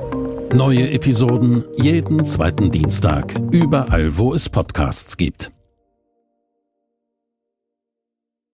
Neue 0.55 0.89
Episoden 0.89 1.65
jeden 1.75 2.25
zweiten 2.25 2.71
Dienstag, 2.71 3.35
überall 3.51 4.17
wo 4.17 4.33
es 4.33 4.49
Podcasts 4.49 5.17
gibt. 5.17 5.51